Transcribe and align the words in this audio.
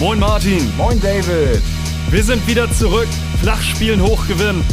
Moin 0.00 0.18
Martin. 0.18 0.74
Moin 0.78 0.98
David. 0.98 1.60
Wir 2.08 2.22
sind 2.22 2.48
wieder 2.48 2.66
zurück. 2.70 3.06
Flachspielen 3.42 4.00
hochgewinnen. 4.00 4.64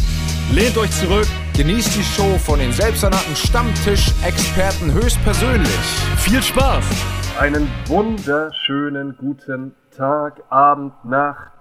Lehnt 0.53 0.77
euch 0.77 0.89
zurück. 0.91 1.27
Genießt 1.53 1.97
die 1.97 2.01
Show 2.01 2.37
von 2.37 2.59
den 2.59 2.71
selbsternannten 2.71 3.35
Stammtisch-Experten 3.35 4.93
höchstpersönlich. 4.93 5.67
Viel 6.15 6.41
Spaß. 6.41 6.85
Einen 7.41 7.67
wunderschönen 7.87 9.17
guten 9.17 9.75
Tag, 9.91 10.43
Abend, 10.47 10.93
Nacht, 11.03 11.51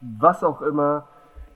was 0.00 0.42
auch 0.42 0.60
immer. 0.60 1.06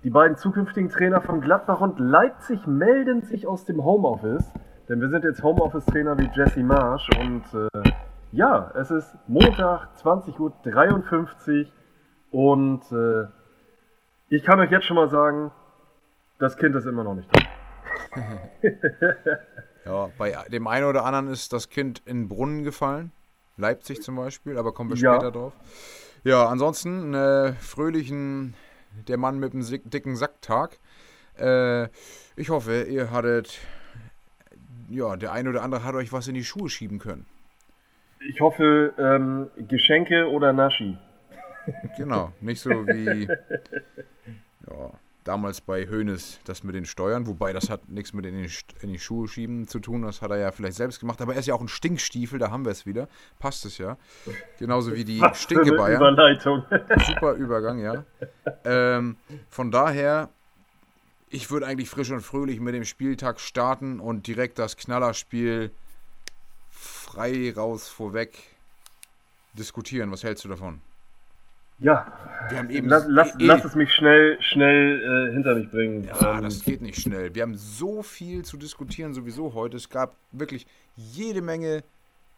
Die 0.04 0.10
beiden 0.10 0.36
zukünftigen 0.36 0.88
Trainer 0.88 1.20
von 1.20 1.40
Gladbach 1.40 1.80
und 1.80 1.98
Leipzig 1.98 2.64
melden 2.68 3.22
sich 3.22 3.48
aus 3.48 3.64
dem 3.64 3.82
Homeoffice. 3.82 4.52
Denn 4.88 5.00
wir 5.00 5.08
sind 5.08 5.24
jetzt 5.24 5.42
Homeoffice-Trainer 5.42 6.16
wie 6.16 6.30
Jesse 6.32 6.62
Marsch. 6.62 7.08
Und 7.18 7.42
äh, 7.54 7.90
ja, 8.32 8.70
es 8.74 8.90
ist 8.90 9.16
Montag, 9.26 9.88
20.53 10.02 11.66
Uhr. 11.66 11.72
Und 12.30 12.82
äh, 12.92 13.28
ich 14.28 14.42
kann 14.44 14.60
euch 14.60 14.70
jetzt 14.70 14.84
schon 14.86 14.96
mal 14.96 15.08
sagen, 15.08 15.52
das 16.38 16.56
Kind 16.56 16.74
ist 16.74 16.86
immer 16.86 17.04
noch 17.04 17.14
nicht 17.14 17.28
dran. 17.32 17.46
ja, 19.84 20.10
bei 20.18 20.36
dem 20.50 20.66
einen 20.66 20.86
oder 20.86 21.04
anderen 21.04 21.28
ist 21.28 21.52
das 21.52 21.68
Kind 21.68 22.02
in 22.04 22.22
den 22.22 22.28
Brunnen 22.28 22.62
gefallen. 22.64 23.12
Leipzig 23.56 24.02
zum 24.02 24.16
Beispiel, 24.16 24.58
aber 24.58 24.72
kommen 24.72 24.90
wir 24.90 24.96
Ja. 24.96 25.14
später 25.14 25.32
drauf. 25.32 25.52
Ja, 26.24 26.46
ansonsten 26.46 27.14
äh, 27.14 27.52
fröhlichen 27.54 28.54
der 29.08 29.16
Mann 29.16 29.38
mit 29.38 29.52
dem 29.52 29.62
dicken 29.88 30.16
Sacktag. 30.16 30.78
Äh, 31.38 31.88
ich 32.36 32.50
hoffe, 32.50 32.82
ihr 32.82 33.10
hattet, 33.10 33.60
ja, 34.88 35.16
der 35.16 35.32
eine 35.32 35.50
oder 35.50 35.62
andere 35.62 35.84
hat 35.84 35.94
euch 35.94 36.12
was 36.12 36.28
in 36.28 36.34
die 36.34 36.44
Schuhe 36.44 36.68
schieben 36.68 36.98
können. 36.98 37.26
Ich 38.28 38.40
hoffe, 38.40 38.92
ähm, 38.98 39.50
Geschenke 39.68 40.28
oder 40.28 40.52
Naschi. 40.52 40.98
Genau, 41.96 42.32
nicht 42.40 42.60
so 42.60 42.70
wie 42.70 43.24
ja, 44.70 44.90
damals 45.24 45.60
bei 45.60 45.86
Hoeneß 45.86 46.40
das 46.44 46.62
mit 46.62 46.74
den 46.74 46.86
Steuern, 46.86 47.26
wobei 47.26 47.52
das 47.52 47.70
hat 47.70 47.88
nichts 47.88 48.12
mit 48.12 48.24
in 48.26 48.42
die, 48.42 48.50
in 48.82 48.92
die 48.92 48.98
Schuhe 48.98 49.26
schieben 49.26 49.66
zu 49.66 49.80
tun, 49.80 50.02
das 50.02 50.22
hat 50.22 50.30
er 50.30 50.38
ja 50.38 50.52
vielleicht 50.52 50.76
selbst 50.76 51.00
gemacht, 51.00 51.20
aber 51.20 51.34
er 51.34 51.40
ist 51.40 51.46
ja 51.46 51.54
auch 51.54 51.60
ein 51.60 51.68
Stinkstiefel, 51.68 52.38
da 52.38 52.50
haben 52.50 52.64
wir 52.64 52.72
es 52.72 52.86
wieder, 52.86 53.08
passt 53.38 53.64
es 53.64 53.78
ja. 53.78 53.96
Genauso 54.58 54.94
wie 54.94 55.04
die 55.04 55.20
Was 55.20 55.44
für 55.44 55.54
eine 55.54 55.64
Stinke 55.64 55.76
Bayern. 55.76 55.96
Überleitung. 55.96 56.64
Super 57.06 57.32
Übergang, 57.34 57.80
ja. 57.80 58.04
Ähm, 58.64 59.16
von 59.48 59.70
daher, 59.70 60.28
ich 61.30 61.50
würde 61.50 61.66
eigentlich 61.66 61.90
frisch 61.90 62.10
und 62.10 62.20
fröhlich 62.20 62.60
mit 62.60 62.74
dem 62.74 62.84
Spieltag 62.84 63.40
starten 63.40 63.98
und 63.98 64.26
direkt 64.26 64.58
das 64.58 64.76
Knallerspiel 64.76 65.72
frei 67.16 67.52
raus 67.56 67.88
vorweg 67.88 68.36
diskutieren. 69.54 70.10
Was 70.12 70.22
hältst 70.22 70.44
du 70.44 70.48
davon? 70.48 70.80
ja, 71.78 72.06
Wir 72.50 72.58
haben 72.58 72.70
eben 72.70 72.88
lass, 72.88 73.06
lass, 73.08 73.34
eh- 73.38 73.44
lass 73.46 73.64
es 73.64 73.74
mich 73.74 73.92
schnell, 73.92 74.38
schnell 74.40 75.28
äh, 75.28 75.32
hinter 75.32 75.54
mich 75.54 75.70
bringen. 75.70 76.04
Ja, 76.04 76.36
Ähm, 76.38 76.44
das 76.44 76.62
geht 76.62 76.80
nicht 76.82 77.00
schnell. 77.00 77.34
Wir 77.34 77.42
haben 77.42 77.54
so 77.54 78.02
viel 78.02 78.44
zu 78.44 78.56
diskutieren 78.56 79.12
sowieso 79.14 79.54
heute. 79.54 79.76
Es 79.76 79.88
gab 79.88 80.14
wirklich 80.32 80.66
jede 80.96 81.42
Menge 81.42 81.82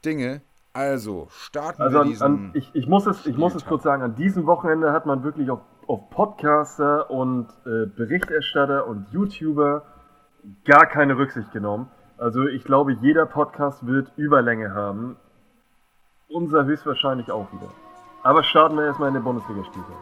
Dinge. 0.05 0.41
Also, 0.73 1.29
starten 1.31 1.83
Also 1.83 1.97
wir 1.97 2.01
an, 2.03 2.09
diesen... 2.09 2.25
an, 2.25 2.51
ich, 2.55 2.71
ich 2.75 2.87
muss 2.87 3.07
es, 3.07 3.27
ich 3.27 3.37
muss 3.37 3.55
es 3.55 3.65
kurz 3.65 3.83
sagen, 3.83 4.03
an 4.03 4.15
diesem 4.15 4.47
Wochenende 4.47 4.93
hat 4.93 5.07
man 5.07 5.25
wirklich 5.25 5.51
auf, 5.51 5.61
auf 5.89 6.09
Podcaster 6.11 7.11
und 7.11 7.49
äh, 7.67 7.87
Berichterstatter 7.87 8.87
und 8.87 9.07
YouTuber 9.11 9.83
gar 10.65 10.87
keine 10.87 11.17
Rücksicht 11.17 11.51
genommen. 11.53 11.89
Also 12.19 12.49
ich 12.49 12.65
glaube, 12.65 12.93
jeder 12.95 13.27
Podcast 13.27 13.87
wird 13.87 14.11
Überlänge 14.17 14.75
haben. 14.75 15.17
Unser 16.29 16.65
höchstwahrscheinlich 16.65 17.31
auch 17.31 17.51
wieder. 17.53 17.73
Aber 18.25 18.43
starten 18.43 18.77
wir 18.77 18.87
erstmal 18.87 19.09
in 19.09 19.15
den 19.15 19.23
Bundesligaspieltag. 19.23 19.97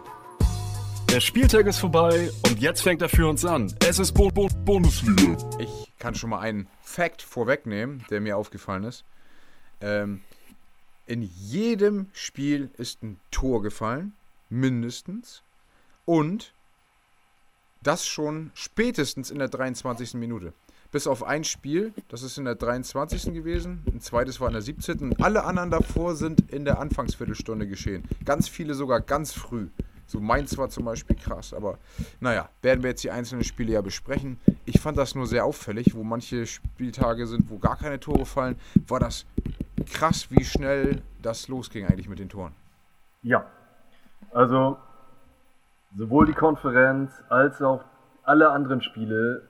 Der 1.11 1.20
Spieltag 1.20 1.67
ist 1.67 1.78
vorbei 1.78 2.31
und 2.48 2.59
jetzt 2.59 2.83
fängt 2.83 3.03
er 3.03 3.11
für 3.11 3.28
uns 3.28 3.44
an. 3.44 3.72
Es 3.87 3.98
ist 3.98 4.12
Bo 4.12 4.31
Bo 4.31 4.48
Bundesliga. 4.64 5.37
Ich 5.59 5.92
kann 5.98 6.14
schon 6.14 6.31
mal 6.31 6.41
einen 6.41 6.69
Fact 6.81 7.21
vorwegnehmen, 7.21 8.03
der 8.09 8.22
mir 8.22 8.38
aufgefallen 8.38 8.84
ist. 8.84 9.05
Ähm, 9.82 10.22
in 11.06 11.21
jedem 11.22 12.06
Spiel 12.15 12.71
ist 12.78 13.03
ein 13.03 13.21
Tor 13.31 13.62
gefallen, 13.62 14.15
mindestens. 14.49 15.43
Und 16.06 16.55
das 17.82 18.06
schon 18.06 18.53
spätestens 18.55 19.31
in 19.31 19.38
der 19.38 19.49
23. 19.49 20.15
Minute. 20.15 20.55
Bis 20.92 21.06
auf 21.06 21.22
ein 21.22 21.44
Spiel, 21.44 21.92
das 22.08 22.22
ist 22.22 22.38
in 22.38 22.44
der 22.44 22.54
23. 22.54 23.34
gewesen, 23.34 23.82
ein 23.86 24.00
zweites 24.00 24.41
war 24.41 24.48
in 24.48 24.54
der 24.54 24.62
17. 24.62 25.00
Und 25.00 25.22
alle 25.22 25.44
anderen 25.44 25.70
davor 25.70 26.14
sind 26.14 26.50
in 26.52 26.64
der 26.64 26.78
Anfangsviertelstunde 26.78 27.66
geschehen. 27.66 28.04
Ganz 28.24 28.48
viele 28.48 28.74
sogar 28.74 29.00
ganz 29.00 29.32
früh. 29.32 29.69
So 30.08 30.20
Mainz 30.20 30.56
war 30.56 30.69
zum 30.69 30.84
Beispiel 30.84 31.16
krass, 31.16 31.52
aber 31.52 31.78
naja, 32.20 32.48
werden 32.62 32.84
wir 32.84 32.91
jetzt 32.91 33.02
die 33.02 33.10
einzelnen 33.10 33.42
Spiele 33.42 33.72
ja 33.72 33.80
besprechen. 33.80 34.38
Ich 34.64 34.80
fand 34.80 34.96
das 34.96 35.16
nur 35.16 35.26
sehr 35.26 35.44
auffällig, 35.44 35.96
wo 35.96 36.04
manche 36.04 36.46
Spieltage 36.46 37.26
sind, 37.26 37.50
wo 37.50 37.58
gar 37.58 37.76
keine 37.76 37.98
Tore 37.98 38.25
fallen, 38.25 38.56
war 38.86 39.00
das 39.00 39.26
krass, 39.92 40.30
wie 40.30 40.44
schnell 40.44 41.02
das 41.22 41.48
losging 41.48 41.86
eigentlich 41.86 42.08
mit 42.08 42.20
den 42.20 42.28
Toren. 42.28 42.54
Ja, 43.22 43.46
also 44.32 44.78
sowohl 45.96 46.26
die 46.26 46.34
Konferenz 46.34 47.10
als 47.28 47.60
auch 47.60 47.84
alle 48.22 48.50
anderen 48.50 48.82
Spiele, 48.82 49.42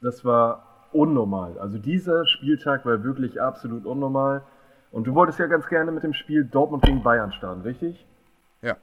das 0.00 0.24
war 0.24 0.64
unnormal. 0.92 1.58
Also 1.58 1.78
dieser 1.78 2.26
Spieltag 2.26 2.84
war 2.86 3.02
wirklich 3.02 3.40
absolut 3.40 3.86
unnormal. 3.86 4.42
Und 4.90 5.06
du 5.06 5.14
wolltest 5.14 5.38
ja 5.38 5.46
ganz 5.46 5.66
gerne 5.68 5.90
mit 5.92 6.02
dem 6.02 6.14
Spiel 6.14 6.44
Dortmund 6.44 6.82
gegen 6.84 7.02
Bayern 7.02 7.32
starten, 7.32 7.60
richtig? 7.62 8.06
Ja. 8.62 8.76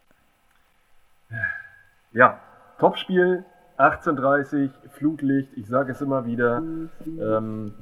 Ja, 2.13 2.39
Topspiel, 2.77 3.43
18:30, 3.77 4.69
Flutlicht, 4.91 5.49
ich 5.57 5.67
sage 5.67 5.91
es 5.91 6.01
immer 6.01 6.25
wieder. 6.25 6.61
Ähm, 7.05 7.73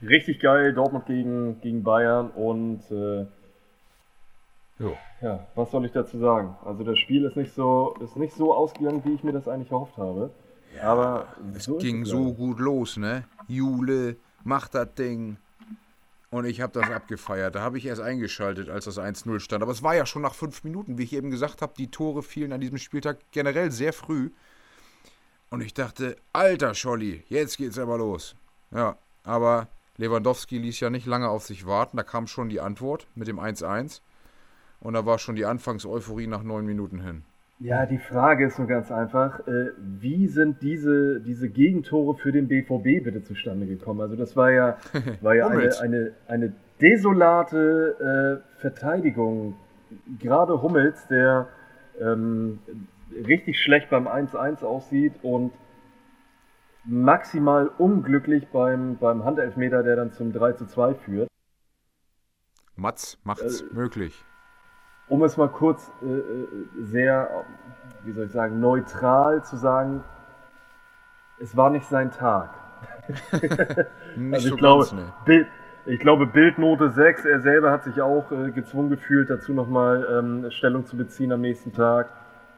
richtig 0.00 0.40
geil, 0.40 0.72
Dortmund 0.72 1.06
gegen, 1.06 1.60
gegen 1.60 1.82
Bayern 1.82 2.30
und 2.30 2.88
äh, 2.90 3.26
ja, 5.20 5.40
was 5.56 5.70
soll 5.72 5.84
ich 5.84 5.92
dazu 5.92 6.18
sagen? 6.18 6.56
Also 6.64 6.84
das 6.84 6.98
Spiel 6.98 7.24
ist 7.24 7.36
nicht 7.36 7.52
so, 7.52 7.94
ist 8.00 8.16
nicht 8.16 8.34
so 8.34 8.54
ausgegangen, 8.54 9.04
wie 9.04 9.14
ich 9.14 9.24
mir 9.24 9.32
das 9.32 9.48
eigentlich 9.48 9.72
erhofft 9.72 9.96
habe. 9.96 10.30
Aber 10.82 11.34
Es 11.54 11.64
so 11.64 11.78
ging 11.78 12.04
so 12.04 12.32
gut 12.32 12.58
los, 12.60 12.96
ne? 12.96 13.24
Jule, 13.48 14.16
macht 14.44 14.74
das 14.74 14.94
Ding. 14.94 15.36
Und 16.30 16.44
ich 16.44 16.60
habe 16.60 16.78
das 16.78 16.90
abgefeiert. 16.90 17.54
Da 17.54 17.62
habe 17.62 17.78
ich 17.78 17.86
erst 17.86 18.02
eingeschaltet, 18.02 18.68
als 18.68 18.84
das 18.84 18.98
1-0 18.98 19.40
stand. 19.40 19.62
Aber 19.62 19.72
es 19.72 19.82
war 19.82 19.94
ja 19.94 20.04
schon 20.04 20.22
nach 20.22 20.34
fünf 20.34 20.62
Minuten, 20.62 20.98
wie 20.98 21.04
ich 21.04 21.14
eben 21.14 21.30
gesagt 21.30 21.62
habe. 21.62 21.72
Die 21.78 21.90
Tore 21.90 22.22
fielen 22.22 22.52
an 22.52 22.60
diesem 22.60 22.76
Spieltag 22.76 23.18
generell 23.32 23.70
sehr 23.70 23.94
früh. 23.94 24.30
Und 25.50 25.62
ich 25.62 25.72
dachte, 25.72 26.16
alter 26.34 26.74
Scholli, 26.74 27.24
jetzt 27.28 27.56
geht's 27.56 27.78
aber 27.78 27.96
los. 27.96 28.36
Ja, 28.70 28.98
aber 29.24 29.68
Lewandowski 29.96 30.58
ließ 30.58 30.80
ja 30.80 30.90
nicht 30.90 31.06
lange 31.06 31.30
auf 31.30 31.46
sich 31.46 31.66
warten. 31.66 31.96
Da 31.96 32.02
kam 32.02 32.26
schon 32.26 32.50
die 32.50 32.60
Antwort 32.60 33.06
mit 33.14 33.26
dem 33.26 33.40
1-1. 33.40 34.02
Und 34.80 34.94
da 34.94 35.06
war 35.06 35.18
schon 35.18 35.34
die 35.34 35.46
Anfangseuphorie 35.46 36.26
nach 36.26 36.42
neun 36.42 36.66
Minuten 36.66 37.00
hin. 37.00 37.24
Ja, 37.60 37.86
die 37.86 37.98
Frage 37.98 38.46
ist 38.46 38.58
nur 38.58 38.68
ganz 38.68 38.92
einfach, 38.92 39.40
äh, 39.48 39.72
wie 39.78 40.28
sind 40.28 40.62
diese, 40.62 41.20
diese 41.20 41.48
Gegentore 41.48 42.16
für 42.16 42.30
den 42.30 42.46
BVB 42.46 43.02
bitte 43.02 43.24
zustande 43.24 43.66
gekommen? 43.66 44.00
Also 44.00 44.14
das 44.14 44.36
war 44.36 44.52
ja, 44.52 44.76
war 45.22 45.34
ja 45.34 45.48
eine, 45.48 45.76
eine, 45.80 46.12
eine 46.28 46.52
desolate 46.80 48.42
äh, 48.54 48.60
Verteidigung. 48.60 49.56
Gerade 50.20 50.62
Hummels, 50.62 51.08
der 51.08 51.48
ähm, 52.00 52.60
richtig 53.26 53.60
schlecht 53.60 53.90
beim 53.90 54.06
1-1 54.06 54.62
aussieht 54.64 55.14
und 55.22 55.52
maximal 56.84 57.70
unglücklich 57.78 58.46
beim, 58.48 58.98
beim 58.98 59.24
Handelfmeter, 59.24 59.82
der 59.82 59.96
dann 59.96 60.12
zum 60.12 60.30
3-2 60.30 60.94
führt. 60.94 61.28
Mats 62.76 63.18
macht's 63.24 63.64
möglich. 63.72 64.24
Um 65.08 65.22
es 65.24 65.36
mal 65.36 65.48
kurz 65.48 65.90
äh, 66.02 66.06
äh, 66.06 66.48
sehr, 66.80 67.44
wie 68.04 68.12
soll 68.12 68.26
ich 68.26 68.32
sagen, 68.32 68.60
neutral 68.60 69.42
zu 69.44 69.56
sagen, 69.56 70.02
es 71.40 71.56
war 71.56 71.70
nicht 71.70 71.86
sein 71.86 72.10
Tag. 72.10 72.50
Nicht 74.16 74.34
Also 74.34 74.48
so 74.48 74.54
ich, 74.54 74.60
glaube, 74.60 74.84
ganz, 74.84 74.92
ne. 74.92 75.12
Bild, 75.24 75.46
ich 75.86 76.00
glaube, 76.00 76.26
Bildnote 76.26 76.90
6, 76.90 77.24
er 77.24 77.40
selber 77.40 77.70
hat 77.70 77.84
sich 77.84 78.00
auch 78.02 78.30
äh, 78.30 78.50
gezwungen 78.50 78.90
gefühlt, 78.90 79.30
dazu 79.30 79.54
nochmal 79.54 80.06
ähm, 80.18 80.50
Stellung 80.50 80.84
zu 80.84 80.96
beziehen 80.96 81.32
am 81.32 81.40
nächsten 81.40 81.72
Tag. 81.72 82.08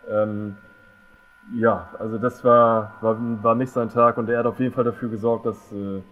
Ähm, 0.09 0.57
ja, 1.55 1.89
also 1.99 2.19
das 2.19 2.43
war, 2.45 2.95
war, 3.01 3.17
war 3.43 3.55
nicht 3.55 3.71
sein 3.71 3.89
Tag 3.89 4.17
und 4.19 4.29
er 4.29 4.41
hat 4.41 4.47
auf 4.47 4.59
jeden 4.59 4.73
Fall 4.73 4.85
dafür 4.85 5.09
gesorgt, 5.09 5.47
dass, 5.47 5.73
äh, 5.73 6.03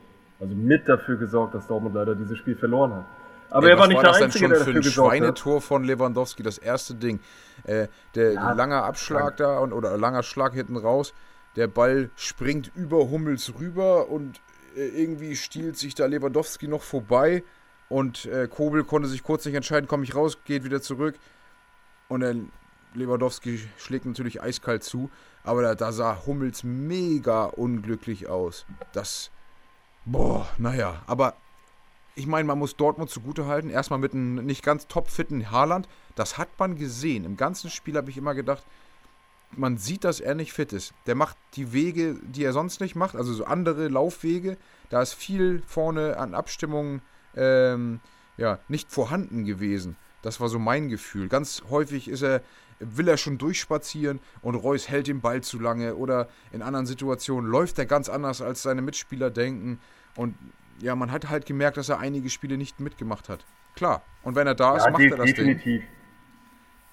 also 0.40 0.54
mit 0.54 0.88
dafür 0.88 1.16
gesorgt, 1.16 1.54
dass 1.54 1.66
Dortmund 1.66 1.94
leider 1.94 2.14
dieses 2.14 2.38
Spiel 2.38 2.54
verloren 2.54 2.94
hat. 2.94 3.04
Aber 3.50 3.66
Ey, 3.66 3.72
er 3.72 3.78
war 3.78 3.86
nicht 3.88 3.96
war 3.96 4.02
der 4.04 4.10
das 4.12 4.18
denn 4.18 4.26
Einzige, 4.26 4.44
schon 4.44 4.50
der 4.50 4.58
für 4.58 4.64
dafür 4.64 4.80
ein 4.80 4.82
gesorgt 4.82 5.12
hat. 5.12 5.18
Schweinetor 5.18 5.60
von 5.60 5.84
Lewandowski, 5.84 6.42
das 6.42 6.58
erste 6.58 6.94
Ding. 6.94 7.20
Äh, 7.64 7.88
der 8.14 8.32
Ja, 8.34 8.52
lange 8.52 8.82
Abschlag 8.82 9.36
da 9.38 9.58
und, 9.58 9.72
oder 9.72 9.96
langer 9.96 10.22
Schlag 10.22 10.52
hinten 10.54 10.76
raus. 10.76 11.14
Der 11.56 11.66
Ball 11.66 12.10
springt 12.16 12.70
über 12.74 13.10
Hummels 13.10 13.54
rüber 13.58 14.08
und 14.08 14.40
äh, 14.76 14.86
irgendwie 14.88 15.34
stiehlt 15.36 15.76
sich 15.78 15.94
da 15.94 16.06
Lewandowski 16.06 16.68
noch 16.68 16.82
vorbei. 16.82 17.42
Und 17.88 18.26
äh, 18.26 18.48
Kobel 18.48 18.84
konnte 18.84 19.08
sich 19.08 19.22
kurz 19.22 19.46
nicht 19.46 19.54
entscheiden, 19.54 19.88
komme 19.88 20.04
ich 20.04 20.14
raus, 20.14 20.38
geht 20.44 20.64
wieder 20.64 20.82
zurück. 20.82 21.14
Und 22.08 22.20
dann 22.20 22.52
Lewandowski 22.94 23.60
schlägt 23.78 24.06
natürlich 24.06 24.42
eiskalt 24.42 24.82
zu, 24.82 25.10
aber 25.42 25.62
da, 25.62 25.74
da 25.74 25.92
sah 25.92 26.26
Hummels 26.26 26.64
mega 26.64 27.44
unglücklich 27.44 28.28
aus. 28.28 28.66
Das, 28.92 29.30
boah, 30.04 30.46
naja, 30.58 31.02
aber 31.06 31.34
ich 32.18 32.26
meine, 32.26 32.48
man 32.48 32.58
muss 32.58 32.74
Dortmund 32.74 33.10
zugutehalten. 33.10 33.70
Erstmal 33.70 34.00
mit 34.00 34.12
einem 34.12 34.44
nicht 34.44 34.64
ganz 34.64 34.88
topfitten 34.88 35.52
Haaland. 35.52 35.88
Das 36.16 36.36
hat 36.36 36.48
man 36.58 36.74
gesehen. 36.74 37.24
Im 37.24 37.36
ganzen 37.36 37.70
Spiel 37.70 37.96
habe 37.96 38.10
ich 38.10 38.16
immer 38.16 38.34
gedacht, 38.34 38.64
man 39.52 39.78
sieht, 39.78 40.02
dass 40.02 40.18
er 40.18 40.34
nicht 40.34 40.52
fit 40.52 40.72
ist. 40.72 40.92
Der 41.06 41.14
macht 41.14 41.36
die 41.54 41.72
Wege, 41.72 42.16
die 42.22 42.42
er 42.42 42.52
sonst 42.52 42.80
nicht 42.80 42.96
macht, 42.96 43.14
also 43.14 43.32
so 43.32 43.44
andere 43.44 43.86
Laufwege. 43.86 44.56
Da 44.90 45.00
ist 45.00 45.14
viel 45.14 45.62
vorne 45.64 46.16
an 46.18 46.34
Abstimmungen 46.34 47.02
ähm, 47.36 48.00
ja, 48.36 48.58
nicht 48.66 48.90
vorhanden 48.90 49.44
gewesen. 49.44 49.96
Das 50.20 50.40
war 50.40 50.48
so 50.48 50.58
mein 50.58 50.88
Gefühl. 50.88 51.28
Ganz 51.28 51.62
häufig 51.70 52.08
ist 52.08 52.22
er, 52.22 52.42
will 52.80 53.06
er 53.06 53.16
schon 53.16 53.38
durchspazieren 53.38 54.18
und 54.42 54.56
Reus 54.56 54.88
hält 54.88 55.06
den 55.06 55.20
Ball 55.20 55.40
zu 55.40 55.60
lange 55.60 55.94
oder 55.94 56.28
in 56.50 56.62
anderen 56.62 56.86
Situationen 56.86 57.48
läuft 57.48 57.78
er 57.78 57.86
ganz 57.86 58.08
anders, 58.08 58.42
als 58.42 58.62
seine 58.62 58.82
Mitspieler 58.82 59.30
denken. 59.30 59.78
Und 60.16 60.34
ja, 60.80 60.94
man 60.94 61.10
hat 61.12 61.28
halt 61.30 61.46
gemerkt, 61.46 61.76
dass 61.76 61.88
er 61.88 61.98
einige 61.98 62.30
Spiele 62.30 62.56
nicht 62.56 62.80
mitgemacht 62.80 63.28
hat. 63.28 63.44
Klar. 63.74 64.02
Und 64.22 64.34
wenn 64.34 64.46
er 64.46 64.54
da 64.54 64.76
ist, 64.76 64.90
macht 64.90 65.00
er 65.02 65.16
das 65.16 65.26
definitiv. 65.26 65.82
Ding. 65.82 65.88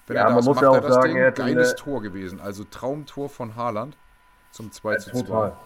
Wenn 0.06 0.16
Ja, 0.16 0.22
er 0.22 0.24
da 0.28 0.30
man 0.30 0.38
ist, 0.40 0.46
muss 0.46 0.54
macht 0.56 0.62
ja 0.64 0.72
er 0.72 0.78
auch 0.78 0.82
das 0.82 0.94
sagen, 0.94 1.08
Ding. 1.14 1.16
er 1.16 1.32
Geiles 1.32 1.74
der- 1.74 1.76
Tor 1.84 2.02
gewesen. 2.02 2.40
Also 2.40 2.64
Traumtor 2.64 3.28
von 3.28 3.56
Haaland 3.56 3.96
zum 4.52 4.70
2 4.70 4.96
zu 4.96 5.10
2. 5.10 5.20
Total. 5.22 5.56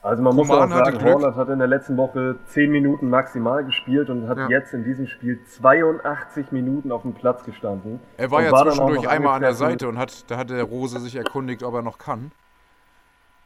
Also 0.00 0.22
man 0.22 0.34
muss 0.36 0.46
Coman 0.48 0.72
auch 0.72 0.76
sagen. 0.84 1.02
Horland 1.02 1.36
hat 1.36 1.48
in 1.48 1.58
der 1.58 1.66
letzten 1.68 1.96
Woche 1.96 2.38
10 2.46 2.70
Minuten 2.70 3.10
maximal 3.10 3.64
gespielt 3.64 4.08
und 4.10 4.28
hat 4.28 4.38
Ja. 4.38 4.48
jetzt 4.48 4.72
in 4.72 4.84
diesem 4.84 5.06
Spiel 5.08 5.44
82 5.44 6.52
Minuten 6.52 6.92
auf 6.92 7.02
dem 7.02 7.14
Platz 7.14 7.44
gestanden. 7.44 7.98
Er 8.16 8.30
war 8.30 8.42
ja 8.42 8.52
auch 8.52 8.62
zwischendurch 8.62 9.08
einmal 9.08 9.34
an 9.36 9.42
der. 9.42 9.54
Seite 9.54 9.88
und 9.88 9.98
hat, 9.98 10.30
da 10.30 10.36
hat 10.36 10.50
der 10.50 10.62
Rose 10.64 11.00
sich 11.00 11.16
erkundigt, 11.16 11.62
ob 11.64 11.74
er 11.74 11.82
noch 11.82 11.98
kann. 11.98 12.30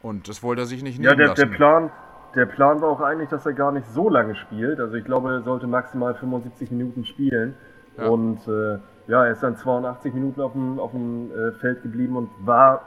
Und 0.01 0.27
das 0.29 0.43
wollte 0.43 0.63
er 0.63 0.65
sich 0.65 0.83
nicht 0.83 0.99
Ja, 0.99 1.11
nehmen 1.11 1.17
der, 1.25 1.33
der, 1.33 1.45
lassen. 1.45 1.55
Plan, 1.57 1.91
der 2.35 2.45
Plan 2.45 2.81
war 2.81 2.89
auch 2.89 3.01
eigentlich, 3.01 3.29
dass 3.29 3.45
er 3.45 3.53
gar 3.53 3.71
nicht 3.71 3.87
so 3.87 4.09
lange 4.09 4.35
spielt. 4.35 4.79
Also 4.79 4.95
ich 4.95 5.05
glaube, 5.05 5.31
er 5.31 5.41
sollte 5.41 5.67
maximal 5.67 6.15
75 6.15 6.71
Minuten 6.71 7.05
spielen. 7.05 7.55
Ja. 7.97 8.07
Und 8.07 8.47
äh, 8.47 8.79
ja, 9.07 9.25
er 9.25 9.31
ist 9.31 9.43
dann 9.43 9.55
82 9.55 10.13
Minuten 10.13 10.41
auf 10.41 10.53
dem, 10.53 10.79
auf 10.79 10.91
dem 10.91 11.31
äh, 11.31 11.51
Feld 11.53 11.83
geblieben 11.83 12.15
und 12.15 12.29
war 12.43 12.81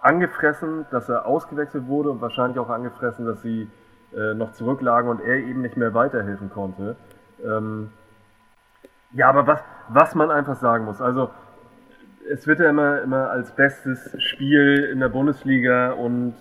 angefressen, 0.00 0.86
dass 0.90 1.08
er 1.08 1.26
ausgewechselt 1.26 1.86
wurde 1.86 2.10
und 2.10 2.20
wahrscheinlich 2.20 2.58
auch 2.58 2.70
angefressen, 2.70 3.24
dass 3.24 3.40
sie 3.42 3.68
äh, 4.14 4.34
noch 4.34 4.52
zurücklagen 4.52 5.08
und 5.08 5.20
er 5.20 5.36
eben 5.36 5.62
nicht 5.62 5.76
mehr 5.76 5.94
weiterhelfen 5.94 6.50
konnte. 6.50 6.96
Ähm, 7.44 7.90
ja, 9.12 9.28
aber 9.28 9.46
was, 9.46 9.60
was 9.88 10.14
man 10.14 10.30
einfach 10.30 10.56
sagen 10.56 10.84
muss, 10.86 11.00
also 11.00 11.30
es 12.30 12.46
wird 12.46 12.60
ja 12.60 12.70
immer, 12.70 13.02
immer 13.02 13.30
als 13.30 13.52
bestes 13.52 14.16
Spiel 14.22 14.88
in 14.92 15.00
der 15.00 15.08
Bundesliga 15.08 15.92
und 15.92 16.34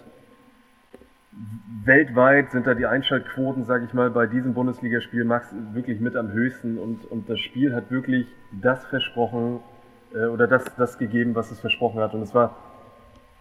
weltweit 1.84 2.52
sind 2.52 2.68
da 2.68 2.74
die 2.74 2.86
Einschaltquoten, 2.86 3.64
sage 3.64 3.86
ich 3.86 3.94
mal, 3.94 4.10
bei 4.12 4.28
diesem 4.28 4.54
Bundesligaspiel 4.54 5.24
Max 5.24 5.54
wirklich 5.74 6.00
mit 6.00 6.16
am 6.16 6.32
höchsten 6.32 6.78
und, 6.78 7.06
und 7.10 7.30
das 7.30 7.40
Spiel 7.40 7.74
hat 7.74 7.90
wirklich 7.90 8.28
das 8.52 8.86
versprochen 8.86 9.60
äh, 10.14 10.26
oder 10.26 10.48
das, 10.48 10.64
das 10.76 10.98
gegeben, 10.98 11.34
was 11.36 11.50
es 11.52 11.60
versprochen 11.60 12.00
hat. 12.02 12.14
Und 12.14 12.22
es 12.22 12.36
war 12.36 12.56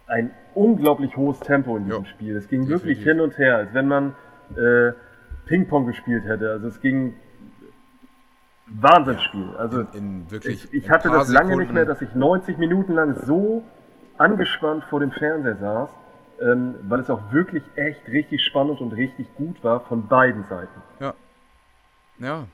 ein 0.06 0.30
unglaublich 0.54 1.16
hohes 1.16 1.38
Tempo 1.40 1.76
in 1.76 1.84
diesem 1.84 2.04
Jo, 2.04 2.08
Spiel. 2.08 2.36
Es 2.36 2.48
ging 2.48 2.62
definitiv. 2.62 2.86
wirklich 2.86 3.04
hin 3.04 3.20
und 3.20 3.36
her, 3.38 3.56
als 3.58 3.74
wenn 3.74 3.86
man 3.86 4.14
äh, 4.56 4.92
Ping-Pong 5.46 5.86
gespielt 5.86 6.24
hätte. 6.24 6.50
Also 6.50 6.68
es 6.68 6.80
ging 6.80 7.14
Wahnsinnsspiel. 8.66 9.50
Also 9.58 9.80
in, 9.80 9.86
in 9.94 10.30
wirklich 10.30 10.64
ich, 10.72 10.84
ich 10.84 10.90
hatte 10.90 11.08
das 11.10 11.28
lange 11.30 11.48
nicht 11.48 11.56
Sekunden- 11.68 11.74
mehr, 11.74 11.84
dass 11.84 12.02
ich 12.02 12.14
90 12.14 12.56
Minuten 12.58 12.94
lang 12.94 13.14
so 13.24 13.62
angespannt 14.18 14.84
vor 14.84 15.00
dem 15.00 15.10
Fernseher 15.12 15.56
saß, 15.56 15.90
ähm, 16.40 16.74
weil 16.88 17.00
es 17.00 17.10
auch 17.10 17.32
wirklich 17.32 17.62
echt 17.76 18.06
richtig 18.08 18.42
spannend 18.44 18.80
und 18.80 18.92
richtig 18.92 19.26
gut 19.36 19.62
war 19.62 19.80
von 19.86 20.06
beiden 20.08 20.44
Seiten. 20.48 20.80
Ja. 22.18 22.46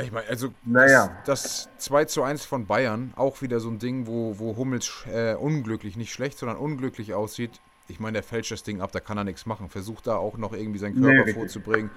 Ich 0.00 0.12
meine, 0.12 0.28
also 0.28 0.52
Naja. 0.64 1.10
das, 1.24 1.68
das 1.76 1.84
2 1.84 2.04
zu 2.04 2.22
1 2.22 2.44
von 2.44 2.66
Bayern, 2.66 3.12
auch 3.16 3.42
wieder 3.42 3.58
so 3.58 3.68
ein 3.68 3.78
Ding, 3.78 4.06
wo, 4.06 4.38
wo 4.38 4.56
Hummels 4.56 5.04
äh, 5.12 5.34
unglücklich, 5.34 5.96
nicht 5.96 6.12
schlecht, 6.12 6.38
sondern 6.38 6.58
unglücklich 6.58 7.14
aussieht. 7.14 7.60
Ich 7.88 7.98
meine, 7.98 8.14
der 8.14 8.22
fälscht 8.22 8.52
das 8.52 8.62
Ding 8.62 8.80
ab, 8.80 8.92
da 8.92 9.00
kann 9.00 9.16
er 9.18 9.24
nichts 9.24 9.46
machen. 9.46 9.70
Versucht 9.70 10.06
da 10.06 10.16
auch 10.16 10.36
noch 10.36 10.52
irgendwie 10.52 10.78
seinen 10.78 10.94
Nee, 10.94 11.00
Körper 11.00 11.18
richtig. 11.20 11.34
vorzubringen. 11.36 11.90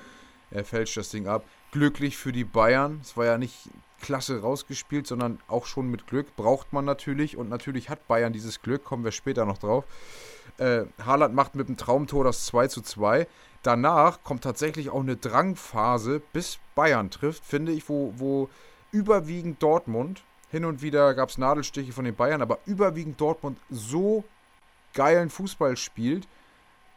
Er 0.52 0.64
fälscht 0.66 0.98
das 0.98 1.10
Ding 1.10 1.28
ab. 1.28 1.44
Glücklich 1.72 2.18
für 2.18 2.32
die 2.32 2.44
Bayern. 2.46 3.00
Es 3.02 3.16
war 3.18 3.26
ja 3.26 3.38
nicht 3.38 3.70
klasse 4.02 4.42
rausgespielt, 4.42 5.06
sondern 5.06 5.40
auch 5.48 5.66
schon 5.66 5.92
mit 5.92 6.08
Glück. 6.08 6.36
Braucht 6.36 6.74
man 6.74 6.86
natürlich. 6.86 7.38
Und 7.38 7.50
natürlich 7.50 7.90
hat 7.90 8.08
Bayern 8.08 8.34
dieses 8.34 8.62
Glück, 8.62 8.84
kommen 8.84 9.04
wir 9.04 9.12
später 9.12 9.46
noch 9.46 9.58
drauf. 9.60 9.84
Äh, 10.58 10.84
Haaland 11.06 11.34
macht 11.36 11.56
mit 11.56 11.68
dem 11.68 11.78
Traumtor 11.78 12.24
das 12.24 12.46
2 12.46 12.68
zu 12.68 12.82
2. 12.82 13.28
Danach 13.64 14.24
kommt 14.24 14.44
tatsächlich 14.44 14.90
auch 14.90 15.02
eine 15.02 15.16
Drangphase, 15.18 16.22
bis 16.34 16.58
Bayern 16.76 17.10
trifft, 17.12 17.46
finde 17.46 17.72
ich, 17.72 17.88
wo, 17.90 18.14
wo 18.18 18.50
überwiegend 18.92 19.62
Dortmund, 19.62 20.24
hin 20.50 20.66
und 20.66 20.82
wieder 20.82 21.14
gab 21.14 21.30
es 21.30 21.38
Nadelstiche 21.38 21.94
von 21.94 22.04
den 22.06 22.16
Bayern, 22.16 22.42
aber 22.42 22.58
überwiegend 22.66 23.22
Dortmund 23.22 23.58
so 23.70 24.24
geilen 24.94 25.30
Fußball 25.30 25.78
spielt, 25.78 26.28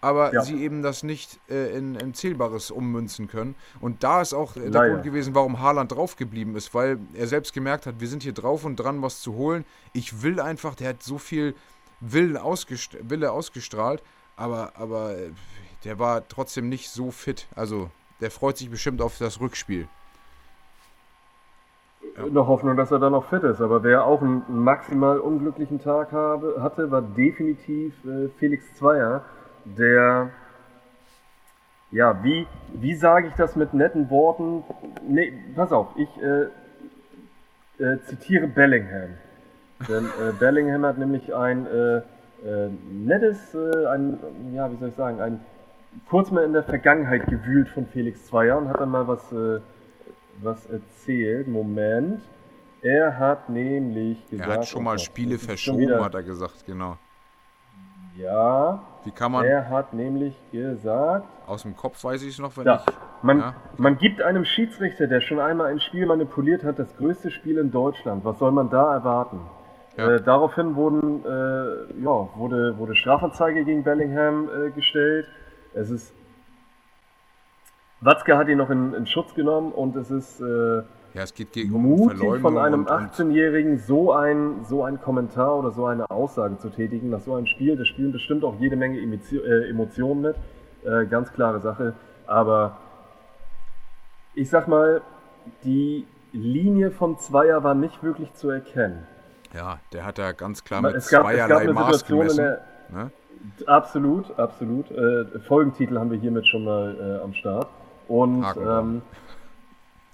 aber 0.00 0.34
Ja. 0.34 0.42
sie 0.42 0.60
eben 0.62 0.82
das 0.82 1.02
nicht 1.02 1.38
äh, 1.48 1.76
in, 1.76 1.94
in 1.94 2.12
Zählbares 2.14 2.70
ummünzen 2.70 3.28
können. 3.28 3.54
Und 3.80 4.02
da 4.02 4.20
ist 4.22 4.34
auch 4.34 4.56
äh, 4.56 4.60
der 4.60 4.70
Leider. 4.70 4.88
Grund 4.90 5.04
gewesen, 5.04 5.34
warum 5.34 5.60
Haaland 5.60 5.92
draufgeblieben 5.92 6.56
ist, 6.56 6.74
weil 6.74 6.98
er 7.14 7.26
selbst 7.26 7.52
gemerkt 7.52 7.86
hat, 7.86 8.00
wir 8.00 8.08
sind 8.08 8.22
hier 8.22 8.32
drauf 8.34 8.64
und 8.64 8.76
dran, 8.76 9.02
was 9.02 9.20
zu 9.20 9.34
holen. 9.34 9.64
Ich 9.92 10.22
will 10.22 10.40
einfach, 10.40 10.74
der 10.74 10.88
hat 10.90 11.02
so 11.02 11.18
viel 11.18 11.54
Willen 12.12 12.36
ausgest 12.36 12.96
Wille 13.08 13.32
ausgestrahlt, 13.32 14.02
aber, 14.36 14.72
aber 14.76 15.16
äh, 15.16 15.30
der 15.84 15.98
war 15.98 16.26
trotzdem 16.28 16.68
nicht 16.68 16.90
so 16.90 17.10
fit. 17.10 17.46
Also 17.54 17.90
der 18.20 18.30
freut 18.30 18.56
sich 18.56 18.70
bestimmt 18.70 19.02
auf 19.02 19.18
das 19.18 19.40
Rückspiel. 19.40 19.88
Ja. 22.16 22.26
Noch 22.26 22.46
Hoffnung, 22.46 22.76
dass 22.76 22.90
er 22.90 22.98
dann 22.98 23.12
noch 23.12 23.28
fit 23.28 23.42
ist. 23.42 23.60
Aber 23.60 23.82
wer 23.82 24.04
auch 24.04 24.22
einen 24.22 24.44
maximal 24.48 25.18
unglücklichen 25.18 25.80
Tag 25.80 26.12
habe, 26.12 26.56
hatte, 26.60 26.90
war 26.90 27.02
definitiv 27.02 27.94
äh, 28.04 28.28
Felix 28.38 28.74
Zweier, 28.76 29.24
der, 29.64 30.30
ja, 31.90 32.22
wie, 32.22 32.46
wie 32.72 32.94
sage 32.94 33.28
ich 33.28 33.34
das 33.34 33.56
mit 33.56 33.74
netten 33.74 34.10
Worten? 34.10 34.62
Nee, 35.08 35.32
pass 35.56 35.72
auf, 35.72 35.88
ich 35.96 36.08
äh, 36.22 37.82
äh, 37.82 38.00
zitiere 38.02 38.46
Bellingham. 38.46 39.18
Denn 39.88 40.04
äh, 40.06 40.32
Bellingham 40.38 40.84
hat 40.86 40.98
nämlich 40.98 41.34
ein 41.34 41.66
äh, 41.66 41.96
äh, 41.98 42.02
nettes, 42.90 43.54
äh, 43.54 43.86
ein, 43.86 44.18
ja, 44.54 44.70
wie 44.70 44.76
soll 44.76 44.88
ich 44.90 44.94
sagen, 44.94 45.20
ein 45.20 45.40
kurz 46.08 46.30
mal 46.30 46.44
in 46.44 46.52
der 46.52 46.62
Vergangenheit 46.64 47.26
gewühlt 47.26 47.68
von 47.68 47.86
Felix 47.86 48.26
Zweier 48.26 48.58
und 48.58 48.68
hat 48.68 48.80
dann 48.80 48.88
mal 48.90 49.06
was, 49.06 49.32
äh, 49.32 49.60
was 50.42 50.66
erzählt. 50.66 51.48
Moment. 51.48 52.20
Er 52.82 53.18
hat 53.18 53.48
nämlich 53.48 54.28
gesagt. 54.28 54.48
Er 54.50 54.56
hat 54.58 54.66
schon 54.66 54.84
mal 54.84 54.96
oh, 54.96 54.98
Spiele 54.98 55.38
verschoben, 55.38 55.78
wieder- 55.78 56.04
hat 56.04 56.14
er 56.14 56.22
gesagt, 56.22 56.66
genau. 56.66 56.96
Ja, 58.16 58.80
Wie 59.04 59.10
kann 59.10 59.32
man, 59.32 59.44
er 59.44 59.68
hat 59.70 59.92
nämlich 59.92 60.36
gesagt. 60.52 61.26
aus 61.48 61.62
dem 61.62 61.74
Kopf 61.76 62.04
weiß 62.04 62.22
ich 62.22 62.28
es 62.34 62.38
noch, 62.38 62.56
wenn 62.56 62.64
Ja, 62.66 62.84
ich. 62.86 62.94
man, 63.22 63.38
Ja. 63.40 63.54
man 63.76 63.98
gibt 63.98 64.22
einem 64.22 64.44
Schiedsrichter, 64.44 65.08
der 65.08 65.20
schon 65.20 65.40
einmal 65.40 65.66
ein 65.66 65.80
Spiel 65.80 66.06
manipuliert 66.06 66.62
hat, 66.62 66.78
das 66.78 66.96
größte 66.96 67.32
Spiel 67.32 67.58
in 67.58 67.72
Deutschland. 67.72 68.24
Was 68.24 68.38
soll 68.38 68.52
man 68.52 68.70
da 68.70 68.94
erwarten? 68.94 69.40
Ja. 69.96 70.10
Äh, 70.10 70.22
daraufhin 70.22 70.74
wurden, 70.74 71.24
äh, 71.24 72.02
ja, 72.02 72.28
wurde, 72.36 72.76
wurde 72.78 72.96
Strafanzeige 72.96 73.64
gegen 73.64 73.84
Bellingham 73.84 74.48
äh, 74.48 74.70
gestellt. 74.70 75.26
Es 75.72 75.90
ist. 75.90 76.12
Watzke 78.00 78.36
hat 78.36 78.48
ihn 78.48 78.58
noch 78.58 78.70
in, 78.70 78.92
in 78.92 79.06
Schutz 79.06 79.34
genommen 79.34 79.72
und 79.72 79.96
es 79.96 80.10
ist 80.10 80.40
äh, 80.40 80.44
Ja, 80.44 81.22
es 81.22 81.32
geht 81.32 81.52
gegen 81.52 81.70
mutig 81.70 82.40
von 82.40 82.58
einem 82.58 82.80
und, 82.80 82.90
und 82.90 83.10
18-Jährigen 83.12 83.78
so 83.78 84.12
ein, 84.12 84.64
so 84.64 84.82
ein 84.82 85.00
Kommentar 85.00 85.56
oder 85.56 85.70
so 85.70 85.86
eine 85.86 86.10
Aussage 86.10 86.58
zu 86.58 86.68
tätigen 86.70 87.10
nach 87.10 87.20
so 87.20 87.34
einem 87.34 87.46
Spiel. 87.46 87.76
Das 87.76 87.88
spielen 87.88 88.12
bestimmt 88.12 88.44
auch 88.44 88.56
jede 88.58 88.76
Menge 88.76 89.00
Emotio 89.00 89.40
äh, 89.42 89.70
Emotionen 89.70 90.20
mit. 90.20 90.36
Äh, 90.84 91.06
ganz 91.06 91.32
klare 91.32 91.60
Sache. 91.60 91.94
Aber 92.26 92.78
ich 94.34 94.50
sag 94.50 94.68
mal, 94.68 95.00
die 95.62 96.06
Linie 96.32 96.90
von 96.90 97.16
Zweier 97.18 97.62
war 97.62 97.74
nicht 97.74 98.02
wirklich 98.02 98.34
zu 98.34 98.50
erkennen. 98.50 99.06
Ja, 99.54 99.78
der 99.92 100.04
hat 100.04 100.18
da 100.18 100.32
ganz 100.32 100.64
klar 100.64 100.82
mit 100.82 100.94
es, 100.94 101.08
gab, 101.08 101.22
es 101.22 101.38
gab 101.38 101.48
zweierlei 101.48 101.62
eine 101.62 101.72
Maß 101.72 101.98
Situation 102.00 102.20
in 102.20 102.28
gemessen. 102.28 102.44
der, 102.44 102.60
Ne? 102.90 103.10
Absolut, 103.66 104.38
absolut. 104.38 104.90
Äh, 104.90 105.38
Folgentitel 105.40 105.98
haben 105.98 106.10
wir 106.10 106.18
hiermit 106.18 106.46
schon 106.46 106.64
mal 106.64 106.96
äh, 106.98 107.22
am 107.22 107.34
Start. 107.34 107.68
Und 108.08 108.44
Haken 108.44 108.64
dran. 108.64 108.84
ähm, 108.84 109.02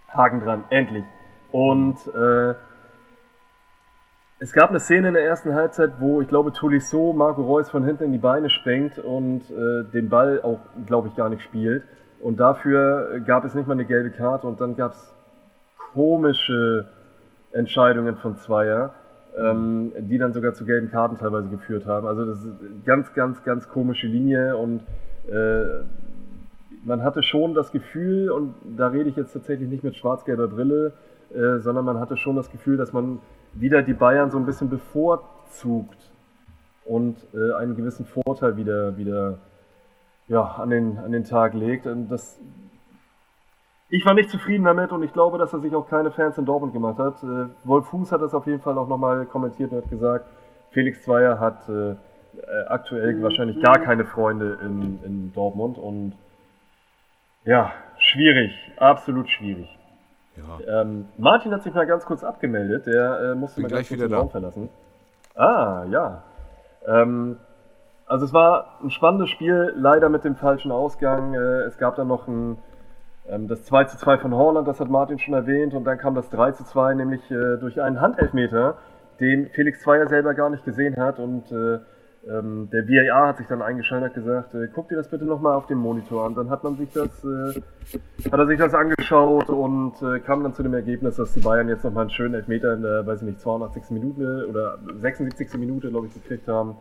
Haken 0.09 0.41
dran, 0.41 0.65
endlich. 0.71 1.05
Und 1.53 1.97
äh, 2.15 2.55
es 4.39 4.53
gab 4.53 4.71
eine 4.71 4.81
Szene 4.81 5.09
in 5.09 5.15
der 5.15 5.25
ersten 5.25 5.55
Halbzeit, 5.55 5.93
wo 5.99 6.21
ich 6.21 6.29
glaube 6.29 6.53
Tolisso 6.53 7.13
Marco 7.13 7.43
Reus 7.43 7.71
von 7.71 7.85
hinten 7.85 8.05
in 8.05 8.13
die 8.13 8.19
Beine 8.19 8.49
sprengt 8.51 8.99
und 8.99 9.43
äh, 9.51 9.85
den 9.93 10.09
Ball 10.09 10.41
auch, 10.43 10.61
glaube 10.87 11.09
ich, 11.09 11.17
gar 11.17 11.29
nicht 11.29 11.43
spielt. 11.43 11.85
Und 12.21 12.39
dafür 12.39 13.21
gab 13.21 13.45
es 13.45 13.55
nicht 13.55 13.67
mal 13.67 13.75
eine 13.75 13.85
gelbe 13.85 14.11
Karte 14.11 14.47
und 14.47 14.61
dann 14.61 14.77
gab 14.77 14.93
es 14.93 15.15
komische 15.93 16.89
Entscheidungen 17.53 18.17
von 18.17 18.37
Zweier. 18.37 18.95
Ähm, 19.37 19.93
die 19.99 20.19
dann 20.19 20.33
sogar 20.33 20.55
zu 20.55 20.65
gelben 20.65 20.91
Karten 20.91 21.17
teilweise 21.17 21.49
geführt 21.49 21.87
haben. 21.87 22.07
Also 22.07 22.25
das 22.25 22.39
ist 22.39 22.61
eine 22.61 22.81
ganz, 22.85 23.13
ganz, 23.15 23.43
ganz 23.45 23.69
komische 23.69 24.07
Linie 24.07 24.57
und 24.57 24.83
äh, 25.29 25.85
man 26.85 27.03
hatte 27.03 27.23
schon 27.23 27.55
das 27.55 27.73
Gefühl, 27.73 28.31
und 28.31 28.55
da 28.77 28.89
rede 28.89 29.11
ich 29.11 29.17
jetzt 29.17 29.33
tatsächlich 29.33 29.69
nicht 29.69 29.85
mit 29.85 29.97
schwarz-gelber 29.97 30.49
Brille, 30.49 30.93
äh, 31.35 31.59
sondern 31.59 31.85
man 31.85 32.01
hatte 32.01 32.17
schon 32.17 32.37
das 32.37 32.51
Gefühl, 32.51 32.77
dass 32.77 32.93
man 32.93 33.19
wieder 33.53 33.83
die 33.83 33.93
Bayern 33.93 34.31
so 34.31 34.39
ein 34.39 34.47
bisschen 34.47 34.71
bevorzugt 34.71 36.11
und 36.85 37.17
äh, 37.35 37.55
einen 37.55 37.77
gewissen 37.77 38.07
Vorteil 38.07 38.57
wieder, 38.57 38.97
wieder 38.97 39.39
ja, 40.29 40.43
an, 40.43 40.71
den, 40.71 40.99
an 40.99 41.13
den 41.13 41.25
Tag 41.25 41.55
legt. 41.55 41.87
Und 41.87 42.09
das, 42.09 42.39
ich 43.91 44.07
war 44.07 44.15
nicht 44.15 44.31
zufrieden 44.31 44.65
damit 44.65 44.93
und 44.93 45.03
ich 45.03 45.13
glaube, 45.13 45.39
dass 45.39 45.53
er 45.53 45.61
sich 45.61 45.75
auch 45.75 45.89
keine 45.89 46.11
Fans 46.11 46.39
in 46.39 46.45
Dortmund 46.45 46.73
gemacht 46.73 46.99
hat. 46.99 47.23
Äh, 47.23 47.49
Wolf 47.65 47.87
Fuß 47.89 48.13
hat 48.13 48.23
das 48.23 48.35
auf 48.35 48.47
jeden 48.47 48.61
Fall 48.61 48.79
auch 48.79 48.89
nochmal 48.89 49.27
kommentiert 49.27 49.73
und 49.73 49.83
hat 49.83 49.91
gesagt, 49.91 50.27
Felix 50.71 51.03
Zweier 51.03 51.39
hat 51.41 51.69
äh, 51.69 51.91
äh 51.91 51.97
aktuell 52.69 53.21
wahrscheinlich 53.23 53.61
gar 53.61 53.79
keine 53.81 54.05
Freunde 54.05 54.59
in, 54.63 55.01
in 55.05 55.33
Dortmund 55.33 55.79
und 55.79 56.15
ja, 57.45 57.73
schwierig, 57.99 58.53
absolut 58.77 59.29
schwierig. 59.29 59.77
Ja. 60.37 60.83
Ähm, 60.83 61.07
Martin 61.19 61.53
hat 61.53 61.63
sich 61.63 61.75
mal 61.75 61.87
ganz 61.87 62.05
kurz 62.05 62.23
abgemeldet, 62.23 62.87
der 62.87 63.33
äh, 63.33 63.35
musste 63.35 63.57
Bin 63.57 63.63
mal 63.65 63.69
gleich 63.69 63.91
wieder 63.91 64.09
den. 64.09 64.15
Raum 64.15 64.31
verlassen. 64.31 64.69
Ah, 65.35 65.85
ja. 65.91 66.23
Ähm, 66.87 67.39
also 68.07 68.25
es 68.25 68.33
war 68.33 68.79
ein 68.83 68.91
spannendes 68.91 69.31
Spiel, 69.31 69.73
leider 69.77 70.09
mit 70.09 70.25
dem 70.25 70.37
falschen 70.37 70.71
Ausgang. 70.71 71.35
Äh, 71.35 71.63
es 71.63 71.79
gab 71.79 71.97
dann 71.97 72.09
noch 72.09 72.29
ein, 72.29 72.59
das 73.49 73.65
2 73.65 73.85
zu 73.85 73.97
2 73.97 74.19
von 74.19 74.35
Holland, 74.35 74.67
das 74.67 74.81
hat 74.81 74.89
Martin 74.89 75.19
schon 75.19 75.35
erwähnt, 75.35 75.75
und 75.75 75.85
dann 75.85 75.99
kam 75.99 76.15
das 76.15 76.31
3 76.31 76.53
zu 76.53 76.65
2, 76.65 76.95
nämlich 76.95 77.31
äh, 77.31 77.57
durch 77.59 77.81
einen 77.81 78.01
Handelfmeter, 78.01 78.77
den 79.21 79.49
Felix 79.51 79.81
Zweier 79.81 80.09
selber 80.09 80.35
gar 80.35 80.51
nicht 80.51 80.65
gesehen 80.65 80.97
hat 80.97 81.19
und 81.19 81.51
äh, 81.53 81.79
ähm, 82.29 82.69
der 82.71 82.87
VAR 82.87 83.29
hat 83.29 83.39
sich 83.39 83.47
dann 83.47 83.63
eingeschaltet 83.63 84.17
und 84.17 84.25
gesagt, 84.25 84.55
äh, 84.55 84.69
guck 84.75 84.89
dir 84.89 84.97
das 84.97 85.09
bitte 85.09 85.25
nochmal 85.25 85.55
auf 85.55 85.67
dem 85.67 85.79
Monitor 85.79 86.27
an. 86.27 86.35
Dann 86.35 86.51
hat 86.51 86.63
man 86.65 86.77
sich 86.77 86.93
das, 86.93 87.25
äh, 87.25 87.61
hat 88.31 88.39
er 88.39 88.47
sich 88.47 88.59
das 88.59 88.75
angeschaut 88.75 89.49
und 89.49 89.95
äh, 90.03 90.21
kam 90.21 90.43
dann 90.43 90.53
zu 90.53 90.63
dem 90.63 90.75
Ergebnis, 90.75 91.17
dass 91.17 91.33
die 91.33 91.41
Bayern 91.41 91.69
jetzt 91.69 91.83
nochmal 91.85 92.03
einen 92.03 92.11
schönen 92.11 92.35
Elfmeter 92.35 92.75
in 92.75 92.83
der, 92.83 93.07
weiß 93.07 93.23
ich 93.23 93.29
nicht, 93.29 93.41
82. 93.41 93.91
Minute 93.91 94.47
oder 94.51 94.79
76. 95.01 95.55
Minute, 95.59 95.89
glaube 95.89 96.09
ich, 96.09 96.15
gekriegt 96.15 96.47
haben. 96.47 96.77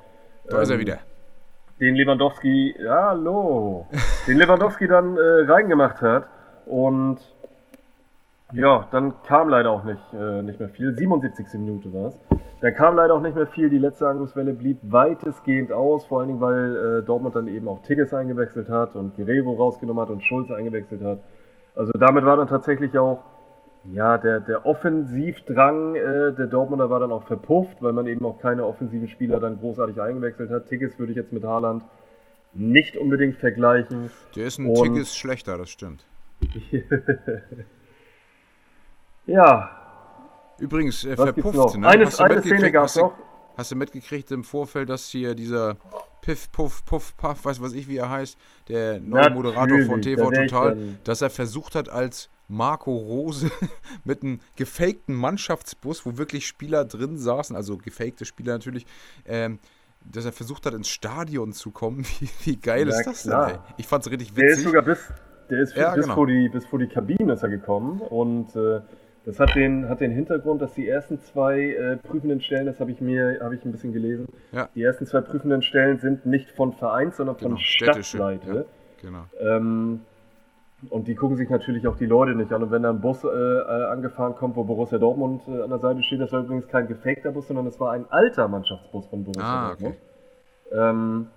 Da 0.50 0.62
ist 0.62 0.70
er 0.70 0.76
Ähm, 0.76 0.82
wieder. 0.82 0.98
Den 1.80 1.96
Lewandowski, 1.96 2.76
ja, 2.78 3.10
hallo, 3.12 3.88
den 4.28 4.38
Lewandowski 4.38 4.88
dann 4.88 5.18
reingemacht 5.18 6.02
hat 6.02 6.28
und 6.70 7.18
ja, 8.54 8.88
dann 8.92 9.14
kam 9.24 9.50
leider 9.50 9.72
auch 9.72 9.84
nicht, 9.84 10.02
äh, 10.14 10.42
nicht 10.42 10.60
mehr 10.60 10.70
viel. 10.70 10.94
77. 10.94 11.60
Minute 11.60 11.94
war 11.94 12.08
es. 12.08 12.20
Dann 12.62 12.74
kam 12.74 12.96
leider 12.96 13.14
auch 13.14 13.22
nicht 13.22 13.36
mehr 13.36 13.48
viel. 13.48 13.70
Die 13.70 13.78
letzte 13.78 14.08
Angriffswelle 14.08 14.54
blieb 14.54 14.80
weitestgehend 14.82 15.72
aus, 15.72 16.06
vor 16.06 16.20
allen 16.20 16.30
Dingen, 16.30 16.42
weil 16.42 17.02
äh, 17.02 17.06
Dortmund 17.06 17.36
dann 17.36 17.48
eben 17.48 17.68
auch 17.68 17.82
Tigges 17.84 18.14
eingewechselt 18.14 18.70
hat 18.70 18.96
und 18.96 19.16
Guerrero 19.16 19.54
rausgenommen 19.54 20.02
hat 20.02 20.10
und 20.10 20.24
Schulze 20.24 20.56
eingewechselt 20.56 21.04
hat. 21.04 21.20
Also 21.76 21.92
damit 21.94 22.26
war 22.26 22.38
dann 22.38 22.48
tatsächlich 22.48 22.98
auch 22.98 23.24
ja, 23.94 24.18
der, 24.18 24.42
der 24.42 24.66
Offensivdrang 24.66 25.96
äh, 25.96 26.34
der 26.34 26.48
Dortmunder 26.48 26.90
war 26.90 27.00
dann 27.00 27.12
auch 27.12 27.24
verpufft, 27.24 27.82
weil 27.82 27.94
man 27.94 28.08
eben 28.08 28.26
auch 28.26 28.40
keine 28.40 28.66
offensiven 28.66 29.08
Spieler 29.08 29.40
dann 29.40 29.60
großartig 29.60 30.02
eingewechselt 30.02 30.50
hat. 30.50 30.68
Tigges 30.68 31.00
würde 31.00 31.14
ich 31.14 31.18
jetzt 31.18 31.32
mit 31.32 31.44
Haaland 31.44 31.84
nicht 32.54 32.98
unbedingt 32.98 33.38
vergleichen. 33.38 34.10
Der 34.36 34.46
ist 34.48 34.60
ein 34.60 34.74
Tickes 34.74 35.16
schlechter, 35.16 35.58
das 35.58 35.70
stimmt. 35.70 36.06
Ja, 39.26 39.76
Übrigens, 40.60 41.06
äh, 41.06 41.16
verpufft, 41.16 41.56
noch? 41.56 41.78
ne? 41.78 41.88
Eine, 41.88 42.06
Hast 42.08 42.20
du 42.20 42.24
eine 42.24 42.36
mitgekriegt- 42.36 42.58
Szene 42.60 42.72
gab 42.72 42.86
es 42.86 42.96
noch. 42.96 43.14
Hast 43.56 43.72
du 43.72 43.76
mitgekriegt 43.76 44.32
im 44.32 44.44
Vorfeld, 44.44 44.90
dass 44.90 45.08
hier 45.10 45.36
dieser 45.36 45.78
Piff, 46.22 46.52
Puff, 46.52 46.84
Puff, 46.86 47.16
Puff, 47.16 47.46
weiß 47.46 47.62
was 47.62 47.74
ich, 47.74 47.88
wie 47.88 47.98
er 47.98 48.10
heißt, 48.10 48.38
der 48.68 49.00
neue 49.00 49.30
Moderator 49.30 49.80
von 49.86 50.02
TV 50.02 50.32
Total, 50.32 50.98
dass 51.04 51.22
er 51.22 51.30
versucht 51.30 51.76
hat, 51.76 51.90
als 51.90 52.30
Marco 52.48 52.94
Rose 52.96 53.50
mit 54.04 54.24
einem 54.24 54.40
gefakten 54.56 55.14
Mannschaftsbus, 55.16 56.06
wo 56.06 56.18
wirklich 56.18 56.48
Spieler 56.48 56.84
drin 56.86 57.18
saßen, 57.18 57.56
also 57.56 57.78
gefakte 57.78 58.26
Spieler 58.26 58.54
natürlich, 58.54 58.86
ähm, 59.26 59.60
dass 60.04 60.26
er 60.26 60.32
versucht 60.32 60.66
hat, 60.66 60.74
ins 60.74 60.90
Stadion 60.90 61.54
zu 61.54 61.72
kommen. 61.72 62.06
Wie, 62.20 62.30
wie 62.46 62.56
geil 62.58 62.86
Na 62.90 62.98
ist 62.98 63.06
das 63.06 63.22
klar. 63.24 63.48
denn, 63.48 63.56
ey? 63.58 63.62
Ich 63.78 63.88
fand's 63.88 64.10
richtig 64.10 64.34
Der 64.34 64.46
ist 64.46 64.52
witzig. 64.58 64.66
sogar 64.66 64.82
bis, 64.82 65.00
der 65.50 65.60
ist 65.62 65.76
Ja, 65.76 65.94
bis, 65.94 66.04
genau. 66.06 66.16
vor 66.16 66.28
die, 66.28 66.50
bis 66.50 66.66
vor 66.66 66.80
die 66.80 66.88
Kabine 66.88 67.34
ist 67.34 67.44
er 67.44 67.50
gekommen 67.50 68.02
und 68.02 68.56
äh, 68.56 68.82
das 69.26 69.40
hat 69.40 69.54
den, 69.56 69.90
hat 69.90 70.00
den 70.00 70.12
Hintergrund, 70.12 70.62
dass 70.62 70.74
die 70.74 70.88
ersten 70.88 71.20
zwei 71.20 71.60
äh, 71.74 71.98
prüfenden 71.98 72.42
Stellen, 72.42 72.66
das 72.66 72.80
habe 72.80 72.92
ich 72.92 73.02
mir, 73.02 73.40
habe 73.42 73.56
ich 73.56 73.64
ein 73.66 73.72
bisschen 73.72 73.94
gelesen, 73.94 74.26
Ja. 74.52 74.70
die 74.74 74.82
ersten 74.82 75.06
zwei 75.06 75.22
prüfenden 75.22 75.62
Stellen 75.62 76.00
sind 76.00 76.26
nicht 76.26 76.50
von 76.52 76.74
Vereins, 76.74 77.18
sondern 77.18 77.36
von 77.36 77.50
Genau, 77.52 77.58
städtische, 77.62 78.18
Stadtseite. 78.18 78.66
Genau. 79.02 79.26
Ähm, 79.40 80.02
und 80.90 81.08
die 81.10 81.16
gucken 81.16 81.36
sich 81.36 81.50
natürlich 81.50 81.86
auch 81.88 81.98
die 81.98 82.06
Leute 82.06 82.36
nicht 82.36 82.54
an. 82.54 82.64
Und 82.64 82.72
wenn 82.72 82.84
da 82.84 82.90
ein 82.90 83.02
Bus 83.02 83.26
äh, 83.26 83.28
äh, 83.28 83.86
angefahren 83.92 84.36
kommt, 84.36 84.56
wo 84.56 84.64
Borussia 84.64 84.98
Dortmund 84.98 85.42
äh, 85.50 85.62
an 85.62 85.70
der 85.70 85.80
Seite 85.80 86.02
steht, 86.04 86.22
das 86.22 86.32
war 86.32 86.40
übrigens 86.40 86.68
kein 86.70 86.88
gefakter 86.88 87.32
Bus, 87.32 87.48
sondern 87.48 87.66
das 87.66 87.78
war 87.82 87.92
ein 87.92 88.06
alter 88.10 88.48
Mannschaftsbus 88.48 89.06
von 89.08 89.26
Borussia 89.26 89.44
Ah, 89.46 89.68
Dortmund. 89.72 89.96
Ähm, 90.72 91.28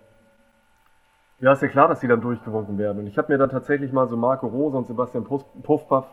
ja, 1.43 1.53
ist 1.53 1.61
ja 1.61 1.69
klar, 1.69 1.89
dass 1.89 1.99
die 1.99 2.07
dann 2.07 2.21
durchgewunken 2.21 2.79
werden. 2.79 3.01
Und 3.01 3.09
ich 3.09 3.19
habe 3.19 3.33
mir 3.33 3.37
dann 3.37 3.51
tatsächlich 3.51 3.93
mal 3.93 4.09
so 4.09 4.17
Marco 4.17 4.47
Rose 4.47 4.77
und 4.77 4.87
Sebastian 4.87 5.25
Puff, 5.25 5.45
Puffpaff, 5.65 6.07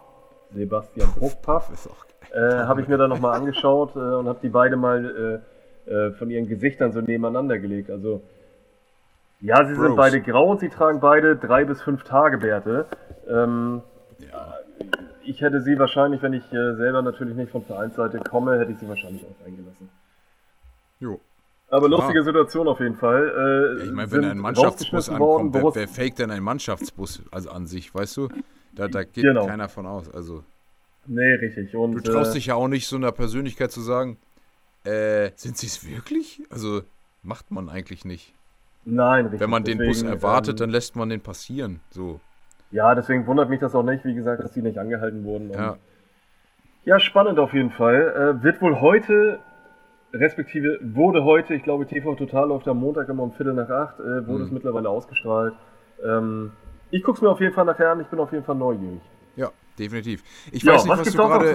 Sebastian 0.51 1.07
Puffpaff, 1.19 1.69
äh, 2.33 2.39
habe 2.39 2.81
ich 2.81 2.87
mir 2.87 2.97
dann 2.97 3.11
nochmal 3.11 3.37
angeschaut 3.37 3.95
äh, 3.95 3.99
und 3.99 4.27
habe 4.27 4.39
die 4.41 4.49
beide 4.49 4.75
mal 4.75 5.41
äh, 5.87 5.91
äh, 5.91 6.11
von 6.13 6.31
ihren 6.31 6.47
Gesichtern 6.47 6.91
so 6.93 7.01
nebeneinander 7.01 7.59
gelegt. 7.59 7.91
Also, 7.91 8.23
ja, 9.39 9.63
sie 9.67 9.75
sind 9.75 9.85
Bros. 9.89 9.97
beide 9.97 10.19
grau 10.21 10.49
und 10.49 10.61
sie 10.61 10.69
tragen 10.69 10.99
beide 10.99 11.35
drei 11.35 11.63
bis 11.63 11.79
fünf 11.83 12.03
Tage 12.03 12.39
Bärte. 12.39 12.87
Ähm, 13.29 13.83
Ja. 14.17 14.55
ich 15.23 15.41
hätte 15.41 15.61
sie 15.61 15.77
wahrscheinlich, 15.77 16.23
wenn 16.23 16.33
ich 16.33 16.51
äh, 16.51 16.73
selber 16.73 17.03
natürlich 17.03 17.35
nicht 17.35 17.51
von 17.51 17.61
Vereinsseite 17.63 18.17
komme, 18.17 18.57
hätte 18.57 18.71
ich 18.71 18.79
sie 18.79 18.89
wahrscheinlich 18.89 19.23
auch 19.23 19.45
eingelassen. 19.45 19.91
Jo. 20.99 21.19
Aber 21.71 21.87
lustige 21.87 22.23
Situation 22.23 22.67
auf 22.67 22.79
jeden 22.79 22.95
Fall. 22.95 23.75
Äh, 23.77 23.79
Ja, 23.79 23.85
ich 23.85 23.91
meine, 23.91 24.11
wenn 24.11 24.25
ein 24.25 24.39
Mannschaftsbus 24.39 25.09
worden, 25.09 25.47
ankommt, 25.47 25.75
wer, 25.75 25.75
wer 25.81 25.87
fake 25.87 26.15
denn 26.15 26.31
ein 26.31 26.41
Mannschaftsbus 26.43 27.23
also 27.31 27.51
an 27.51 27.67
sich, 27.67 27.93
weißt 27.93 28.17
du? 28.17 28.29
Da, 28.73 28.87
da 28.87 29.03
geht 29.03 29.23
Genau. 29.23 29.45
keiner 29.45 29.69
von 29.69 29.85
aus. 29.85 30.09
Also, 30.11 30.43
Nee, 31.05 31.33
richtig. 31.35 31.75
Und, 31.75 31.93
du 31.93 32.01
traust 32.01 32.31
äh, 32.31 32.33
dich 32.35 32.47
ja 32.47 32.55
auch 32.55 32.67
nicht 32.67 32.87
so 32.87 32.95
einer 32.95 33.11
Persönlichkeit 33.11 33.71
zu 33.71 33.81
sagen, 33.81 34.17
äh, 34.83 35.31
sind 35.35 35.57
sie 35.57 35.67
es 35.67 35.87
wirklich? 35.87 36.41
Also, 36.49 36.81
macht 37.23 37.51
man 37.51 37.69
eigentlich 37.69 38.05
nicht. 38.05 38.33
Nein, 38.85 39.25
richtig. 39.25 39.39
Wenn 39.39 39.49
man 39.49 39.63
den 39.63 39.77
Bus 39.77 39.99
Deswegen, 39.99 40.09
erwartet, 40.09 40.51
ähm, 40.53 40.57
dann 40.57 40.69
lässt 40.69 40.95
man 40.95 41.09
den 41.09 41.21
passieren. 41.21 41.79
So. 41.89 42.19
Ja, 42.71 42.93
deswegen 42.95 43.25
wundert 43.27 43.49
mich 43.49 43.59
das 43.59 43.73
auch 43.75 43.83
nicht, 43.83 44.05
wie 44.05 44.13
gesagt, 44.13 44.43
dass 44.43 44.51
die 44.53 44.61
nicht 44.61 44.77
angehalten 44.77 45.23
wurden. 45.23 45.51
Ja. 45.51 45.77
Ja, 46.85 46.99
spannend 46.99 47.39
auf 47.39 47.53
jeden 47.53 47.71
Fall. 47.71 48.37
Äh, 48.39 48.43
wird 48.43 48.61
wohl 48.61 48.79
heute, 48.79 49.39
respektive 50.13 50.79
wurde 50.81 51.23
heute, 51.23 51.53
ich 51.53 51.63
glaube, 51.63 51.85
TV 51.85 52.15
Total 52.15 52.47
läuft 52.47 52.67
am 52.67 52.79
Montag 52.79 53.09
immer 53.09 53.23
um 53.23 53.31
Viertel 53.31 53.53
nach 53.53 53.69
acht, 53.69 53.99
äh, 53.99 54.27
wurde 54.27 54.39
Mhm. 54.39 54.45
es 54.45 54.51
mittlerweile 54.51 54.89
ausgestrahlt. 54.89 55.53
Ähm, 56.03 56.51
ich 56.91 57.03
gucke 57.03 57.17
es 57.17 57.21
mir 57.21 57.29
auf 57.29 57.39
jeden 57.39 57.53
Fall 57.53 57.65
nachher 57.65 57.91
an, 57.91 57.99
ich 58.01 58.07
bin 58.07 58.19
auf 58.19 58.31
jeden 58.31 58.43
Fall 58.43 58.55
neugierig. 58.55 59.01
Ja, 59.35 59.51
definitiv. 59.77 60.23
Ich 60.51 60.63
Ja, 60.63 60.73
weiß 60.73 60.85
nicht, 60.85 60.91
was 60.91 60.99
was, 61.07 61.13
du 61.13 61.17
gerade 61.17 61.51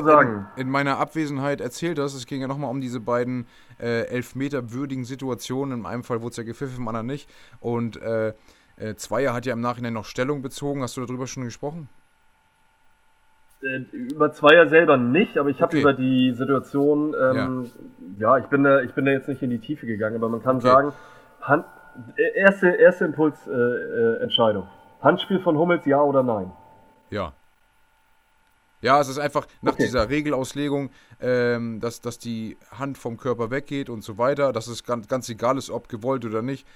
in, 0.57 0.67
in 0.67 0.71
meiner 0.71 0.99
Abwesenheit 0.99 1.61
erzählt 1.61 1.99
hast. 1.99 2.15
Es 2.15 2.27
ging 2.27 2.41
ja 2.41 2.47
nochmal 2.47 2.71
um 2.71 2.81
diese 2.81 3.01
beiden 3.01 3.47
äh, 3.81 4.03
Elfmeter-würdigen 4.07 5.05
Situationen. 5.05 5.81
In 5.81 5.87
einem 5.87 6.05
Fall 6.05 6.23
wurde 6.23 6.31
es 6.31 6.37
ja 6.37 6.45
gepfiffen, 6.45 6.77
im 6.79 6.89
anderen 6.89 7.07
nicht. 7.07 7.29
Und 7.61 8.01
äh, 8.01 8.33
äh, 8.77 8.95
Zweier 8.95 9.35
hat 9.35 9.47
ja 9.47 9.53
im 9.53 9.61
Nachhinein 9.61 9.93
noch 9.93 10.05
Stellung 10.05 10.41
bezogen. 10.43 10.83
Hast 10.83 10.97
du 10.97 11.05
darüber 11.05 11.27
schon 11.27 11.45
gesprochen? 11.45 11.89
Äh, 13.65 13.79
über 13.97 14.33
Zweier 14.33 14.69
selber 14.69 14.97
nicht, 14.97 15.39
aber 15.39 15.49
ich 15.49 15.63
habe 15.63 15.71
Okay. 15.71 15.81
über 15.81 15.93
die 15.95 16.33
Situation, 16.33 17.15
ähm, 17.21 17.71
ja. 18.19 18.37
ich, 18.39 18.47
bin 18.47 18.65
da, 18.65 18.83
ich 18.83 18.93
bin 18.93 19.07
da 19.07 19.13
jetzt 19.13 19.29
nicht 19.29 19.43
in 19.43 19.51
die 19.51 19.59
Tiefe 19.59 19.87
gegangen, 19.87 20.17
aber 20.17 20.29
man 20.29 20.43
kann 20.43 20.57
Okay. 20.57 20.67
sagen, 20.67 20.93
Hand, 21.41 21.65
äh, 22.17 22.39
erste, 22.39 22.69
erste 22.69 23.07
Impulsentscheidung. 23.07 24.19
Äh, 24.21 24.23
Entscheidung. 24.23 24.69
Handspiel 25.01 25.41
von 25.41 25.57
Hummels, 25.57 25.87
ja 25.87 26.01
oder 26.03 26.23
nein? 26.23 26.51
Ja. 27.11 27.33
Ja, 28.83 29.01
es 29.01 29.09
ist 29.09 29.19
einfach 29.19 29.47
nach 29.63 29.73
Okay. 29.75 29.85
dieser 29.85 30.11
Regelauslegung, 30.11 30.91
ähm, 31.21 31.81
dass, 31.81 32.03
dass 32.03 32.19
die 32.19 32.59
Hand 32.71 32.99
vom 32.99 33.17
Körper 33.17 33.51
weggeht 33.51 33.89
und 33.89 34.03
so 34.03 34.19
weiter, 34.19 34.53
dass 34.53 34.67
es 34.67 34.85
ganz, 34.85 35.09
ganz 35.09 35.29
egal 35.31 35.57
ist, 35.57 35.71
ob 35.71 35.89
gewollt 35.89 36.27
oder 36.27 36.43
nicht. 36.43 36.67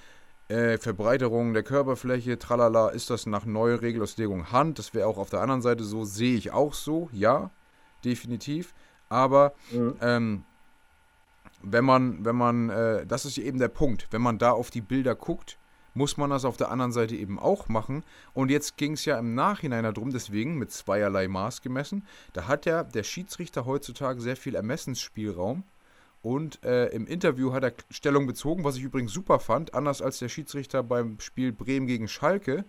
Äh, 0.49 0.79
Verbreiterung 0.79 1.53
der 1.53 1.63
Körperfläche, 1.63 2.39
tralala, 2.39 2.89
ist 2.89 3.11
das 3.11 3.27
nach 3.27 3.45
neuer 3.45 3.83
Regelauslegung 3.83 4.51
Hand. 4.51 4.79
Das 4.79 4.95
wäre 4.95 5.07
auch 5.07 5.19
auf 5.19 5.29
der 5.31 5.41
anderen 5.41 5.61
Seite 5.63 5.85
so, 5.85 6.05
sehe 6.05 6.37
ich 6.37 6.53
auch 6.53 6.73
so, 6.73 7.11
ja, 7.13 7.51
definitiv. 8.05 8.75
Aber 9.11 9.53
Mhm. 9.73 9.97
ähm, 10.01 10.45
wenn 11.63 11.85
man, 11.85 12.25
wenn 12.25 12.37
man, 12.37 12.71
äh, 12.71 13.07
das 13.07 13.25
ist 13.25 13.37
eben 13.39 13.59
der 13.59 13.69
Punkt, 13.69 14.07
wenn 14.11 14.23
man 14.23 14.39
da 14.39 14.53
auf 14.53 14.71
die 14.71 14.81
Bilder 14.81 15.15
guckt, 15.15 15.59
muss 15.95 16.17
man 16.17 16.31
das 16.31 16.45
auf 16.45 16.57
der 16.57 16.71
anderen 16.71 16.93
Seite 16.93 17.17
eben 17.17 17.39
auch 17.39 17.69
machen. 17.69 18.05
Und 18.33 18.51
jetzt 18.51 18.77
ging 18.77 18.93
es 18.93 19.05
ja 19.05 19.19
im 19.19 19.35
Nachhinein 19.35 19.83
darum, 19.83 20.11
deswegen 20.11 20.57
mit 20.57 20.71
zweierlei 20.71 21.27
Maß 21.27 21.61
gemessen. 21.61 22.07
Da 22.33 22.47
hat 22.47 22.67
ja 22.67 22.85
der 22.85 23.03
Schiedsrichter 23.03 23.67
heutzutage 23.67 24.21
sehr 24.21 24.37
viel 24.37 24.55
Ermessensspielraum. 24.55 25.65
Und 26.23 26.65
äh, 26.65 26.87
im 26.89 27.07
Interview 27.07 27.53
hat 27.53 27.63
er 27.63 27.73
Stellung 27.91 28.27
bezogen, 28.27 28.65
was 28.65 28.77
ich 28.77 28.83
übrigens 28.83 29.13
super 29.13 29.39
fand, 29.39 29.75
anders 29.75 30.03
als 30.03 30.19
der 30.19 30.29
Schiedsrichter 30.29 30.83
beim 30.83 31.21
Spiel 31.21 31.53
Bremen 31.53 31.87
gegen 31.87 32.09
Schalke, 32.09 32.65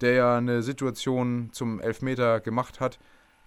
der 0.00 0.12
ja 0.12 0.36
eine 0.38 0.62
Situation 0.62 1.50
zum 1.52 1.80
Elfmeter 1.80 2.40
gemacht 2.40 2.80
hat, 2.80 2.98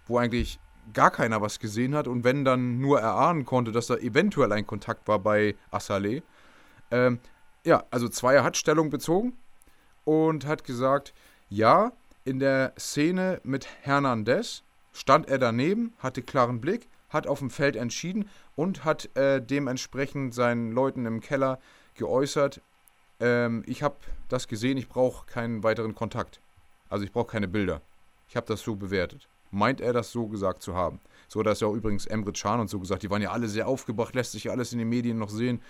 wo 0.06 0.18
eigentlich 0.18 0.60
gar 0.94 1.12
keiner 1.12 1.42
was 1.42 1.60
gesehen 1.60 1.96
hat 1.96 2.08
und 2.08 2.24
wenn 2.24 2.46
dann 2.46 2.80
nur 2.80 3.00
erahnen 3.00 3.46
konnte, 3.46 3.72
dass 3.72 3.88
da 3.88 3.96
eventuell 3.98 4.52
ein 4.52 4.66
Kontakt 4.66 5.08
war 5.08 5.20
bei 5.20 5.56
Assalé. 5.72 6.24
Ähm, 6.92 7.20
ja, 7.66 7.84
also 7.92 8.08
Zweier 8.08 8.44
hat 8.44 8.58
Stellung 8.58 8.90
bezogen 8.90 9.34
und 10.06 10.46
hat 10.46 10.64
gesagt, 10.64 11.14
ja, 11.50 11.92
in 12.24 12.40
der 12.40 12.74
Szene 12.78 13.42
mit 13.44 13.68
Hernandez 13.82 14.64
stand 14.94 15.28
er 15.28 15.38
daneben, 15.38 15.94
hatte 16.00 16.22
klaren 16.22 16.62
Blick, 16.62 16.88
hat 17.10 17.28
auf 17.28 17.40
dem 17.40 17.50
Feld 17.50 17.76
entschieden 17.76 18.30
und 18.56 18.86
hat 18.86 19.16
äh, 19.16 19.42
dementsprechend 19.42 20.34
seinen 20.34 20.72
Leuten 20.72 21.06
im 21.06 21.22
Keller 21.22 21.60
geäußert, 21.96 22.62
ähm, 23.20 23.64
ich 23.66 23.84
habe 23.84 23.96
das 24.30 24.48
gesehen, 24.48 24.78
ich 24.78 24.88
brauche 24.88 25.26
keinen 25.26 25.64
weiteren 25.64 25.96
Kontakt. 25.96 26.40
Also 26.90 27.06
ich 27.06 27.12
brauche 27.12 27.28
keine 27.28 27.48
Bilder. 27.48 27.82
Ich 28.28 28.36
habe 28.36 28.48
das 28.48 28.62
so 28.62 28.76
bewertet. 28.76 29.28
Meint 29.52 29.82
er 29.82 29.94
das 29.94 30.12
so 30.12 30.28
gesagt 30.28 30.62
zu 30.62 30.76
haben? 30.76 31.00
So, 31.28 31.44
da 31.44 31.52
ist 31.52 31.62
ja 31.62 31.68
auch 31.68 31.74
übrigens 31.74 32.06
Emre 32.06 32.34
Can 32.34 32.60
und 32.60 32.70
so 32.70 32.80
gesagt, 32.80 33.04
die 33.04 33.10
waren 33.10 33.22
ja 33.22 33.32
alle 33.32 33.48
sehr 33.48 33.68
aufgebracht, 33.68 34.16
lässt 34.16 34.32
sich 34.32 34.46
ja 34.46 34.52
alles 34.52 34.74
in 34.74 34.80
den 34.80 34.90
Medien 34.90 35.18
noch 35.18 35.30
sehen. 35.30 35.62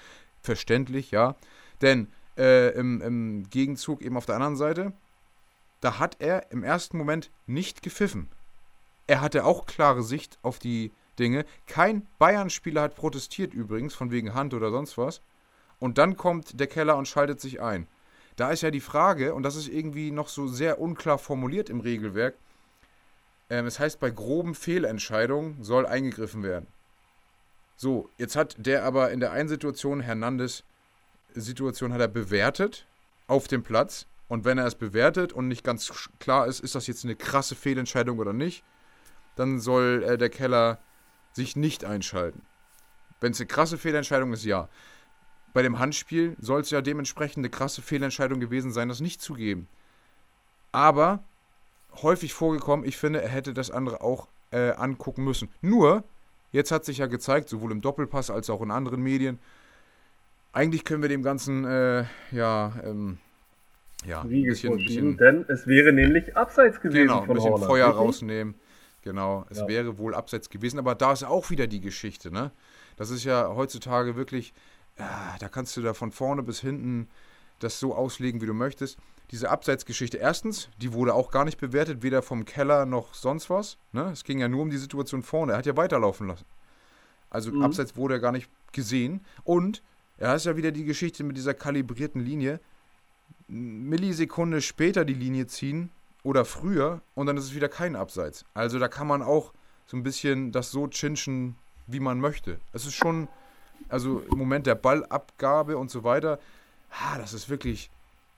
Verständlich, 0.42 1.12
ja. 1.12 1.36
Denn 1.82 2.08
äh, 2.38 2.74
im, 2.74 3.02
im 3.02 3.50
Gegenzug 3.50 4.02
eben 4.02 4.18
auf 4.18 4.26
der 4.26 4.36
anderen 4.36 4.56
Seite, 4.56 4.94
da 5.82 6.00
hat 6.00 6.18
er 6.20 6.52
im 6.52 6.64
ersten 6.64 6.98
Moment 6.98 7.32
nicht 7.48 7.82
gepfiffen. 7.82 8.30
Er 9.08 9.22
hatte 9.22 9.46
auch 9.46 9.66
klare 9.66 10.04
Sicht 10.04 10.38
auf 10.42 10.60
die 10.60 10.92
Dinge. 11.20 11.46
Kein 11.68 12.08
Bayern-Spieler 12.18 12.82
hat 12.82 12.96
protestiert 12.96 13.54
übrigens, 13.54 13.94
von 13.94 14.12
wegen 14.12 14.34
Hand 14.34 14.54
oder 14.54 14.72
sonst 14.72 14.98
was. 14.98 15.22
Und 15.80 15.98
dann 15.98 16.18
kommt 16.18 16.60
der 16.60 16.68
Keller 16.68 16.98
und 16.98 17.08
schaltet 17.08 17.40
sich 17.40 17.62
ein. 17.62 17.88
Da 18.36 18.52
ist 18.52 18.62
ja 18.62 18.72
die 18.72 18.80
Frage, 18.80 19.34
und 19.34 19.44
das 19.44 19.56
ist 19.56 19.68
irgendwie 19.68 20.12
noch 20.12 20.30
so 20.30 20.48
sehr 20.48 20.80
unklar 20.80 21.18
formuliert 21.18 21.70
im 21.70 21.82
Regelwerk, 21.82 22.36
ähm, 23.50 23.66
es 23.66 23.80
heißt, 23.80 24.00
bei 24.00 24.10
groben 24.10 24.56
Fehlentscheidungen 24.56 25.64
soll 25.64 25.86
eingegriffen 25.86 26.44
werden. 26.44 26.68
So, 27.76 28.10
jetzt 28.18 28.36
hat 28.36 28.56
der 28.58 28.84
aber 28.84 29.12
in 29.12 29.20
der 29.20 29.32
einen 29.32 29.50
Situation, 29.50 30.02
Hernandez 30.02 30.64
Situation 31.34 31.94
hat 31.94 32.02
er 32.02 32.08
bewertet 32.08 32.86
auf 33.28 33.48
dem 33.48 33.64
Platz. 33.64 34.06
Und 34.28 34.46
wenn 34.46 34.58
er 34.58 34.68
es 34.68 34.76
bewertet 34.76 35.34
und 35.34 35.48
nicht 35.48 35.64
ganz 35.64 36.10
klar 36.20 36.46
ist, 36.48 36.60
ist 36.60 36.76
das 36.76 36.88
jetzt 36.88 37.04
eine 37.04 37.16
krasse 37.16 37.56
Fehlentscheidung 37.56 38.20
oder 38.20 38.32
nicht, 38.32 38.64
dann 39.36 39.60
soll 39.60 40.04
äh, 40.06 40.18
der 40.18 40.30
Keller 40.30 40.80
sich 41.34 41.56
nicht 41.56 41.86
einschalten. 41.86 42.42
Wenn 43.22 43.32
es 43.32 43.40
eine 43.40 43.48
krasse 43.48 43.78
Fehlentscheidung 43.78 44.34
ist, 44.34 44.46
ja. 44.46 44.70
Bei 45.54 45.62
dem 45.62 45.80
Handspiel 45.80 46.36
soll 46.40 46.62
es 46.62 46.70
ja 46.70 46.82
dementsprechend 46.82 47.40
eine 47.40 47.50
krasse 47.50 47.82
Fehlentscheidung 47.82 48.40
gewesen 48.40 48.72
sein, 48.72 48.88
das 48.88 49.02
nicht 49.02 49.22
zu 49.22 49.34
geben. 49.34 49.68
Aber 50.72 51.24
häufig 52.02 52.34
vorgekommen, 52.34 52.86
ich 52.86 52.98
finde, 52.98 53.22
er 53.22 53.30
hätte 53.30 53.54
das 53.54 53.72
andere 53.72 54.02
auch 54.02 54.28
äh, 54.52 54.72
angucken 54.72 55.24
müssen. 55.24 55.50
Nur, 55.62 56.04
jetzt 56.52 56.72
hat 56.72 56.86
sich 56.86 57.00
ja 57.00 57.08
gezeigt, 57.08 57.50
sowohl 57.50 57.72
im 57.72 57.82
Doppelpass 57.82 58.30
als 58.30 58.50
auch 58.50 58.62
in 58.62 58.72
anderen 58.72 59.02
Medien, 59.02 59.40
eigentlich 60.52 60.84
können 60.86 61.02
wir 61.02 61.10
dem 61.10 61.24
Ganzen, 61.24 61.66
äh, 61.66 62.06
ja, 62.32 62.74
ähm, 62.84 63.18
ja, 64.06 64.22
ein 64.22 64.30
bisschen, 64.30 64.78
bisschen, 64.78 65.18
denn 65.18 65.46
es 65.48 65.68
wäre 65.68 65.92
nämlich 65.92 66.36
abseits 66.38 66.80
gewesen 66.80 67.08
genau, 67.08 67.22
von 67.22 67.32
ein 67.32 67.36
bisschen 67.36 67.52
Horner, 67.52 67.66
Feuer 67.66 67.88
rausnehmen. 67.88 68.56
Genau, 69.02 69.46
es 69.50 69.60
ja. 69.60 69.68
wäre 69.68 69.98
wohl 69.98 70.14
abseits 70.14 70.50
gewesen, 70.50 70.80
aber 70.80 70.96
da 70.96 71.14
ist 71.14 71.24
auch 71.24 71.50
wieder 71.50 71.68
die 71.68 71.80
Geschichte, 71.80 72.32
ne? 72.32 72.52
Das 72.98 73.12
ist 73.12 73.24
ja 73.24 73.48
heutzutage 73.56 74.18
wirklich, 74.18 74.54
äh, 74.98 75.04
da 75.40 75.48
kannst 75.48 75.78
du 75.78 75.82
da 75.82 75.94
von 75.94 76.12
vorne 76.12 76.44
bis 76.44 76.60
hinten 76.60 77.08
das 77.60 77.80
so 77.80 77.96
auslegen, 77.96 78.42
wie 78.42 78.46
du 78.46 78.54
möchtest. 78.54 78.98
Diese 79.32 79.50
Abseitsgeschichte, 79.50 80.18
erstens, 80.18 80.70
die 80.82 80.92
wurde 80.92 81.14
auch 81.14 81.32
gar 81.32 81.46
nicht 81.46 81.60
bewertet, 81.60 82.02
weder 82.02 82.22
vom 82.22 82.46
Keller 82.46 82.86
noch 82.86 83.14
sonst 83.14 83.50
was. 83.50 83.78
Ne? 83.92 84.10
Es 84.12 84.24
ging 84.24 84.40
ja 84.40 84.48
nur 84.48 84.64
um 84.64 84.70
die 84.70 84.78
Situation 84.78 85.24
vorne. 85.24 85.54
Er 85.54 85.60
hat 85.60 85.66
ja 85.66 85.78
weiterlaufen 85.78 86.28
lassen. 86.28 86.46
Also 87.30 87.52
mhm. 87.52 87.62
Abseits 87.62 87.96
wurde 87.96 88.16
er 88.16 88.20
gar 88.20 88.32
nicht 88.32 88.50
gesehen. 88.72 89.22
Und 89.44 89.84
er 90.18 90.36
ist 90.36 90.46
ja 90.46 90.58
wieder 90.58 90.72
die 90.72 90.84
Geschichte 90.84 91.24
mit 91.24 91.38
dieser 91.38 91.54
kalibrierten 91.54 92.22
Linie. 92.22 92.60
Millisekunde 93.48 94.62
später 94.62 95.06
die 95.06 95.14
Linie 95.14 95.48
ziehen 95.48 95.92
oder 96.24 96.46
früher 96.46 97.02
und 97.16 97.28
dann 97.28 97.38
ist 97.38 97.46
es 97.46 97.56
wieder 97.56 97.70
kein 97.70 97.96
Abseits. 97.96 98.46
Also 98.54 98.80
da 98.80 98.88
kann 98.88 99.08
man 99.08 99.22
auch 99.22 99.54
so 99.88 99.98
ein 99.98 100.04
bisschen 100.04 100.52
das 100.52 100.72
so 100.72 100.88
chinchen, 100.88 101.56
wie 101.88 102.00
man 102.00 102.20
möchte. 102.20 102.60
Es 102.74 102.86
ist 102.86 102.94
schon, 102.94 103.28
also 103.88 104.22
im 104.32 104.38
Moment 104.38 104.68
der 104.68 104.76
Ballabgabe 104.76 105.78
und 105.78 105.90
so 105.90 106.04
weiter, 106.04 106.40
ah, 106.92 107.18
das 107.18 107.34
ist 107.34 107.50
wirklich, 107.50 107.90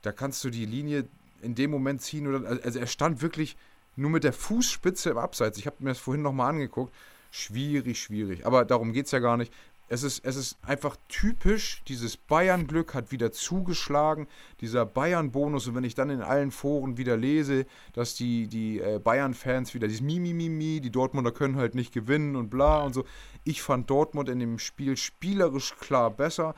da 0.02 0.12
kannst 0.12 0.42
du 0.44 0.50
die 0.50 0.66
Linie 0.66 1.04
in 1.42 1.54
dem 1.54 1.70
Moment 1.70 2.02
ziehen 2.02 2.26
oder, 2.26 2.48
also 2.64 2.78
er 2.78 2.86
stand 2.86 3.20
wirklich 3.20 3.56
nur 3.96 4.10
mit 4.10 4.24
der 4.24 4.32
Fußspitze 4.32 5.10
im 5.10 5.18
Abseits. 5.18 5.58
Ich 5.58 5.66
habe 5.66 5.76
mir 5.80 5.90
das 5.90 5.98
vorhin 5.98 6.22
nochmal 6.22 6.50
angeguckt. 6.50 6.94
Schwierig, 7.30 8.00
schwierig. 8.00 8.46
Aber 8.46 8.64
darum 8.64 8.92
geht 8.92 9.06
es 9.06 9.12
ja 9.12 9.18
gar 9.18 9.36
nicht. 9.36 9.52
Es 9.88 10.02
ist, 10.02 10.24
es 10.24 10.36
ist 10.36 10.56
einfach 10.62 10.96
typisch, 11.08 11.82
dieses 11.86 12.16
Bayern-Glück 12.16 12.94
hat 12.94 13.12
wieder 13.12 13.30
zugeschlagen, 13.30 14.26
dieser 14.60 14.86
Bayern-Bonus. 14.86 15.66
Und 15.68 15.74
wenn 15.74 15.84
ich 15.84 15.94
dann 15.94 16.08
in 16.08 16.22
allen 16.22 16.50
Foren 16.50 16.96
wieder 16.96 17.16
lese, 17.16 17.66
dass 17.92 18.14
die, 18.14 18.46
die 18.46 18.80
äh, 18.80 18.98
Bayern-Fans 18.98 19.74
wieder 19.74 19.88
dieses 19.88 20.00
Mi, 20.00 20.18
Mi, 20.18 20.32
Mi, 20.32 20.48
Mi, 20.48 20.80
die 20.80 20.90
Dortmunder 20.90 21.30
können 21.30 21.56
halt 21.56 21.74
nicht 21.74 21.92
gewinnen 21.92 22.36
und 22.36 22.48
bla 22.48 22.82
und 22.82 22.94
so. 22.94 23.04
Ich 23.44 23.60
fand 23.60 23.90
Dortmund 23.90 24.28
in 24.30 24.38
dem 24.38 24.58
Spiel 24.58 24.96
spielerisch 24.96 25.74
klar 25.76 26.10
besser. 26.10 26.54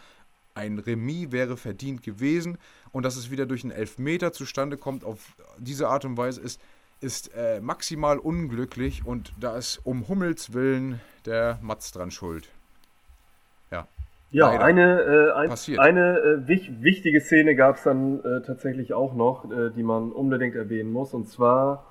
Ein 0.54 0.78
Remis 0.78 1.32
wäre 1.32 1.56
verdient 1.56 2.02
gewesen. 2.02 2.58
Und 2.92 3.02
dass 3.02 3.16
es 3.16 3.30
wieder 3.30 3.46
durch 3.46 3.64
einen 3.64 3.72
Elfmeter 3.72 4.32
zustande 4.32 4.76
kommt, 4.76 5.02
auf 5.02 5.36
diese 5.58 5.88
Art 5.88 6.04
und 6.04 6.16
Weise, 6.16 6.40
ist, 6.40 6.60
ist 7.00 7.34
äh, 7.34 7.60
maximal 7.60 8.18
unglücklich. 8.18 9.04
Und 9.04 9.32
da 9.40 9.56
ist 9.56 9.80
um 9.82 10.06
Hummels 10.06 10.52
Willen 10.52 11.00
der 11.24 11.58
Matz 11.60 11.90
dran 11.90 12.12
schuld. 12.12 12.48
Ja, 14.34 14.48
Leider. 14.48 14.64
eine, 14.64 15.00
äh, 15.00 15.30
ein, 15.32 15.78
eine 15.78 16.18
äh, 16.18 16.48
wich, 16.48 16.82
wichtige 16.82 17.20
Szene 17.20 17.54
gab 17.54 17.76
es 17.76 17.84
dann 17.84 18.18
äh, 18.18 18.42
tatsächlich 18.44 18.92
auch 18.92 19.14
noch, 19.14 19.44
äh, 19.44 19.70
die 19.70 19.84
man 19.84 20.10
unbedingt 20.10 20.56
erwähnen 20.56 20.90
muss. 20.90 21.14
Und 21.14 21.28
zwar 21.28 21.86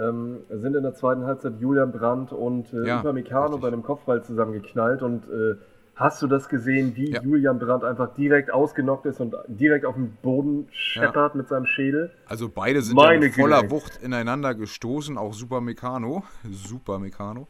ähm, 0.00 0.38
sind 0.48 0.76
in 0.76 0.84
der 0.84 0.94
zweiten 0.94 1.26
Halbzeit 1.26 1.54
Julian 1.58 1.90
Brandt 1.90 2.32
und 2.32 2.72
äh, 2.72 2.86
ja, 2.86 3.00
Upamecano 3.00 3.58
bei 3.58 3.66
einem 3.66 3.82
Kopfball 3.82 4.22
zusammengeknallt. 4.22 5.02
Und 5.02 5.24
äh, 5.24 5.56
hast 5.96 6.22
du 6.22 6.28
das 6.28 6.48
gesehen, 6.48 6.94
wie 6.94 7.10
ja. 7.10 7.20
Julian 7.20 7.58
Brandt 7.58 7.82
einfach 7.82 8.14
direkt 8.14 8.52
ausgenockt 8.52 9.06
ist 9.06 9.20
und 9.20 9.34
direkt 9.48 9.84
auf 9.84 9.96
den 9.96 10.16
Boden 10.22 10.68
scheppert 10.70 11.34
ja. 11.34 11.36
mit 11.36 11.48
seinem 11.48 11.66
Schädel? 11.66 12.12
Also 12.26 12.48
beide 12.48 12.80
sind 12.80 12.96
ja 12.96 13.18
mit 13.18 13.34
voller. 13.34 13.68
Wucht 13.72 14.00
ineinander 14.00 14.54
gestoßen, 14.54 15.18
auch 15.18 15.34
Super 15.34 15.60
Meccano. 15.60 16.22
Super 16.48 17.00
Meccano. 17.00 17.48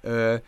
Äh, 0.00 0.40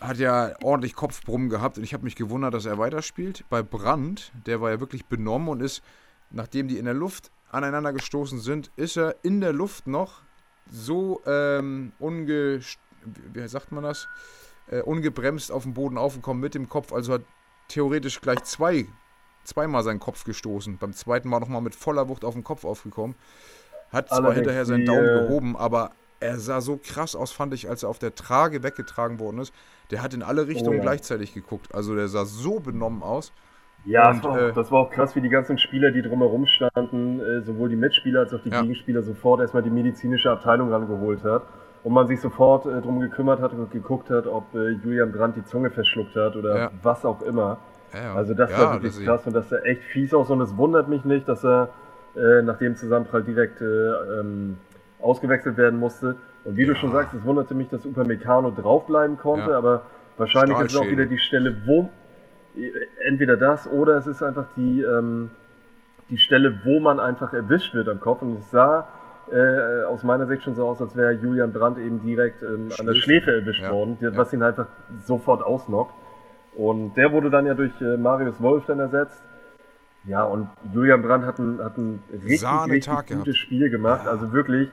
hat 0.00 0.18
ja 0.18 0.54
ordentlich 0.62 0.94
Kopfbrummen 0.94 1.48
gehabt 1.48 1.78
und 1.78 1.84
ich 1.84 1.94
habe 1.94 2.04
mich 2.04 2.16
gewundert, 2.16 2.54
dass 2.54 2.66
er 2.66 2.78
weiterspielt. 2.78 3.44
Bei 3.48 3.62
Brandt, 3.62 4.32
der 4.46 4.60
war 4.60 4.70
ja 4.70 4.80
wirklich 4.80 5.06
benommen 5.06 5.48
und 5.48 5.60
ist, 5.60 5.82
nachdem 6.30 6.68
die 6.68 6.78
in 6.78 6.84
der 6.84 6.94
Luft 6.94 7.30
aneinander 7.50 7.92
gestoßen 7.92 8.40
sind, 8.40 8.70
ist 8.76 8.96
er 8.96 9.16
in 9.22 9.40
der 9.40 9.52
Luft 9.52 9.86
noch 9.86 10.22
so 10.70 11.22
ähm, 11.26 11.92
unge, 11.98 12.60
wie 13.32 13.48
sagt 13.48 13.70
man 13.70 13.84
das? 13.84 14.08
Äh, 14.66 14.80
ungebremst 14.80 15.52
auf 15.52 15.64
den 15.64 15.74
Boden 15.74 15.98
aufgekommen 15.98 16.40
mit 16.40 16.54
dem 16.54 16.68
Kopf, 16.68 16.92
also 16.92 17.12
hat 17.12 17.22
theoretisch 17.68 18.20
gleich 18.20 18.42
zwei, 18.44 18.86
zweimal 19.44 19.82
seinen 19.82 20.00
Kopf 20.00 20.24
gestoßen. 20.24 20.78
Beim 20.78 20.94
zweiten 20.94 21.28
Mal 21.28 21.40
nochmal 21.40 21.60
mit 21.60 21.74
voller 21.74 22.08
Wucht 22.08 22.24
auf 22.24 22.34
den 22.34 22.44
Kopf 22.44 22.64
aufgekommen. 22.64 23.14
Hat 23.92 24.08
zwar 24.08 24.18
Allerdings 24.18 24.36
hinterher 24.36 24.64
seinen 24.64 24.86
Daumen 24.86 25.08
äh, 25.08 25.26
gehoben, 25.26 25.56
aber 25.56 25.92
er 26.24 26.38
sah 26.38 26.60
so 26.60 26.78
krass 26.82 27.14
aus, 27.14 27.32
fand 27.32 27.54
ich, 27.54 27.68
als 27.68 27.82
er 27.82 27.88
auf 27.88 27.98
der 27.98 28.14
Trage 28.14 28.62
weggetragen 28.62 29.20
worden 29.20 29.38
ist. 29.38 29.52
Der 29.90 30.02
hat 30.02 30.14
in 30.14 30.22
alle 30.22 30.46
Richtungen 30.46 30.76
oh, 30.76 30.78
ja. 30.78 30.82
gleichzeitig 30.82 31.34
geguckt. 31.34 31.74
Also 31.74 31.94
der 31.94 32.08
sah 32.08 32.24
so 32.24 32.60
benommen 32.60 33.02
aus. 33.02 33.32
Ja, 33.84 34.10
und, 34.10 34.16
das, 34.16 34.24
war 34.24 34.30
auch, 34.32 34.36
äh, 34.36 34.52
das, 34.52 34.72
war 34.72 34.80
auch, 34.80 34.90
krass, 34.90 35.14
wie 35.14 35.20
die 35.20 35.28
ganzen 35.28 35.58
Spieler, 35.58 35.90
die 35.90 36.00
drumherum 36.00 36.46
standen, 36.46 37.20
äh, 37.20 37.42
sowohl 37.42 37.68
die 37.68 37.76
Mitspieler 37.76 38.20
als 38.20 38.32
auch 38.32 38.42
die 38.42 38.48
ja. 38.48 38.62
Gegenspieler 38.62 39.02
sofort 39.02 39.40
erstmal 39.40 39.62
die 39.62 39.70
medizinische 39.70 40.30
Abteilung 40.30 40.72
rangeholt 40.72 41.22
hat. 41.22 41.42
Und 41.82 41.92
man 41.92 42.06
sich 42.06 42.18
sofort 42.20 42.64
äh, 42.64 42.80
drum 42.80 43.00
gekümmert 43.00 43.40
hat 43.40 43.52
und 43.52 43.70
geguckt 43.70 44.08
hat, 44.08 44.26
ob 44.26 44.54
äh, 44.54 44.70
Julian 44.70 45.12
Brandt 45.12 45.36
die 45.36 45.44
Zunge 45.44 45.70
verschluckt 45.70 46.16
hat 46.16 46.34
oder 46.34 46.56
ja. 46.56 46.70
was 46.82 47.04
auch 47.04 47.20
immer. 47.20 47.58
Also 48.16 48.34
das 48.34 48.50
war 48.58 48.82
wirklich 48.82 49.04
krass 49.04 49.24
und 49.24 49.34
das 49.34 49.48
sah 49.50 49.58
echt 49.58 49.84
fies 49.84 50.12
aus 50.12 50.28
und 50.28 50.40
es 50.40 50.56
wundert 50.56 50.88
mich 50.88 51.04
nicht, 51.04 51.28
dass 51.28 51.44
er 51.44 51.68
äh, 52.16 52.42
nach 52.42 52.58
dem 52.58 52.74
Zusammenprall 52.74 53.22
direkt 53.22 53.60
äh, 53.60 53.64
ähm, 53.64 54.56
ausgewechselt 55.04 55.56
werden 55.56 55.78
musste. 55.78 56.16
Und 56.44 56.56
wie 56.56 56.62
ja. 56.62 56.68
du 56.68 56.74
schon 56.74 56.92
sagst, 56.92 57.14
es 57.14 57.24
wunderte 57.24 57.54
mich, 57.54 57.68
dass 57.68 57.86
Upamecano 57.86 58.50
draufbleiben 58.50 59.18
konnte, 59.18 59.50
ja. 59.50 59.58
aber 59.58 59.82
wahrscheinlich 60.16 60.58
ist 60.60 60.72
es 60.72 60.76
auch 60.76 60.86
wieder 60.86 61.06
die 61.06 61.18
Stelle, 61.18 61.56
wo 61.66 61.90
entweder 63.04 63.36
das 63.36 63.66
oder 63.66 63.96
es 63.96 64.06
ist 64.06 64.22
einfach 64.22 64.46
die, 64.56 64.82
ähm, 64.82 65.30
die 66.10 66.18
Stelle, 66.18 66.60
wo 66.64 66.80
man 66.80 67.00
einfach 67.00 67.32
erwischt 67.32 67.74
wird 67.74 67.88
am 67.88 68.00
Kopf. 68.00 68.22
Und 68.22 68.38
es 68.38 68.50
sah 68.50 68.86
äh, 69.32 69.84
aus 69.84 70.04
meiner 70.04 70.26
Sicht 70.26 70.42
schon 70.42 70.54
so 70.54 70.66
aus, 70.66 70.80
als 70.80 70.96
wäre 70.96 71.12
Julian 71.12 71.52
Brandt 71.52 71.78
eben 71.78 72.02
direkt 72.02 72.42
ähm, 72.42 72.68
an 72.78 72.86
der 72.86 72.94
Schläfe 72.94 73.32
erwischt 73.32 73.62
ja. 73.62 73.72
worden, 73.72 73.98
was 74.14 74.32
ihn 74.32 74.42
einfach 74.42 74.66
sofort 75.04 75.42
ausnockt. 75.42 75.94
Und 76.54 76.94
der 76.94 77.10
wurde 77.10 77.30
dann 77.30 77.46
ja 77.46 77.54
durch 77.54 77.72
äh, 77.80 77.96
Marius 77.96 78.40
Wolf 78.40 78.64
dann 78.66 78.78
ersetzt. 78.78 79.22
Ja, 80.06 80.24
und 80.24 80.48
Julian 80.72 81.02
Brandt 81.02 81.24
hat 81.24 81.38
ein, 81.38 81.58
hat 81.64 81.78
ein 81.78 82.02
richtig, 82.12 82.46
richtig 82.68 82.94
gutes 82.94 83.06
gehabt. 83.06 83.36
Spiel 83.36 83.70
gemacht. 83.70 84.06
Also 84.06 84.32
wirklich, 84.32 84.70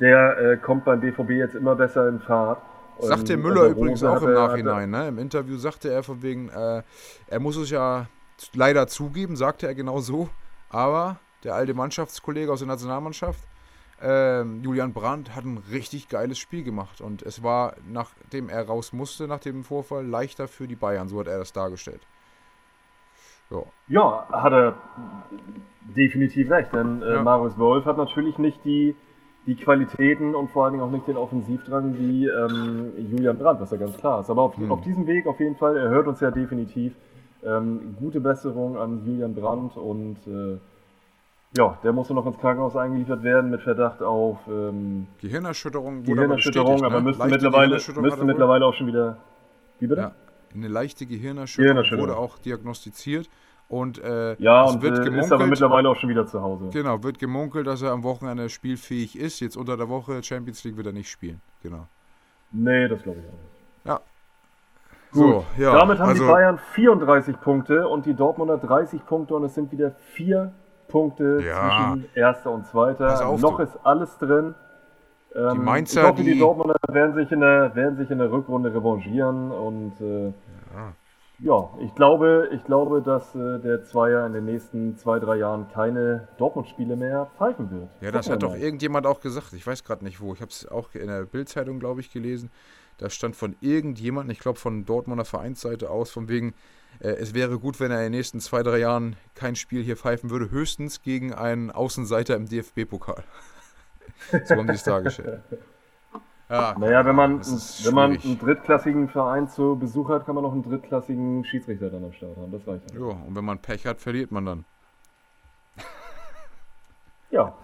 der 0.00 0.38
äh, 0.38 0.56
kommt 0.56 0.84
beim 0.84 1.00
BVB 1.00 1.30
jetzt 1.30 1.54
immer 1.54 1.76
besser 1.76 2.08
in 2.08 2.20
Fahrt. 2.20 2.60
Sagt 2.98 3.28
der 3.28 3.38
Müller 3.38 3.62
unter 3.62 3.76
übrigens 3.76 4.04
auch 4.04 4.22
im 4.22 4.34
Nachhinein, 4.34 4.90
ne? 4.90 5.08
Im 5.08 5.18
Interview 5.18 5.56
sagte 5.56 5.90
er 5.90 6.02
von 6.02 6.22
wegen, 6.22 6.48
äh, 6.50 6.82
er 7.28 7.40
muss 7.40 7.56
es 7.56 7.70
ja 7.70 8.06
leider 8.54 8.86
zugeben, 8.88 9.36
sagte 9.36 9.66
er 9.66 9.74
genau 9.74 10.00
so, 10.00 10.28
aber 10.68 11.18
der 11.44 11.54
alte 11.54 11.74
Mannschaftskollege 11.74 12.52
aus 12.52 12.58
der 12.58 12.68
Nationalmannschaft, 12.68 13.40
ähm, 14.02 14.62
Julian 14.62 14.92
Brandt, 14.92 15.34
hat 15.34 15.44
ein 15.44 15.62
richtig 15.70 16.08
geiles 16.08 16.38
Spiel 16.38 16.62
gemacht 16.62 17.00
und 17.00 17.22
es 17.22 17.42
war, 17.42 17.74
nachdem 17.90 18.48
er 18.48 18.66
raus 18.66 18.92
musste, 18.92 19.26
nach 19.26 19.40
dem 19.40 19.64
Vorfall, 19.64 20.06
leichter 20.06 20.48
für 20.48 20.66
die 20.66 20.76
Bayern, 20.76 21.08
so 21.08 21.20
hat 21.20 21.26
er 21.26 21.38
das 21.38 21.52
dargestellt. 21.52 22.00
Ja, 23.50 23.62
Ja, 23.88 24.26
hat 24.30 24.52
er 24.52 24.74
definitiv 25.96 26.50
recht, 26.50 26.72
denn 26.72 27.02
äh, 27.02 27.14
Ja. 27.14 27.22
Marius 27.22 27.58
Wolf 27.58 27.84
hat 27.84 27.96
natürlich 27.96 28.38
nicht 28.38 28.64
die, 28.64 28.94
die 29.50 29.56
Qualitäten 29.56 30.36
und 30.36 30.48
vor 30.50 30.64
allen 30.64 30.74
Dingen 30.74 30.84
auch 30.84 30.92
nicht 30.92 31.08
den 31.08 31.16
Offensivdrang 31.16 31.98
wie 31.98 32.28
ähm, 32.28 32.92
Julian 33.10 33.36
Brandt, 33.36 33.60
was 33.60 33.72
ja 33.72 33.78
ganz 33.78 33.96
klar 33.96 34.20
ist. 34.20 34.30
Aber 34.30 34.42
auf, 34.42 34.56
Hm. 34.56 34.70
auf 34.70 34.80
diesem 34.82 35.08
Weg 35.08 35.26
auf 35.26 35.40
jeden 35.40 35.56
Fall, 35.56 35.76
er 35.76 35.88
hört 35.88 36.06
uns 36.06 36.20
ja 36.20 36.30
definitiv. 36.30 36.92
Ähm, 37.42 37.96
gute 37.98 38.20
Besserung 38.20 38.76
an 38.78 39.04
Julian 39.04 39.34
Brandt 39.34 39.76
und 39.76 40.18
äh, 40.28 40.58
ja, 41.58 41.76
der 41.82 41.92
musste 41.92 42.14
noch 42.14 42.26
ins 42.26 42.38
Krankenhaus 42.38 42.76
eingeliefert 42.76 43.24
werden 43.24 43.50
mit 43.50 43.60
Verdacht 43.62 44.02
auf 44.02 44.38
ähm, 44.48 45.08
Gehirnerschütterung 45.20 46.04
Gehirnerschütterung, 46.04 46.84
aber 46.84 46.98
ne? 46.98 47.06
müsste 47.06 47.26
mittlerweile, 47.26 47.74
müsste 47.74 48.20
er 48.20 48.24
mittlerweile 48.24 48.66
auch 48.66 48.74
schon 48.74 48.86
wieder. 48.86 49.16
Wie 49.80 49.88
bitte? 49.88 50.00
Ja, 50.00 50.12
eine 50.54 50.68
leichte 50.68 51.06
Gehirnerschütterung, 51.06 51.64
Gehirnerschütterung. 51.64 52.08
wurde 52.08 52.18
auch 52.20 52.38
diagnostiziert 52.38 53.28
und 53.70 53.98
äh, 54.02 54.34
Ja, 54.38 54.66
es 54.66 54.74
und 54.74 54.82
wird 54.82 54.92
äh, 54.92 55.00
ist 55.00 55.04
gemunkelt, 55.06 55.32
aber 55.32 55.46
mittlerweile 55.46 55.88
auch 55.88 55.96
schon 55.96 56.10
wieder 56.10 56.26
zu 56.26 56.42
Hause. 56.42 56.68
Genau, 56.72 57.02
wird 57.02 57.18
gemunkelt, 57.18 57.66
dass 57.66 57.80
er 57.80 57.92
am 57.92 58.02
Wochenende 58.02 58.48
spielfähig 58.50 59.18
ist. 59.18 59.40
Jetzt 59.40 59.56
unter 59.56 59.76
der 59.78 59.88
Woche 59.88 60.22
Champions 60.22 60.62
League 60.64 60.76
wird 60.76 60.86
er 60.88 60.92
nicht 60.92 61.08
spielen. 61.08 61.40
Genau. 61.62 61.86
Nee, 62.52 62.88
das 62.88 63.02
glaube 63.02 63.20
ich 63.20 63.24
auch 63.26 63.32
nicht. 63.32 63.86
Ja. 63.86 64.00
Gut, 65.12 65.44
So, 65.56 65.62
ja, 65.62 65.72
damit 65.72 65.98
haben 65.98 66.10
also- 66.10 66.22
die 66.24 66.28
Bayern 66.30 66.58
34 66.72 67.40
Punkte 67.40 67.88
und 67.88 68.04
die 68.06 68.14
Dortmunder 68.14 68.58
30 68.58 69.06
Punkte 69.06 69.34
und 69.34 69.44
es 69.44 69.54
sind 69.54 69.72
wieder 69.72 69.92
vier 70.14 70.52
Punkte 70.88 71.40
Ja. 71.46 71.94
zwischen 71.94 72.08
Erster 72.14 72.50
und 72.50 72.66
Zweiter. 72.66 73.26
Auf, 73.26 73.40
Noch 73.40 73.56
du. 73.58 73.62
ist 73.62 73.78
alles 73.84 74.18
drin. 74.18 74.54
Ähm, 75.32 75.48
Die 75.54 75.58
Mainzer, 75.60 76.00
ich 76.02 76.06
hoffe, 76.08 76.22
die, 76.24 76.32
die- 76.32 76.38
Dortmunder 76.40 76.74
werden 76.88 77.14
sich, 77.14 77.30
in 77.30 77.38
der, 77.40 77.72
werden 77.76 77.96
sich 77.96 78.10
in 78.10 78.18
der 78.18 78.32
Rückrunde 78.32 78.74
revanchieren 78.74 79.52
und 79.52 79.92
äh, 80.00 80.26
ja. 80.26 80.92
Ich 81.80 81.94
glaube, 81.94 82.50
ich 82.52 82.64
glaube, 82.64 83.02
dass 83.02 83.34
äh, 83.34 83.58
der 83.60 83.82
Zweier 83.82 84.26
in 84.26 84.34
den 84.34 84.44
nächsten 84.44 84.96
zwei, 84.96 85.18
drei 85.18 85.36
Jahren 85.36 85.68
keine 85.68 86.28
Dortmund-Spiele 86.38 86.96
mehr 86.96 87.30
pfeifen 87.38 87.70
wird. 87.70 87.88
Ja, 88.00 88.10
das 88.10 88.28
hat 88.28 88.42
doch 88.42 88.54
irgendjemand 88.54 89.06
auch 89.06 89.20
gesagt. 89.20 89.52
Ich 89.54 89.66
weiß 89.66 89.84
gerade 89.84 90.04
nicht 90.04 90.20
wo. 90.20 90.34
Ich 90.34 90.40
habe 90.40 90.50
es 90.50 90.68
auch 90.68 90.94
in 90.94 91.06
der 91.06 91.24
Bildzeitung, 91.24 91.80
glaube 91.80 92.00
ich, 92.00 92.12
gelesen. 92.12 92.50
Da 92.98 93.08
stand 93.08 93.36
von 93.36 93.56
irgendjemandem, 93.60 94.32
ich 94.32 94.40
glaube 94.40 94.58
von 94.58 94.84
Dortmunder 94.84 95.24
Vereinsseite 95.24 95.90
aus, 95.90 96.10
von 96.10 96.28
wegen, 96.28 96.52
äh, 96.98 97.08
es 97.08 97.32
wäre 97.32 97.58
gut, 97.58 97.80
wenn 97.80 97.90
er 97.90 97.98
in 97.98 98.12
den 98.12 98.18
nächsten 98.18 98.40
zwei, 98.40 98.62
drei 98.62 98.78
Jahren 98.78 99.16
kein 99.34 99.56
Spiel 99.56 99.82
hier 99.82 99.96
pfeifen 99.96 100.28
würde, 100.28 100.50
höchstens 100.50 101.00
gegen 101.00 101.32
einen 101.32 101.70
Außenseiter 101.70 102.36
im 102.36 102.46
DFB-Pokal. 102.46 103.24
so 104.44 104.54
haben 104.54 104.66
die 104.66 104.74
es 104.74 104.82
dargestellt. 104.82 105.40
Ja, 106.50 106.74
Naja, 106.78 107.04
wenn 107.06 107.14
man, 107.14 107.40
wenn 107.40 107.94
man 107.94 108.18
einen 108.20 108.38
drittklassigen 108.38 109.08
Verein 109.08 109.48
zu 109.48 109.76
Besuch 109.76 110.08
hat, 110.08 110.26
kann 110.26 110.34
man 110.34 110.44
auch 110.44 110.52
einen 110.52 110.64
drittklassigen 110.64 111.44
Schiedsrichter 111.44 111.90
dann 111.90 112.02
am 112.04 112.12
Start 112.12 112.36
haben. 112.36 112.50
Das 112.50 112.66
reicht. 112.66 112.90
Ja, 112.92 113.00
und 113.00 113.36
wenn 113.36 113.44
man 113.44 113.58
Pech 113.60 113.86
hat, 113.86 114.00
verliert 114.00 114.32
man 114.32 114.44
dann. 114.46 114.64
Ja, 117.30 117.54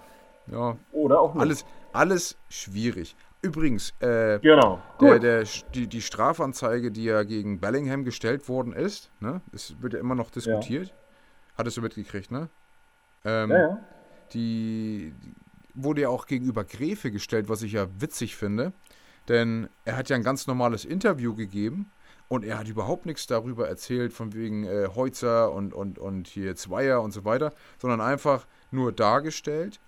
Ja, 0.46 0.76
oder 0.92 1.20
auch 1.20 1.34
nicht. 1.34 1.42
alles, 1.42 1.66
alles 1.92 2.38
schwierig. 2.48 3.16
Übrigens, 3.42 3.92
äh, 4.00 4.38
Genau. 4.40 4.80
der, 5.00 5.18
der, 5.18 5.44
die, 5.74 5.88
die 5.88 6.00
Strafanzeige, 6.00 6.92
die 6.92 7.04
ja 7.04 7.24
gegen 7.24 7.58
Bellingham 7.60 8.04
gestellt 8.04 8.48
worden 8.48 8.72
ist, 8.72 9.10
ne, 9.20 9.40
es 9.52 9.80
wird 9.82 9.94
ja 9.94 9.98
immer 9.98 10.14
noch 10.14 10.30
diskutiert. 10.30 10.94
Hattest 11.58 11.76
du 11.76 11.82
mitgekriegt, 11.82 12.30
ne? 12.30 12.48
Ähm, 13.24 13.50
ja, 13.50 13.58
ja. 13.58 13.78
die, 14.32 15.12
die 15.22 15.34
wurde 15.76 16.02
ja 16.02 16.08
auch 16.08 16.26
gegenüber 16.26 16.64
Gräfe 16.64 17.10
gestellt, 17.10 17.48
was 17.48 17.62
ich 17.62 17.72
ja 17.72 17.86
witzig 18.00 18.36
finde. 18.36 18.72
Denn 19.28 19.68
er 19.84 19.96
hat 19.96 20.08
ja 20.08 20.16
ein 20.16 20.22
ganz 20.22 20.46
normales 20.46 20.84
Interview 20.84 21.34
gegeben 21.34 21.90
und 22.28 22.44
er 22.44 22.58
hat 22.58 22.68
überhaupt 22.68 23.06
nichts 23.06 23.26
darüber 23.26 23.68
erzählt, 23.68 24.12
von 24.12 24.34
wegen 24.34 24.64
äh, 24.64 24.88
Heutzer 24.94 25.52
und, 25.52 25.74
und, 25.74 25.98
und 25.98 26.28
hier 26.28 26.56
Zweier 26.56 27.02
und 27.02 27.12
so 27.12 27.24
weiter, 27.24 27.52
sondern 27.78 28.00
einfach 28.00 28.46
nur 28.70 28.92
dargestellt, 28.92 29.80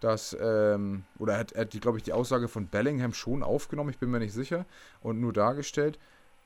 dass, 0.00 0.36
ähm, 0.40 1.04
oder 1.18 1.34
er 1.34 1.38
hat, 1.40 1.54
hat 1.56 1.70
glaube 1.80 1.98
ich, 1.98 2.04
die 2.04 2.12
Aussage 2.12 2.48
von 2.48 2.68
Bellingham 2.68 3.12
schon 3.12 3.42
aufgenommen, 3.42 3.90
ich 3.90 3.98
bin 3.98 4.10
mir 4.10 4.20
nicht 4.20 4.32
sicher, 4.32 4.66
und 5.00 5.20
nur 5.20 5.32
dargestellt, 5.32 5.98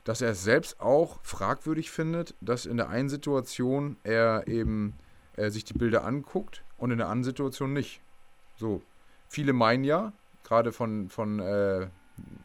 dass 0.03 0.21
er 0.21 0.31
es 0.31 0.43
selbst 0.43 0.79
auch 0.79 1.19
fragwürdig 1.23 1.91
findet, 1.91 2.35
dass 2.41 2.65
in 2.65 2.77
der 2.77 2.89
einen 2.89 3.09
Situation 3.09 3.97
er 4.03 4.47
eben 4.47 4.95
äh, 5.35 5.49
sich 5.49 5.63
die 5.63 5.73
Bilder 5.73 6.03
anguckt 6.03 6.63
und 6.77 6.91
in 6.91 6.97
der 6.97 7.07
anderen 7.07 7.23
Situation 7.23 7.73
nicht. 7.73 8.01
So, 8.55 8.81
viele 9.27 9.53
meinen 9.53 9.83
ja, 9.83 10.13
gerade 10.43 10.71
von, 10.71 11.09
von 11.09 11.39
äh, 11.39 11.87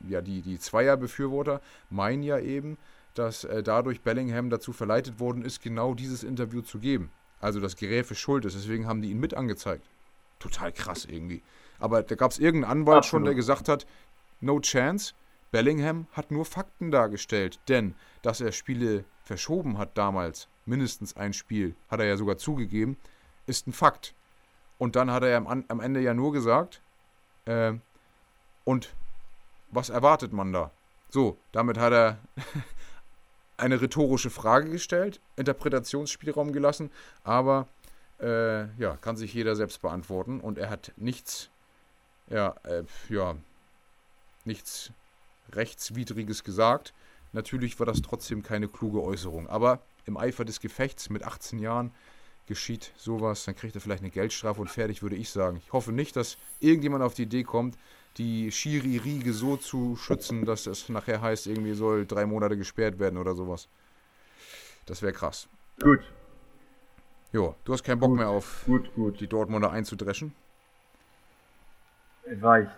ja, 0.09 0.21
die, 0.21 0.42
die 0.42 0.59
Zweier-Befürworter 0.59 1.61
meinen 1.90 2.23
ja 2.23 2.38
eben, 2.38 2.79
dass 3.14 3.44
äh, 3.44 3.62
dadurch 3.62 4.03
Bellingham 4.03 4.51
dazu 4.51 4.73
verleitet 4.73 5.21
worden 5.21 5.42
ist, 5.42 5.62
genau 5.62 5.94
dieses 5.94 6.23
Interview 6.23 6.62
zu 6.62 6.79
geben. 6.79 7.11
Also, 7.40 7.61
dass 7.61 7.77
Gräfe 7.77 8.14
schuld 8.14 8.44
ist. 8.44 8.57
Deswegen 8.57 8.87
haben 8.87 9.03
die 9.03 9.11
ihn 9.11 9.21
mit 9.21 9.35
angezeigt. 9.35 9.85
Total 10.38 10.73
krass 10.73 11.05
irgendwie. 11.05 11.42
Aber 11.79 12.03
da 12.03 12.14
gab 12.14 12.31
es 12.31 12.38
irgendeinen 12.38 12.81
Anwalt 12.81 13.05
schon, 13.05 13.18
Absolut. 13.18 13.27
der 13.27 13.35
gesagt 13.35 13.68
hat, 13.68 13.87
no 14.40 14.61
chance. 14.61 15.14
Bellingham 15.51 16.07
hat 16.12 16.31
nur 16.31 16.44
Fakten 16.44 16.90
dargestellt. 16.90 17.61
Denn, 17.68 17.94
dass 18.23 18.40
er 18.40 18.53
Spiele 18.53 19.05
verschoben 19.23 19.79
hat 19.79 19.97
damals, 19.97 20.49
mindestens 20.66 21.16
ein 21.16 21.33
Spiel, 21.33 21.75
hat 21.88 22.01
er 22.01 22.07
ja 22.07 22.16
sogar 22.16 22.38
zugegeben, 22.38 22.97
ist 23.47 23.66
ein 23.66 23.73
Fakt. 23.73 24.14
Und 24.79 24.97
dann 24.97 25.11
hat 25.11 25.25
er 25.25 25.37
am, 25.37 25.64
am 25.67 25.81
Ende 25.81 26.01
ja 26.01 26.14
nur 26.14 26.33
gesagt, 26.33 26.81
äh, 27.45 27.75
und 28.64 28.95
was 29.71 29.91
erwartet 29.91 30.33
man 30.33 30.53
da? 30.53 30.71
So, 31.11 31.38
damit 31.53 31.79
hat 31.79 31.93
er 31.93 32.19
eine 33.57 33.81
rhetorische 33.81 34.31
Frage 34.31 34.71
gestellt, 34.71 35.21
Interpretationsspielraum 35.37 36.53
gelassen, 36.53 36.91
aber 37.25 37.67
äh, 38.21 38.67
ja, 38.77 38.97
kann 39.01 39.17
sich 39.17 39.35
jeder 39.35 39.57
selbst 39.57 39.83
beantworten 39.83 40.41
und 40.41 40.59
er 40.59 40.71
hat 40.71 40.93
nichts, 40.97 41.51
ja, 42.29 42.55
äh, 42.64 42.85
ja, 43.09 43.37
nichts 44.45 44.93
rechtswidriges 45.53 46.45
gesagt. 46.45 46.93
Natürlich 47.33 47.79
war 47.79 47.87
das 47.87 48.03
trotzdem 48.03 48.43
keine 48.43 48.69
kluge 48.69 49.03
Äußerung, 49.03 49.49
aber 49.49 49.81
im 50.07 50.17
Eifer 50.17 50.45
des 50.45 50.61
Gefechts 50.61 51.11
mit 51.11 51.25
18 51.25 51.59
Jahren 51.59 51.93
geschieht 52.48 52.92
sowas, 52.96 53.44
dann 53.44 53.54
kriegt 53.54 53.74
er 53.76 53.80
vielleicht 53.80 54.02
eine 54.02 54.11
Geldstrafe 54.11 54.61
und 54.61 54.68
fertig, 54.70 55.02
würde 55.02 55.16
ich 55.16 55.30
sagen. 55.30 55.58
Ich 55.58 55.72
hoffe 55.72 55.92
nicht, 55.92 56.16
dass 56.16 56.37
irgendjemand 56.61 57.04
auf 57.04 57.14
die 57.14 57.22
Idee 57.24 57.44
kommt, 57.44 57.78
die 58.16 58.50
Schiri-Riege 58.50 59.32
so 59.32 59.56
zu 59.56 59.96
schützen, 59.96 60.44
dass 60.44 60.66
es 60.66 60.88
nachher 60.88 61.20
heißt, 61.22 61.46
irgendwie 61.46 61.74
soll 61.74 62.06
drei 62.06 62.26
Monate 62.26 62.56
gesperrt 62.56 62.98
werden 62.98 63.18
oder 63.18 63.34
sowas. 63.34 63.68
Das 64.87 65.02
wäre 65.02 65.12
krass. 65.12 65.48
Gut, 65.80 66.00
Jo, 67.32 67.54
du 67.64 67.72
hast 67.74 67.84
keinen 67.84 68.00
Bock 68.00 68.11
Gut. 68.11 68.18
mehr 68.18 68.28
auf 68.28 68.64
gut, 68.66 68.94
gut. 68.94 69.20
die 69.20 69.28
Dortmunder 69.28 69.70
einzudreschen? 69.70 70.32
Reicht. 72.40 72.70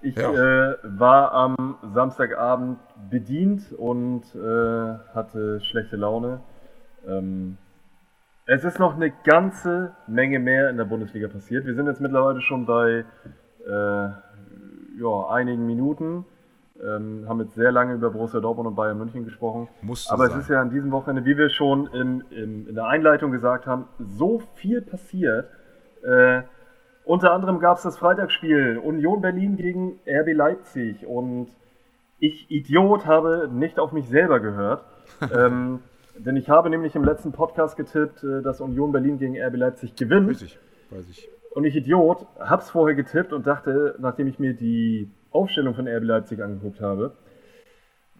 Ich 0.00 0.16
Ja. 0.16 0.30
äh, 0.32 0.76
war 0.82 1.32
am 1.32 1.76
Samstagabend 1.94 2.78
bedient 3.10 3.72
und 3.72 4.22
äh, 4.34 4.98
hatte 5.14 5.60
schlechte 5.60 5.96
Laune. 5.96 6.40
Ähm, 7.06 7.58
es 8.48 8.64
ist 8.64 8.78
noch 8.78 8.96
eine 8.96 9.12
ganze 9.24 9.92
Menge 10.06 10.38
mehr 10.38 10.70
in 10.70 10.78
der 10.78 10.86
Bundesliga 10.86 11.28
passiert. 11.28 11.66
Wir 11.66 11.74
sind 11.74 11.86
jetzt 11.86 12.00
mittlerweile 12.00 12.40
schon 12.40 12.64
bei 12.64 13.04
äh, 13.66 13.70
ja, 13.70 15.28
einigen 15.28 15.66
Minuten. 15.66 16.24
Ähm, 16.82 17.26
haben 17.28 17.40
jetzt 17.40 17.54
sehr 17.56 17.70
lange 17.72 17.94
über 17.94 18.08
Borussia 18.08 18.40
Dortmund 18.40 18.68
und 18.68 18.74
Bayern 18.74 18.96
München 18.96 19.24
gesprochen. 19.24 19.68
Musste 19.82 20.10
Aber 20.14 20.28
sein. 20.28 20.38
es 20.38 20.44
ist 20.44 20.50
ja 20.50 20.62
an 20.62 20.70
diesem 20.70 20.90
Wochenende, 20.92 21.26
wie 21.26 21.36
wir 21.36 21.50
schon 21.50 21.88
im, 21.88 22.24
im, 22.30 22.68
in 22.68 22.74
der 22.74 22.86
Einleitung 22.86 23.32
gesagt 23.32 23.66
haben, 23.66 23.84
so 23.98 24.40
viel 24.54 24.80
passiert. 24.80 25.50
Äh, 26.02 26.42
unter 27.04 27.32
anderem 27.32 27.58
gab 27.60 27.76
es 27.76 27.82
das 27.82 27.98
Freitagsspiel 27.98 28.78
Union 28.78 29.20
Berlin 29.20 29.58
gegen 29.58 29.98
RB 30.06 30.32
Leipzig 30.32 31.04
und 31.06 31.48
ich, 32.18 32.50
Idiot, 32.50 33.04
habe 33.04 33.50
nicht 33.52 33.78
auf 33.78 33.92
mich 33.92 34.08
selber 34.08 34.40
gehört. 34.40 34.84
ähm, 35.36 35.80
denn 36.18 36.36
ich 36.36 36.48
habe 36.48 36.70
nämlich 36.70 36.94
im 36.94 37.04
letzten 37.04 37.32
Podcast 37.32 37.76
getippt, 37.76 38.24
äh, 38.24 38.42
dass 38.42 38.60
Union 38.60 38.92
Berlin 38.92 39.18
gegen 39.18 39.40
RB 39.40 39.56
Leipzig 39.56 39.94
gewinnt. 39.94 40.28
Richtig, 40.28 40.58
weiß 40.90 41.08
ich. 41.10 41.28
Und 41.54 41.64
ich 41.64 41.74
Idiot, 41.74 42.26
hab's 42.38 42.70
vorher 42.70 42.94
getippt 42.94 43.32
und 43.32 43.46
dachte, 43.46 43.96
nachdem 43.98 44.26
ich 44.26 44.38
mir 44.38 44.54
die 44.54 45.10
Aufstellung 45.30 45.74
von 45.74 45.88
RB 45.88 46.04
Leipzig 46.04 46.42
angeguckt 46.42 46.80
habe, 46.80 47.12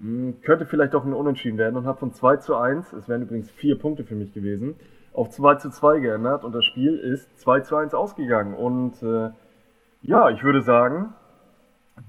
Hm, 0.01 0.41
könnte 0.43 0.67
vielleicht 0.67 0.95
auch 0.95 1.05
ein 1.05 1.13
Unentschieden 1.13 1.59
werden 1.59 1.77
und 1.77 1.87
habe 1.87 1.99
von 1.99 2.13
2 2.13 2.37
zu 2.37 2.57
1, 2.57 2.93
es 2.93 3.09
wären 3.09 3.23
übrigens 3.23 3.51
vier 3.51 3.79
Punkte 3.79 4.05
für 4.05 4.15
mich 4.15 4.33
gewesen, 4.33 4.77
auf 5.13 5.31
2 5.31 5.57
zu 5.57 5.71
2 5.71 5.99
geändert 5.99 6.45
und 6.45 6.55
das 6.55 6.65
Spiel 6.65 6.97
ist 6.97 7.41
2 7.41 7.61
zu 7.61 7.77
1 7.77 7.95
ausgegangen. 7.95 8.55
Und 8.55 9.03
äh, 9.03 9.31
ja, 10.03 10.31
ich 10.31 10.45
würde 10.45 10.63
sagen, 10.63 11.15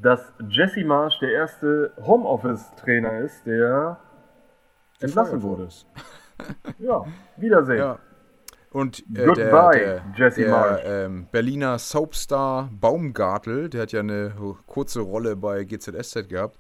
dass 0.02 0.34
Jesse 0.50 0.86
Marsch 0.86 1.18
der 1.20 1.32
erste 1.32 1.92
Homeoffice-Trainer 2.06 3.20
ist, 3.22 3.48
der 3.48 3.98
entlassen 5.00 5.42
wurde. 5.42 5.70
ja, 6.80 7.04
Wiedersehen. 7.38 7.78
Ja. 7.78 8.00
Und 8.72 9.00
äh, 9.16 9.26
Goodbye, 9.26 9.80
der, 9.80 10.00
der, 10.00 10.04
Jesse 10.16 10.44
der 10.44 10.86
ähm, 10.86 11.28
Berliner 11.32 11.80
Soapstar 11.80 12.70
Baumgartel, 12.72 13.70
der 13.70 13.82
hat 13.82 13.92
ja 13.92 14.02
eine 14.02 14.34
kurze 14.68 15.00
Rolle 15.00 15.36
bei 15.36 15.64
GZSZ 15.64 16.30
gehabt, 16.30 16.58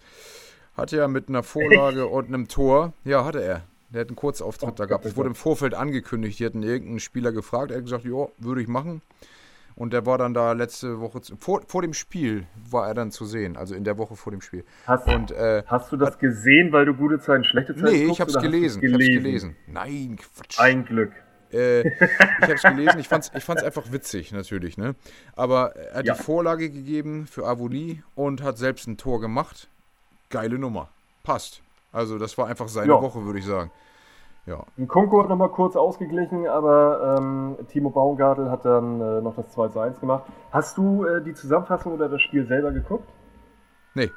hat 0.75 0.91
ja 0.91 1.08
mit 1.08 1.30
einer 1.30 1.43
Vorlage 1.43 2.08
und 2.08 2.28
einem 2.28 2.47
Tor, 2.47 2.93
ja, 3.04 3.25
hatte 3.25 3.43
er. 3.43 3.62
Der 3.91 4.02
hat 4.02 4.10
einen 4.10 4.15
Kurzauftritt 4.15 4.69
Oh, 4.69 4.75
da 4.75 4.86
gehabt. 4.86 5.06
Es 5.06 5.15
wurde 5.17 5.30
im 5.30 5.36
Vorfeld 5.36 5.73
angekündigt. 5.73 6.39
Die 6.39 6.45
hatten 6.45 6.62
irgendeinen 6.62 6.99
Spieler 6.99 7.32
gefragt. 7.32 7.71
Er 7.71 7.78
hat 7.78 7.86
gesagt, 7.86 8.06
ja, 8.06 8.28
würde 8.38 8.62
ich 8.62 8.67
machen. 8.67 9.02
Und 9.80 9.94
der 9.94 10.06
war 10.06 10.18
dann 10.18 10.34
da 10.34 10.52
letzte 10.52 11.00
Woche, 11.00 11.22
zu, 11.22 11.38
vor, 11.38 11.62
vor 11.65 11.82
dem 11.82 11.94
Spiel 11.94 12.46
war 12.70 12.89
er 12.89 12.94
dann 12.94 13.12
zu 13.12 13.24
sehen. 13.26 13.56
Also 13.56 13.76
in 13.76 13.86
der 13.86 13.98
Woche 13.98 14.18
vor 14.18 14.32
dem 14.32 14.42
Spiel. 14.42 14.65
Hast, 14.86 15.08
Und 15.08 15.32
äh, 15.32 15.63
hast 15.68 15.89
du 15.92 15.96
das 15.96 16.20
gesehen, 16.20 16.74
weil 16.74 16.86
du 16.86 16.94
gute 16.94 17.18
Zeiten, 17.20 17.46
schlechte 17.46 17.74
Zeiten 17.74 17.86
nee, 17.86 18.00
guckst, 18.06 18.12
ich 18.15 18.22
hab's 18.22 18.34
du's 18.34 18.42
gelesen. 18.44 18.84
Ich 18.84 18.94
hab's 18.94 19.06
gelesen. 19.06 19.56
Nein, 19.68 20.18
Quatsch. 20.18 20.60
Ein 20.60 20.84
Glück. 20.84 21.13
Äh, 21.54 21.88
ich 21.88 22.02
habe 22.42 22.54
es 22.56 22.62
gelesen, 22.62 23.00
ich 23.00 23.08
fand's, 23.08 23.32
ich 23.34 23.44
fand's 23.46 23.63
einfach 23.63 23.89
witzig, 23.94 24.34
natürlich, 24.34 24.78
ne? 24.78 24.96
Aber 25.38 25.74
er 25.78 26.00
hat 26.00 26.06
Ja. 26.06 26.13
die 26.13 26.22
Vorlage 26.24 26.70
gegeben 26.70 27.26
für 27.26 27.48
Avoli 27.48 28.04
und 28.15 28.44
hat 28.44 28.58
selbst 28.58 28.86
ein 28.86 28.98
Tor 28.98 29.22
gemacht. 29.22 29.70
Geile 30.30 30.60
Nummer. 30.60 30.89
Passt. 31.24 31.62
Also, 31.94 32.20
das 32.20 32.38
war 32.38 32.48
einfach 32.48 32.68
seine 32.68 32.92
Ja. 32.92 33.02
Woche, 33.02 33.24
würde 33.26 33.39
ich 33.39 33.46
sagen. 33.46 33.72
Ja. 34.45 34.65
Ein 34.78 34.88
Kunko 34.88 35.21
hat 35.21 35.30
nochmal 35.30 35.49
kurz 35.49 35.75
ausgeglichen, 35.75 36.47
aber 36.47 37.17
ähm, 37.19 37.58
Timo 37.67 37.89
Baumgartel 37.91 38.49
hat 38.49 38.65
dann 38.65 38.99
äh, 38.99 39.21
noch 39.21 39.36
das 39.36 39.49
2 39.52 39.67
zu 39.69 39.80
1 39.80 39.99
gemacht. 39.99 40.23
Hast 40.52 40.78
du 40.78 41.06
äh, 41.06 41.21
die 41.23 41.34
Zusammenfassung 41.34 41.93
oder 41.93 42.10
das 42.10 42.21
Spiel 42.21 42.47
selber 42.47 42.71
geguckt? 42.71 43.08
Nee. 43.93 44.10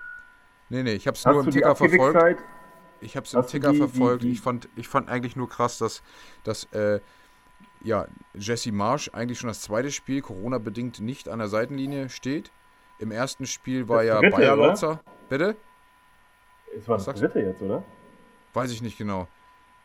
Nee, 0.70 0.82
nee, 0.84 0.92
ich 0.92 1.06
habe 1.06 1.16
es 1.16 1.24
nur 1.26 1.40
im 1.40 1.44
die 1.46 1.50
Ticker 1.50 1.74
verfolgt. 1.76 2.42
Ich 3.00 3.16
habe 3.16 3.26
es 3.26 3.34
im 3.34 3.46
Ticker 3.46 3.68
die- 3.72 3.74
die- 3.74 3.78
verfolgt. 3.80 4.22
die- 4.22 4.30
Ich, 4.32 4.40
fand, 4.40 4.68
ich 4.76 4.88
fand 4.88 5.08
eigentlich 5.10 5.36
nur 5.36 5.48
krass, 5.50 5.76
dass, 5.76 6.02
dass 6.44 6.64
äh, 6.72 7.00
ja, 7.82 8.06
Jesse 8.32 8.72
Marsch 8.72 9.10
eigentlich 9.12 9.38
schon 9.38 9.48
das 9.48 9.60
zweite 9.60 9.90
Spiel 9.90 10.22
Corona-bedingt 10.22 11.00
nicht 11.00 11.28
an 11.28 11.40
der 11.40 11.48
Seitenlinie 11.48 12.08
steht. 12.08 12.52
Im 12.98 13.10
ersten 13.10 13.44
Spiel 13.44 13.88
war 13.88 13.98
Das 13.98 14.06
ja 14.06 14.20
dritte, 14.20 14.36
Bayer? 14.36 14.56
Lotzer. 14.56 15.00
Bitte? 15.28 15.56
Es 16.74 16.88
war 16.88 16.96
Was 16.96 17.04
das 17.06 17.16
dritte 17.20 17.40
jetzt, 17.40 17.60
oder? 17.60 17.82
Weiß 18.54 18.70
ich 18.70 18.80
nicht 18.80 18.96
genau. 18.96 19.26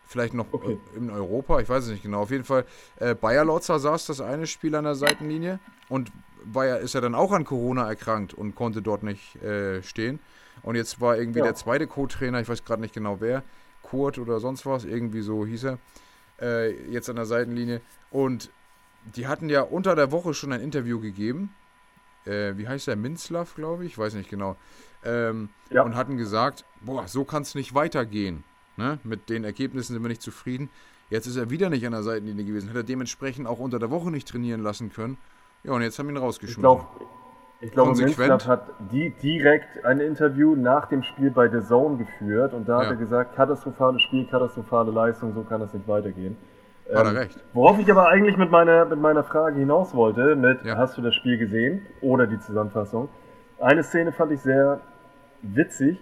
Vielleicht 0.07 0.33
noch 0.33 0.47
Okay. 0.53 0.77
äh, 0.93 0.97
in 0.97 1.09
Europa, 1.09 1.59
ich 1.59 1.67
weiß 1.69 1.83
es 1.85 1.89
nicht 1.91 2.03
genau. 2.03 2.21
Auf 2.21 2.31
jeden 2.31 2.45
Fall, 2.45 2.65
äh, 2.97 3.13
Bayer 3.13 3.43
Lotzer 3.45 3.77
saß 3.79 4.05
das 4.07 4.21
eine 4.21 4.47
Spiel 4.47 4.73
an 4.75 4.85
der 4.85 4.95
Seitenlinie 4.95 5.59
und 5.89 6.11
Bayer 6.45 6.79
ist 6.79 6.93
ja 6.93 7.01
dann 7.01 7.13
auch 7.13 7.33
an 7.33 7.43
Corona 7.43 7.87
erkrankt 7.87 8.33
und 8.33 8.55
konnte 8.55 8.81
dort 8.81 9.03
nicht 9.03 9.35
äh, 9.43 9.83
stehen. 9.83 10.19
Und 10.63 10.75
jetzt 10.75 11.01
war 11.01 11.17
irgendwie 11.17 11.39
Ja. 11.39 11.45
der 11.45 11.55
zweite 11.55 11.87
Co-Trainer, 11.87 12.39
ich 12.39 12.47
weiß 12.47 12.63
gerade 12.63 12.81
nicht 12.81 12.93
genau 12.93 13.19
wer, 13.19 13.43
Kurt 13.83 14.17
oder 14.17 14.39
sonst 14.39 14.65
was, 14.65 14.85
irgendwie 14.85 15.21
so 15.21 15.45
hieß 15.45 15.65
er, 15.65 15.77
äh, 16.41 16.71
jetzt 16.89 17.09
an 17.09 17.17
der 17.17 17.25
Seitenlinie. 17.25 17.81
Und 18.09 18.49
die 19.15 19.27
hatten 19.27 19.49
ja 19.49 19.61
unter 19.61 19.95
der 19.95 20.11
Woche 20.11 20.33
schon 20.33 20.53
ein 20.53 20.61
Interview 20.61 20.99
gegeben. 21.01 21.53
Äh, 22.25 22.57
wie 22.57 22.67
heißt 22.67 22.87
der? 22.87 22.95
Minzlaff, 22.95 23.55
glaube 23.55 23.85
ich, 23.85 23.91
ich 23.93 23.97
weiß 23.97 24.13
nicht 24.13 24.29
genau. 24.29 24.55
Ähm, 25.03 25.49
Ja. 25.69 25.83
Und 25.83 25.95
hatten 25.95 26.17
gesagt, 26.17 26.63
boah, 26.81 27.07
so 27.07 27.23
kann 27.25 27.43
es 27.43 27.55
nicht 27.55 27.73
weitergehen. 27.73 28.43
Ne? 28.77 28.99
Mit 29.03 29.29
den 29.29 29.43
Ergebnissen 29.43 29.93
sind 29.93 30.01
wir 30.03 30.09
nicht 30.09 30.21
zufrieden. 30.21 30.69
Jetzt 31.09 31.25
ist 31.25 31.35
er 31.37 31.49
wieder 31.49 31.69
nicht 31.69 31.85
an 31.85 31.93
der 31.93 32.03
Seitenlinie 32.03 32.45
gewesen. 32.45 32.69
Hat 32.69 32.75
er 32.75 32.83
dementsprechend 32.83 33.47
auch 33.47 33.59
unter 33.59 33.79
der 33.79 33.89
Woche 33.89 34.11
nicht 34.11 34.27
trainieren 34.27 34.61
lassen 34.61 34.91
können. 34.91 35.17
Ja, 35.63 35.71
und 35.73 35.81
jetzt 35.81 35.97
haben 35.97 36.07
wir 36.07 36.13
ihn 36.13 36.17
rausgeschmissen. 36.17 36.77
ich 37.61 37.71
glaube. 37.71 37.95
Minzlaff 37.97 38.45
hat 38.45 38.67
die 38.91 39.09
direkt 39.21 39.83
ein 39.83 39.99
Interview 39.99 40.55
nach 40.55 40.87
dem 40.87 41.01
Spiel 41.03 41.31
bei 41.31 41.49
The 41.49 41.65
Zone 41.65 41.97
geführt 41.97 42.53
und 42.53 42.67
da 42.69 42.77
Ja. 42.77 42.83
hat 42.83 42.89
er 42.91 42.95
gesagt, 42.97 43.35
katastrophales 43.35 44.01
Spiel, 44.03 44.25
katastrophale 44.27 44.91
Leistung, 44.91 45.33
so 45.33 45.41
kann 45.43 45.61
das 45.61 45.73
nicht 45.73 45.87
weitergehen. 45.87 46.37
Hat 46.93 47.05
er 47.05 47.11
Ähm, 47.11 47.17
recht. 47.17 47.43
Worauf 47.53 47.79
ich 47.79 47.89
aber 47.91 48.07
eigentlich 48.09 48.37
mit 48.37 48.51
meiner, 48.51 48.85
mit 48.85 48.99
meiner 49.01 49.23
Frage 49.23 49.57
hinaus 49.59 49.93
wollte, 49.95 50.35
mit 50.35 50.63
Ja. 50.63 50.77
hast 50.77 50.97
du 50.97 51.01
das 51.01 51.15
Spiel 51.15 51.37
gesehen 51.37 51.81
oder 52.01 52.27
die 52.27 52.39
Zusammenfassung. 52.39 53.09
Eine 53.59 53.81
Szene 53.83 54.11
fand 54.11 54.31
ich 54.33 54.41
sehr 54.41 54.79
witzig, 55.41 55.99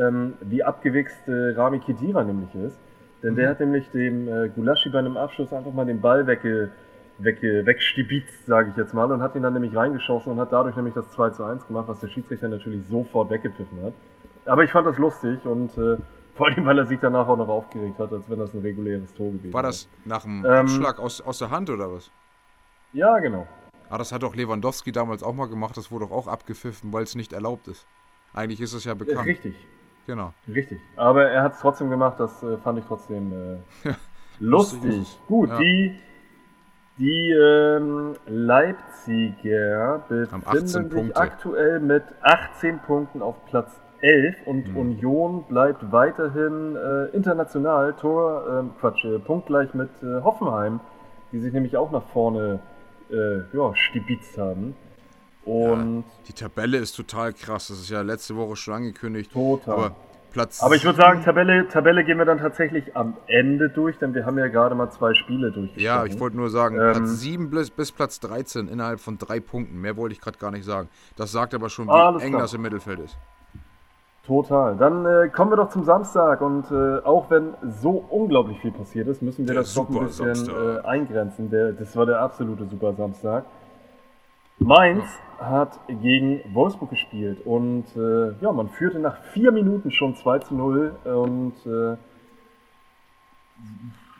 ähm, 0.00 0.34
wie 0.40 0.62
abgewichst 0.62 1.28
äh, 1.28 1.50
Rami 1.56 1.78
Kedira 1.80 2.24
nämlich 2.24 2.54
ist. 2.54 2.78
Denn 3.22 3.36
der 3.36 3.46
Mhm. 3.46 3.50
hat 3.50 3.60
nämlich 3.60 3.90
dem 3.90 4.28
äh, 4.28 4.48
Gulaschi 4.48 4.90
bei 4.90 4.98
einem 4.98 5.16
Abschluss 5.16 5.52
einfach 5.52 5.72
mal 5.72 5.86
den 5.86 6.00
Ball 6.00 6.26
wegge, 6.26 6.70
wegge, 7.18 7.64
wegstibitzt, 7.64 8.46
sage 8.46 8.70
ich 8.70 8.76
jetzt 8.76 8.92
mal, 8.92 9.10
und 9.10 9.22
hat 9.22 9.34
ihn 9.34 9.42
dann 9.42 9.54
nämlich 9.54 9.74
reingeschossen 9.74 10.32
und 10.32 10.40
hat 10.40 10.52
dadurch 10.52 10.76
nämlich 10.76 10.94
das 10.94 11.10
2 11.12 11.30
zu 11.30 11.44
1 11.44 11.66
gemacht, 11.66 11.88
was 11.88 12.00
der 12.00 12.08
Schiedsrichter 12.08 12.48
natürlich 12.48 12.86
sofort 12.86 13.30
weggepfiffen 13.30 13.82
hat. 13.82 13.94
Aber 14.46 14.62
ich 14.64 14.70
fand 14.72 14.86
das 14.86 14.98
lustig 14.98 15.44
und 15.46 15.76
äh, 15.78 15.96
vor 16.34 16.48
allem, 16.48 16.66
weil 16.66 16.78
er 16.78 16.86
sich 16.86 16.98
danach 17.00 17.26
auch 17.28 17.36
noch 17.38 17.48
aufgeregt 17.48 17.98
hat, 17.98 18.12
als 18.12 18.28
wenn 18.28 18.38
das 18.40 18.52
ein 18.52 18.60
reguläres 18.60 19.14
Tor 19.14 19.30
gewesen 19.32 19.52
War 19.54 19.62
wäre. 19.62 19.72
das 19.72 19.88
nach 20.04 20.22
dem 20.24 20.44
Ähm, 20.44 20.50
Abschlag 20.50 20.98
aus, 20.98 21.20
aus 21.20 21.38
der 21.38 21.50
Hand 21.50 21.70
oder 21.70 21.90
was? 21.92 22.10
Ja, 22.92 23.18
genau. 23.20 23.46
Ah, 23.88 23.98
das 23.98 24.12
hat 24.12 24.22
doch 24.22 24.34
Lewandowski 24.34 24.92
damals 24.92 25.22
auch 25.22 25.34
mal 25.34 25.46
gemacht. 25.46 25.76
Das 25.76 25.90
wurde 25.90 26.06
doch 26.06 26.12
auch 26.12 26.26
abgepfiffen, 26.26 26.92
weil 26.92 27.04
es 27.04 27.14
nicht 27.14 27.32
erlaubt 27.32 27.68
ist. 27.68 27.86
Eigentlich 28.34 28.60
ist 28.60 28.72
es 28.72 28.84
ja 28.84 28.94
bekannt. 28.94 29.26
richtig. 29.26 29.54
Genau. 30.06 30.32
Richtig. 30.48 30.78
Aber 30.96 31.24
er 31.30 31.42
hat 31.42 31.54
es 31.54 31.60
trotzdem 31.60 31.90
gemacht, 31.90 32.18
das 32.20 32.42
äh, 32.42 32.56
fand 32.58 32.78
ich 32.78 32.84
trotzdem 32.86 33.32
äh, 33.84 33.90
Lustig. 34.40 35.18
Gut, 35.28 35.48
Ja. 35.50 35.58
die, 35.58 35.98
die 36.98 37.30
ähm, 37.30 38.14
Leipziger 38.26 40.04
befinden 40.08 40.46
18 40.46 40.66
sich 40.66 40.92
Punkte. 40.92 41.16
aktuell 41.20 41.80
mit 41.80 42.02
18 42.22 42.78
Punkten 42.80 43.22
auf 43.22 43.36
Platz 43.46 43.80
11 44.00 44.36
und 44.46 44.68
Mhm. 44.68 44.76
Union 44.76 45.44
bleibt 45.48 45.90
weiterhin 45.92 46.76
äh, 46.76 47.06
international 47.16 47.94
Tor, 47.94 48.44
ähm, 48.60 48.70
Quatsch, 48.80 49.04
äh, 49.04 49.18
punktgleich 49.18 49.72
mit 49.74 49.88
äh, 50.02 50.20
Hoffenheim, 50.22 50.80
die 51.32 51.38
sich 51.38 51.52
nämlich 51.52 51.76
auch 51.76 51.90
nach 51.90 52.04
vorne 52.12 52.58
äh, 53.10 53.38
ja, 53.56 53.74
stibitzt 53.74 54.36
haben. 54.36 54.76
Und 55.44 56.04
Die 56.28 56.32
Tabelle 56.32 56.78
ist 56.78 56.92
total 56.96 57.32
krass. 57.32 57.68
Das 57.68 57.78
ist 57.80 57.90
ja 57.90 58.00
letzte 58.02 58.36
Woche 58.36 58.56
schon 58.56 58.74
angekündigt. 58.74 59.32
total. 59.32 59.74
Aber 59.74 59.96
Platz. 60.32 60.60
Aber 60.62 60.74
ich 60.74 60.84
würde 60.84 60.96
sagen, 60.98 61.22
Tabelle, 61.22 61.68
Tabelle 61.68 62.02
gehen 62.02 62.18
wir 62.18 62.24
dann 62.24 62.38
tatsächlich 62.38 62.96
am 62.96 63.16
Ende 63.28 63.68
durch, 63.70 63.98
denn 63.98 64.14
wir 64.14 64.26
haben 64.26 64.36
ja 64.36 64.48
gerade 64.48 64.74
mal 64.74 64.90
zwei 64.90 65.14
Spiele 65.14 65.52
durchgespielt. 65.52 65.84
Ja, 65.84 66.04
ich 66.06 66.18
wollte 66.18 66.36
nur 66.36 66.50
sagen, 66.50 66.74
Ähm, 66.76 66.92
Platz 66.92 67.10
7 67.20 67.50
bis, 67.50 67.70
bis 67.70 67.92
Platz 67.92 68.18
13 68.18 68.66
innerhalb 68.66 68.98
von 68.98 69.16
drei 69.16 69.38
Punkten. 69.38 69.80
Mehr 69.80 69.96
wollte 69.96 70.12
ich 70.14 70.20
gerade 70.20 70.36
gar 70.38 70.50
nicht 70.50 70.64
sagen. 70.64 70.88
Das 71.16 71.30
sagt 71.30 71.54
aber 71.54 71.68
schon, 71.68 71.86
wie 71.86 72.22
eng 72.22 72.30
klar. 72.30 72.40
das 72.42 72.52
im 72.54 72.62
Mittelfeld 72.62 72.98
ist. 72.98 73.16
Total. 74.26 74.74
Dann 74.76 75.04
äh, 75.04 75.28
kommen 75.28 75.52
wir 75.52 75.56
doch 75.56 75.68
zum 75.68 75.84
Samstag 75.84 76.40
und 76.40 76.70
äh, 76.70 76.98
auch 77.04 77.28
wenn 77.30 77.54
so 77.82 78.04
unglaublich 78.08 78.58
viel 78.60 78.72
passiert 78.72 79.06
ist, 79.06 79.20
müssen 79.20 79.46
wir 79.46 79.52
Der 79.52 79.62
das 79.62 79.74
doch 79.74 79.86
ein 79.88 79.92
Super 79.92 80.06
bisschen 80.06 80.34
Samstag. 80.34 80.84
äh, 80.84 80.86
eingrenzen. 80.88 81.50
Der, 81.50 81.72
das 81.72 81.94
war 81.94 82.06
der 82.06 82.20
absolute 82.20 82.64
Super 82.66 82.94
Samstag. 82.94 83.44
Mainz 84.58 85.04
hat 85.38 85.78
gegen 85.88 86.40
Wolfsburg 86.54 86.90
gespielt 86.90 87.44
und 87.44 87.84
äh, 87.96 88.32
ja, 88.40 88.52
man 88.52 88.68
führte 88.68 88.98
nach 88.98 89.22
vier 89.32 89.52
Minuten 89.52 89.90
schon 89.90 90.14
2 90.16 90.38
zu 90.40 90.54
0 90.54 90.96
und 91.04 91.54
äh, 91.66 91.96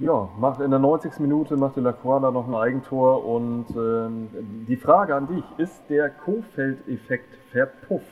ja, 0.00 0.28
macht 0.38 0.60
in 0.60 0.70
der 0.70 0.80
90. 0.80 1.20
Minute 1.20 1.56
machte 1.56 1.80
Lacroix 1.80 2.20
da 2.20 2.30
noch 2.30 2.48
ein 2.48 2.54
Eigentor 2.54 3.24
und 3.24 3.66
ähm, 3.76 4.28
die 4.66 4.76
Frage 4.76 5.14
an 5.14 5.28
dich, 5.28 5.44
ist 5.56 5.82
der 5.88 6.10
Kofeld-Effekt 6.10 7.38
verpufft? 7.52 8.06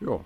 Ja. 0.00 0.20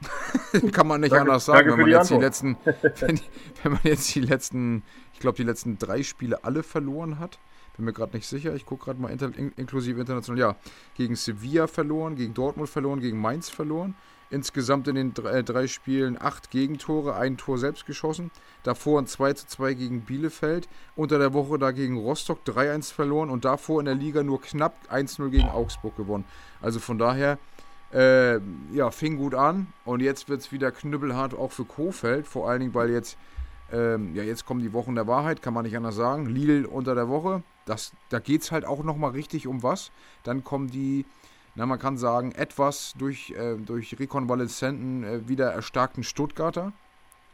Kann 0.72 0.86
man 0.88 1.00
nicht 1.00 1.12
Danke- 1.12 1.30
anders 1.30 1.44
sagen, 1.44 1.70
wenn 1.70 1.80
man 1.80 1.90
jetzt 1.90 2.10
die 2.10 2.16
letzten, 2.16 2.56
wenn, 2.64 3.20
wenn 3.62 3.72
man 3.72 3.80
jetzt 3.84 4.14
die 4.14 4.20
letzten, 4.20 4.82
ich 5.12 5.20
glaube 5.20 5.36
die 5.36 5.44
letzten 5.44 5.78
drei 5.78 6.02
Spiele 6.02 6.42
alle 6.44 6.62
verloren 6.64 7.18
hat. 7.20 7.38
Bin 7.78 7.84
mir 7.84 7.92
gerade 7.92 8.14
nicht 8.14 8.26
sicher. 8.26 8.54
Ich 8.54 8.66
gucke 8.66 8.84
gerade 8.84 9.00
mal 9.00 9.08
inter, 9.08 9.30
in, 9.36 9.52
inklusive 9.56 10.00
international. 10.00 10.38
Ja, 10.38 10.56
gegen 10.94 11.16
Sevilla 11.16 11.68
verloren, 11.68 12.16
gegen 12.16 12.34
Dortmund 12.34 12.68
verloren, 12.68 13.00
gegen 13.00 13.20
Mainz 13.20 13.48
verloren. 13.48 13.94
Insgesamt 14.30 14.88
in 14.88 14.96
den 14.96 15.14
drei, 15.14 15.42
drei 15.42 15.68
Spielen 15.68 16.20
acht 16.20 16.50
Gegentore, 16.50 17.14
ein 17.14 17.38
Tor 17.38 17.56
selbst 17.56 17.86
geschossen. 17.86 18.30
Davor 18.62 19.00
ein 19.00 19.06
2 19.06 19.32
zu 19.32 19.46
2 19.46 19.74
gegen 19.74 20.00
Bielefeld. 20.02 20.68
Unter 20.96 21.18
der 21.18 21.32
Woche 21.32 21.58
da 21.58 21.70
gegen 21.70 21.96
Rostock 21.96 22.40
3-1 22.44 22.92
verloren 22.92 23.30
und 23.30 23.44
davor 23.44 23.80
in 23.80 23.86
der 23.86 23.94
Liga 23.94 24.22
nur 24.22 24.42
knapp 24.42 24.74
1-0 24.92 25.30
gegen 25.30 25.48
Augsburg 25.48 25.96
gewonnen. 25.96 26.24
Also 26.60 26.78
von 26.78 26.98
daher, 26.98 27.38
äh, 27.92 28.38
ja, 28.72 28.90
fing 28.90 29.16
gut 29.16 29.34
an 29.34 29.68
und 29.84 30.00
jetzt 30.00 30.28
wird 30.28 30.40
es 30.40 30.52
wieder 30.52 30.72
knüppelhart 30.72 31.32
auch 31.32 31.52
für 31.52 31.64
Kofeld, 31.64 32.26
vor 32.26 32.50
allen 32.50 32.60
Dingen, 32.60 32.74
weil 32.74 32.90
jetzt, 32.90 33.16
ähm, 33.72 34.14
ja, 34.14 34.22
jetzt 34.22 34.44
kommen 34.44 34.60
die 34.60 34.74
Wochen 34.74 34.94
der 34.94 35.06
Wahrheit, 35.06 35.40
kann 35.40 35.54
man 35.54 35.64
nicht 35.64 35.76
anders 35.76 35.94
sagen. 35.94 36.26
Lille 36.26 36.68
unter 36.68 36.94
der 36.94 37.08
Woche, 37.08 37.42
das, 37.68 37.92
da 38.08 38.18
geht 38.18 38.42
es 38.42 38.50
halt 38.52 38.64
auch 38.64 38.82
nochmal 38.82 39.10
richtig 39.12 39.46
um 39.46 39.62
was. 39.62 39.90
Dann 40.24 40.42
kommen 40.44 40.70
die 40.70 41.04
Na, 41.54 41.66
man 41.66 41.78
kann 41.80 41.98
sagen, 41.98 42.32
etwas 42.32 42.94
durch, 42.98 43.30
äh, 43.30 43.56
durch 43.56 43.98
Rekonvaleszenten 43.98 45.02
äh, 45.02 45.28
wieder 45.28 45.52
erstarkten 45.52 46.04
Stuttgarter. 46.04 46.72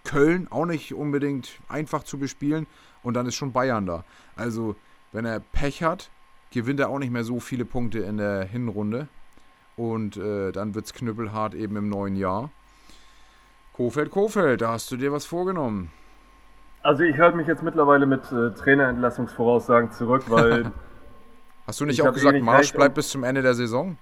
Köln 0.04 0.48
auch 0.50 0.64
nicht 0.64 0.94
unbedingt 0.94 1.60
einfach 1.68 2.04
zu 2.04 2.18
bespielen. 2.18 2.66
Und 3.02 3.14
dann 3.14 3.26
ist 3.26 3.34
schon 3.34 3.52
Bayern 3.52 3.84
da. 3.84 4.04
Also, 4.34 4.76
wenn 5.12 5.26
er 5.26 5.40
Pech 5.40 5.82
hat, 5.82 6.10
gewinnt 6.50 6.80
er 6.80 6.88
auch 6.88 6.98
nicht 6.98 7.12
mehr 7.12 7.24
so 7.24 7.38
viele 7.38 7.66
Punkte 7.66 7.98
in 7.98 8.16
der 8.16 8.44
Hinrunde. 8.44 9.08
Und 9.76 10.16
äh, 10.16 10.52
dann 10.52 10.74
wird 10.74 10.86
es 10.86 10.94
knüppelhart 10.94 11.54
eben 11.54 11.76
im 11.76 11.88
neuen 11.90 12.16
Jahr. 12.16 12.50
Kofeld, 13.74 14.10
Kofeld, 14.10 14.60
da 14.62 14.72
hast 14.72 14.90
du 14.90 14.96
dir 14.96 15.12
was 15.12 15.26
vorgenommen. 15.26 15.90
Also 16.84 17.02
ich 17.02 17.18
halte 17.18 17.38
mich 17.38 17.46
jetzt 17.46 17.62
mittlerweile 17.62 18.04
mit 18.04 18.30
äh, 18.30 18.50
Trainerentlassungsvoraussagen 18.50 19.90
zurück, 19.92 20.24
weil... 20.28 20.70
hast 21.66 21.80
du 21.80 21.86
nicht 21.86 22.02
auch 22.02 22.12
gesagt, 22.12 22.34
eh 22.34 22.36
nicht 22.36 22.44
Marsch 22.44 22.74
bleibt 22.74 22.94
bis 22.94 23.08
zum 23.08 23.24
Ende 23.24 23.40
der 23.40 23.54
Saison? 23.54 23.96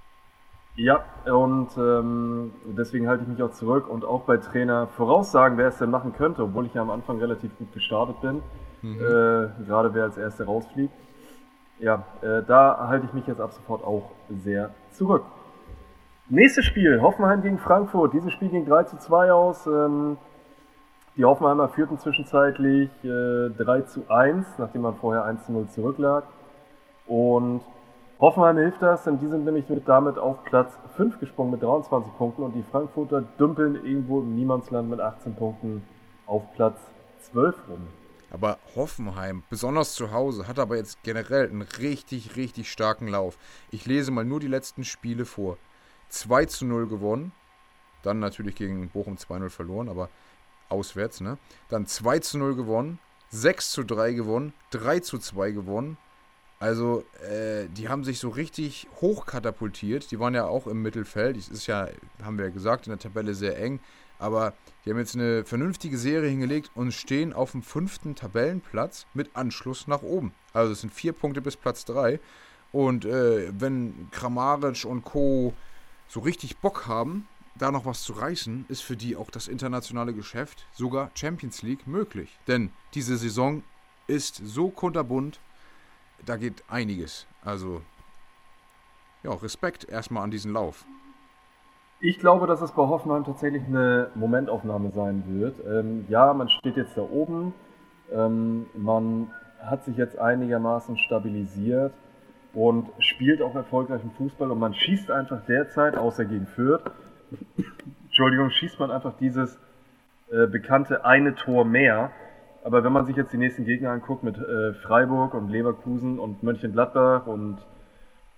Ja, 0.75 1.05
und 1.27 1.69
ähm, 1.77 2.51
deswegen 2.77 3.07
halte 3.07 3.23
ich 3.23 3.29
mich 3.29 3.41
auch 3.41 3.53
zurück 3.53 3.89
und 3.89 4.05
auch 4.05 4.23
bei 4.23 4.39
Trainer 4.39 4.89
voraussagen, 4.89 5.59
wer 5.59 5.69
es 5.69 5.79
denn 5.79 5.91
machen 5.91 6.13
könnte, 6.13 6.43
obwohl 6.43 6.67
ich 6.67 6.75
ja 6.75 6.83
am 6.83 6.91
Anfang 6.91 7.21
relativ 7.21 7.57
gut 7.57 7.73
gestartet 7.73 8.21
bin, 8.21 8.43
mhm. 8.83 8.97
äh, 8.97 9.65
gerade 9.65 9.95
wer 9.95 10.03
als 10.03 10.19
Erster 10.19 10.47
rausfliegt. 10.47 10.95
Ja, 11.79 12.05
äh, 12.21 12.43
da 12.43 12.89
halte 12.89 13.07
ich 13.07 13.13
mich 13.13 13.29
jetzt 13.29 13.41
ab 13.41 13.53
sofort 13.53 13.85
auch 13.85 14.11
sehr 14.43 14.75
zurück. 14.91 15.23
Nächstes 16.29 16.65
Spiel, 16.65 17.01
Hoffenheim 17.01 17.43
gegen 17.43 17.59
Frankfurt. 17.59 18.13
Dieses 18.13 18.33
Spiel 18.33 18.49
ging 18.49 18.67
3 18.67 18.85
zu 18.85 18.99
2 18.99 19.33
aus. 19.33 19.69
Ähm, 19.69 20.17
die 21.17 21.25
Hoffenheimer 21.25 21.69
führten 21.69 21.99
zwischenzeitlich 21.99 22.91
äh, 23.05 23.51
3 23.51 23.83
zu 23.83 24.09
1, 24.09 24.47
nachdem 24.59 24.83
man 24.83 24.97
vorher 24.97 25.25
1 25.25 25.47
zu 25.47 25.53
0 25.53 25.69
zurücklag. 25.69 26.25
Und 27.07 27.63
Hoffenheim 28.19 28.57
hilft 28.57 28.81
das, 28.81 29.05
denn 29.05 29.19
die 29.19 29.27
sind 29.27 29.45
nämlich 29.45 29.65
damit 29.85 30.17
auf 30.17 30.45
Platz 30.45 30.73
5 30.97 31.19
gesprungen 31.19 31.51
mit 31.51 31.63
23 31.63 32.17
Punkten 32.17 32.43
und 32.45 32.55
die 32.55 32.63
Frankfurter 32.63 33.23
dümpeln 33.39 33.75
irgendwo 33.85 34.21
im 34.21 34.37
Niemandsland 34.37 34.89
mit 34.89 35.01
18 35.01 35.35
Punkten 35.35 35.83
auf 36.27 36.43
Platz 36.55 36.79
12 37.33 37.57
rum. 37.69 37.89
Aber 38.31 38.59
Hoffenheim, 38.75 39.43
besonders 39.51 39.95
zu 39.95 40.13
Hause, 40.13 40.49
hat 40.49 40.59
aber 40.59 40.77
jetzt 40.77 41.03
generell 41.03 41.51
einen 41.51 41.63
richtig, 41.63 42.37
richtig 42.37 42.71
starken 42.71 43.09
Lauf. 43.09 43.37
Ich 43.71 43.85
lese 43.85 44.11
mal 44.11 44.25
nur 44.25 44.41
die 44.41 44.49
letzten 44.49 44.85
Spiele 44.85 45.27
vor. 45.27 45.59
2 46.09 46.47
zu 46.47 46.65
0 46.65 46.89
gewonnen, 46.89 47.33
dann 48.03 48.21
natürlich 48.21 48.55
gegen 48.55 48.89
Bochum 48.89 49.17
2-0 49.17 49.51
verloren, 49.51 49.89
aber 49.89 50.09
auswärts, 50.73 51.21
ne? 51.21 51.39
Dann 51.69 51.87
2 51.87 52.19
zu 52.19 52.39
0 52.39 52.57
gewonnen, 52.57 52.99
6 53.31 53.71
zu 53.71 53.85
3 53.85 54.13
gewonnen, 54.13 54.53
3 54.71 55.01
zu 55.01 55.19
2 55.19 55.53
gewonnen. 55.53 55.97
Also, 56.59 57.05
äh, 57.29 57.67
die 57.69 57.89
haben 57.89 58.05
sich 58.05 58.21
so 58.21 58.29
richtig 58.29 58.87
hochkatapultiert. 59.01 60.11
Die 60.11 60.21
waren 60.21 60.35
ja 60.35 60.47
auch 60.47 60.67
im 60.67 60.81
Mittelfeld. 60.81 61.37
Das 61.37 61.49
ist 61.49 61.67
ja, 61.67 61.89
haben 62.23 62.39
wir 62.39 62.45
ja 62.47 62.51
gesagt, 62.53 62.87
in 62.87 62.91
der 62.91 63.01
Tabelle 63.01 63.35
sehr 63.35 63.59
eng. 63.59 63.81
Aber 64.21 64.55
die 64.85 64.91
haben 64.91 64.99
jetzt 64.99 65.17
eine 65.17 65.45
vernünftige 65.45 65.99
Serie 65.99 66.31
hingelegt 66.31 66.71
und 66.77 66.93
stehen 66.93 67.33
auf 67.33 67.51
dem 67.51 67.65
fünften 67.65 68.15
Tabellenplatz 68.15 69.07
mit 69.13 69.35
Anschluss 69.35 69.89
nach 69.89 70.03
oben. 70.03 70.33
Also, 70.53 70.73
es 70.73 70.83
sind 70.83 70.93
vier 70.93 71.13
Punkte 71.13 71.41
bis 71.43 71.57
Platz 71.57 71.85
3. 71.85 72.21
Und 72.71 73.05
äh, 73.05 73.51
wenn 73.59 74.09
Kramaric 74.13 74.85
und 74.85 75.05
Co. 75.05 75.55
so 76.07 76.21
richtig 76.21 76.59
Bock 76.59 76.87
haben, 76.87 77.27
da 77.55 77.71
noch 77.71 77.85
was 77.85 78.03
zu 78.03 78.13
reißen, 78.15 78.67
ist 78.69 78.83
für 78.83 78.97
die 78.97 79.17
auch 79.17 79.31
das 79.31 79.49
internationale 79.49 80.15
Geschäft, 80.15 80.67
sogar 80.73 81.11
Champions 81.15 81.63
League, 81.63 81.87
möglich. 81.87 82.39
Denn 82.49 82.71
diese 82.95 83.17
Saison 83.17 83.63
ist 84.07 84.37
so 84.37 84.69
kunterbunt, 84.69 85.41
da 86.25 86.37
geht 86.37 86.65
einiges. 86.69 87.27
Also, 87.45 87.83
ja, 89.23 89.33
Respekt 89.33 89.89
erstmal 89.89 90.25
an 90.25 90.31
diesen 90.31 90.53
Lauf. 90.53 90.85
Ich 92.01 92.19
glaube, 92.19 92.47
dass 92.49 92.61
es 92.61 92.73
bei 92.73 92.83
Hoffenheim 92.83 93.25
tatsächlich 93.25 93.65
eine 93.65 94.11
Momentaufnahme 94.17 94.91
sein 94.91 95.23
wird. 95.29 95.57
Ähm, 95.65 96.05
ja, 96.09 96.35
man 96.35 96.49
steht 96.49 96.77
jetzt 96.77 96.97
da 96.97 97.03
oben. 97.03 97.55
Ähm, 98.13 98.67
man 98.75 99.31
hat 99.61 99.85
sich 99.85 99.97
jetzt 99.97 100.19
einigermaßen 100.19 100.99
stabilisiert 100.99 101.93
und 102.55 102.89
spielt 102.99 103.41
auch 103.41 103.55
erfolgreichen 103.55 104.11
Fußball 104.19 104.51
und 104.51 104.59
man 104.59 104.75
schießt 104.75 105.11
einfach 105.11 105.45
derzeit, 105.47 105.97
außer 105.97 106.25
gegen 106.25 106.47
Fürth, 106.47 106.91
Entschuldigung, 108.05 108.51
schießt 108.51 108.79
man 108.79 108.91
einfach 108.91 109.15
dieses 109.19 109.59
äh, 110.31 110.47
bekannte 110.47 111.05
eine 111.05 111.35
Tor 111.35 111.65
mehr. 111.65 112.11
Aber 112.65 112.85
wenn 112.85 112.93
man 112.93 113.07
sich 113.07 113.17
jetzt 113.17 113.33
die 113.33 113.39
nächsten 113.39 113.65
Gegner 113.65 113.91
anguckt 113.91 114.23
mit 114.23 114.39
äh, 114.39 114.73
Freiburg 114.75 115.35
und 115.35 115.49
Leverkusen 115.49 116.19
und 116.19 116.43
Mönchengladbach 116.43 117.27
und 117.27 117.59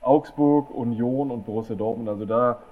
Augsburg, 0.00 0.70
Union 0.70 1.30
und 1.30 1.44
Borussia 1.44 1.76
Dortmund, 1.76 2.08
also 2.08 2.24
da 2.24 2.62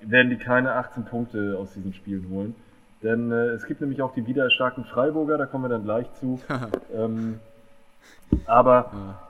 werden 0.00 0.30
die 0.30 0.36
keine 0.36 0.72
18 0.72 1.04
Punkte 1.04 1.56
aus 1.58 1.72
diesen 1.72 1.92
Spielen 1.92 2.28
holen. 2.30 2.54
Denn 3.02 3.30
äh, 3.32 3.48
es 3.48 3.66
gibt 3.66 3.80
nämlich 3.80 4.02
auch 4.02 4.14
die 4.14 4.26
wieder 4.26 4.50
starken 4.50 4.84
Freiburger, 4.84 5.36
da 5.36 5.46
kommen 5.46 5.64
wir 5.64 5.68
dann 5.68 5.84
gleich 5.84 6.12
zu. 6.14 6.40
ähm, 6.94 7.40
aber 8.46 9.20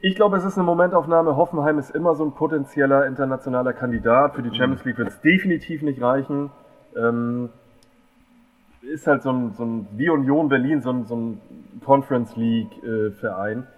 ich 0.00 0.14
glaube, 0.14 0.36
es 0.36 0.44
ist 0.44 0.56
eine 0.56 0.64
Momentaufnahme. 0.64 1.36
Hoffenheim 1.36 1.78
ist 1.78 1.90
immer 1.90 2.14
so 2.14 2.24
ein 2.24 2.32
potenzieller 2.32 3.06
internationaler 3.06 3.72
Kandidat. 3.72 4.34
Für 4.36 4.42
die 4.42 4.54
Champions 4.54 4.84
League 4.84 4.98
wird 4.98 5.08
es 5.08 5.20
definitiv 5.20 5.82
nicht 5.82 6.00
reichen. 6.00 6.50
Ähm, 6.96 7.50
ist 8.82 9.06
halt 9.08 9.22
so 9.22 9.30
ein, 9.30 9.52
so 9.54 9.64
ein, 9.64 9.88
wie 9.96 10.08
Union 10.08 10.48
Berlin, 10.48 10.82
so 10.82 10.90
ein, 10.90 11.04
so 11.06 11.16
ein 11.16 11.40
Conference 11.84 12.36
League-Verein. 12.36 13.58
Äh, 13.60 13.77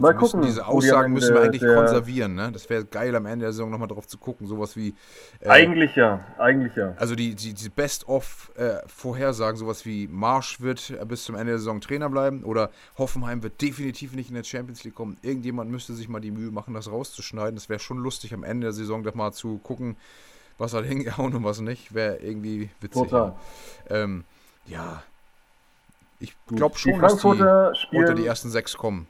Mal 0.00 0.14
gucken. 0.14 0.42
Diese 0.42 0.66
Aussagen 0.66 1.12
müssen 1.12 1.34
wir 1.34 1.42
eigentlich 1.42 1.62
konservieren, 1.62 2.34
ne? 2.34 2.50
Das 2.52 2.68
wäre 2.70 2.84
geil, 2.84 3.14
am 3.16 3.26
Ende 3.26 3.44
der 3.44 3.52
Saison 3.52 3.70
nochmal 3.70 3.88
drauf 3.88 4.06
zu 4.06 4.18
gucken. 4.18 4.46
Sowas 4.46 4.76
wie. 4.76 4.94
Äh, 5.40 5.48
eigentlich 5.48 5.96
ja, 5.96 6.24
eigentlich 6.38 6.74
ja. 6.76 6.94
Also 6.96 7.14
die, 7.14 7.34
die, 7.34 7.54
die 7.54 7.68
Best-of-Vorhersagen, 7.68 9.56
äh, 9.56 9.58
sowas 9.58 9.84
wie 9.86 10.06
Marsch 10.08 10.60
wird 10.60 10.90
äh, 10.90 11.04
bis 11.04 11.24
zum 11.24 11.34
Ende 11.34 11.52
der 11.52 11.58
Saison 11.58 11.80
Trainer 11.80 12.08
bleiben 12.08 12.44
oder 12.44 12.70
Hoffenheim 12.96 13.42
wird 13.42 13.60
definitiv 13.60 14.14
nicht 14.14 14.28
in 14.28 14.34
der 14.34 14.44
Champions 14.44 14.84
League 14.84 14.94
kommen. 14.94 15.16
Irgendjemand 15.22 15.70
müsste 15.70 15.94
sich 15.94 16.08
mal 16.08 16.20
die 16.20 16.30
Mühe 16.30 16.50
machen, 16.50 16.74
das 16.74 16.90
rauszuschneiden. 16.90 17.54
Das 17.54 17.68
wäre 17.68 17.80
schon 17.80 17.98
lustig, 17.98 18.34
am 18.34 18.44
Ende 18.44 18.66
der 18.66 18.72
Saison 18.72 19.02
doch 19.02 19.14
mal 19.14 19.32
zu 19.32 19.58
gucken, 19.58 19.96
was 20.58 20.74
hat 20.74 20.84
hingehauen 20.86 21.34
und 21.34 21.44
was 21.44 21.60
nicht. 21.60 21.94
Wäre 21.94 22.16
irgendwie 22.16 22.70
witzig. 22.80 23.02
Total. 23.02 23.34
Ähm, 23.90 24.24
ja. 24.66 25.02
Ich 26.20 26.34
glaube 26.48 26.76
schon, 26.76 27.00
dass 27.00 27.20
die 27.20 27.26
unter 27.96 28.14
die 28.14 28.26
ersten 28.26 28.50
sechs 28.50 28.76
kommen. 28.76 29.06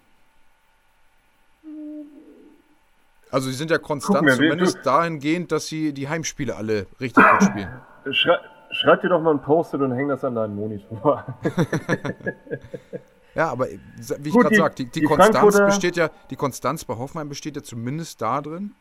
Also 3.31 3.49
sie 3.51 3.57
sind 3.57 3.71
ja 3.71 3.79
konstant, 3.79 4.23
mir, 4.23 4.35
zumindest 4.35 4.79
dahingehend, 4.85 5.53
dass 5.53 5.67
sie 5.67 5.93
die 5.93 6.09
Heimspiele 6.09 6.57
alle 6.57 6.87
richtig 7.01 7.25
gut 7.25 7.43
spielen. 7.43 7.69
Schrei, 8.11 8.39
schreib 8.71 9.03
dir 9.03 9.09
doch 9.09 9.21
mal 9.21 9.33
ein 9.33 9.43
Post-it 9.43 9.81
und 9.81 9.93
häng 9.93 10.09
das 10.09 10.25
an 10.25 10.35
deinen 10.35 10.55
Monitor. 10.55 11.25
ja, 13.35 13.51
aber 13.51 13.67
wie 13.67 14.29
ich 14.29 14.35
gerade 14.35 14.55
sagte, 14.55 14.85
die, 14.85 14.91
die, 14.91 15.01
die 15.01 15.07
Konstanz 15.07 15.59
besteht 15.59 15.97
ja, 15.97 16.11
die 16.31 16.37
Konstanz 16.37 16.85
bei 16.85 16.97
Hoffenheim 16.97 17.29
besteht 17.29 17.57
ja 17.57 17.63
zumindest 17.63 18.23
darin, 18.23 18.75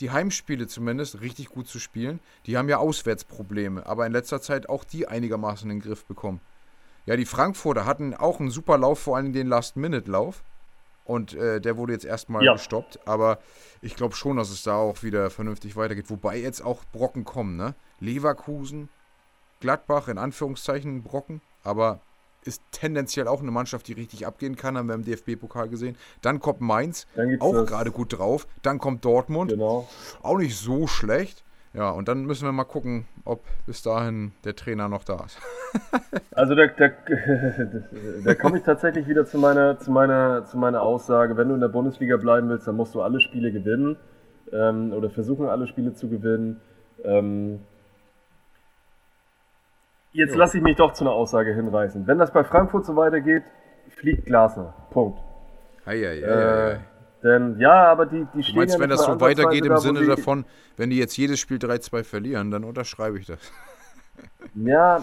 die 0.00 0.10
Heimspiele 0.10 0.66
zumindest 0.66 1.20
richtig 1.20 1.48
gut 1.48 1.68
zu 1.68 1.78
spielen. 1.78 2.20
Die 2.46 2.56
haben 2.56 2.68
ja 2.68 2.78
Auswärtsprobleme, 2.78 3.86
aber 3.86 4.06
in 4.06 4.12
letzter 4.12 4.40
Zeit 4.40 4.68
auch 4.68 4.84
die 4.84 5.06
einigermaßen 5.06 5.70
in 5.70 5.78
den 5.78 5.82
Griff 5.82 6.06
bekommen. 6.06 6.40
Ja, 7.06 7.16
die 7.16 7.26
Frankfurter 7.26 7.86
hatten 7.86 8.14
auch 8.14 8.40
einen 8.40 8.50
super 8.50 8.78
Lauf, 8.78 9.00
vor 9.00 9.16
allem 9.16 9.32
den 9.32 9.46
Last-Minute-Lauf. 9.46 10.42
Und 11.10 11.34
äh, 11.34 11.60
der 11.60 11.76
wurde 11.76 11.92
jetzt 11.92 12.04
erstmal 12.04 12.44
ja. 12.44 12.52
gestoppt. 12.52 13.00
Aber 13.04 13.40
ich 13.82 13.96
glaube 13.96 14.14
schon, 14.14 14.36
dass 14.36 14.48
es 14.48 14.62
da 14.62 14.76
auch 14.76 15.02
wieder 15.02 15.28
vernünftig 15.28 15.74
weitergeht. 15.74 16.08
Wobei 16.08 16.38
jetzt 16.38 16.64
auch 16.64 16.84
Brocken 16.92 17.24
kommen, 17.24 17.56
ne? 17.56 17.74
Leverkusen, 17.98 18.88
Gladbach, 19.58 20.06
in 20.06 20.18
Anführungszeichen 20.18 21.02
Brocken. 21.02 21.40
Aber 21.64 21.98
ist 22.44 22.62
tendenziell 22.70 23.26
auch 23.26 23.40
eine 23.40 23.50
Mannschaft, 23.50 23.88
die 23.88 23.92
richtig 23.94 24.24
abgehen 24.24 24.54
kann, 24.54 24.78
haben 24.78 24.86
wir 24.86 24.94
im 24.94 25.04
DFB-Pokal 25.04 25.68
gesehen. 25.68 25.96
Dann 26.22 26.38
kommt 26.38 26.60
Mainz, 26.60 27.08
auch 27.40 27.66
gerade 27.66 27.90
gut 27.90 28.16
drauf. 28.16 28.46
Dann 28.62 28.78
kommt 28.78 29.04
Dortmund, 29.04 29.50
genau. 29.50 29.88
auch 30.22 30.38
nicht 30.38 30.56
so 30.56 30.86
schlecht. 30.86 31.42
Ja, 31.72 31.90
und 31.90 32.08
dann 32.08 32.24
müssen 32.24 32.46
wir 32.46 32.52
mal 32.52 32.64
gucken, 32.64 33.06
ob 33.24 33.44
bis 33.64 33.82
dahin 33.82 34.32
der 34.44 34.56
Trainer 34.56 34.88
noch 34.88 35.04
da 35.04 35.24
ist. 35.24 35.38
also 36.34 36.56
da, 36.56 36.66
da, 36.66 36.88
da 38.24 38.34
komme 38.34 38.58
ich 38.58 38.64
tatsächlich 38.64 39.06
wieder 39.06 39.24
zu 39.24 39.38
meiner, 39.38 39.78
zu, 39.78 39.92
meiner, 39.92 40.44
zu 40.46 40.58
meiner 40.58 40.82
Aussage, 40.82 41.36
wenn 41.36 41.48
du 41.48 41.54
in 41.54 41.60
der 41.60 41.68
Bundesliga 41.68 42.16
bleiben 42.16 42.48
willst, 42.48 42.66
dann 42.66 42.74
musst 42.74 42.94
du 42.96 43.02
alle 43.02 43.20
Spiele 43.20 43.52
gewinnen 43.52 43.96
ähm, 44.52 44.92
oder 44.92 45.10
versuchen 45.10 45.46
alle 45.46 45.68
Spiele 45.68 45.94
zu 45.94 46.08
gewinnen. 46.08 46.60
Ähm, 47.04 47.60
jetzt 50.12 50.34
lasse 50.34 50.58
ich 50.58 50.64
mich 50.64 50.76
doch 50.76 50.92
zu 50.92 51.04
einer 51.04 51.12
Aussage 51.12 51.54
hinreißen. 51.54 52.04
Wenn 52.08 52.18
das 52.18 52.32
bei 52.32 52.42
Frankfurt 52.42 52.84
so 52.84 52.96
weitergeht, 52.96 53.44
fliegt 53.90 54.26
Glasner. 54.26 54.74
Punkt. 54.90 55.20
Ei, 55.84 56.04
ei, 56.04 56.24
ei, 56.24 56.72
äh, 56.72 56.78
denn 57.22 57.58
ja, 57.58 57.86
aber 57.86 58.06
die, 58.06 58.26
die 58.34 58.42
stehen. 58.42 58.54
Du 58.54 58.60
meinst, 58.60 58.74
ja 58.74 58.80
wenn 58.80 58.90
das 58.90 59.04
so 59.04 59.20
weitergeht 59.20 59.64
im 59.64 59.70
da, 59.70 59.78
Sinne 59.78 60.04
davon, 60.06 60.44
wenn 60.76 60.90
die 60.90 60.98
jetzt 60.98 61.16
jedes 61.16 61.38
Spiel 61.38 61.58
3-2 61.58 62.04
verlieren, 62.04 62.50
dann 62.50 62.64
unterschreibe 62.64 63.18
ich 63.18 63.26
das. 63.26 63.40
Ja, 64.54 65.02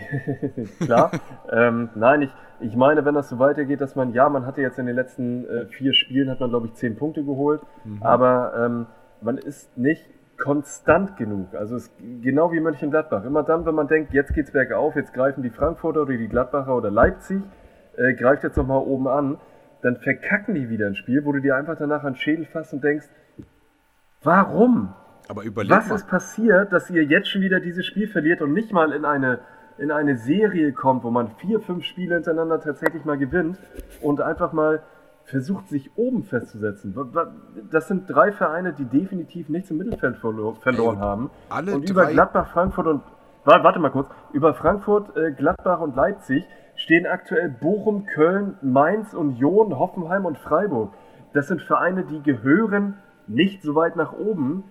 klar. 0.80 1.10
ähm, 1.50 1.90
nein, 1.94 2.22
ich, 2.22 2.30
ich 2.60 2.76
meine, 2.76 3.04
wenn 3.04 3.14
das 3.14 3.28
so 3.28 3.38
weitergeht, 3.38 3.80
dass 3.80 3.94
man, 3.94 4.12
ja, 4.12 4.28
man 4.28 4.46
hatte 4.46 4.60
jetzt 4.60 4.78
in 4.78 4.86
den 4.86 4.96
letzten 4.96 5.46
äh, 5.46 5.66
vier 5.66 5.92
Spielen, 5.94 6.30
hat 6.30 6.40
man, 6.40 6.50
glaube 6.50 6.66
ich, 6.68 6.74
zehn 6.74 6.96
Punkte 6.96 7.24
geholt, 7.24 7.60
mhm. 7.84 8.02
aber 8.02 8.52
ähm, 8.56 8.86
man 9.20 9.38
ist 9.38 9.76
nicht 9.76 10.04
konstant 10.38 11.16
genug. 11.16 11.54
Also 11.54 11.76
es, 11.76 11.90
genau 12.22 12.52
wie 12.52 12.60
Mönchengladbach. 12.60 13.24
Immer 13.24 13.42
dann, 13.42 13.64
wenn 13.66 13.74
man 13.74 13.88
denkt, 13.88 14.12
jetzt 14.12 14.34
geht's 14.34 14.50
bergauf, 14.50 14.96
jetzt 14.96 15.14
greifen 15.14 15.42
die 15.42 15.50
Frankfurter 15.50 16.02
oder 16.02 16.16
die 16.16 16.28
Gladbacher 16.28 16.74
oder 16.74 16.90
Leipzig, 16.90 17.42
äh, 17.96 18.14
greift 18.14 18.42
jetzt 18.42 18.56
nochmal 18.56 18.80
oben 18.80 19.06
an, 19.08 19.38
dann 19.84 19.96
verkacken 19.96 20.54
die 20.54 20.70
wieder 20.70 20.86
ein 20.86 20.94
Spiel, 20.94 21.26
wo 21.26 21.32
du 21.32 21.40
dir 21.40 21.56
einfach 21.56 21.76
danach 21.76 22.04
an 22.04 22.14
den 22.14 22.18
Schädel 22.18 22.46
fasst 22.46 22.72
und 22.72 22.82
denkst, 22.82 23.06
warum? 24.22 24.94
Aber 25.28 25.42
überleg 25.42 25.70
Was 25.70 25.88
mal. 25.88 25.96
ist 25.96 26.08
passiert, 26.08 26.72
dass 26.72 26.88
ihr 26.88 27.04
jetzt 27.04 27.28
schon 27.28 27.42
wieder 27.42 27.60
dieses 27.60 27.84
Spiel 27.84 28.08
verliert 28.08 28.40
und 28.40 28.54
nicht 28.54 28.72
mal 28.72 28.92
in 28.92 29.04
eine, 29.04 29.40
in 29.76 29.90
eine 29.90 30.16
Serie 30.16 30.72
kommt, 30.72 31.04
wo 31.04 31.10
man 31.10 31.32
vier, 31.36 31.60
fünf 31.60 31.84
Spiele 31.84 32.14
hintereinander 32.14 32.62
tatsächlich 32.62 33.04
mal 33.04 33.18
gewinnt 33.18 33.58
und 34.00 34.22
einfach 34.22 34.54
mal 34.54 34.82
versucht, 35.24 35.68
sich 35.68 35.90
oben 35.96 36.24
festzusetzen. 36.24 36.94
Das 37.70 37.86
sind 37.86 38.08
drei 38.08 38.32
Vereine, 38.32 38.72
die 38.72 38.86
definitiv 38.86 39.50
nichts 39.50 39.70
im 39.70 39.76
Mittelfeld 39.76 40.16
verlo 40.16 40.54
verloren 40.62 40.98
haben. 40.98 41.30
Alle 41.50 41.74
und 41.74 41.90
über. 41.90 42.06
Gladbach, 42.06 42.48
Frankfurt 42.52 42.86
und 42.86 43.02
warte 43.44 43.78
mal 43.78 43.90
kurz, 43.90 44.08
über 44.32 44.54
Frankfurt, 44.54 45.14
äh, 45.14 45.32
Gladbach 45.32 45.80
und 45.80 45.94
Leipzig 45.94 46.46
stehen 46.84 47.06
aktuell 47.06 47.48
Bochum, 47.48 48.04
Köln, 48.04 48.58
Mainz, 48.60 49.14
Union, 49.14 49.78
Hoffenheim 49.78 50.26
und 50.26 50.36
Freiburg. 50.36 50.92
Das 51.32 51.48
sind 51.48 51.62
Vereine, 51.62 52.04
die 52.04 52.22
gehören 52.22 52.98
nicht 53.26 53.62
so 53.62 53.74
weit 53.74 53.96
nach 53.96 54.12
oben 54.12 54.64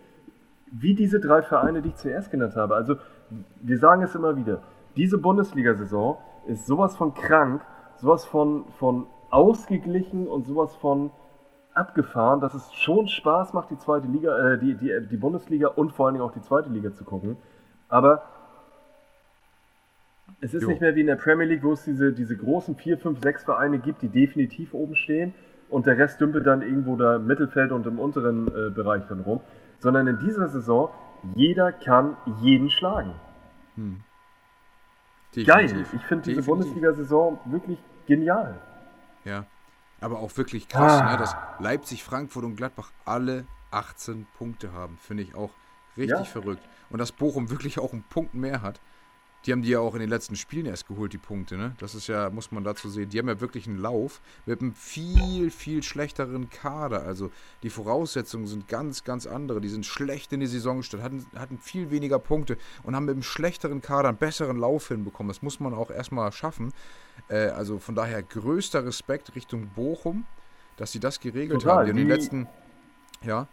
wie 0.72 0.94
diese 0.94 1.20
drei 1.20 1.42
Vereine, 1.42 1.82
die 1.82 1.90
ich 1.90 1.96
zuerst 1.96 2.30
genannt 2.30 2.56
habe. 2.56 2.76
Also 2.76 2.98
wir 3.62 3.80
sagen 3.80 4.04
es 4.04 4.14
immer 4.14 4.36
wieder, 4.36 4.62
diese 4.96 5.18
Bundesliga-Saison 5.18 6.18
ist 6.46 6.68
sowas 6.68 6.96
von 6.96 7.16
krank, 7.16 7.64
sowas 7.96 8.26
von, 8.26 8.66
von 8.78 9.08
ausgeglichen 9.32 10.28
und 10.28 10.46
sowas 10.46 10.76
von 10.76 11.10
abgefahren, 11.74 12.42
dass 12.42 12.54
es 12.54 12.72
schon 12.74 13.08
Spaß 13.08 13.54
macht, 13.54 13.72
die 13.72 13.78
zweite 13.80 14.06
Liga, 14.06 14.38
äh, 14.38 14.60
die, 14.60 14.76
die, 14.76 15.08
die 15.10 15.18
Bundesliga 15.18 15.70
und 15.70 15.92
vor 15.92 16.06
allen 16.06 16.14
Dingen 16.14 16.26
auch 16.26 16.34
die 16.34 16.42
zweite 16.42 16.70
Liga 16.70 16.94
zu 16.94 17.04
gucken. 17.06 17.38
Aber 17.90 18.22
es 20.42 20.54
ist 20.54 20.64
jo. 20.64 20.70
nicht 20.70 20.82
mehr 20.82 20.96
wie 20.96 21.02
in 21.02 21.08
der 21.08 21.16
Premier 21.16 21.46
League, 21.46 21.64
wo 21.64 21.74
es 21.74 21.84
diese, 21.84 22.14
diese 22.14 22.36
großen 22.36 22.76
vier, 22.76 22.98
fünf, 22.98 23.22
sechs 23.22 23.44
Vereine 23.44 23.80
gibt, 23.80 24.02
die 24.02 24.10
definitiv 24.10 24.74
oben 24.74 24.96
stehen 24.96 25.34
und 25.70 25.88
der 25.88 25.98
Rest 25.98 26.22
dümpelt 26.22 26.46
dann 26.46 26.62
irgendwo 26.62 26.96
da 26.96 27.16
im 27.16 27.26
Mittelfeld 27.26 27.72
und 27.72 27.88
im 27.88 28.00
unteren 28.00 28.48
äh, 28.48 28.70
Bereich 28.70 29.04
dann 29.08 29.22
rum. 29.22 29.42
Sondern 29.80 30.08
in 30.08 30.20
dieser 30.20 30.48
Saison, 30.48 30.90
jeder 31.36 31.72
kann 31.72 32.16
jeden 32.42 32.70
schlagen. 32.70 33.16
Hm. 33.76 34.02
Geil. 35.46 35.86
Ich 35.94 36.02
finde 36.04 36.26
diese 36.26 36.44
Bundesliga-Saison 36.44 37.40
wirklich 37.46 37.80
genial. 38.06 38.62
Ja. 39.26 39.46
Aber 40.00 40.20
auch 40.20 40.36
wirklich 40.38 40.68
krass, 40.68 41.02
ah. 41.02 41.12
ne, 41.12 41.18
dass 41.18 41.36
Leipzig, 41.60 42.04
Frankfurt 42.04 42.44
und 42.44 42.56
Gladbach 42.56 42.92
alle 43.06 43.46
18 43.72 44.28
Punkte 44.38 44.74
haben. 44.74 44.98
Finde 44.98 45.24
ich 45.24 45.34
auch 45.34 45.52
richtig 45.98 46.20
ja. 46.20 46.24
verrückt. 46.26 46.62
Und 46.90 47.00
dass 47.00 47.12
Bochum 47.12 47.50
wirklich 47.50 47.80
auch 47.80 47.94
einen 47.94 48.04
Punkt 48.04 48.36
mehr 48.36 48.62
hat. 48.62 48.80
Die 49.46 49.52
haben 49.52 49.62
die 49.62 49.70
ja 49.70 49.80
auch 49.80 49.94
in 49.94 50.00
den 50.00 50.10
letzten 50.10 50.38
Spielen 50.38 50.66
erst 50.66 50.88
geholt, 50.88 51.12
die 51.12 51.18
Punkte, 51.18 51.58
ne? 51.58 51.76
Das 51.80 51.96
ist 51.96 52.08
ja, 52.08 52.30
muss 52.30 52.52
man 52.52 52.64
dazu 52.64 52.90
sehen. 52.90 53.10
Die 53.10 53.20
haben 53.20 53.28
ja 53.28 53.42
wirklich 53.42 53.68
einen 53.68 53.78
Lauf 53.78 54.22
mit 54.46 54.62
einem 54.62 54.74
viel, 54.74 55.52
viel 55.52 55.84
schlechteren 55.84 56.50
Kader. 56.50 57.04
Also 57.04 57.30
die 57.62 57.70
Voraussetzungen 57.70 58.48
sind 58.48 58.70
ganz, 58.70 59.04
ganz 59.04 59.28
andere. 59.28 59.60
Die 59.60 59.68
sind 59.68 59.86
schlecht 59.86 60.32
in 60.32 60.40
die 60.40 60.48
Saison 60.48 60.78
gestartet, 60.78 61.04
hatten, 61.04 61.26
hatten 61.36 61.58
viel 61.58 61.92
weniger 61.92 62.20
Punkte 62.20 62.58
und 62.84 62.96
haben 62.96 63.06
mit 63.06 63.14
einem 63.14 63.24
schlechteren 63.24 63.82
Kader 63.82 64.10
einen 64.10 64.18
besseren 64.18 64.58
Lauf 64.58 64.88
hinbekommen. 64.88 65.28
Das 65.28 65.42
muss 65.42 65.60
man 65.60 65.74
auch 65.74 65.92
erstmal 65.92 66.32
schaffen. 66.32 66.72
Äh, 67.28 67.48
also 67.48 67.80
von 67.80 67.96
daher 67.96 68.24
größter 68.24 68.86
Respekt 68.86 69.36
Richtung 69.36 69.68
Bochum, 69.76 70.26
dass 70.78 70.94
sie 70.94 71.02
das 71.02 71.20
geregelt 71.20 71.62
Total, 71.62 71.80
haben. 71.80 71.86
Die 71.86 71.92
haben 71.92 71.98
in 71.98 72.08
den 72.08 72.18
letzten, 72.18 72.48
ja, 73.24 73.48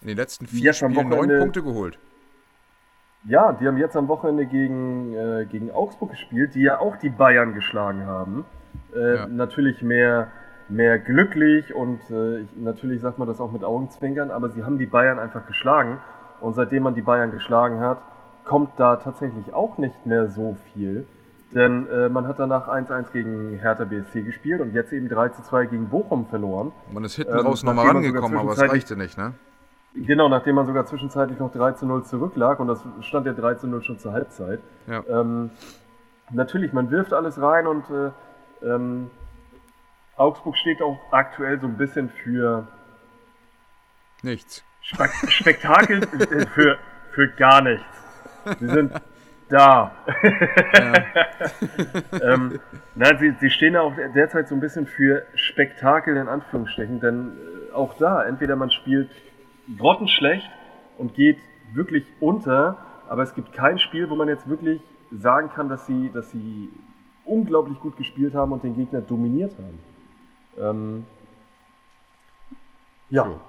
in 0.00 0.08
den 0.08 0.16
letzten 0.16 0.46
vier 0.46 0.72
Spielen 0.72 1.08
neun 1.08 1.28
Punkte 1.38 1.62
geholt. 1.62 1.98
Ja, 3.24 3.52
die 3.52 3.66
haben 3.66 3.76
jetzt 3.76 3.96
am 3.96 4.08
Wochenende 4.08 4.46
gegen, 4.46 5.14
äh, 5.14 5.46
gegen 5.50 5.70
Augsburg 5.70 6.10
gespielt, 6.10 6.54
die 6.54 6.62
ja 6.62 6.78
auch 6.78 6.96
die 6.96 7.10
Bayern 7.10 7.54
geschlagen 7.54 8.06
haben. 8.06 8.44
Äh, 8.94 9.16
ja. 9.16 9.26
Natürlich 9.26 9.82
mehr, 9.82 10.28
mehr 10.68 10.98
glücklich 10.98 11.74
und 11.74 12.00
äh, 12.10 12.40
ich, 12.40 12.56
natürlich 12.56 13.00
sagt 13.00 13.18
man 13.18 13.28
das 13.28 13.40
auch 13.40 13.52
mit 13.52 13.64
Augenzwinkern, 13.64 14.30
aber 14.30 14.50
sie 14.50 14.64
haben 14.64 14.78
die 14.78 14.86
Bayern 14.86 15.18
einfach 15.18 15.46
geschlagen. 15.46 15.98
Und 16.40 16.54
seitdem 16.54 16.84
man 16.84 16.94
die 16.94 17.02
Bayern 17.02 17.32
geschlagen 17.32 17.80
hat, 17.80 17.98
kommt 18.44 18.70
da 18.76 18.96
tatsächlich 18.96 19.52
auch 19.52 19.76
nicht 19.78 20.06
mehr 20.06 20.28
so 20.28 20.56
viel. 20.72 21.06
Denn 21.54 21.88
äh, 21.88 22.08
man 22.08 22.28
hat 22.28 22.38
danach 22.38 22.68
1-1 22.68 23.10
gegen 23.12 23.58
Hertha 23.58 23.84
BSC 23.84 24.22
gespielt 24.22 24.60
und 24.60 24.74
jetzt 24.74 24.92
eben 24.92 25.08
3-2 25.08 25.66
gegen 25.66 25.88
Bochum 25.88 26.26
verloren. 26.26 26.72
Man 26.92 27.04
ist 27.04 27.16
hinten 27.16 27.32
raus 27.32 27.62
ähm, 27.62 27.68
nochmal 27.68 27.86
rangekommen, 27.86 28.38
aber 28.38 28.52
es 28.52 28.60
reichte 28.60 28.96
nicht, 28.96 29.16
ne? 29.16 29.32
Genau, 30.06 30.28
nachdem 30.28 30.54
man 30.54 30.66
sogar 30.66 30.86
zwischenzeitlich 30.86 31.38
noch 31.38 31.52
3 31.52 31.72
zu 31.72 31.86
0 31.86 32.04
zurücklag 32.04 32.60
und 32.60 32.68
das 32.68 32.84
stand 33.00 33.26
ja 33.26 33.32
3 33.32 33.54
zu 33.54 33.66
0 33.66 33.82
schon 33.82 33.98
zur 33.98 34.12
Halbzeit. 34.12 34.60
Ja. 34.86 35.02
Ähm, 35.08 35.50
natürlich, 36.30 36.72
man 36.72 36.90
wirft 36.90 37.12
alles 37.12 37.40
rein 37.40 37.66
und 37.66 37.84
äh, 37.90 38.10
ähm, 38.64 39.10
Augsburg 40.16 40.56
steht 40.56 40.82
auch 40.82 40.98
aktuell 41.10 41.60
so 41.60 41.66
ein 41.66 41.76
bisschen 41.76 42.10
für 42.10 42.66
nichts. 44.22 44.64
Spe 44.82 45.08
Spektakel 45.28 46.02
äh, 46.32 46.46
für, 46.46 46.78
für 47.12 47.28
gar 47.28 47.62
nichts. 47.62 47.84
Sie 48.58 48.66
sind 48.66 48.92
da. 49.48 49.92
Ja. 50.74 50.92
ähm, 52.34 52.60
nein, 52.94 53.18
sie, 53.18 53.34
sie 53.40 53.50
stehen 53.50 53.76
auch 53.76 53.94
derzeit 54.14 54.48
so 54.48 54.54
ein 54.54 54.60
bisschen 54.60 54.86
für 54.86 55.24
Spektakel 55.34 56.16
in 56.16 56.28
Anführungsstrichen, 56.28 57.00
denn 57.00 57.32
äh, 57.70 57.72
auch 57.72 57.94
da, 57.98 58.24
entweder 58.24 58.56
man 58.56 58.70
spielt 58.70 59.10
grottenschlecht 59.76 60.48
und 60.96 61.14
geht 61.14 61.38
wirklich 61.72 62.04
unter, 62.20 62.78
aber 63.08 63.22
es 63.22 63.34
gibt 63.34 63.52
kein 63.52 63.78
Spiel, 63.78 64.08
wo 64.10 64.14
man 64.14 64.28
jetzt 64.28 64.48
wirklich 64.48 64.80
sagen 65.10 65.50
kann, 65.50 65.68
dass 65.68 65.86
sie, 65.86 66.10
dass 66.12 66.30
sie 66.30 66.68
unglaublich 67.24 67.78
gut 67.80 67.96
gespielt 67.96 68.34
haben 68.34 68.52
und 68.52 68.62
den 68.64 68.74
Gegner 68.74 69.00
dominiert 69.00 69.52
haben. 69.58 69.78
Ähm, 70.58 71.06
ja. 73.10 73.24
So. 73.24 73.40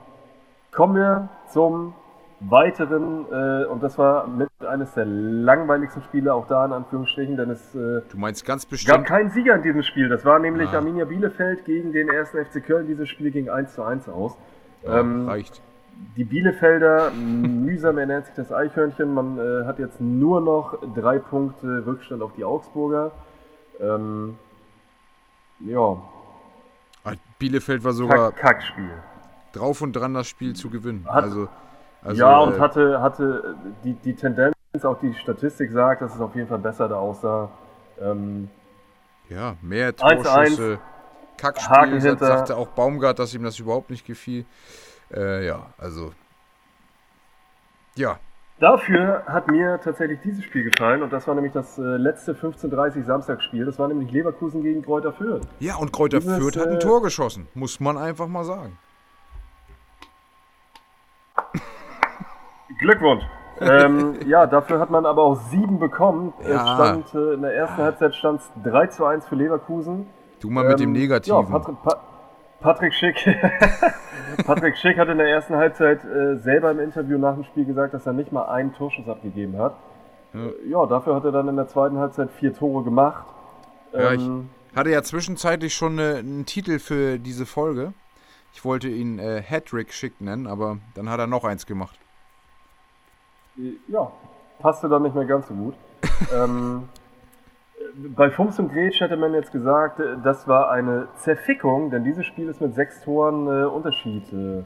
Kommen 0.71 0.95
wir 0.95 1.29
zum 1.49 1.93
weiteren, 2.41 3.25
äh, 3.31 3.65
und 3.65 3.83
das 3.83 3.97
war 3.97 4.27
mit 4.27 4.49
eines 4.65 4.93
der 4.93 5.05
langweiligsten 5.05 6.03
Spiele, 6.03 6.33
auch 6.33 6.47
da 6.47 6.65
in 6.65 6.71
Anführungsstrichen, 6.71 7.35
denn 7.35 7.49
es 7.49 7.75
äh, 7.75 8.01
du 8.09 8.17
meinst 8.17 8.45
ganz 8.45 8.65
bestimmt. 8.65 8.97
gab 8.97 9.05
keinen 9.05 9.29
Sieger 9.31 9.55
in 9.55 9.63
diesem 9.63 9.83
Spiel. 9.83 10.07
Das 10.07 10.23
war 10.23 10.39
nämlich 10.39 10.69
ah. 10.69 10.75
Arminia 10.75 11.05
Bielefeld 11.05 11.65
gegen 11.65 11.91
den 11.91 12.07
ersten 12.09 12.45
FC 12.45 12.63
Köln. 12.63 12.87
Dieses 12.87 13.09
Spiel 13.09 13.31
ging 13.31 13.49
1 13.49 13.73
zu 13.73 13.83
1 13.83 14.07
aus. 14.07 14.37
Ja, 14.83 14.99
ähm, 14.99 15.27
reicht 15.27 15.61
die 16.15 16.23
Bielefelder, 16.23 17.11
mühsam 17.11 17.97
ernährt 17.97 18.25
sich 18.25 18.35
das 18.35 18.51
Eichhörnchen. 18.51 19.13
Man 19.13 19.37
äh, 19.37 19.65
hat 19.65 19.79
jetzt 19.79 20.01
nur 20.01 20.41
noch 20.41 20.77
drei 20.95 21.19
Punkte 21.19 21.85
Rückstand 21.85 22.21
auf 22.21 22.31
die 22.35 22.43
Augsburger. 22.43 23.11
Ähm, 23.79 24.37
ja. 25.59 25.97
Ah, 27.03 27.13
Bielefeld 27.37 27.83
war 27.83 27.93
sogar 27.93 28.31
Kack 28.31 28.59
Kackspiel. 28.59 28.91
drauf 29.53 29.81
und 29.81 29.93
dran, 29.93 30.13
das 30.13 30.27
Spiel 30.27 30.55
zu 30.55 30.69
gewinnen. 30.69 31.05
Hat, 31.07 31.23
also, 31.23 31.47
also, 32.03 32.19
ja, 32.19 32.39
und 32.39 32.55
äh, 32.55 32.59
hatte, 32.59 33.01
hatte 33.01 33.55
die, 33.83 33.93
die 33.93 34.15
Tendenz, 34.15 34.55
auch 34.83 34.99
die 34.99 35.13
Statistik 35.13 35.71
sagt, 35.71 36.01
dass 36.01 36.15
es 36.15 36.21
auf 36.21 36.35
jeden 36.35 36.47
Fall 36.47 36.59
besser 36.59 36.87
da 36.87 36.95
aussah. 36.95 37.49
Ähm, 38.01 38.49
ja, 39.29 39.55
mehr 39.61 39.95
Torschüsse. 39.95 40.79
Kackspiel, 41.37 42.01
sagte 42.17 42.57
auch 42.57 42.67
Baumgart, 42.69 43.17
dass 43.19 43.33
ihm 43.33 43.43
das 43.43 43.59
überhaupt 43.59 43.89
nicht 43.89 44.05
gefiel. 44.05 44.45
Äh, 45.13 45.45
ja, 45.45 45.67
also. 45.77 46.11
Ja. 47.95 48.19
Dafür 48.59 49.23
hat 49.25 49.49
mir 49.49 49.79
tatsächlich 49.81 50.19
dieses 50.21 50.43
Spiel 50.43 50.69
gefallen 50.69 51.01
und 51.01 51.13
das 51.13 51.25
war 51.27 51.35
nämlich 51.35 51.53
das 51.53 51.77
äh, 51.77 51.81
letzte 51.81 52.33
15:30 52.33 53.05
Samstagsspiel. 53.05 53.65
Das 53.65 53.79
war 53.79 53.87
nämlich 53.87 54.11
Leverkusen 54.11 54.61
gegen 54.63 54.81
Kräuter 54.81 55.13
Fürth. 55.13 55.47
Ja, 55.59 55.77
und 55.77 55.93
Kräuter 55.93 56.19
Dieses, 56.19 56.37
Fürth 56.37 56.57
hat 56.57 56.67
ein 56.67 56.75
äh, 56.75 56.79
Tor 56.79 57.01
geschossen, 57.01 57.47
muss 57.53 57.79
man 57.79 57.97
einfach 57.97 58.27
mal 58.27 58.43
sagen. 58.43 58.77
Glückwunsch. 62.79 63.23
ähm, 63.61 64.15
ja, 64.27 64.45
dafür 64.45 64.79
hat 64.79 64.89
man 64.89 65.05
aber 65.05 65.23
auch 65.23 65.39
sieben 65.49 65.79
bekommen. 65.79 66.33
Ja. 66.41 66.47
Es 66.47 66.61
stand, 66.73 67.15
äh, 67.15 67.33
in 67.35 67.41
der 67.41 67.53
ersten 67.53 67.77
Halbzeit 67.77 68.13
stand 68.13 68.41
es 68.41 68.51
3 68.63 68.87
zu 68.87 69.05
1 69.05 69.25
für 69.25 69.35
Leverkusen. 69.35 70.07
Du 70.41 70.49
mal 70.49 70.65
mit 70.65 70.73
ähm, 70.73 70.87
dem 70.87 70.91
Negativen. 70.91 71.37
Ja, 71.37 71.49
Patrick, 71.49 71.81
pa 71.81 71.97
Patrick 72.61 72.93
Schick, 72.93 73.15
Patrick 74.45 74.77
Schick 74.77 74.97
hat 74.97 75.07
in 75.07 75.17
der 75.17 75.29
ersten 75.29 75.55
Halbzeit 75.55 76.03
äh, 76.03 76.37
selber 76.37 76.71
im 76.71 76.79
Interview 76.79 77.17
nach 77.17 77.35
dem 77.35 77.45
Spiel 77.45 77.65
gesagt, 77.65 77.93
dass 77.93 78.05
er 78.05 78.13
nicht 78.13 78.31
mal 78.31 78.45
einen 78.45 78.73
Torschuss 78.73 79.07
abgegeben 79.07 79.57
hat. 79.57 79.75
Ja, 80.33 80.49
ja 80.69 80.85
dafür 80.85 81.15
hat 81.15 81.23
er 81.23 81.31
dann 81.31 81.47
in 81.47 81.55
der 81.55 81.67
zweiten 81.67 81.97
Halbzeit 81.97 82.31
vier 82.31 82.53
Tore 82.53 82.83
gemacht. 82.83 83.25
Ja, 83.93 84.11
ähm, 84.11 84.49
ich 84.71 84.77
hatte 84.77 84.89
ja 84.89 85.01
zwischenzeitlich 85.01 85.73
schon 85.73 85.99
eine, 85.99 86.17
einen 86.17 86.45
Titel 86.45 86.79
für 86.79 87.17
diese 87.17 87.45
Folge. 87.45 87.93
Ich 88.53 88.65
wollte 88.65 88.89
ihn 88.89 89.19
äh, 89.19 89.41
Hattrick 89.41 89.93
Schick 89.93 90.19
nennen, 90.19 90.47
aber 90.47 90.77
dann 90.95 91.09
hat 91.09 91.19
er 91.19 91.27
noch 91.27 91.45
eins 91.45 91.65
gemacht. 91.65 91.97
Äh, 93.57 93.73
ja, 93.87 94.11
passte 94.59 94.89
dann 94.89 95.03
nicht 95.03 95.15
mehr 95.15 95.25
ganz 95.25 95.47
so 95.47 95.53
gut. 95.53 95.75
ähm, 96.33 96.89
bei 98.15 98.29
Fums 98.29 98.59
und 98.59 98.71
Gretsch 98.71 98.99
hätte 98.99 99.17
man 99.17 99.33
jetzt 99.33 99.51
gesagt, 99.51 99.99
äh, 99.99 100.17
das 100.23 100.47
war 100.47 100.71
eine 100.71 101.07
Zerfickung, 101.15 101.91
denn 101.91 102.03
dieses 102.03 102.25
Spiel 102.25 102.47
ist 102.49 102.61
mit 102.61 102.75
sechs 102.75 103.01
Toren 103.03 103.47
äh, 103.47 103.65
Unterschied 103.65 104.31
äh, 104.33 104.63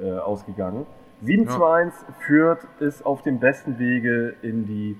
äh 0.00 0.18
ausgegangen. 0.18 0.86
7 1.22 1.44
ja. 1.44 1.50
zu 1.50 1.64
1 1.64 1.94
führt 2.20 2.66
ist 2.80 3.06
auf 3.06 3.22
dem 3.22 3.38
besten 3.38 3.78
Wege 3.78 4.34
in 4.42 4.66
die 4.66 4.96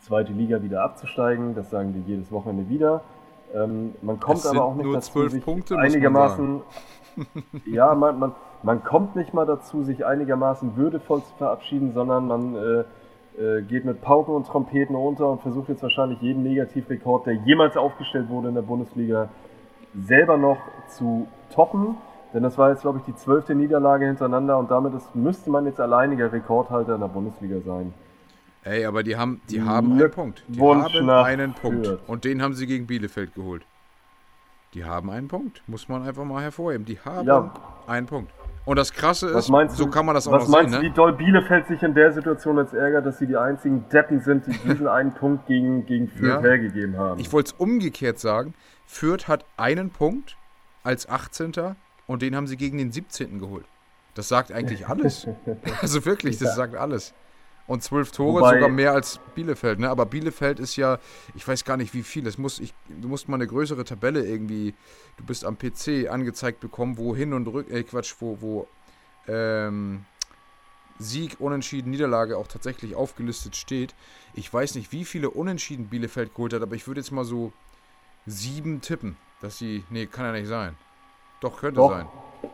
zweite 0.00 0.32
Liga 0.32 0.62
wieder 0.62 0.82
abzusteigen. 0.82 1.54
Das 1.54 1.70
sagen 1.70 1.94
wir 1.94 2.02
jedes 2.02 2.32
Wochenende 2.32 2.68
wieder. 2.68 3.02
Ähm, 3.54 3.94
man 4.02 4.18
kommt 4.18 4.44
aber 4.46 4.64
auch 4.64 4.74
nicht 4.74 4.92
dazu, 4.92 5.28
sich 5.28 5.44
Punkte, 5.44 5.78
einigermaßen. 5.78 6.54
Man 6.54 6.62
ja, 7.66 7.94
man, 7.94 8.18
man, 8.18 8.34
man 8.62 8.82
kommt 8.84 9.16
nicht 9.16 9.34
mal 9.34 9.46
dazu, 9.46 9.82
sich 9.82 10.04
einigermaßen 10.04 10.76
würdevoll 10.76 11.22
zu 11.22 11.34
verabschieden, 11.36 11.92
sondern 11.92 12.26
man 12.26 12.56
äh, 12.56 12.84
äh, 13.38 13.62
geht 13.62 13.84
mit 13.84 14.00
Pauken 14.00 14.34
und 14.34 14.46
Trompeten 14.46 14.94
runter 14.94 15.28
und 15.28 15.40
versucht 15.40 15.68
jetzt 15.68 15.82
wahrscheinlich 15.82 16.20
jeden 16.20 16.42
Negativrekord, 16.42 17.26
der 17.26 17.34
jemals 17.34 17.76
aufgestellt 17.76 18.28
wurde 18.28 18.48
in 18.48 18.54
der 18.54 18.62
Bundesliga, 18.62 19.28
selber 19.94 20.36
noch 20.36 20.58
zu 20.88 21.28
toppen. 21.54 21.96
Denn 22.32 22.42
das 22.42 22.58
war 22.58 22.70
jetzt, 22.70 22.82
glaube 22.82 22.98
ich, 22.98 23.04
die 23.04 23.14
zwölfte 23.14 23.54
Niederlage 23.54 24.06
hintereinander 24.06 24.58
und 24.58 24.70
damit 24.70 24.94
ist, 24.94 25.14
müsste 25.14 25.50
man 25.50 25.66
jetzt 25.66 25.80
alleiniger 25.80 26.32
Rekordhalter 26.32 26.94
in 26.94 27.00
der 27.00 27.08
Bundesliga 27.08 27.60
sein. 27.60 27.92
Ey, 28.62 28.84
aber 28.84 29.02
die 29.02 29.16
haben, 29.16 29.40
die 29.48 29.62
haben 29.62 29.92
einen 29.92 30.10
Punkt. 30.10 30.44
Die 30.48 30.58
Wunsch 30.58 30.94
haben 30.94 31.08
einen 31.08 31.54
Punkt. 31.54 31.86
Fürth. 31.86 32.00
Und 32.06 32.24
den 32.24 32.42
haben 32.42 32.54
sie 32.54 32.66
gegen 32.66 32.86
Bielefeld 32.86 33.34
geholt. 33.34 33.64
Die 34.74 34.84
haben 34.84 35.10
einen 35.10 35.28
Punkt. 35.28 35.62
Muss 35.66 35.88
man 35.88 36.02
einfach 36.02 36.24
mal 36.24 36.42
hervorheben. 36.42 36.84
Die 36.84 36.98
haben 37.00 37.26
ja. 37.26 37.52
einen 37.86 38.06
Punkt. 38.06 38.30
Und 38.70 38.76
das 38.76 38.92
Krasse 38.92 39.30
ist, 39.30 39.50
so 39.70 39.88
kann 39.88 40.06
man 40.06 40.14
das 40.14 40.28
auch 40.28 40.32
noch 40.32 40.42
sehen. 40.42 40.52
Was 40.52 40.62
meinst 40.62 40.74
du, 40.74 40.78
ne? 40.78 40.84
wie 40.84 40.94
doll 40.94 41.12
Bielefeld 41.14 41.66
sich 41.66 41.82
in 41.82 41.92
der 41.92 42.12
Situation 42.12 42.56
jetzt 42.56 42.72
ärgert, 42.72 43.04
dass 43.04 43.18
sie 43.18 43.26
die 43.26 43.36
einzigen 43.36 43.88
Deppen 43.88 44.20
sind, 44.20 44.46
die 44.46 44.52
diesen 44.52 44.86
einen 44.88 45.12
Punkt 45.12 45.48
gegen, 45.48 45.86
gegen 45.86 46.06
Fürth 46.06 46.36
ja. 46.36 46.40
hergegeben 46.40 46.96
haben? 46.96 47.18
Ich 47.18 47.32
wollte 47.32 47.48
es 47.48 47.52
umgekehrt 47.58 48.20
sagen. 48.20 48.54
Fürth 48.86 49.26
hat 49.26 49.44
einen 49.56 49.90
Punkt 49.90 50.36
als 50.84 51.08
18. 51.08 51.52
und 52.06 52.22
den 52.22 52.36
haben 52.36 52.46
sie 52.46 52.56
gegen 52.56 52.78
den 52.78 52.92
17. 52.92 53.40
geholt. 53.40 53.64
Das 54.14 54.28
sagt 54.28 54.52
eigentlich 54.52 54.86
alles. 54.88 55.26
also 55.82 56.04
wirklich, 56.04 56.38
das 56.38 56.54
sagt 56.54 56.76
alles. 56.76 57.12
Und 57.70 57.84
zwölf 57.84 58.10
Tore, 58.10 58.40
Wobei, 58.40 58.54
sogar 58.54 58.68
mehr 58.68 58.92
als 58.94 59.20
Bielefeld. 59.36 59.78
Ne? 59.78 59.88
Aber 59.88 60.04
Bielefeld 60.04 60.58
ist 60.58 60.74
ja, 60.74 60.98
ich 61.36 61.46
weiß 61.46 61.64
gar 61.64 61.76
nicht 61.76 61.94
wie 61.94 62.02
viel. 62.02 62.26
Es 62.26 62.36
muss, 62.36 62.58
ich, 62.58 62.74
du 62.88 63.06
musst 63.06 63.28
mal 63.28 63.36
eine 63.36 63.46
größere 63.46 63.84
Tabelle 63.84 64.26
irgendwie, 64.26 64.74
du 65.18 65.24
bist 65.24 65.44
am 65.44 65.56
PC 65.56 66.10
angezeigt 66.10 66.58
bekommen, 66.58 66.98
wo 66.98 67.14
hin 67.14 67.32
und 67.32 67.46
rück, 67.46 67.70
äh 67.70 67.84
Quatsch, 67.84 68.16
wo, 68.18 68.38
wo 68.40 68.66
ähm, 69.28 70.04
Sieg, 70.98 71.36
Unentschieden, 71.38 71.92
Niederlage 71.92 72.38
auch 72.38 72.48
tatsächlich 72.48 72.96
aufgelistet 72.96 73.54
steht. 73.54 73.94
Ich 74.34 74.52
weiß 74.52 74.74
nicht, 74.74 74.90
wie 74.90 75.04
viele 75.04 75.30
Unentschieden 75.30 75.86
Bielefeld 75.86 76.34
geholt 76.34 76.52
hat, 76.52 76.62
aber 76.62 76.74
ich 76.74 76.88
würde 76.88 77.00
jetzt 77.00 77.12
mal 77.12 77.24
so 77.24 77.52
sieben 78.26 78.80
tippen, 78.80 79.16
dass 79.42 79.58
sie, 79.58 79.84
nee, 79.90 80.06
kann 80.06 80.24
ja 80.24 80.32
nicht 80.32 80.48
sein. 80.48 80.74
Doch, 81.40 81.60
könnte 81.60 81.76
Doch. 81.76 81.92
sein. 81.92 82.08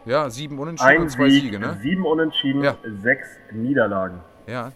Ja, 0.04 0.28
sieben 0.28 0.58
Unentschieden 0.58 0.90
Ein 0.90 1.00
und 1.00 1.08
zwei 1.08 1.30
Sieg, 1.30 1.44
Siege, 1.44 1.58
ne? 1.58 1.78
Sieben 1.80 2.04
Unentschieden, 2.04 2.62
ja. 2.62 2.76
sechs 2.84 3.28
Niederlagen. 3.50 4.20
Ja, 4.46 4.72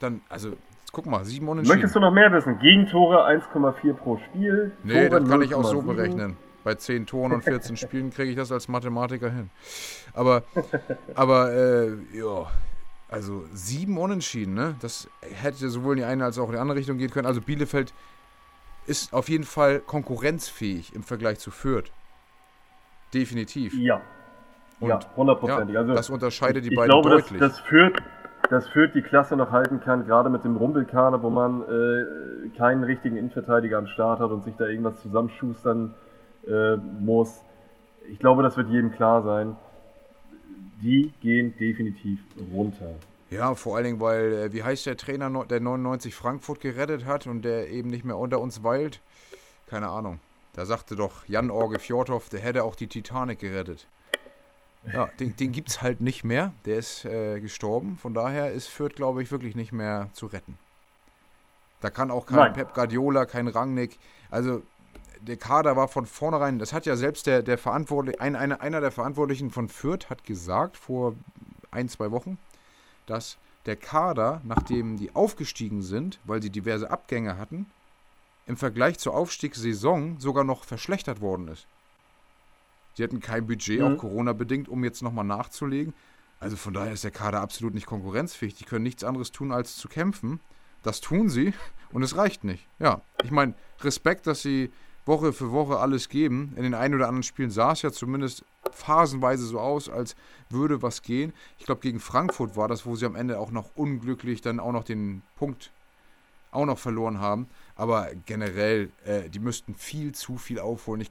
dann, 0.00 0.20
also, 0.28 0.52
guck 0.92 1.06
mal, 1.06 1.24
sieben 1.24 1.48
Unentschieden. 1.48 1.76
Möchtest 1.76 1.94
du 1.94 2.00
noch 2.00 2.10
mehr 2.10 2.32
wissen? 2.32 2.58
Gegentore 2.58 3.26
1,4 3.26 3.92
pro 3.94 4.18
Spiel. 4.18 4.72
Nee, 4.82 5.08
Tore 5.08 5.20
das 5.20 5.28
kann 5.28 5.42
ich 5.42 5.54
auch 5.54 5.64
so 5.64 5.82
berechnen. 5.82 6.36
Bei 6.64 6.74
10 6.74 7.06
Toren 7.06 7.32
und 7.32 7.42
14 7.42 7.76
Spielen 7.78 8.10
kriege 8.10 8.30
ich 8.30 8.36
das 8.36 8.52
als 8.52 8.68
Mathematiker 8.68 9.30
hin. 9.30 9.50
Aber, 10.12 10.42
aber, 11.14 11.52
äh, 11.52 11.92
ja. 12.12 12.46
Also 13.08 13.44
sieben 13.52 13.98
Unentschieden, 13.98 14.54
ne? 14.54 14.76
Das 14.80 15.08
hätte 15.20 15.68
sowohl 15.68 15.94
in 15.94 15.98
die 15.98 16.04
eine 16.04 16.24
als 16.24 16.38
auch 16.38 16.46
in 16.46 16.52
die 16.52 16.58
andere 16.58 16.78
Richtung 16.78 16.96
gehen 16.96 17.10
können. 17.10 17.26
Also 17.26 17.40
Bielefeld 17.40 17.92
ist 18.86 19.12
auf 19.12 19.28
jeden 19.28 19.44
Fall 19.44 19.80
konkurrenzfähig 19.80 20.94
im 20.94 21.02
Vergleich 21.02 21.40
zu 21.40 21.50
Fürth. 21.50 21.90
Definitiv. 23.12 23.74
Ja. 23.74 24.00
Und 24.78 24.88
ja, 24.88 25.00
hundertprozentig. 25.16 25.74
Ja, 25.74 25.80
also, 25.80 25.94
das 25.94 26.08
unterscheidet 26.08 26.64
die 26.64 26.70
beiden 26.74 26.90
glaube, 26.90 27.10
deutlich. 27.10 27.40
Das, 27.40 27.56
das 27.56 27.60
Fürth 27.60 28.00
das 28.48 28.68
Fürth 28.68 28.92
die 28.94 29.02
Klasse 29.02 29.36
noch 29.36 29.50
halten 29.50 29.80
kann, 29.80 30.06
gerade 30.06 30.30
mit 30.30 30.44
dem 30.44 30.56
Rumpelkader, 30.56 31.22
wo 31.22 31.30
man 31.30 31.62
äh, 31.62 32.48
keinen 32.56 32.84
richtigen 32.84 33.16
Innenverteidiger 33.16 33.78
am 33.78 33.86
Start 33.86 34.20
hat 34.20 34.30
und 34.30 34.44
sich 34.44 34.54
da 34.56 34.66
irgendwas 34.66 35.00
zusammenschustern 35.02 35.94
äh, 36.46 36.76
muss. 36.76 37.42
Ich 38.10 38.18
glaube, 38.18 38.42
das 38.42 38.56
wird 38.56 38.68
jedem 38.68 38.92
klar 38.92 39.22
sein. 39.22 39.56
Die 40.82 41.12
gehen 41.20 41.54
definitiv 41.58 42.20
runter. 42.52 42.94
Ja, 43.30 43.54
vor 43.54 43.76
allen 43.76 43.84
Dingen, 43.84 44.00
weil, 44.00 44.32
äh, 44.32 44.52
wie 44.52 44.64
heißt 44.64 44.86
der 44.86 44.96
Trainer, 44.96 45.44
der 45.44 45.60
99 45.60 46.14
Frankfurt 46.14 46.60
gerettet 46.60 47.04
hat 47.04 47.26
und 47.26 47.42
der 47.42 47.68
eben 47.68 47.88
nicht 47.88 48.04
mehr 48.04 48.16
unter 48.16 48.40
uns 48.40 48.64
weilt? 48.64 49.00
Keine 49.66 49.88
Ahnung. 49.88 50.18
Da 50.54 50.66
sagte 50.66 50.96
doch 50.96 51.28
Jan-Orge 51.28 51.78
Fjordhoff, 51.78 52.28
der 52.28 52.40
hätte 52.40 52.64
auch 52.64 52.74
die 52.74 52.88
Titanic 52.88 53.38
gerettet. 53.38 53.86
Ja, 54.92 55.06
den, 55.18 55.36
den 55.36 55.52
gibt 55.52 55.68
es 55.68 55.82
halt 55.82 56.00
nicht 56.00 56.24
mehr. 56.24 56.52
Der 56.64 56.78
ist 56.78 57.04
äh, 57.04 57.40
gestorben. 57.40 57.98
Von 57.98 58.14
daher 58.14 58.52
ist 58.52 58.68
Fürth, 58.68 58.94
glaube 58.94 59.22
ich, 59.22 59.30
wirklich 59.30 59.54
nicht 59.54 59.72
mehr 59.72 60.08
zu 60.14 60.26
retten. 60.26 60.58
Da 61.80 61.90
kann 61.90 62.10
auch 62.10 62.26
kein 62.26 62.38
Nein. 62.38 62.52
Pep 62.52 62.74
Guardiola, 62.74 63.26
kein 63.26 63.48
Rangnick. 63.48 63.98
Also 64.30 64.62
der 65.20 65.36
Kader 65.36 65.76
war 65.76 65.88
von 65.88 66.06
vornherein, 66.06 66.58
das 66.58 66.72
hat 66.72 66.86
ja 66.86 66.96
selbst 66.96 67.26
der, 67.26 67.42
der 67.42 67.58
Verantwortliche, 67.58 68.20
ein, 68.20 68.36
eine, 68.36 68.60
einer 68.60 68.80
der 68.80 68.90
Verantwortlichen 68.90 69.50
von 69.50 69.68
Fürth 69.68 70.08
hat 70.08 70.24
gesagt 70.24 70.76
vor 70.76 71.14
ein, 71.70 71.88
zwei 71.88 72.10
Wochen, 72.10 72.38
dass 73.06 73.36
der 73.66 73.76
Kader, 73.76 74.40
nachdem 74.44 74.96
die 74.96 75.14
aufgestiegen 75.14 75.82
sind, 75.82 76.18
weil 76.24 76.42
sie 76.42 76.50
diverse 76.50 76.90
Abgänge 76.90 77.36
hatten, 77.36 77.66
im 78.46 78.56
Vergleich 78.56 78.98
zur 78.98 79.14
Aufstiegssaison 79.14 80.18
sogar 80.18 80.44
noch 80.44 80.64
verschlechtert 80.64 81.20
worden 81.20 81.48
ist. 81.48 81.66
Die 82.98 83.04
hatten 83.04 83.20
kein 83.20 83.46
Budget, 83.46 83.80
mhm. 83.80 83.86
auch 83.86 83.98
Corona-bedingt, 83.98 84.68
um 84.68 84.84
jetzt 84.84 85.02
nochmal 85.02 85.24
nachzulegen. 85.24 85.94
Also 86.38 86.56
von 86.56 86.72
daher 86.72 86.92
ist 86.92 87.04
der 87.04 87.10
Kader 87.10 87.40
absolut 87.40 87.74
nicht 87.74 87.86
konkurrenzfähig. 87.86 88.54
Die 88.54 88.64
können 88.64 88.82
nichts 88.82 89.04
anderes 89.04 89.30
tun, 89.30 89.52
als 89.52 89.76
zu 89.76 89.88
kämpfen. 89.88 90.40
Das 90.82 91.00
tun 91.00 91.28
sie 91.28 91.52
und 91.92 92.02
es 92.02 92.16
reicht 92.16 92.44
nicht. 92.44 92.66
Ja, 92.78 93.02
ich 93.22 93.30
meine, 93.30 93.54
Respekt, 93.80 94.26
dass 94.26 94.42
sie 94.42 94.70
Woche 95.06 95.32
für 95.32 95.52
Woche 95.52 95.78
alles 95.78 96.08
geben. 96.08 96.52
In 96.56 96.62
den 96.62 96.74
ein 96.74 96.94
oder 96.94 97.08
anderen 97.08 97.22
Spielen 97.22 97.50
sah 97.50 97.72
es 97.72 97.82
ja 97.82 97.92
zumindest 97.92 98.44
phasenweise 98.72 99.44
so 99.44 99.58
aus, 99.58 99.88
als 99.88 100.14
würde 100.48 100.82
was 100.82 101.02
gehen. 101.02 101.32
Ich 101.58 101.66
glaube, 101.66 101.80
gegen 101.80 102.00
Frankfurt 102.00 102.56
war 102.56 102.68
das, 102.68 102.86
wo 102.86 102.96
sie 102.96 103.06
am 103.06 103.16
Ende 103.16 103.38
auch 103.38 103.50
noch 103.50 103.70
unglücklich 103.74 104.40
dann 104.40 104.60
auch 104.60 104.72
noch 104.72 104.84
den 104.84 105.22
Punkt 105.36 105.72
auch 106.52 106.66
noch 106.66 106.78
verloren 106.78 107.20
haben. 107.20 107.48
Aber 107.76 108.10
generell, 108.26 108.90
äh, 109.04 109.28
die 109.28 109.38
müssten 109.38 109.74
viel 109.74 110.12
zu 110.12 110.36
viel 110.36 110.58
aufholen. 110.58 111.00
Ich 111.00 111.10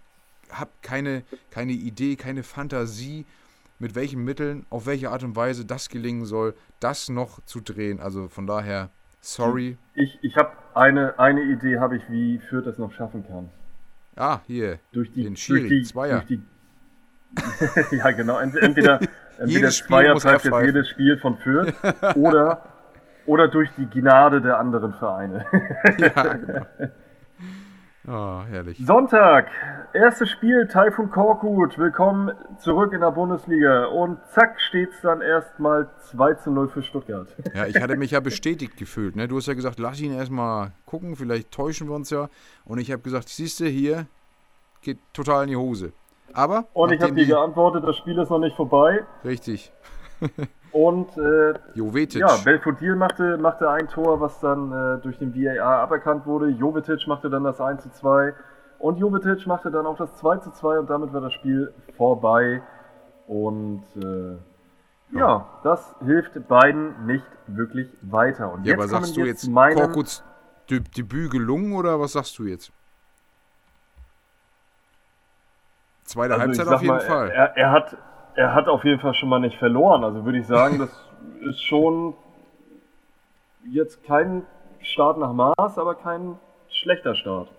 habe 0.52 0.72
keine, 0.82 1.24
keine 1.52 1.74
Idee, 1.74 2.16
keine 2.16 2.44
Fantasie, 2.44 3.26
mit 3.80 3.96
welchen 3.96 4.24
Mitteln, 4.24 4.66
auf 4.70 4.86
welche 4.86 5.10
Art 5.10 5.24
und 5.24 5.36
Weise 5.36 5.66
das 5.66 5.90
gelingen 5.90 6.26
soll, 6.26 6.54
das 6.80 7.10
noch 7.10 7.42
zu 7.46 7.62
drehen. 7.62 8.00
Also 8.00 8.28
von 8.28 8.46
daher, 8.46 8.90
sorry. 9.22 9.78
Ich, 9.94 10.20
ich 10.22 10.36
habe 10.36 10.52
eine, 10.74 11.18
eine 11.18 11.42
Idee, 11.44 11.80
habe 11.80 11.98
ich, 11.98 12.04
wie 12.10 12.40
Fürth 12.50 12.66
das 12.66 12.78
noch 12.78 12.92
schaffen 12.92 13.26
kann. 13.26 13.50
Ah, 14.16 14.42
hier. 14.48 14.80
Durch 14.92 15.12
die, 15.14 15.24
den 15.24 15.38
Schiri, 15.38 15.60
durch 15.62 15.70
die, 15.70 15.84
Zweier. 15.84 16.24
Durch 16.26 16.40
die, 17.92 17.96
ja, 17.96 18.12
genau. 18.12 18.40
Entweder, 18.40 19.00
entweder 19.38 19.70
Zweier 19.70 20.16
bleibt 20.16 20.44
jetzt 20.44 20.62
jedes 20.62 20.90
Spiel 20.90 21.18
von 21.18 21.38
Fürth 21.38 21.74
oder, 22.16 22.66
oder 23.26 23.48
durch 23.48 23.70
die 23.78 23.86
Gnade 23.86 24.42
der 24.42 24.60
anderen 24.60 24.94
Vereine. 24.94 25.46
ja, 25.98 26.34
genau. 26.34 26.66
Oh, 28.12 28.42
herrlich. 28.50 28.84
Sonntag, 28.84 29.52
erstes 29.94 30.32
Spiel, 30.32 30.68
Taifun 30.68 31.12
Korkut. 31.12 31.78
Willkommen 31.78 32.32
zurück 32.58 32.92
in 32.92 33.02
der 33.02 33.12
Bundesliga. 33.12 33.86
Und 33.86 34.18
zack, 34.34 34.60
steht 34.60 34.90
es 34.90 35.02
dann 35.02 35.22
erstmal 35.22 35.92
2 36.10 36.34
zu 36.34 36.50
0 36.50 36.70
für 36.70 36.82
Stuttgart. 36.82 37.28
Ja, 37.54 37.68
ich 37.68 37.80
hatte 37.80 37.98
mich 37.98 38.10
ja 38.10 38.20
bestätigt 38.20 38.78
gefühlt. 38.78 39.16
Ne? 39.16 39.28
Du 39.28 39.38
hast 39.38 39.46
ja 39.46 39.54
gesagt, 39.54 39.78
lass 39.78 40.02
ihn 40.02 40.12
erstmal 40.12 40.72
gucken, 40.88 41.16
vielleicht 41.18 41.52
täuschen 41.52 41.88
wir 41.88 41.94
uns 41.94 42.10
ja. 42.10 42.30
Und 42.66 42.80
ich 42.80 42.92
habe 42.92 43.04
gesagt, 43.04 43.30
siehst 43.30 43.60
du, 43.60 43.66
hier 43.66 44.08
geht 44.82 44.98
total 45.14 45.44
in 45.44 45.50
die 45.50 45.56
Hose. 45.56 45.94
Aber. 46.34 46.66
Und 46.74 46.92
ich 46.92 47.02
habe 47.02 47.14
dir 47.14 47.28
geantwortet, 47.28 47.84
das 47.86 47.96
Spiel 47.96 48.18
ist 48.18 48.32
noch 48.32 48.40
nicht 48.40 48.56
vorbei. 48.56 49.04
Richtig. 49.24 49.72
Und 50.72 51.18
äh, 51.18 51.54
Jovetic. 51.74 52.22
ja, 52.22 52.36
Belfodil 52.44 52.96
machte, 52.96 53.38
machte 53.38 53.70
ein 53.70 53.88
Tor, 53.88 54.22
was 54.22 54.40
dann 54.40 54.72
äh, 54.72 55.02
durch 55.02 55.18
den 55.18 55.34
VAR 55.34 55.80
aberkannt 55.80 56.26
wurde. 56.26 56.50
Jovetic 56.50 57.08
machte 57.08 57.30
dann 57.30 57.44
das 57.44 57.60
1 57.60 57.84
zu 57.84 57.92
2. 57.92 58.34
Und 58.78 58.98
Jovetic 58.98 59.46
machte 59.48 59.72
dann 59.72 59.86
auch 59.86 59.98
das 59.98 60.16
2 60.18 60.38
zu 60.38 60.52
2 60.52 60.80
und 60.80 60.90
damit 60.90 61.12
war 61.12 61.22
das 61.22 61.34
Spiel 61.34 61.74
vorbei. 61.98 62.62
Und 63.28 63.84
äh, 63.98 64.32
ja. 65.12 65.20
ja. 65.20 65.46
das 65.64 65.96
hilft 66.06 66.48
beiden 66.48 67.06
nicht 67.06 67.26
wirklich 67.48 67.90
weiter. 68.02 68.52
Und 68.54 68.66
ja, 68.66 68.74
jetzt 68.74 68.80
aber 68.80 68.88
sagst 68.88 69.18
du 69.18 69.22
jetzt 69.22 69.52
Korkuts 69.54 70.24
Debüt 70.70 71.32
gelungen 71.32 71.74
oder 71.74 72.00
was 72.00 72.14
sagst 72.14 72.38
du 72.38 72.44
jetzt? 72.44 72.72
Zweite 76.04 76.34
also 76.34 76.46
Halbzeit 76.46 76.68
auf 76.68 76.82
jeden 76.82 76.94
mal, 76.94 77.02
Fall. 77.02 77.30
Er, 77.30 77.58
er, 77.58 77.72
hat, 77.72 77.98
er 78.36 78.54
hat 78.54 78.68
auf 78.68 78.84
jeden 78.84 79.00
Fall 79.00 79.14
schon 79.14 79.30
mal 79.30 79.40
nicht 79.40 79.58
verloren. 79.58 80.04
Also 80.04 80.26
würde 80.26 80.38
ich 80.40 80.48
sagen, 80.48 80.80
das 80.80 80.90
ist 81.50 81.62
schon 81.64 82.14
jetzt 83.70 84.04
kein 84.04 84.44
Start 84.82 85.18
nach 85.18 85.34
Maß, 85.34 85.78
aber 85.78 85.96
kein 85.96 86.38
schlechter 86.70 87.16
Start. 87.16 87.50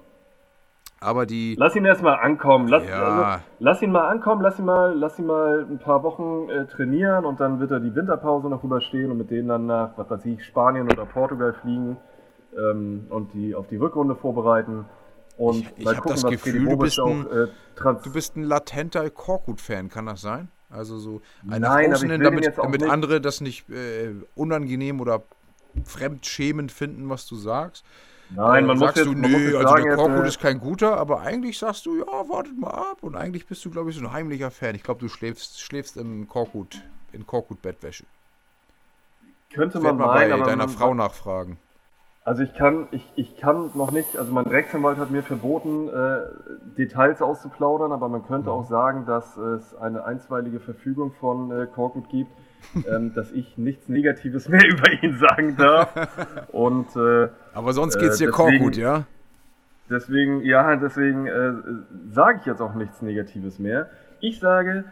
Aber 1.03 1.25
die. 1.25 1.55
Lass 1.59 1.75
ihn 1.77 1.85
erstmal 1.87 2.19
ankommen. 2.19 2.69
Lass, 2.69 2.87
Ja. 2.87 3.03
also, 3.03 3.43
lass 3.59 3.81
ihn 3.81 3.91
mal 3.91 4.07
ankommen, 4.09 4.43
lass 4.43 4.59
ihn 4.59 4.67
mal, 4.67 4.93
lass 4.95 5.19
ihn 5.19 5.27
mal 5.27 5.67
ein 5.71 5.79
paar 5.79 6.03
Wochen 6.03 6.49
äh, 6.51 6.67
trainieren 6.67 7.25
und 7.25 7.41
dann 7.41 7.59
wird 7.59 7.71
er 7.71 7.81
die 7.81 7.95
Winterpause 7.95 8.49
noch 8.49 8.63
überstehen 8.65 9.11
und 9.11 9.17
mit 9.17 9.31
denen 9.31 9.49
dann 9.49 9.67
nach, 9.67 9.93
was 9.97 10.11
weiß 10.11 10.27
ich, 10.27 10.45
Spanien 10.45 10.91
oder 10.93 11.07
Portugal 11.07 11.55
fliegen 11.55 11.97
ähm, 12.57 13.07
und 13.09 13.33
die 13.33 13.55
auf 13.55 13.67
die 13.69 13.77
Rückrunde 13.77 14.15
vorbereiten. 14.15 14.85
Und 15.39 15.57
Ich- 15.61 15.79
ich 15.79 15.85
mal 15.87 15.95
hab 15.97 16.03
gucken, 16.03 16.17
das 16.17 16.25
was 16.25 16.31
Gefühl, 16.33 16.67
du 16.69 16.77
bist 16.77 16.99
ein- 17.01 17.27
auch 17.27 17.33
äh, 17.33 17.47
trans 17.77 18.03
Du 18.03 18.13
bist 18.13 18.37
ein 18.37 18.43
latenter 18.45 19.09
Korkut-Fan, 19.09 19.89
kann 19.89 20.05
das 20.05 20.21
sein? 20.21 20.49
Also 20.71 20.99
so 20.99 21.21
ein 21.49 21.61
Nein, 21.63 21.91
den 21.91 22.21
damit, 22.23 22.57
damit 22.57 22.81
nicht- 22.81 22.91
andere 22.91 23.21
das 23.21 23.41
nicht 23.41 23.69
äh, 23.71 24.15
unangenehm 24.35 25.01
oder 25.01 25.23
fremdschämend 25.85 26.73
finden, 26.73 27.09
was 27.09 27.27
du 27.27 27.37
sagst. 27.37 27.85
Nein, 28.31 28.65
man 28.67 28.77
Äh, 28.77 28.79
muss 28.79 28.95
sagst 28.95 28.97
jetzt, 28.99 29.07
du, 29.07 29.13
man 29.13 29.31
muss 29.33 29.41
nee, 29.41 29.47
jetzt 29.47 29.57
also 29.57 29.69
sagen, 29.69 29.85
der 29.85 29.97
Korkut 29.97 30.25
äh, 30.25 30.29
ist 30.29 30.41
kein 30.41 30.61
guter, 30.61 30.97
aber 30.97 31.21
eigentlich 31.23 31.59
sagst 31.59 31.87
du, 31.87 31.99
ja, 31.99 32.07
wartet 32.07 32.59
mal 32.59 32.71
ab. 32.71 32.99
Und 33.03 33.17
eigentlich 33.17 33.47
bist 33.47 33.65
du, 33.65 33.71
glaube 33.71 33.91
ich, 33.91 33.97
so 33.97 34.03
ein 34.03 34.13
heimlicher 34.13 34.51
Fan. 34.53 34.75
Ich 34.77 34.83
glaube, 34.85 35.01
du 35.01 35.09
schläfst, 35.09 35.61
schläfst 35.61 35.97
im 35.97 36.29
Korkut, 36.29 36.81
in 37.13 37.27
Korkut-Bettwäsche. 37.27 38.05
könnte 39.53 39.81
man 39.81 39.97
mal 39.97 40.07
bei 40.07 40.15
meinen, 40.29 40.33
aber 40.35 40.45
deiner 40.45 40.67
man, 40.67 40.75
Frau 40.77 40.95
nachfragen. 40.95 41.59
Also 42.23 42.43
ich 42.43 42.55
kann, 42.55 42.87
ich, 42.91 43.11
ich 43.17 43.37
kann 43.39 43.71
noch 43.75 43.93
nicht, 43.93 44.17
also 44.19 44.31
mein 44.33 44.47
Rechtsanwalt 44.47 44.99
hat 44.99 45.11
mir 45.11 45.23
verboten, 45.23 45.89
äh, 45.89 46.21
Details 46.77 47.23
auszuplaudern, 47.23 47.93
aber 47.93 48.09
man 48.11 48.27
könnte 48.27 48.51
auch 48.51 48.65
sagen, 48.69 49.07
dass 49.07 49.37
es 49.39 49.75
eine 49.75 50.05
einstweilige 50.05 50.61
Verfügung 50.61 51.13
von 51.13 51.51
äh, 51.51 51.67
Korkut 51.67 52.09
gibt, 52.11 52.31
ähm, 52.87 53.15
dass 53.15 53.33
ich 53.33 53.57
nichts 53.57 53.89
Negatives 53.89 54.49
mehr 54.49 54.63
über 54.69 54.93
ihn 55.03 55.19
sagen 55.19 55.57
darf. 55.57 55.95
Und 56.53 56.95
äh, 56.95 57.29
Aber 57.55 57.73
sonst 57.73 57.97
Äh, 57.97 58.01
geht's 58.01 58.19
dir 58.19 58.27
deswegen- 58.31 58.59
Korkut, 58.59 58.77
ja? 58.77 59.05
deswegen, 59.89 60.43
ja, 60.43 60.77
deswegen 60.77 61.27
äh, 61.27 61.53
sage 62.13 62.39
ich 62.41 62.47
jetzt 62.47 62.61
auch 62.61 62.75
nichts 62.75 63.01
Negatives 63.01 63.59
mehr. 63.59 63.89
Ich 64.21 64.39
sage, 64.41 64.85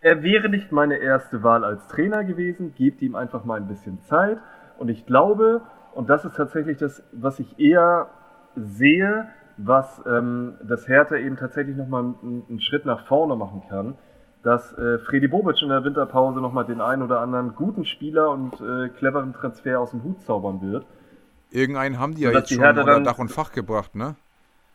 er 0.00 0.22
wäre 0.22 0.48
nicht 0.48 0.72
meine 0.72 0.96
erste 0.96 1.42
Wahl 1.42 1.62
als 1.62 1.86
Trainer 1.88 2.24
gewesen, 2.24 2.74
gebt 2.76 3.02
ihm 3.02 3.14
einfach 3.16 3.44
mal 3.44 3.56
ein 3.60 3.68
bisschen 3.68 4.00
Zeit. 4.04 4.38
Und 4.78 4.88
ich 4.88 5.06
glaube, 5.06 5.62
und 5.94 6.10
das 6.10 6.24
ist 6.24 6.36
tatsächlich 6.36 6.78
das, 6.78 7.02
was 7.12 7.38
ich 7.40 7.58
eher 7.58 8.08
sehe, 8.54 9.28
was 9.56 10.02
ähm, 10.06 10.54
das 10.62 10.86
Hertha 10.88 11.16
eben 11.16 11.36
tatsächlich 11.36 11.76
nochmal 11.76 12.02
einen, 12.02 12.44
einen 12.48 12.60
Schritt 12.60 12.84
nach 12.84 13.06
vorne 13.06 13.36
machen 13.36 13.62
kann, 13.68 13.94
dass 14.42 14.72
äh, 14.78 14.98
Freddy 14.98 15.28
Bobic 15.28 15.60
in 15.62 15.70
der 15.70 15.82
Winterpause 15.82 16.40
nochmal 16.40 16.64
den 16.64 16.80
einen 16.80 17.02
oder 17.02 17.20
anderen 17.20 17.54
guten 17.54 17.84
Spieler 17.84 18.30
und 18.30 18.54
äh, 18.60 18.88
cleveren 18.90 19.32
Transfer 19.32 19.80
aus 19.80 19.90
dem 19.90 20.04
Hut 20.04 20.20
zaubern 20.22 20.60
wird. 20.60 20.86
Irgendeinen 21.50 21.98
haben 21.98 22.14
die 22.14 22.22
ja 22.22 22.30
jetzt 22.30 22.50
die 22.50 22.54
schon 22.54 22.64
unter 22.64 23.00
Dach 23.00 23.18
und 23.18 23.30
Fach 23.30 23.52
gebracht, 23.52 23.94
ne? 23.94 24.16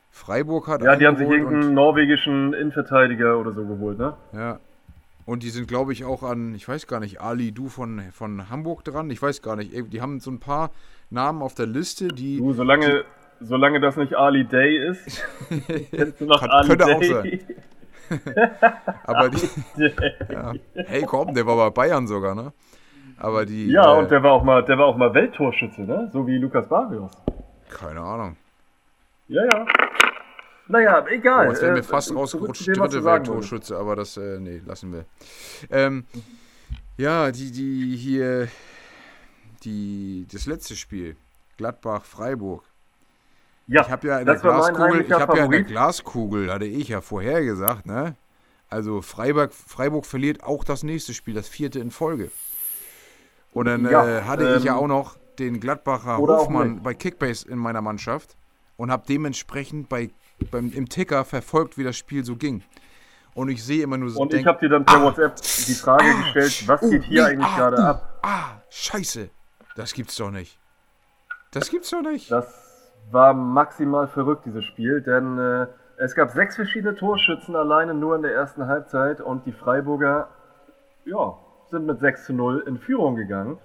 Freiburg 0.10 0.68
hat 0.68 0.82
Ja, 0.82 0.96
die 0.96 1.08
haben 1.08 1.16
sich 1.16 1.30
irgendeinen 1.30 1.74
norwegischen 1.74 2.54
Innenverteidiger 2.54 3.40
oder 3.40 3.54
so 3.54 3.66
geholt, 3.66 3.98
ne? 3.98 4.14
ja. 4.34 4.60
Und 5.32 5.44
die 5.44 5.50
sind, 5.50 5.70
glaube 5.70 5.94
ich, 5.94 6.04
auch 6.04 6.24
an, 6.24 6.54
ich 6.56 6.68
weiß 6.68 6.88
gar 6.88 7.00
nicht, 7.00 7.22
Ali 7.22 7.54
Du 7.54 7.70
von, 7.70 8.02
von 8.12 8.50
Hamburg 8.50 8.84
dran. 8.84 9.10
Ich 9.12 9.22
weiß 9.22 9.42
gar 9.42 9.56
nicht. 9.56 9.72
Die 9.72 10.02
haben 10.02 10.20
so 10.20 10.30
ein 10.30 10.42
paar 10.42 10.72
Namen 11.10 11.42
auf 11.42 11.56
der 11.56 11.68
Liste, 11.68 12.10
die. 12.10 12.40
Du, 12.40 12.52
solange, 12.52 13.06
solange 13.40 13.80
das 13.80 13.96
nicht 13.96 14.14
Ali 14.14 14.44
Day 14.44 14.90
ist, 14.90 15.26
kennst 15.92 16.20
du 16.20 16.26
noch 16.26 16.44
Ali 16.44 16.68
könnte 16.68 16.86
auch 16.86 17.00
Day? 17.00 17.40
Aber 19.06 19.30
die. 19.30 19.50
ja. 20.30 20.54
Hey, 20.74 21.04
komm, 21.04 21.34
der 21.34 21.46
war 21.46 21.56
bei 21.56 21.70
Bayern 21.70 22.08
sogar, 22.08 22.36
ne? 22.36 22.52
Aber 23.18 23.46
die. 23.46 23.72
Ja, 23.72 23.96
äh, 23.96 24.00
und 24.00 24.12
der 24.12 24.22
war 24.24 24.34
auch 24.34 24.44
mal, 24.44 24.66
der 24.66 24.78
war 24.80 24.88
auch 24.88 24.98
mal 24.98 25.14
Welttorschütze, 25.14 25.84
ne? 25.84 26.10
So 26.12 26.28
wie 26.28 26.40
Lukas 26.40 26.68
Barrios. 26.68 27.12
Keine 27.70 28.02
Ahnung. 28.02 28.36
Ja, 29.30 29.46
ja. 29.46 29.66
Naja, 30.72 31.06
egal. 31.10 31.48
Oh, 31.48 31.52
jetzt 31.52 31.62
wäre 31.62 31.72
Äh, 31.72 31.76
mir 31.76 31.84
fast 31.84 32.08
zurück 32.08 32.22
rausgerutscht, 32.22 32.68
dritte 32.68 33.04
Welttorschütze, 33.04 33.78
aber 33.78 33.96
das, 33.96 34.18
äh, 34.18 34.40
nee, 34.40 34.62
lassen 34.66 34.94
wir. 34.94 35.06
Ähm, 35.70 36.06
ja, 36.98 37.32
die, 37.32 37.52
die 37.52 37.96
hier, 37.98 38.48
die, 39.64 40.26
das 40.32 40.46
letzte 40.46 40.76
Spiel, 40.76 41.16
Gladbach-Freiburg. 41.58 42.64
Ja, 43.68 43.82
Ich 43.84 43.90
habe 43.90 44.08
ja 44.08 44.20
in 44.20 44.26
der 44.26 44.36
Glaskugel, 44.36 45.02
ich 45.02 45.12
habe 45.12 45.38
ja 45.38 45.46
in 45.46 45.52
der. 45.52 45.64
Glaskugel, 45.64 46.52
hatte 46.52 46.66
ich 46.66 46.88
ja 46.88 47.02
vorher 47.02 47.44
gesagt, 47.44 47.86
ne? 47.86 48.16
Also 48.70 49.02
Freiburg, 49.02 49.54
Freiburg 49.54 50.06
verliert 50.06 50.44
auch 50.44 50.64
das 50.64 50.84
nächste 50.84 51.14
Spiel, 51.14 51.34
das 51.34 51.50
vierte 51.50 51.80
in 51.80 51.92
Folge. 51.92 52.32
Und 53.54 53.66
dann 53.66 53.90
Ja, 53.90 54.08
äh, 54.20 54.22
hatte 54.24 54.56
ich 54.58 54.64
ja 54.64 54.74
ähm, 54.74 54.80
auch 54.80 54.88
noch 54.88 55.18
den 55.40 55.60
Gladbacher 55.60 56.18
Hofmann 56.18 56.82
bei 56.82 56.94
Kickbase 56.94 57.48
in 57.50 57.58
meiner 57.58 57.82
Mannschaft 57.82 58.38
und 58.78 58.90
habe 58.92 59.04
dementsprechend 59.08 59.90
bei, 59.90 60.10
beim, 60.50 60.72
im 60.74 60.90
Ticker 60.90 61.26
verfolgt, 61.26 61.78
wie 61.78 61.84
das 61.84 61.98
Spiel 61.98 62.24
so 62.24 62.36
ging. 62.36 62.64
Und 63.34 63.50
ich 63.50 63.64
sehe 63.64 63.84
immer 63.84 63.98
nur 63.98 64.10
so. 64.10 64.20
Und 64.20 64.34
denk, 64.34 64.42
ich 64.42 64.48
habe 64.48 64.60
dir 64.60 64.70
dann 64.70 64.86
per 64.86 65.02
WhatsApp 65.02 65.36
die 65.68 65.74
Frage 65.74 66.06
gestellt, 66.24 66.68
was 66.68 66.82
oh, 66.84 66.90
geht 66.90 67.04
hier 67.04 67.24
nee, 67.24 67.30
eigentlich 67.30 67.48
ah, 67.48 67.58
gerade 67.58 67.78
uh, 67.78 67.86
ab? 67.86 68.20
Ah, 68.24 68.62
scheiße. 68.70 69.30
Das 69.76 69.94
gibt's 69.94 70.16
doch 70.18 70.32
nicht. 70.32 70.60
Das 71.52 71.70
gibt's 71.70 71.90
doch 71.90 72.02
nicht. 72.02 72.30
Das 72.32 72.92
war 73.12 73.34
maximal 73.34 74.08
verrückt, 74.08 74.46
dieses 74.46 74.66
Spiel, 74.66 75.02
denn 75.02 75.38
äh, 75.38 75.68
es 75.98 76.16
gab 76.16 76.32
sechs 76.32 76.56
verschiedene 76.56 76.96
Torschützen 76.96 77.56
alleine 77.56 77.94
nur 77.94 78.16
in 78.16 78.22
der 78.22 78.34
ersten 78.34 78.68
Halbzeit 78.68 79.22
und 79.22 79.46
die 79.46 79.52
Freiburger 79.52 80.30
ja, 81.06 81.38
sind 81.70 81.86
mit 81.86 82.00
6 82.00 82.26
zu 82.26 82.34
0 82.34 82.64
in 82.68 82.78
Führung 82.78 83.16
gegangen. 83.16 83.58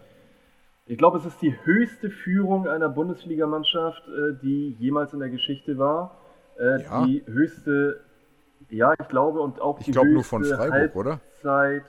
Ich 0.86 0.98
glaube, 0.98 1.18
es 1.18 1.26
ist 1.26 1.42
die 1.42 1.56
höchste 1.64 2.10
Führung 2.10 2.68
einer 2.68 2.88
Bundesligamannschaft, 2.88 4.02
äh, 4.06 4.38
die 4.42 4.76
jemals 4.78 5.12
in 5.12 5.18
der 5.18 5.30
Geschichte 5.30 5.78
war. 5.78 6.18
Äh, 6.58 6.82
Ja. 6.82 7.04
Die 7.04 7.22
höchste, 7.26 8.00
ja, 8.70 8.94
ich 9.00 9.08
glaube, 9.08 9.40
und 9.40 9.60
auch 9.60 9.78
Ich 9.80 9.86
die 9.86 9.92
höchste 9.92 10.12
nur 10.12 10.24
von 10.24 10.44
Freiburg, 10.44 10.96
oder? 10.96 11.20
Halbzeit. 11.44 11.84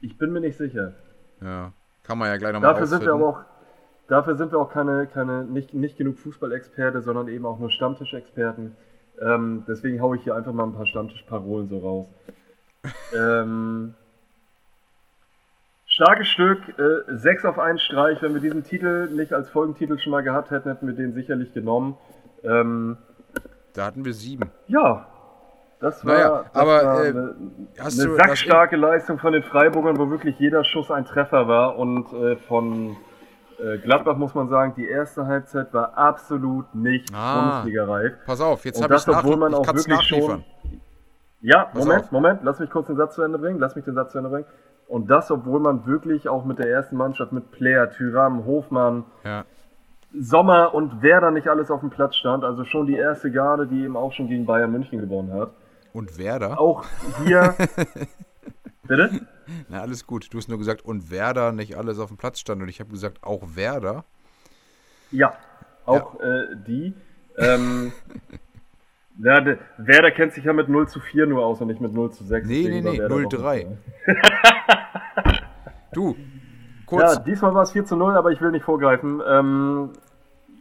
Ich 0.00 0.18
bin 0.18 0.32
mir 0.32 0.40
nicht 0.40 0.58
sicher. 0.58 0.92
Ja. 1.40 1.72
Kann 2.04 2.18
man 2.18 2.28
ja 2.28 2.36
gleich 2.36 2.52
nochmal 2.52 2.72
Dafür 2.72 2.86
sind 2.86 3.04
wir 3.04 3.12
aber 3.12 3.28
auch, 3.28 3.40
dafür 4.08 4.36
sind 4.36 4.52
wir 4.52 4.58
auch 4.58 4.70
keine, 4.72 5.06
keine 5.06 5.44
nicht, 5.44 5.74
nicht 5.74 5.96
genug 5.96 6.18
Fußballexperte, 6.18 7.02
sondern 7.02 7.28
eben 7.28 7.44
auch 7.46 7.58
nur 7.58 7.70
Stammtischexperten. 7.70 8.76
Ähm, 9.20 9.64
deswegen 9.66 10.00
haue 10.00 10.16
ich 10.16 10.22
hier 10.22 10.36
einfach 10.36 10.52
mal 10.52 10.64
ein 10.64 10.74
paar 10.74 10.86
Stammtischparolen 10.86 11.68
so 11.68 11.78
raus. 11.78 12.06
ähm, 13.16 13.94
starkes 15.86 16.28
Stück, 16.28 16.60
äh, 16.78 17.16
6 17.16 17.44
auf 17.46 17.58
1 17.58 17.82
Streich. 17.82 18.22
Wenn 18.22 18.34
wir 18.34 18.40
diesen 18.40 18.62
Titel 18.62 19.08
nicht 19.10 19.32
als 19.32 19.48
Folgentitel 19.48 19.98
schon 19.98 20.12
mal 20.12 20.22
gehabt 20.22 20.50
hätten, 20.50 20.68
hätten 20.68 20.86
wir 20.86 20.94
den 20.94 21.14
sicherlich 21.14 21.52
genommen. 21.54 21.96
Ähm, 22.44 22.98
Da 23.76 23.86
hatten 23.86 24.04
wir 24.04 24.14
sieben. 24.14 24.50
ja, 24.66 25.06
das 25.78 26.04
war, 26.06 26.14
Naja, 26.14 26.44
das 26.52 26.54
aber, 26.62 26.84
war 26.84 27.04
äh, 27.04 27.08
eine, 27.10 27.34
hast 27.78 28.00
eine 28.00 28.08
du 28.08 28.16
sackstarke 28.16 28.76
Leistung 28.76 29.18
von 29.18 29.34
den 29.34 29.42
Freiburgern, 29.42 29.98
wo 29.98 30.08
wirklich 30.10 30.38
jeder 30.38 30.64
Schuss 30.64 30.90
ein 30.90 31.04
Treffer 31.04 31.46
war. 31.48 31.76
Und 31.78 32.10
äh, 32.14 32.36
von 32.36 32.96
äh, 33.62 33.76
Gladbach 33.78 34.16
muss 34.16 34.34
man 34.34 34.48
sagen, 34.48 34.72
die 34.76 34.86
erste 34.88 35.26
Halbzeit 35.26 35.74
war 35.74 35.96
absolut 35.98 36.74
nicht 36.74 37.10
Ah. 37.14 37.60
Bundesliga-reif. 37.60 38.12
Pass 38.24 38.40
auf, 38.40 38.64
jetzt 38.64 38.82
habe 38.82 38.94
ich 38.94 39.04
das, 39.04 39.14
obwohl 39.16 39.36
man 39.36 39.52
auch 39.52 39.66
wirklich 39.66 40.00
schon. 40.02 40.44
Ja, 41.42 41.64
Pass 41.64 41.84
Moment, 41.84 42.04
auf. 42.04 42.12
Moment, 42.12 42.40
lass 42.42 42.58
mich 42.58 42.70
kurz 42.70 42.86
den 42.86 42.96
Satz 42.96 43.14
zu 43.14 43.22
Ende 43.22 43.38
bringen. 43.38 43.58
Lass 43.58 43.76
mich 43.76 43.84
den 43.84 43.94
Satz 43.94 44.12
zu 44.12 44.18
Ende 44.18 44.30
bringen. 44.30 44.46
Und 44.88 45.10
das, 45.10 45.30
obwohl 45.30 45.60
man 45.60 45.84
wirklich 45.84 46.28
auch 46.28 46.44
mit 46.46 46.58
der 46.58 46.70
ersten 46.70 46.96
Mannschaft, 46.96 47.32
mit 47.32 47.50
Player, 47.50 47.90
Tyram, 47.90 48.46
Hofmann, 48.46 49.04
Ja. 49.24 49.44
Sommer 50.18 50.74
und 50.74 51.02
Werder 51.02 51.30
nicht 51.30 51.48
alles 51.48 51.70
auf 51.70 51.80
dem 51.80 51.90
Platz 51.90 52.16
stand. 52.16 52.44
Also 52.44 52.64
schon 52.64 52.86
die 52.86 52.94
erste 52.96 53.30
Garde, 53.30 53.66
die 53.66 53.84
eben 53.84 53.96
auch 53.96 54.12
schon 54.12 54.28
gegen 54.28 54.46
Bayern 54.46 54.72
München 54.72 55.00
gewonnen 55.00 55.32
hat. 55.32 55.50
Und 55.92 56.18
Werder? 56.18 56.60
Auch 56.60 56.84
hier. 57.24 57.54
Bitte? 58.86 59.26
Na, 59.68 59.80
alles 59.80 60.06
gut. 60.06 60.32
Du 60.32 60.38
hast 60.38 60.48
nur 60.48 60.58
gesagt, 60.58 60.84
und 60.84 61.10
Werder 61.10 61.52
nicht 61.52 61.76
alles 61.76 61.98
auf 61.98 62.08
dem 62.08 62.16
Platz 62.16 62.38
stand. 62.40 62.62
Und 62.62 62.68
ich 62.68 62.80
habe 62.80 62.90
gesagt, 62.90 63.18
auch 63.22 63.42
Werder. 63.54 64.04
Ja, 65.10 65.34
auch 65.86 66.20
Äh, 66.20 66.56
die. 66.66 66.94
Ähm, 67.38 67.92
ja, 69.18 69.40
de, 69.40 69.58
Werder 69.78 70.10
kennt 70.10 70.32
sich 70.32 70.44
ja 70.44 70.52
mit 70.52 70.68
0 70.68 70.88
zu 70.88 71.00
4 71.00 71.26
nur 71.26 71.44
aus 71.44 71.60
und 71.60 71.68
nicht 71.68 71.80
mit 71.80 71.92
0 71.92 72.10
zu 72.12 72.24
6. 72.24 72.46
Nee, 72.48 72.68
nee, 72.68 72.80
nee, 72.80 72.98
war 72.98 73.08
Werder 73.10 73.14
0-3. 73.16 73.64
noch 73.64 73.70
nicht 73.70 75.42
Du, 75.92 76.16
kurz, 76.86 77.14
Ja, 77.14 77.20
diesmal 77.20 77.54
war 77.54 77.62
es 77.62 77.72
4 77.72 77.84
zu 77.86 77.96
0, 77.96 78.16
aber 78.16 78.30
ich 78.30 78.40
will 78.40 78.50
nicht 78.50 78.64
vorgreifen. 78.64 79.22
Ähm, 79.26 79.90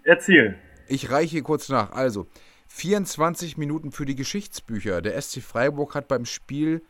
erzähl. 0.05 0.57
ich 0.87 1.11
reiche 1.11 1.41
kurz 1.41 1.69
nach. 1.69 1.91
Also, 1.91 2.27
24 2.67 3.57
Minuten 3.57 3.91
für 3.91 4.05
die 4.05 4.15
Geschichtsbücher. 4.15 5.01
Der 5.01 5.21
SC 5.21 5.41
Freiburg 5.41 5.95
hat 5.95 6.07
beim 6.07 6.25
Spiel 6.25 6.81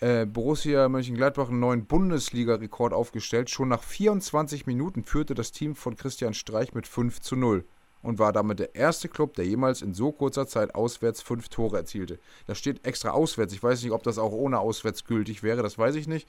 äh, 0.00 0.26
Borussia 0.26 0.88
Mönchengladbach 0.88 1.48
einen 1.48 1.60
neuen 1.60 1.86
Bundesliga-Rekord 1.86 2.92
aufgestellt. 2.92 3.50
Schon 3.50 3.68
nach 3.68 3.82
24 3.82 4.66
Minuten 4.66 5.04
führte 5.04 5.34
das 5.34 5.52
Team 5.52 5.74
von 5.74 5.96
Christian 5.96 6.34
Streich 6.34 6.74
mit 6.74 6.86
5 6.86 7.20
zu 7.20 7.36
0 7.36 7.64
und 8.04 8.18
war 8.18 8.32
damit 8.32 8.58
der 8.58 8.74
erste 8.74 9.08
Club, 9.08 9.34
der 9.34 9.46
jemals 9.46 9.80
in 9.80 9.94
so 9.94 10.12
kurzer 10.12 10.46
Zeit 10.46 10.74
auswärts 10.74 11.22
fünf 11.22 11.48
Tore 11.48 11.78
erzielte. 11.78 12.18
Da 12.46 12.54
steht 12.54 12.86
extra 12.86 13.10
auswärts. 13.10 13.54
Ich 13.54 13.62
weiß 13.62 13.82
nicht, 13.82 13.92
ob 13.92 14.02
das 14.02 14.18
auch 14.18 14.32
ohne 14.32 14.58
auswärts 14.58 15.06
gültig 15.06 15.42
wäre, 15.42 15.62
das 15.62 15.78
weiß 15.78 15.94
ich 15.94 16.06
nicht. 16.06 16.28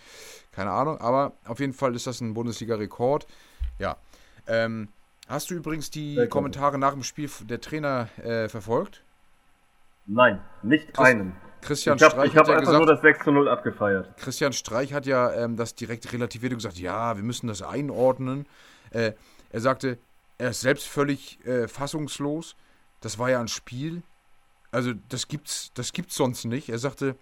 Keine 0.51 0.71
Ahnung, 0.71 0.99
aber 0.99 1.33
auf 1.43 1.59
jeden 1.59 1.73
Fall 1.73 1.93
ist 1.93 2.07
das 2.07 2.21
ein 2.21 2.33
Bundesliga-Rekord. 2.33 3.27
Ja. 3.77 3.97
Ähm, 4.47 4.88
hast 5.28 5.49
du 5.49 5.55
übrigens 5.55 5.89
die 5.91 6.15
Sehr 6.15 6.28
Kommentare 6.28 6.78
nach 6.78 6.93
dem 6.93 7.03
Spiel 7.03 7.30
der 7.41 7.61
Trainer 7.61 8.09
äh, 8.23 8.47
verfolgt? 8.49 9.03
Nein, 10.07 10.41
nicht 10.63 10.93
Chris- 10.93 11.05
einen. 11.05 11.36
Christian 11.61 11.97
Ich 11.97 12.03
habe 12.03 12.11
Streich 12.11 12.28
ich 12.32 12.38
hab 12.38 12.43
hat 12.43 12.47
ja 12.49 12.53
einfach 12.57 12.67
gesagt, 12.73 12.86
nur 12.86 12.93
das 12.95 13.01
6 13.01 13.23
zu 13.23 13.32
0 13.32 13.49
abgefeiert. 13.49 14.17
Christian 14.17 14.53
Streich 14.53 14.93
hat 14.93 15.07
ja 15.07 15.34
ähm, 15.34 15.55
das 15.57 15.73
direkt 15.73 16.13
relativiert 16.13 16.51
und 16.53 16.57
gesagt, 16.59 16.78
ja, 16.78 17.15
wir 17.15 17.23
müssen 17.23 17.47
das 17.47 17.63
einordnen. 17.63 18.45
Äh, 18.91 19.13
er 19.49 19.61
sagte, 19.61 19.97
er 20.38 20.51
ist 20.51 20.61
selbst 20.61 20.86
völlig 20.88 21.43
äh, 21.47 21.67
fassungslos. 21.67 22.55
Das 23.01 23.17
war 23.17 23.32
ja 23.32 23.39
ein 23.39 23.47
Spiel. 23.47 24.03
Also 24.71 24.91
das 25.09 25.28
gibt's, 25.28 25.71
das 25.73 25.91
gibt's 25.91 26.15
sonst 26.15 26.45
nicht. 26.45 26.69
Er 26.69 26.78
sagte, 26.78 27.15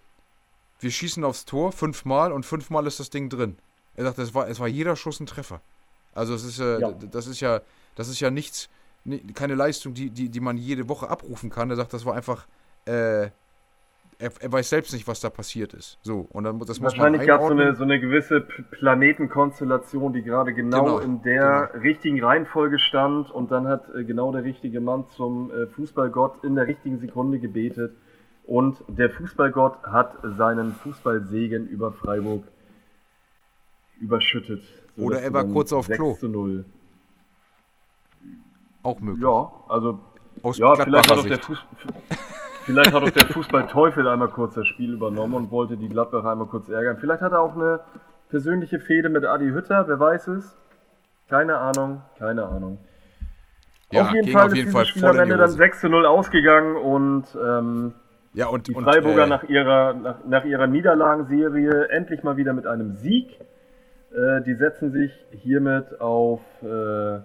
wir 0.81 0.91
schießen 0.91 1.23
aufs 1.23 1.45
Tor 1.45 1.71
fünfmal 1.71 2.33
und 2.33 2.45
fünfmal 2.45 2.85
ist 2.85 2.99
das 2.99 3.09
Ding 3.09 3.29
drin. 3.29 3.57
Er 3.95 4.03
sagte, 4.03 4.23
es 4.23 4.33
war, 4.33 4.49
es 4.49 4.59
war 4.59 4.67
jeder 4.67 4.97
Schuss 4.97 5.21
ein 5.21 5.25
Treffer. 5.25 5.61
Also 6.13 6.33
es 6.33 6.43
ist, 6.43 6.59
äh, 6.59 6.79
Ja. 6.81 6.91
das 6.91 7.27
ist 7.27 7.39
ja, 7.39 7.61
das 7.95 8.09
ist 8.09 8.19
ja 8.19 8.29
nichts, 8.31 8.69
ni- 9.05 9.23
keine 9.33 9.55
Leistung, 9.55 9.93
die, 9.93 10.09
die, 10.09 10.29
die 10.29 10.39
man 10.39 10.57
jede 10.57 10.89
Woche 10.89 11.09
abrufen 11.09 11.49
kann. 11.49 11.69
Er 11.69 11.75
sagt, 11.75 11.93
das 11.93 12.05
war 12.05 12.15
einfach, 12.15 12.47
äh, 12.85 13.29
er, 14.19 14.31
er 14.39 14.51
weiß 14.51 14.69
selbst 14.69 14.93
nicht, 14.93 15.07
was 15.07 15.19
da 15.19 15.29
passiert 15.29 15.73
ist. 15.73 15.97
So, 16.01 16.27
und 16.31 16.43
dann, 16.45 16.59
das 16.59 16.81
Wahrscheinlich 16.81 17.25
gab 17.27 17.41
es 17.41 17.47
so 17.47 17.53
eine, 17.53 17.75
so 17.75 17.83
eine 17.83 17.99
gewisse 17.99 18.41
Planetenkonstellation, 18.41 20.13
die 20.13 20.21
gerade 20.23 20.53
genau, 20.53 20.83
Genau, 20.83 20.99
in 20.99 21.21
der 21.23 21.71
richtigen 21.81 22.23
Reihenfolge 22.23 22.79
stand 22.79 23.31
und 23.31 23.51
dann 23.51 23.67
hat 23.67 23.83
äh, 23.95 24.03
genau 24.03 24.31
der 24.31 24.43
richtige 24.43 24.79
Mann 24.81 25.05
zum 25.15 25.51
äh, 25.51 25.67
Fußballgott 25.67 26.43
in 26.43 26.55
der 26.55 26.67
richtigen 26.67 26.99
Sekunde 26.99 27.39
gebetet 27.39 27.95
und 28.45 28.83
der 28.87 29.09
Fußballgott 29.09 29.83
hat 29.83 30.17
seinen 30.37 30.73
Fußballsegen 30.73 31.67
über 31.67 31.91
Freiburg 31.93 32.43
überschüttet. 33.99 34.61
Oder 34.97 35.21
er 35.21 35.33
war 35.33 35.45
kurz 35.45 35.71
auf 35.73 35.85
6 35.85 35.97
Klo. 35.97 36.13
zu 36.15 36.27
0. 36.27 36.65
Auch 38.83 38.99
möglich. 38.99 39.23
Ja, 39.23 39.51
also 39.69 39.99
Aus 40.43 40.57
ja, 40.57 40.75
vielleicht 40.75 41.09
hat, 41.09 41.19
vielleicht 42.65 42.93
hat 42.93 43.03
auch 43.03 43.09
der 43.09 43.25
Fußballteufel 43.27 44.07
einmal 44.07 44.27
kurz 44.27 44.55
das 44.55 44.67
Spiel 44.67 44.93
übernommen 44.93 45.33
und 45.35 45.51
wollte 45.51 45.77
die 45.77 45.87
Gladbacher 45.87 46.31
einmal 46.31 46.47
kurz 46.47 46.69
ärgern. 46.69 46.97
Vielleicht 46.97 47.21
hat 47.21 47.31
er 47.31 47.39
auch 47.39 47.55
eine 47.55 47.79
persönliche 48.29 48.79
Fehde 48.79 49.09
mit 49.09 49.25
Adi 49.25 49.49
Hütter, 49.49 49.87
wer 49.87 49.99
weiß 49.99 50.27
es. 50.27 50.57
Keine 51.29 51.57
Ahnung, 51.57 52.01
keine 52.19 52.45
Ahnung. 52.45 52.77
Ja, 53.91 54.03
auf 54.03 54.13
jeden 54.13 54.27
Fall 54.29 54.41
auf 54.41 54.47
ist 54.49 54.55
jeden 54.55 54.65
dieses 54.67 54.73
Fall 54.73 54.85
Spiel 54.85 55.05
am 55.05 55.19
Ende 55.19 55.37
dann 55.37 55.47
Hose. 55.47 55.57
6 55.57 55.81
zu 55.81 55.89
0 55.89 56.05
ausgegangen 56.05 56.75
und 56.75 57.25
ähm, 57.41 57.93
Ja, 58.33 58.47
und, 58.47 58.67
die 58.67 58.73
und, 58.73 58.83
Freiburger 58.83 59.25
äh, 59.25 59.27
nach, 59.27 59.43
ihrer, 59.43 59.93
nach, 59.93 60.15
nach 60.25 60.45
ihrer 60.45 60.67
Niederlagenserie 60.67 61.89
endlich 61.89 62.23
mal 62.23 62.35
wieder 62.35 62.53
mit 62.53 62.67
einem 62.67 62.95
Sieg. 62.95 63.39
Äh, 64.11 64.41
die 64.45 64.55
setzen 64.55 64.91
sich 64.91 65.11
hiermit 65.31 66.01
auf 66.01 66.41
äh, 66.63 67.19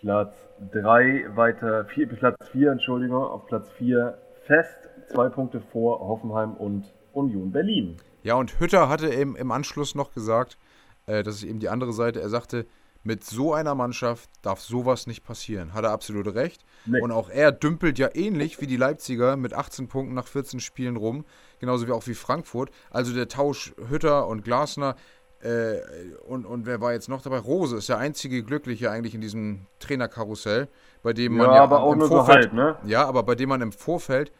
Platz 0.00 0.34
3 0.72 1.36
weiter, 1.36 1.84
vier, 1.86 2.08
Platz 2.08 2.48
4, 2.50 2.72
Entschuldigung, 2.72 3.22
auf 3.22 3.46
Platz 3.46 3.70
4 3.72 4.18
fest. 4.44 4.88
Zwei 5.08 5.28
Punkte 5.28 5.60
vor 5.60 6.00
Hoffenheim 6.00 6.54
und 6.54 6.92
Union 7.12 7.52
Berlin. 7.52 7.96
Ja, 8.22 8.34
und 8.34 8.58
Hütter 8.58 8.88
hatte 8.88 9.06
im, 9.06 9.36
im 9.36 9.52
Anschluss 9.52 9.94
noch 9.94 10.12
gesagt, 10.12 10.58
äh, 11.06 11.22
das 11.22 11.36
ist 11.36 11.44
eben 11.44 11.60
die 11.60 11.68
andere 11.68 11.92
Seite, 11.92 12.20
er 12.20 12.28
sagte, 12.28 12.66
mit 13.06 13.22
so 13.22 13.54
einer 13.54 13.76
Mannschaft 13.76 14.28
darf 14.42 14.60
sowas 14.60 15.06
nicht 15.06 15.22
passieren. 15.22 15.74
Hat 15.74 15.84
er 15.84 15.92
absolut 15.92 16.34
recht. 16.34 16.64
Nee. 16.86 17.00
Und 17.00 17.12
auch 17.12 17.30
er 17.30 17.52
dümpelt 17.52 18.00
ja 18.00 18.08
ähnlich 18.14 18.60
wie 18.60 18.66
die 18.66 18.76
Leipziger 18.76 19.36
mit 19.36 19.54
18 19.54 19.86
Punkten 19.86 20.14
nach 20.14 20.26
14 20.26 20.58
Spielen 20.58 20.96
rum. 20.96 21.24
Genauso 21.60 21.86
wie 21.86 21.92
auch 21.92 22.04
wie 22.08 22.14
Frankfurt. 22.14 22.70
Also 22.90 23.14
der 23.14 23.28
Tausch 23.28 23.74
Hütter 23.88 24.26
und 24.26 24.42
Glasner. 24.42 24.96
Äh, 25.42 25.80
und, 26.26 26.46
und 26.46 26.66
wer 26.66 26.80
war 26.80 26.92
jetzt 26.92 27.08
noch 27.08 27.22
dabei? 27.22 27.38
Rose 27.38 27.76
ist 27.76 27.88
der 27.88 27.98
einzige 27.98 28.42
Glückliche 28.42 28.90
eigentlich 28.90 29.14
in 29.14 29.20
diesem 29.20 29.66
Trainerkarussell, 29.80 30.68
bei 31.02 31.12
dem 31.12 31.36
man 31.36 31.48
Ja, 31.48 31.56
ja, 31.56 31.62
aber 31.62 31.82
auch 31.82 31.92
im 31.92 31.98
nur 31.98 32.08
so 32.08 32.14
Vorfeld, 32.16 32.52
halb, 32.52 32.52
ne? 32.54 32.76
ja, 32.84 33.06
aber 33.06 33.22
bei 33.22 33.34
dem 33.34 33.50
man 33.50 33.60
im 33.60 33.72
Vorfeld 33.72 34.32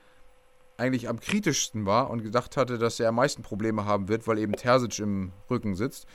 eigentlich 0.79 1.09
am 1.09 1.21
kritischsten 1.21 1.87
war 1.87 2.11
und 2.11 2.23
gedacht 2.23 2.57
hatte, 2.57 2.79
dass 2.79 3.01
er 3.01 3.11
am 3.11 3.17
meisten 3.17 3.43
Probleme 3.43 3.85
haben 3.85 4.09
wird, 4.09 4.27
weil 4.27 4.39
eben 4.39 4.53
Terzic 4.53 4.99
im 4.99 5.33
Rücken 5.51 5.75
sitzt. 5.75 6.07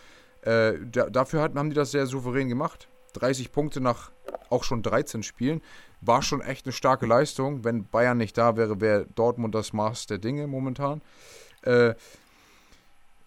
Äh, 0.42 0.74
da, 0.92 1.10
dafür 1.10 1.42
hat, 1.42 1.56
haben 1.56 1.70
die 1.70 1.76
das 1.76 1.92
sehr 1.92 2.06
souverän 2.06 2.50
gemacht. 2.50 2.88
30 3.14 3.52
Punkte 3.52 3.82
nach 3.82 4.12
auch 4.50 4.64
schon 4.64 4.84
13 4.84 5.24
Spielen. 5.24 5.62
War 6.02 6.22
schon 6.22 6.42
echt 6.42 6.66
eine 6.66 6.74
starke 6.74 7.06
Leistung. 7.06 7.64
Wenn 7.64 7.88
Bayern 7.88 8.18
nicht 8.18 8.38
da 8.38 8.56
wäre, 8.56 8.82
wäre 8.82 9.06
Dortmund 9.16 9.54
das 9.54 9.74
Maß 9.74 10.08
der 10.08 10.18
Dinge 10.18 10.48
momentan. 10.48 11.02
Äh, 11.64 11.94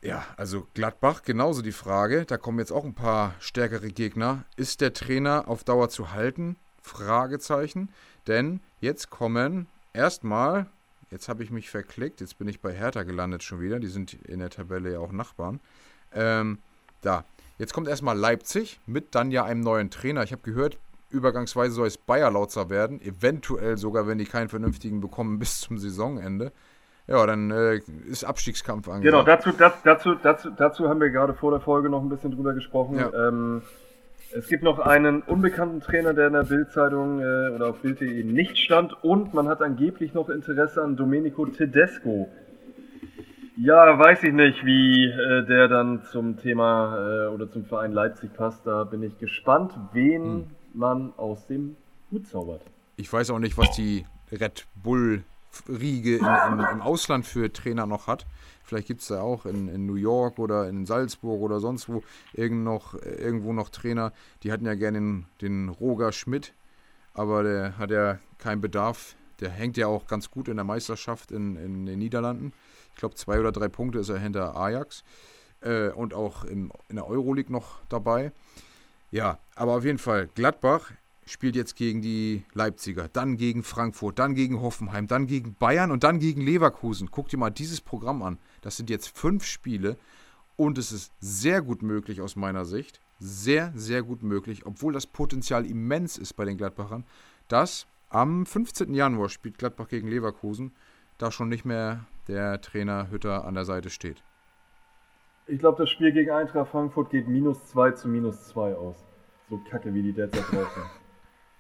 ja, 0.05 0.27
also 0.37 0.67
Gladbach, 0.75 1.23
genauso 1.23 1.63
die 1.63 1.73
Frage. 1.73 2.27
Da 2.27 2.37
kommen 2.37 2.59
jetzt 2.59 2.73
auch 2.73 2.85
ein 2.85 2.95
paar 2.95 3.35
stärkere 3.41 3.89
Gegner. 3.89 4.45
Ist 4.57 4.83
der 4.83 4.93
Trainer 4.93 5.49
auf 5.49 5.65
Dauer 5.65 5.89
zu 5.89 6.13
halten? 6.13 6.57
Fragezeichen. 6.83 7.89
Denn 8.27 8.61
jetzt 8.81 9.09
kommen 9.09 9.67
erstmal, 9.95 10.67
jetzt 11.11 11.31
habe 11.31 11.43
ich 11.43 11.51
mich 11.51 11.71
verklickt, 11.71 12.21
jetzt 12.21 12.37
bin 12.37 12.49
ich 12.49 12.61
bei 12.61 12.75
Hertha 12.75 13.03
gelandet 13.03 13.43
schon 13.43 13.61
wieder. 13.61 13.81
Die 13.81 13.89
sind 13.89 14.13
in 14.13 14.41
der 14.41 14.51
Tabelle 14.51 14.93
ja 14.93 14.99
auch 14.99 15.11
Nachbarn. 15.11 15.61
Ähm, 16.13 16.59
da. 17.01 17.25
Jetzt 17.57 17.73
kommt 17.73 17.89
erstmal 17.89 18.19
Leipzig 18.19 18.81
mit 18.85 19.15
dann 19.15 19.31
ja 19.31 19.45
einem 19.45 19.61
neuen 19.61 19.91
Trainer. 19.91 20.23
Ich 20.23 20.33
habe 20.33 20.43
gehört, 20.43 20.77
übergangsweise 21.09 21.75
soll 21.75 21.87
es 21.87 21.97
Bayer 21.97 22.31
Lautzer 22.31 22.69
werden. 22.69 23.01
Eventuell 23.01 23.79
sogar, 23.79 24.07
wenn 24.07 24.19
die 24.19 24.27
keinen 24.27 24.51
vernünftigen 24.51 25.01
bekommen, 25.01 25.39
bis 25.39 25.61
zum 25.61 25.79
Saisonende. 25.79 26.53
Ja, 27.07 27.27
dann 27.27 27.51
äh, 27.51 27.81
ist 28.07 28.25
Abstiegskampf 28.25 28.89
angesagt. 28.89 29.05
Genau, 29.05 29.23
dazu, 29.23 29.51
das, 29.57 29.83
dazu, 29.83 30.15
dazu, 30.15 30.51
dazu 30.51 30.89
haben 30.89 31.01
wir 31.01 31.11
gerade 31.11 31.35
vor 31.35 31.51
der 31.51 31.61
Folge 31.61 31.91
noch 31.91 32.03
ein 32.03 32.09
bisschen 32.09 32.31
drüber 32.33 32.55
gesprochen. 32.55 32.99
Ja. 32.99 33.29
Ähm, 33.29 33.63
es 34.33 34.49
gibt 34.49 34.63
noch 34.63 34.79
einen 34.79 35.21
unbekannten 35.23 35.81
Trainer, 35.81 36.15
der 36.15 36.29
in 36.29 36.33
der 36.33 36.45
Bildzeitung 36.45 37.21
äh, 37.21 37.51
oder 37.55 37.69
auf 37.69 37.81
Bild.de 37.83 38.25
nicht 38.25 38.57
stand 38.59 38.93
und 39.05 39.35
man 39.35 39.49
hat 39.49 39.61
angeblich 39.63 40.15
noch 40.15 40.29
Interesse 40.31 40.83
an 40.83 40.97
Domenico 40.97 41.45
Tedesco. 41.47 42.29
Ja, 43.57 43.99
weiß 43.99 44.25
ich 44.25 44.33
nicht, 44.33 44.65
wie 44.65 45.05
äh, 45.07 45.45
der 45.47 45.69
dann 45.69 46.03
zum 46.11 46.39
Thema 46.39 46.97
äh, 46.99 47.27
oder 47.29 47.49
zum 47.51 47.65
Verein 47.67 47.93
Leipzig 47.93 48.33
passt. 48.35 48.67
Da 48.67 48.83
bin 48.85 49.03
ich 49.03 49.17
gespannt, 49.19 49.73
wen 49.93 50.23
Hm. 50.25 50.47
man 50.73 51.13
aus 51.17 51.47
dem 51.47 51.77
Hut 52.11 52.27
zaubert. 52.27 52.63
Ich 52.97 53.13
weiß 53.13 53.31
auch 53.31 53.39
nicht, 53.39 53.57
was 53.57 53.71
die 53.77 54.07
Red 54.33 54.67
Bull-Riege 55.63 56.17
in, 56.17 56.25
in, 56.25 56.65
im 56.73 56.83
Ausland 56.83 57.27
für 57.27 57.53
Trainer 57.53 57.87
noch 57.87 58.07
hat. 58.07 58.27
Vielleicht 58.65 58.89
gibt 58.89 59.03
es 59.03 59.09
da 59.09 59.21
auch 59.21 59.45
in, 59.45 59.69
in 59.69 59.87
New 59.87 59.95
York 59.95 60.39
oder 60.39 60.69
in 60.69 60.87
Salzburg 60.87 61.41
oder 61.41 61.61
sonst 61.61 61.89
wo 61.89 62.03
irgend 62.33 62.65
noch, 62.65 62.95
äh, 62.95 63.15
irgendwo 63.15 63.53
noch 63.53 63.69
Trainer. 63.69 64.13
Die 64.43 64.53
hatten 64.53 64.65
ja 64.65 64.75
gerne 64.75 64.99
den, 64.99 65.27
den 65.41 65.69
Roger 65.69 66.13
Schmidt, 66.13 66.55
aber 67.13 67.43
der 67.43 67.79
hat 67.79 67.91
ja 67.91 68.19
keinen 68.39 68.61
Bedarf. 68.61 69.17
Der 69.41 69.51
hängt 69.51 69.77
ja 69.77 69.87
auch 69.87 70.07
ganz 70.07 70.31
gut 70.31 70.49
in 70.49 70.57
der 70.57 70.65
Meisterschaft 70.65 71.31
in, 71.31 71.57
in 71.57 71.87
den 71.87 71.99
Niederlanden. 71.99 72.53
Ich 72.95 72.97
glaube, 72.97 73.17
zwei 73.17 73.39
oder 73.41 73.53
drei 73.53 73.69
Punkte 73.69 73.99
ist 73.99 74.09
er 74.09 74.19
hinter 74.19 74.57
Ajax 74.57 75.05
äh, 75.61 75.89
und 75.91 76.15
auch 76.15 76.45
im, 76.45 76.73
in 76.89 76.97
der 76.97 77.07
Euroleague 77.07 77.53
noch 77.53 77.81
dabei. 77.89 78.33
Ja, 79.11 79.39
aber 79.55 79.77
auf 79.77 79.85
jeden 79.85 79.99
Fall, 79.99 80.29
Gladbach 80.35 80.93
spielt 81.27 81.57
jetzt 81.57 81.77
gegen 81.77 82.03
die 82.03 82.45
Leipziger, 82.53 83.09
dann 83.09 83.37
gegen 83.37 83.63
Frankfurt, 83.63 84.19
dann 84.19 84.35
gegen 84.35 84.61
Hoffenheim, 84.61 85.07
dann 85.07 85.27
gegen 85.27 85.55
Bayern 85.55 85.91
und 85.91 86.05
dann 86.05 86.19
gegen 86.19 86.41
Leverkusen. 86.41 87.11
Guck 87.11 87.29
dir 87.29 87.39
mal 87.39 87.51
dieses 87.51 87.81
Programm 87.81 88.23
an. 88.23 88.39
Das 88.61 88.77
sind 88.77 88.91
jetzt 88.91 89.17
fünf 89.17 89.45
Spiele 89.45 89.97
und 90.57 90.79
es 90.79 90.93
ist 90.93 91.13
sehr 91.21 91.63
gut 91.63 91.83
möglich 91.83 92.21
aus 92.21 92.37
meiner 92.37 92.65
Sicht, 92.65 93.01
sehr, 93.19 93.73
sehr 93.75 94.03
gut 94.03 94.23
möglich, 94.23 94.67
obwohl 94.67 94.93
das 94.93 95.07
Potenzial 95.07 95.67
immens 95.67 96.19
ist 96.19 96.35
bei 96.35 96.45
den 96.45 96.57
Gladbachern, 96.57 97.05
dass 97.49 97.87
am 98.11 98.47
15. 98.47 98.95
Januar 98.95 99.29
spielt 99.29 99.59
Gladbach 99.59 99.89
gegen 99.89 100.09
Leverkusen, 100.09 100.73
da 101.19 101.31
schon 101.31 101.49
nicht 101.49 101.65
mehr 101.65 102.07
der 102.29 102.61
Trainer 102.61 103.11
Hütter 103.11 103.45
an 103.45 103.55
der 103.55 103.65
Seite 103.65 103.91
steht. 103.91 104.23
Ich 105.47 105.59
glaube, 105.59 105.79
das 105.79 105.91
Spiel 105.91 106.13
gegen 106.13 106.31
Eintracht 106.31 106.71
Frankfurt 106.71 107.11
geht 107.11 107.29
minus 107.29 107.67
2 107.67 107.93
zu 107.93 108.09
minus 108.09 108.49
2 108.49 108.75
aus. 108.75 109.05
So 109.51 109.61
kacke, 109.71 109.93
wie 109.93 110.03
die 110.03 110.13
derzeit 110.13 110.47
sind. 110.47 111.04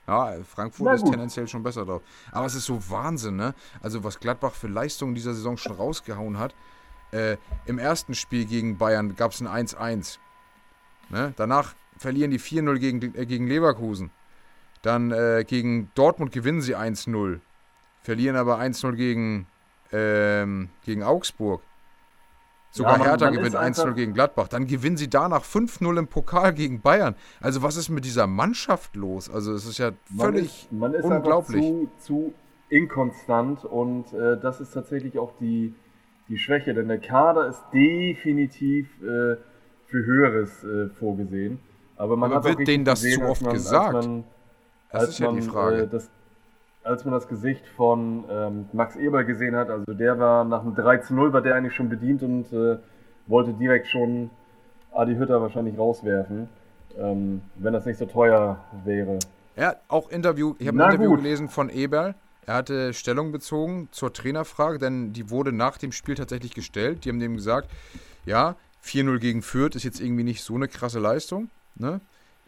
Ja, 0.06 0.34
Frankfurt 0.44 0.96
ist 0.96 1.06
tendenziell 1.06 1.48
schon 1.48 1.62
besser 1.62 1.84
drauf. 1.84 2.02
Aber 2.30 2.46
es 2.46 2.54
ist 2.54 2.66
so 2.66 2.78
Wahnsinn, 2.90 3.36
ne? 3.36 3.54
Also, 3.80 4.04
was 4.04 4.20
Gladbach 4.20 4.52
für 4.52 4.68
Leistungen 4.68 5.14
dieser 5.14 5.34
Saison 5.34 5.56
schon 5.56 5.72
rausgehauen 5.72 6.38
hat. 6.38 6.54
Äh, 7.10 7.36
Im 7.66 7.78
ersten 7.78 8.14
Spiel 8.14 8.44
gegen 8.44 8.76
Bayern 8.76 9.14
gab 9.14 9.32
es 9.32 9.40
ein 9.40 9.66
1-1. 9.66 10.18
Ne? 11.10 11.32
Danach 11.36 11.74
verlieren 11.96 12.32
die 12.32 12.40
4-0 12.40 12.78
gegen, 12.78 13.14
äh, 13.14 13.24
gegen 13.24 13.46
Leverkusen. 13.46 14.10
Dann 14.82 15.12
äh, 15.12 15.44
gegen 15.46 15.90
Dortmund 15.94 16.32
gewinnen 16.32 16.60
sie 16.60 16.76
1-0. 16.76 17.40
Verlieren 18.02 18.36
aber 18.36 18.58
1-0 18.58 18.92
gegen, 18.96 19.46
ähm, 19.92 20.70
gegen 20.84 21.02
Augsburg. 21.02 21.62
Sogar 22.76 22.94
Ja, 22.94 22.98
man- 22.98 23.06
Hertha 23.08 23.24
man 23.26 23.34
gewinnt 23.34 23.54
1-0 23.54 23.82
einfach- 23.84 23.94
gegen 23.94 24.14
Gladbach. 24.14 24.48
Dann 24.48 24.66
gewinnen 24.66 24.96
sie 24.96 25.08
danach 25.08 25.44
5-0 25.44 25.96
im 25.96 26.08
Pokal 26.08 26.52
gegen 26.52 26.80
Bayern. 26.80 27.14
Also 27.40 27.62
was 27.62 27.76
ist 27.76 27.88
mit 27.88 28.04
dieser 28.04 28.26
Mannschaft 28.26 28.96
los? 28.96 29.30
Also 29.30 29.52
es 29.52 29.64
ist 29.64 29.78
ja 29.78 29.92
Man 30.10 30.26
völlig 30.26 30.44
ist, 30.64 30.72
man 30.72 30.92
ist 30.92 31.04
unglaublich. 31.04 31.62
zu, 31.62 31.88
zu 32.00 32.34
inkonstant 32.70 33.64
und 33.64 34.12
äh, 34.12 34.40
das 34.40 34.60
ist 34.60 34.72
tatsächlich 34.72 35.18
auch 35.20 35.32
die, 35.38 35.72
die 36.28 36.36
Schwäche, 36.36 36.74
denn 36.74 36.88
der 36.88 36.98
Kader 36.98 37.46
ist 37.46 37.62
definitiv 37.72 38.88
äh, 39.02 39.36
für 39.86 40.04
Höheres 40.04 40.64
äh, 40.64 40.88
vorgesehen. 40.98 41.60
Aber 41.96 42.16
man 42.16 42.32
Aber 42.32 42.48
wird 42.58 42.66
denen 42.66 42.84
das 42.84 43.02
gesehen, 43.02 43.20
zu 43.20 43.26
oft 43.28 43.42
man, 43.42 43.52
gesagt? 43.52 43.92
Man, 43.92 44.24
Das 44.90 45.10
ist 45.10 45.18
ja 45.20 45.28
die 45.30 45.34
man, 45.40 45.42
Frage. 45.48 45.82
Äh, 45.82 45.86
das, 45.88 46.10
als 46.84 47.04
man 47.04 47.12
das 47.12 47.26
Gesicht 47.28 47.66
von 47.76 48.24
ähm, 48.30 48.66
Max 48.72 48.96
Eber 48.96 49.24
gesehen 49.24 49.56
hat, 49.56 49.70
also 49.70 49.94
der 49.94 50.18
war 50.18 50.44
nach 50.44 50.62
dem 50.62 50.74
3 50.74 50.98
zu 50.98 51.14
0 51.14 51.32
war 51.32 51.40
der 51.40 51.54
eigentlich 51.54 51.74
schon 51.74 51.88
bedient 51.88 52.22
und 52.22 52.52
äh, 52.52 52.78
wollte 53.26 53.54
direkt 53.54 53.88
schon 53.88 54.30
Adi 54.92 55.16
Hütter 55.16 55.40
wahrscheinlich 55.40 55.78
rauswerfen, 55.78 56.48
ähm, 56.98 57.42
wenn 57.56 57.72
das 57.72 57.86
nicht 57.86 57.98
so 57.98 58.06
teuer 58.06 58.58
wäre. 58.84 59.18
Ja, 59.56 59.76
auch 59.88 60.10
Interview. 60.10 60.54
Ich 60.58 60.68
habe 60.68 60.82
ein 60.82 60.90
Interview 60.90 61.10
gut. 61.10 61.20
gelesen 61.22 61.48
von 61.48 61.70
Eberl. 61.70 62.14
Er 62.46 62.54
hatte 62.54 62.92
Stellung 62.92 63.32
bezogen 63.32 63.88
zur 63.90 64.12
Trainerfrage, 64.12 64.78
denn 64.78 65.12
die 65.12 65.30
wurde 65.30 65.52
nach 65.52 65.78
dem 65.78 65.92
Spiel 65.92 66.14
tatsächlich 66.14 66.54
gestellt. 66.54 67.04
Die 67.04 67.08
haben 67.08 67.20
dem 67.20 67.36
gesagt, 67.36 67.70
ja, 68.26 68.56
4-0 68.84 69.18
gegen 69.18 69.42
Fürth 69.42 69.76
ist 69.76 69.84
jetzt 69.84 70.00
irgendwie 70.00 70.24
nicht 70.24 70.42
so 70.42 70.54
eine 70.54 70.68
krasse 70.68 70.98
Leistung. 70.98 71.48
Ne? 71.76 72.00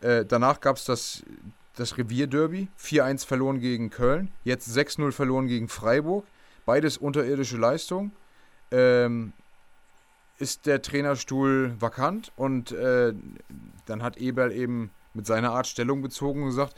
Äh, 0.03 0.27
danach 0.27 0.61
gab 0.61 0.77
es 0.77 0.85
das, 0.85 1.23
das 1.77 1.97
Revierderby, 1.99 2.69
4-1 2.81 3.27
verloren 3.27 3.61
gegen 3.61 3.91
Köln, 3.91 4.31
jetzt 4.45 4.69
6-0 4.69 5.13
verloren 5.13 5.47
gegen 5.47 5.69
Freiburg. 5.69 6.27
Beides 6.65 6.97
unterirdische 6.97 7.57
Leistung. 7.57 8.11
Ähm, 8.73 9.33
ist 10.39 10.67
der 10.67 10.83
Trainerstuhl 10.83 11.75
vakant 11.79 12.33
und 12.37 12.73
äh, 12.73 13.15
dann 13.87 14.03
hat 14.03 14.19
Eberl 14.19 14.53
eben 14.53 14.91
mit 15.15 15.27
seiner 15.27 15.53
Art 15.53 15.67
Stellung 15.67 16.03
bezogen 16.03 16.43
und 16.43 16.49
gesagt, 16.49 16.75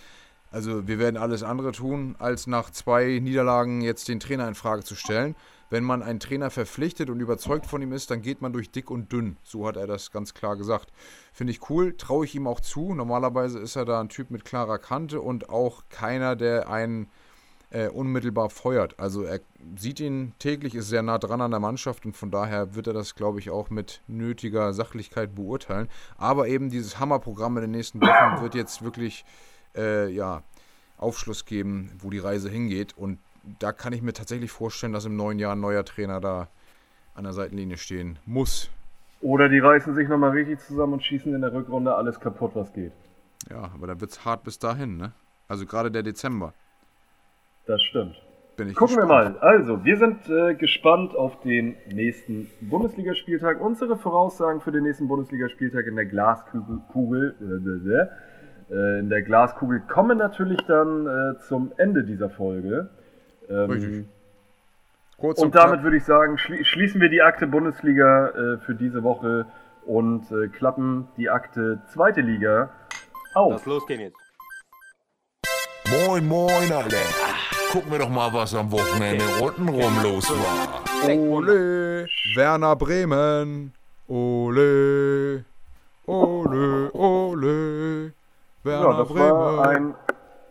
also 0.50 0.86
wir 0.86 0.98
werden 0.98 1.16
alles 1.16 1.42
andere 1.42 1.72
tun, 1.72 2.14
als 2.18 2.46
nach 2.46 2.70
zwei 2.70 3.18
Niederlagen 3.20 3.80
jetzt 3.80 4.08
den 4.08 4.20
Trainer 4.20 4.46
in 4.48 4.54
Frage 4.54 4.84
zu 4.84 4.94
stellen. 4.94 5.34
Wenn 5.70 5.84
man 5.84 6.02
einen 6.02 6.20
Trainer 6.20 6.50
verpflichtet 6.50 7.10
und 7.10 7.20
überzeugt 7.20 7.66
von 7.66 7.82
ihm 7.82 7.92
ist, 7.92 8.10
dann 8.10 8.22
geht 8.22 8.40
man 8.40 8.52
durch 8.52 8.70
dick 8.70 8.90
und 8.90 9.12
dünn. 9.12 9.36
So 9.42 9.66
hat 9.66 9.76
er 9.76 9.86
das 9.86 10.10
ganz 10.10 10.34
klar 10.34 10.56
gesagt. 10.56 10.92
Finde 11.32 11.52
ich 11.52 11.68
cool, 11.70 11.96
traue 11.96 12.24
ich 12.24 12.34
ihm 12.34 12.46
auch 12.46 12.60
zu. 12.60 12.94
Normalerweise 12.94 13.58
ist 13.58 13.76
er 13.76 13.84
da 13.84 14.00
ein 14.00 14.08
Typ 14.08 14.30
mit 14.30 14.44
klarer 14.44 14.78
Kante 14.78 15.20
und 15.20 15.50
auch 15.50 15.82
keiner, 15.90 16.36
der 16.36 16.70
einen 16.70 17.08
äh, 17.70 17.88
unmittelbar 17.88 18.50
feuert. 18.50 18.98
Also 18.98 19.22
er 19.22 19.40
sieht 19.76 20.00
ihn 20.00 20.32
täglich, 20.38 20.74
ist 20.74 20.88
sehr 20.88 21.02
nah 21.02 21.18
dran 21.18 21.40
an 21.40 21.50
der 21.50 21.60
Mannschaft 21.60 22.06
und 22.06 22.16
von 22.16 22.30
daher 22.30 22.74
wird 22.74 22.86
er 22.86 22.92
das, 22.92 23.14
glaube 23.14 23.38
ich, 23.40 23.50
auch 23.50 23.70
mit 23.70 24.00
nötiger 24.06 24.72
Sachlichkeit 24.72 25.34
beurteilen. 25.34 25.88
Aber 26.16 26.48
eben 26.48 26.70
dieses 26.70 26.98
Hammerprogramm 26.98 27.56
in 27.58 27.62
den 27.62 27.70
nächsten 27.72 28.00
Wochen 28.00 28.42
wird 28.42 28.54
jetzt 28.54 28.82
wirklich 28.82 29.24
äh, 29.76 30.10
ja, 30.10 30.42
Aufschluss 30.96 31.44
geben, 31.44 31.92
wo 31.98 32.10
die 32.10 32.18
Reise 32.18 32.48
hingeht. 32.48 32.96
Und 32.96 33.18
da 33.58 33.72
kann 33.72 33.92
ich 33.92 34.02
mir 34.02 34.12
tatsächlich 34.12 34.50
vorstellen, 34.50 34.92
dass 34.92 35.04
im 35.04 35.16
neuen 35.16 35.38
Jahr 35.38 35.54
ein 35.54 35.60
neuer 35.60 35.84
Trainer 35.84 36.20
da 36.20 36.48
an 37.14 37.24
der 37.24 37.32
Seitenlinie 37.32 37.76
stehen 37.76 38.18
muss. 38.26 38.70
Oder 39.20 39.48
die 39.48 39.58
reißen 39.58 39.94
sich 39.94 40.08
nochmal 40.08 40.30
richtig 40.30 40.60
zusammen 40.60 40.94
und 40.94 41.04
schießen 41.04 41.34
in 41.34 41.40
der 41.40 41.52
Rückrunde 41.52 41.94
alles 41.94 42.20
kaputt, 42.20 42.52
was 42.54 42.72
geht. 42.72 42.92
Ja, 43.50 43.70
aber 43.74 43.86
da 43.86 44.00
wird 44.00 44.12
es 44.12 44.24
hart 44.24 44.44
bis 44.44 44.58
dahin, 44.58 44.96
ne? 44.96 45.12
Also 45.48 45.66
gerade 45.66 45.90
der 45.90 46.02
Dezember. 46.02 46.52
Das 47.66 47.82
stimmt. 47.82 48.16
Bin 48.56 48.68
ich 48.68 48.74
Gucken 48.74 48.96
gespannt. 48.96 49.36
wir 49.36 49.40
mal. 49.40 49.48
Also, 49.48 49.84
wir 49.84 49.96
sind 49.96 50.28
äh, 50.28 50.54
gespannt 50.54 51.14
auf 51.14 51.40
den 51.42 51.76
nächsten 51.92 52.48
Bundesligaspieltag. 52.60 53.60
Unsere 53.60 53.96
Voraussagen 53.96 54.60
für 54.60 54.72
den 54.72 54.82
nächsten 54.82 55.06
Bundesligaspieltag 55.06 55.86
in 55.86 55.96
der 55.96 56.06
Glaskugel, 56.06 56.80
Kugel, 56.92 57.36
äh, 57.40 58.74
äh, 58.74 58.98
in 58.98 59.08
der 59.08 59.22
Glaskugel 59.22 59.80
kommen 59.80 60.18
natürlich 60.18 60.58
dann 60.66 61.06
äh, 61.06 61.38
zum 61.38 61.72
Ende 61.76 62.04
dieser 62.04 62.30
Folge. 62.30 62.90
Ähm, 63.50 63.70
Richtig. 63.70 64.06
Kurz 65.18 65.40
und 65.40 65.54
damit 65.54 65.82
würde 65.82 65.96
ich 65.96 66.04
sagen, 66.04 66.38
schli 66.38 66.64
schließen 66.64 67.00
wir 67.00 67.08
die 67.08 67.22
Akte 67.22 67.46
Bundesliga 67.46 68.28
äh, 68.28 68.58
für 68.58 68.74
diese 68.74 69.02
Woche 69.02 69.46
und 69.84 70.30
äh, 70.30 70.46
klappen 70.48 71.08
die 71.16 71.28
Akte 71.28 71.80
Zweite 71.92 72.20
Liga 72.20 72.70
auf. 73.34 73.52
Lass 73.52 73.66
losgehen 73.66 74.00
jetzt. 74.00 74.16
Moin, 76.06 76.26
moin, 76.28 76.70
alle. 76.72 77.00
Gucken 77.72 77.90
wir 77.90 77.98
doch 77.98 78.10
mal, 78.10 78.32
was 78.32 78.54
am 78.54 78.70
Wochenende 78.70 79.24
untenrum 79.42 80.02
los 80.02 80.30
war. 80.30 80.82
Ole, 81.08 82.06
Werner 82.34 82.76
Bremen. 82.76 83.72
Ole, 84.06 85.44
ole, 86.06 86.90
ole. 86.92 88.12
Werner 88.62 88.90
Ja, 88.90 88.98
das 88.98 89.08
Bremen. 89.08 89.30
war 89.30 89.68
ein 89.68 89.94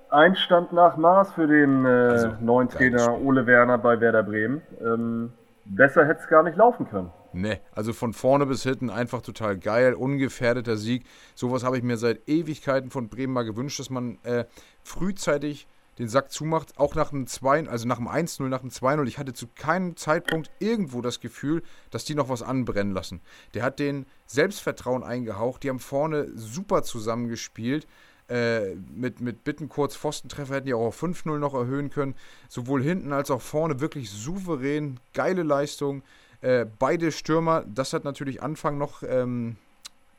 Einstand 0.09 0.73
nach 0.73 0.97
Maß 0.97 1.33
für 1.33 1.47
den 1.47 1.85
äh, 1.85 1.87
Also, 1.87 2.29
neuen 2.41 2.69
Trainer. 2.69 3.19
Ole 3.19 3.45
Werner 3.45 3.77
bei 3.77 3.99
Werder 3.99 4.23
Bremen. 4.23 4.61
Ähm, 4.81 5.33
besser 5.65 6.05
hätte 6.05 6.21
es 6.21 6.27
gar 6.27 6.43
nicht 6.43 6.57
laufen 6.57 6.89
können. 6.89 7.11
Ne, 7.33 7.59
also 7.73 7.93
von 7.93 8.13
vorne 8.13 8.45
bis 8.45 8.63
hinten 8.63 8.89
einfach 8.89 9.21
total 9.21 9.57
geil, 9.57 9.93
ungefährdeter 9.93 10.77
Sieg. 10.77 11.05
Sowas 11.35 11.63
habe 11.63 11.77
ich 11.77 11.83
mir 11.83 11.97
seit 11.97 12.27
Ewigkeiten 12.27 12.89
von 12.89 13.09
Bremen 13.09 13.33
mal 13.33 13.43
gewünscht, 13.43 13.79
dass 13.79 13.89
man 13.89 14.17
äh, 14.23 14.45
frühzeitig 14.81 15.67
den 15.99 16.07
Sack 16.07 16.31
zumacht, 16.31 16.77
auch 16.77 16.95
nach 16.95 17.09
dem 17.09 17.25
2, 17.27 17.67
also 17.67 17.87
nach 17.87 17.97
dem 17.97 18.07
1-0, 18.07 18.43
nach 18.47 18.61
dem 18.61 18.69
2-0. 18.69 19.07
Ich 19.07 19.17
hatte 19.17 19.33
zu 19.33 19.47
keinem 19.47 19.95
Zeitpunkt 19.95 20.51
irgendwo 20.59 21.01
das 21.01 21.19
Gefühl, 21.19 21.63
dass 21.89 22.05
die 22.05 22.15
noch 22.15 22.29
was 22.29 22.43
anbrennen 22.43 22.93
lassen. 22.93 23.21
Der 23.53 23.63
hat 23.63 23.79
den 23.79 24.05
Selbstvertrauen 24.27 25.03
eingehaucht, 25.03 25.63
die 25.63 25.69
haben 25.69 25.79
vorne 25.79 26.27
super 26.35 26.83
zusammengespielt. 26.83 27.87
Äh, 28.29 28.75
mit, 28.93 29.21
mit 29.21 29.45
Bittenkurz 29.45 29.95
Pfostentreffer 29.95 30.55
hätten 30.55 30.67
die 30.67 30.73
auch 30.73 30.87
auf 30.87 31.01
5-0 31.01 31.37
noch 31.37 31.53
erhöhen 31.53 31.89
können. 31.89 32.15
Sowohl 32.49 32.83
hinten 32.83 33.13
als 33.13 33.31
auch 33.31 33.41
vorne 33.41 33.79
wirklich 33.79 34.09
souverän, 34.09 34.99
geile 35.13 35.43
Leistung. 35.43 36.03
Äh, 36.41 36.65
beide 36.77 37.11
Stürmer, 37.11 37.63
das 37.65 37.93
hat 37.93 38.03
natürlich 38.03 38.43
Anfang 38.43 38.77
noch 38.77 39.01
ähm, 39.03 39.55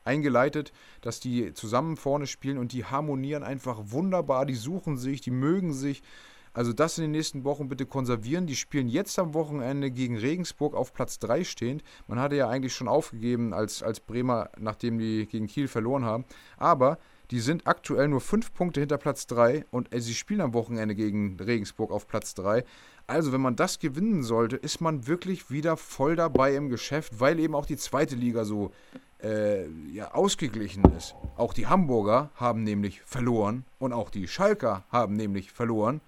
eingeleitet, 0.05 0.73
dass 1.03 1.21
die 1.21 1.53
zusammen 1.53 1.97
vorne 1.97 2.27
spielen 2.27 2.59
und 2.59 2.73
die 2.73 2.87
harmonieren 2.87 3.43
einfach 3.43 3.79
wunderbar, 3.85 4.47
die 4.47 4.55
suchen 4.55 4.97
sich, 4.97 5.21
die 5.21 5.31
mögen 5.31 5.75
sich. 5.75 6.03
Also 6.55 6.73
das 6.73 6.99
in 6.99 7.03
den 7.03 7.11
nächsten 7.13 7.45
Wochen 7.45 7.69
bitte 7.69 7.87
konservieren. 7.87 8.47
Die 8.47 8.57
spielen 8.57 8.89
jetzt 8.89 9.19
am 9.19 9.35
Wochenende 9.35 9.91
gegen 9.93 10.17
Regensburg 10.17 10.75
auf 10.75 10.93
Platz 10.93 11.19
3 11.21 11.45
stehend. 11.45 11.85
Man 12.09 12.19
hatte 12.19 12.37
ja 12.37 12.49
eigentlich 12.49 12.75
schon 12.75 12.89
aufgegeben 12.89 13.53
als, 13.53 13.83
als 13.83 14.01
Bremer, 14.01 14.51
nachdem 14.59 14.99
die 14.99 15.27
gegen 15.27 15.47
Kiel 15.47 15.69
verloren 15.69 16.05
haben. 16.05 16.25
Aber 16.57 16.99
die 17.31 17.41
sind 17.41 17.67
aktuell 17.67 18.09
nur 18.09 18.21
5 18.21 18.55
Punkte 18.55 18.81
hinter 18.81 18.99
Platz 18.99 19.27
3 19.27 19.67
und 19.71 19.95
äh, 19.95 20.01
sie 20.01 20.15
spielen 20.15 20.41
am 20.41 20.55
Wochenende 20.55 20.95
gegen 20.95 21.39
Regensburg 21.39 21.91
auf 21.91 22.09
Platz 22.09 22.35
3. 22.35 22.65
Also, 23.07 23.33
wenn 23.33 23.41
man 23.41 23.57
das 23.57 23.79
gewinnen 23.79 24.23
sollte, 24.23 24.57
ist 24.57 24.81
man 24.81 25.07
wirklich 25.07 25.51
wieder 25.51 25.77
voll 25.77 26.17
dabei 26.17 26.55
im 26.55 26.69
Geschäft, 26.69 27.21
weil 27.21 27.39
eben 27.39 27.55
auch 27.55 27.65
die 27.65 27.79
zweite 27.79 28.15
Liga 28.15 28.45
so 28.45 28.71
äh, 29.23 29.67
ja, 29.91 30.13
ausgeglichen 30.13 30.85
ist. 30.97 31.15
Auch 31.37 31.55
die 31.55 31.67
Hamburger 31.67 32.31
haben 32.35 32.65
nämlich 32.65 33.01
verloren 33.03 33.65
und 33.79 33.93
auch 33.93 34.11
die 34.11 34.29
Schalker 34.29 34.85
haben 34.91 35.15
nämlich 35.15 35.53
verloren. 35.53 36.01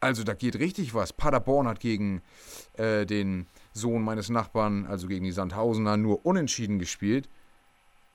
Also 0.00 0.22
da 0.22 0.34
geht 0.34 0.58
richtig 0.58 0.94
was. 0.94 1.12
Paderborn 1.12 1.66
hat 1.66 1.80
gegen 1.80 2.22
äh, 2.74 3.04
den 3.04 3.46
Sohn 3.72 4.02
meines 4.02 4.28
Nachbarn, 4.28 4.86
also 4.86 5.08
gegen 5.08 5.24
die 5.24 5.32
Sandhausener, 5.32 5.96
nur 5.96 6.24
unentschieden 6.24 6.78
gespielt. 6.78 7.28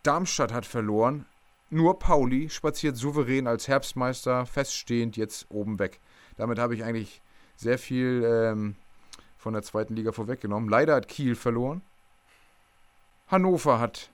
Darmstadt 0.04 0.54
hat 0.54 0.66
verloren. 0.66 1.26
Nur 1.74 1.98
Pauli 1.98 2.50
spaziert 2.50 2.98
souverän 2.98 3.48
als 3.48 3.68
Herbstmeister 3.68 4.46
feststehend 4.46 5.18
jetzt 5.18 5.48
oben 5.50 5.80
weg. 5.80 6.00
Damit 6.38 6.60
habe 6.60 6.76
ich 6.76 6.84
eigentlich 6.84 7.24
sehr 7.56 7.80
viel 7.80 8.24
ähm, 8.26 8.76
von 9.38 9.54
der 9.54 9.64
zweiten 9.64 9.96
Liga 9.96 10.12
vorweggenommen. 10.12 10.70
Leider 10.70 10.94
hat 10.94 11.08
Kiel 11.08 11.36
verloren. 11.36 11.82
Hannover 13.28 13.80
hat 13.80 14.12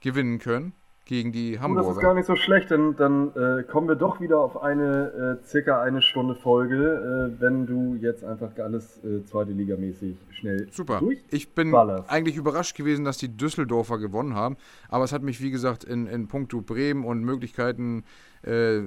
gewinnen 0.00 0.40
können 0.40 0.72
gegen 1.08 1.32
die 1.32 1.52
Und 1.52 1.54
das 1.54 1.62
Hamburger. 1.62 1.90
ist 1.90 2.00
gar 2.00 2.14
nicht 2.14 2.26
so 2.26 2.36
schlecht, 2.36 2.70
denn 2.70 2.94
dann 2.96 3.32
äh, 3.34 3.62
kommen 3.64 3.88
wir 3.88 3.96
doch 3.96 4.20
wieder 4.20 4.38
auf 4.38 4.62
eine 4.62 5.38
äh, 5.42 5.46
circa 5.46 5.80
eine 5.80 6.02
Stunde 6.02 6.34
Folge, 6.34 7.32
äh, 7.36 7.40
wenn 7.40 7.66
du 7.66 7.96
jetzt 7.96 8.22
einfach 8.22 8.50
alles 8.58 9.02
äh, 9.02 9.24
zweite 9.24 9.52
Liga 9.52 9.76
mäßig 9.76 10.16
schnell 10.30 10.68
Super. 10.70 11.00
durch. 11.00 11.24
Ich 11.30 11.54
bin 11.54 11.70
ballerst. 11.70 12.10
eigentlich 12.10 12.36
überrascht 12.36 12.76
gewesen, 12.76 13.06
dass 13.06 13.16
die 13.16 13.34
Düsseldorfer 13.34 13.98
gewonnen 13.98 14.34
haben. 14.34 14.58
Aber 14.90 15.02
es 15.04 15.12
hat 15.12 15.22
mich, 15.22 15.40
wie 15.42 15.50
gesagt, 15.50 15.82
in, 15.82 16.06
in 16.06 16.28
puncto 16.28 16.60
Bremen 16.60 17.04
und 17.04 17.24
Möglichkeiten 17.24 18.04
äh, 18.42 18.80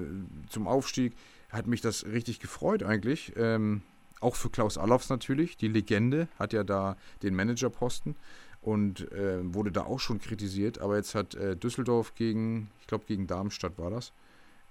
zum 0.48 0.68
Aufstieg, 0.68 1.14
hat 1.50 1.66
mich 1.66 1.80
das 1.80 2.06
richtig 2.06 2.38
gefreut 2.38 2.84
eigentlich. 2.84 3.32
Ähm, 3.36 3.82
auch 4.20 4.36
für 4.36 4.48
Klaus 4.48 4.78
Allofs 4.78 5.10
natürlich. 5.10 5.56
Die 5.56 5.68
Legende 5.68 6.28
hat 6.38 6.52
ja 6.52 6.62
da 6.62 6.96
den 7.24 7.34
Managerposten 7.34 8.14
und 8.62 9.10
äh, 9.12 9.38
wurde 9.54 9.70
da 9.72 9.82
auch 9.82 10.00
schon 10.00 10.20
kritisiert. 10.20 10.80
Aber 10.80 10.96
jetzt 10.96 11.14
hat 11.14 11.34
äh, 11.34 11.56
Düsseldorf 11.56 12.14
gegen, 12.14 12.70
ich 12.80 12.86
glaube 12.86 13.04
gegen 13.06 13.26
Darmstadt 13.26 13.76
war 13.78 13.90
das, 13.90 14.12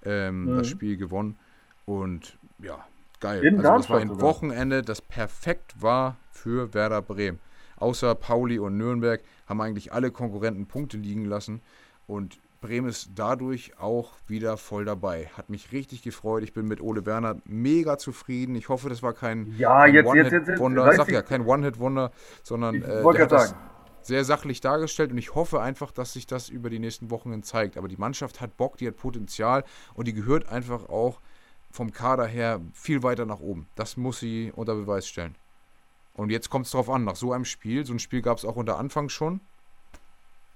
ähm, 0.04 0.46
Mhm. 0.46 0.58
das 0.58 0.68
Spiel 0.68 0.98
gewonnen. 0.98 1.38
Und 1.86 2.38
ja, 2.60 2.86
geil. 3.20 3.44
In 3.44 3.56
also 3.58 3.58
das 3.58 3.64
war 3.66 3.72
Darmstadt 3.74 4.02
ein 4.02 4.08
sogar. 4.10 4.22
Wochenende, 4.24 4.82
das 4.82 5.02
perfekt 5.02 5.82
war 5.82 6.16
für 6.32 6.74
Werder 6.74 7.02
Bremen. 7.02 7.40
Außer 7.78 8.14
Pauli 8.16 8.60
und 8.60 8.78
Nürnberg 8.78 9.22
haben 9.48 9.60
eigentlich 9.62 9.92
alle 9.92 10.12
Konkurrenten 10.12 10.68
Punkte 10.68 10.98
liegen 10.98 11.26
lassen. 11.26 11.62
Und 12.08 12.40
Bremen 12.62 12.88
ist 12.88 13.10
dadurch 13.16 13.74
auch 13.80 14.14
wieder 14.28 14.56
voll 14.56 14.86
dabei. 14.86 15.32
Hat 15.36 15.50
mich 15.50 15.72
richtig 15.72 16.04
gefreut. 16.04 16.44
Ich 16.44 16.54
bin 16.54 16.68
mit 16.68 16.80
Ole 16.80 17.08
Werner 17.08 17.38
mega 17.46 17.98
zufrieden. 17.98 18.54
Ich 18.56 18.70
hoffe, 18.70 18.88
das 18.88 19.02
war 19.02 19.14
kein, 19.14 19.56
Ja, 19.58 19.86
kein 19.86 19.96
jetzt- 19.96 20.14
jetzt- 20.14 20.32
jetzt- 20.32 20.48
jetzt 20.48 20.62
One-Hit-Wunder. 20.62 20.94
Sag 20.96 21.12
ja, 21.12 21.24
kein 21.24 21.42
One-Hit-Wunder, 21.42 22.12
sondern 22.44 22.76
Ich 22.76 22.84
äh, 22.84 23.02
der 23.02 23.22
hat 23.24 23.32
das 23.32 23.56
sehr 24.06 24.26
sachlich 24.26 24.62
dargestellt 24.62 25.12
und 25.12 25.18
ich 25.18 25.36
hoffe 25.36 25.62
einfach, 25.62 25.92
dass 25.92 26.14
sich 26.14 26.28
das 26.28 26.50
über 26.50 26.70
die 26.70 26.80
nächsten 26.80 27.10
Wochen 27.10 27.44
zeigt. 27.44 27.78
Aber 27.78 27.88
die 27.88 27.98
Mannschaft 27.98 28.42
hat 28.42 28.58
Bock, 28.58 28.78
die 28.78 28.88
hat 28.88 28.98
Potenzial 28.98 29.64
und 29.94 30.08
die 30.08 30.14
gehört 30.14 30.50
einfach 30.50 30.90
auch 30.90 31.20
vom 31.72 31.92
Kader 31.92 32.26
her 32.26 32.62
viel 32.74 33.04
weiter 33.04 33.26
nach 33.26 33.40
oben. 33.40 33.68
Das 33.76 33.98
muss 33.98 34.20
sie 34.20 34.52
unter 34.56 34.76
Beweis 34.76 35.08
stellen. 35.08 35.36
Und 36.14 36.30
jetzt 36.30 36.50
kommt 36.50 36.66
es 36.66 36.72
darauf 36.72 36.90
an, 36.90 37.06
nach 37.06 37.16
so 37.16 37.32
einem 37.32 37.46
Spiel, 37.46 37.86
so 37.86 37.94
ein 37.94 38.00
Spiel 38.00 38.22
gab 38.22 38.38
es 38.38 38.46
auch 38.46 38.56
unter 38.56 38.78
Anfang 38.78 39.10
schon. 39.10 39.40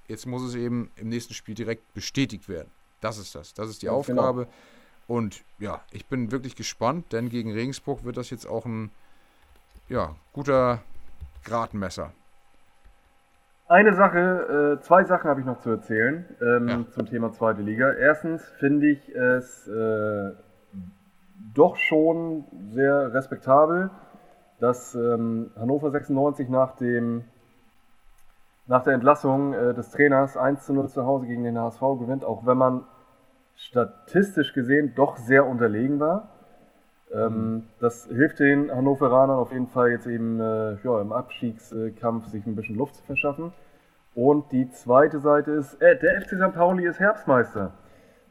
Jetzt 0.08 0.28
muss 0.28 0.44
es 0.44 0.56
eben 0.56 0.92
im 0.98 1.10
nächsten 1.10 1.34
Spiel 1.34 1.56
direkt 1.56 1.94
bestätigt 1.94 2.48
werden. 2.50 2.70
Das 3.02 3.18
ist 3.18 3.34
das. 3.34 3.54
Das 3.54 3.70
ist 3.70 3.82
die 3.82 3.88
Ganz 3.88 4.08
genau. 4.08 4.22
Aufgabe. 4.22 4.48
Und 5.08 5.44
ja, 5.60 5.82
ich 5.92 6.06
bin 6.06 6.32
wirklich 6.32 6.56
gespannt, 6.56 7.12
denn 7.14 7.30
gegen 7.30 7.52
Regensburg 7.52 8.04
wird 8.04 8.18
das 8.18 8.30
jetzt 8.30 8.48
auch 8.48 8.66
ein 8.66 8.92
ja, 9.88 10.16
guter 10.34 10.82
Gradmesser. 11.44 12.12
Eine 13.68 13.96
Sache, 13.96 14.78
äh, 14.78 14.82
zwei 14.84 15.06
Sachen 15.06 15.28
habe 15.28 15.40
ich 15.40 15.46
noch 15.46 15.58
zu 15.60 15.72
erzählen 15.72 16.26
ähm, 16.40 16.68
Ja. 16.68 16.86
zum 16.92 17.08
Thema 17.08 17.32
zweite 17.32 17.64
Liga. 17.64 17.94
Erstens 17.94 18.48
finde 18.60 18.88
ich 18.90 19.10
es 19.16 19.68
äh, 19.68 20.34
doch 21.56 21.76
schon 21.76 22.46
sehr 22.70 23.12
respektabel, 23.12 23.90
dass 24.60 24.94
ähm, 24.94 25.50
Hannover 25.56 25.90
96 25.90 26.48
nach 26.48 26.76
dem 26.76 27.24
nach 28.68 28.84
der 28.84 28.94
Entlassung 28.94 29.54
äh, 29.54 29.74
des 29.74 29.90
Trainers 29.90 30.38
1 30.38 30.68
zu 30.68 30.74
0 30.74 30.88
zu 30.90 31.04
Hause 31.06 31.26
gegen 31.26 31.44
den 31.44 31.58
HSV 31.58 31.82
gewinnt, 32.00 32.24
auch 32.24 32.46
wenn 32.46 32.58
man 32.58 32.84
statistisch 33.56 34.54
gesehen 34.54 34.94
doch 34.96 35.18
sehr 35.18 35.48
unterlegen 35.48 36.00
war. 36.00 36.35
Ähm, 37.16 37.64
das 37.80 38.08
hilft 38.08 38.40
den 38.40 38.70
Hannoveranern 38.72 39.38
auf 39.38 39.52
jeden 39.52 39.68
Fall 39.68 39.92
jetzt 39.92 40.08
eben 40.08 40.40
äh, 40.40 40.78
ja, 40.84 41.02
im 41.02 41.12
Abstiegskampf 41.12 42.28
sich 42.28 42.46
ein 42.46 42.56
bisschen 42.56 42.76
Luft 42.76 42.96
zu 42.96 43.04
verschaffen. 43.04 43.54
Und 44.16 44.52
die 44.52 44.70
zweite 44.72 45.20
Seite 45.20 45.52
ist, 45.52 45.82
äh, 45.82 45.98
der 45.98 46.22
FC 46.22 46.36
St. 46.36 46.54
Pauli 46.54 46.86
ist 46.86 47.00
Herbstmeister. 47.00 47.74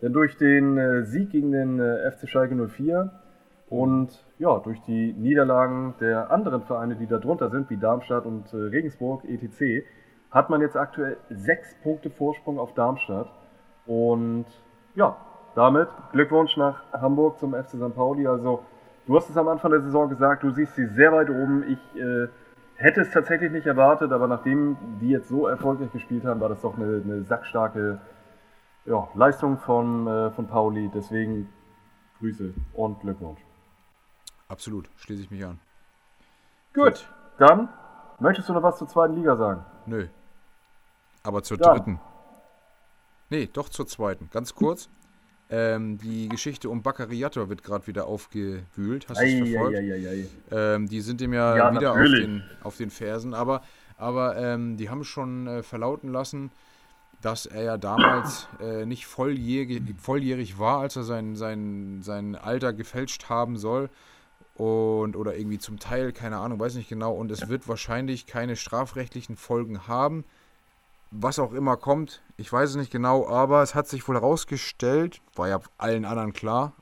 Denn 0.02 0.12
durch 0.12 0.36
den 0.36 0.76
äh, 0.76 1.04
Sieg 1.04 1.30
gegen 1.30 1.52
den 1.52 1.80
äh, 1.80 2.10
FC 2.10 2.28
Schalke 2.28 2.54
04 2.54 3.10
und 3.70 4.24
ja, 4.38 4.58
durch 4.58 4.80
die 4.82 5.12
Niederlagen 5.14 5.94
der 6.00 6.30
anderen 6.30 6.62
Vereine, 6.62 6.96
die 6.96 7.06
da 7.06 7.18
drunter 7.18 7.50
sind, 7.50 7.70
wie 7.70 7.76
Darmstadt 7.76 8.26
und 8.26 8.52
äh, 8.52 8.56
Regensburg, 8.56 9.24
etc., 9.24 9.86
hat 10.30 10.50
man 10.50 10.60
jetzt 10.60 10.76
aktuell 10.76 11.16
sechs 11.30 11.74
Punkte 11.82 12.10
Vorsprung 12.10 12.58
auf 12.58 12.74
Darmstadt. 12.74 13.30
Und 13.86 14.46
ja, 14.94 15.16
damit 15.54 15.88
Glückwunsch 16.12 16.56
nach 16.56 16.82
Hamburg 16.92 17.38
zum 17.38 17.54
FC 17.54 17.70
St. 17.70 17.94
Pauli. 17.94 18.26
Also, 18.26 18.60
du 19.06 19.16
hast 19.16 19.30
es 19.30 19.36
am 19.36 19.48
Anfang 19.48 19.70
der 19.70 19.80
Saison 19.80 20.08
gesagt, 20.08 20.42
du 20.42 20.50
siehst 20.50 20.74
sie 20.76 20.86
sehr 20.86 21.12
weit 21.12 21.30
oben. 21.30 21.62
Ich 21.68 22.00
äh, 22.00 22.28
hätte 22.76 23.00
es 23.02 23.10
tatsächlich 23.10 23.52
nicht 23.52 23.66
erwartet, 23.66 24.12
aber 24.12 24.26
nachdem 24.26 24.76
die 25.00 25.10
jetzt 25.10 25.28
so 25.28 25.46
erfolgreich 25.46 25.92
gespielt 25.92 26.24
haben, 26.24 26.40
war 26.40 26.48
das 26.48 26.60
doch 26.62 26.76
eine, 26.76 27.02
eine 27.04 27.24
sackstarke 27.24 28.00
ja, 28.86 29.08
Leistung 29.14 29.58
von, 29.58 30.06
äh, 30.06 30.30
von 30.30 30.46
Pauli. 30.46 30.90
Deswegen 30.94 31.48
Grüße 32.18 32.52
und 32.74 33.00
Glückwunsch. 33.00 33.40
Absolut, 34.48 34.88
schließe 34.96 35.22
ich 35.22 35.30
mich 35.30 35.44
an. 35.44 35.58
Gut, 36.74 37.08
dann 37.38 37.68
möchtest 38.18 38.48
du 38.48 38.52
noch 38.52 38.62
was 38.62 38.78
zur 38.78 38.88
zweiten 38.88 39.14
Liga 39.14 39.36
sagen? 39.36 39.64
Nö. 39.86 40.08
Aber 41.22 41.42
zur 41.42 41.58
Ja. 41.58 41.72
dritten. 41.72 42.00
Nee, 43.30 43.48
doch 43.52 43.68
zur 43.68 43.86
zweiten. 43.86 44.28
Ganz 44.30 44.54
kurz. 44.54 44.90
Ähm, 45.54 45.98
die 45.98 46.28
Geschichte 46.28 46.68
um 46.68 46.82
Baccariator 46.82 47.48
wird 47.48 47.62
gerade 47.62 47.86
wieder 47.86 48.06
aufgewühlt. 48.06 49.08
Hast 49.08 49.20
du 49.20 49.24
es 49.24 49.50
verfolgt? 49.50 49.76
Eieieiei. 49.76 50.26
Ähm, 50.50 50.88
die 50.88 51.00
sind 51.00 51.20
ihm 51.20 51.32
ja, 51.32 51.56
Ja, 51.56 51.72
wieder 51.72 51.92
auf 51.92 51.98
den, 51.98 52.42
auf 52.64 52.76
den 52.76 52.90
Fersen, 52.90 53.34
aber, 53.34 53.62
aber 53.96 54.36
ähm, 54.36 54.76
die 54.76 54.90
haben 54.90 55.04
schon 55.04 55.46
äh, 55.46 55.62
verlauten 55.62 56.08
lassen, 56.08 56.50
dass 57.20 57.46
er 57.46 57.62
ja 57.62 57.78
damals 57.78 58.48
äh, 58.60 58.84
nicht 58.84 59.06
volljährig, 59.06 59.82
volljährig 59.96 60.58
war, 60.58 60.80
als 60.80 60.96
er 60.96 61.04
sein, 61.04 61.36
sein, 61.36 62.00
sein 62.02 62.34
Alter 62.34 62.72
gefälscht 62.72 63.28
haben 63.28 63.56
soll. 63.56 63.90
Und, 64.54 65.14
oder 65.16 65.36
irgendwie 65.36 65.58
zum 65.58 65.78
Teil, 65.78 66.12
keine 66.12 66.38
Ahnung, 66.38 66.58
weiß 66.58 66.74
nicht 66.74 66.88
genau. 66.88 67.12
Und 67.12 67.30
es 67.30 67.48
wird 67.48 67.68
wahrscheinlich 67.68 68.26
keine 68.26 68.56
strafrechtlichen 68.56 69.36
Folgen 69.36 69.86
haben. 69.86 70.24
Was 71.16 71.38
auch 71.38 71.52
immer 71.52 71.76
kommt, 71.76 72.22
ich 72.36 72.52
weiß 72.52 72.70
es 72.70 72.76
nicht 72.76 72.90
genau, 72.90 73.28
aber 73.28 73.62
es 73.62 73.76
hat 73.76 73.86
sich 73.86 74.06
wohl 74.08 74.16
herausgestellt, 74.16 75.20
war 75.36 75.48
ja 75.48 75.60
allen 75.78 76.04
anderen 76.04 76.32
klar, 76.32 76.72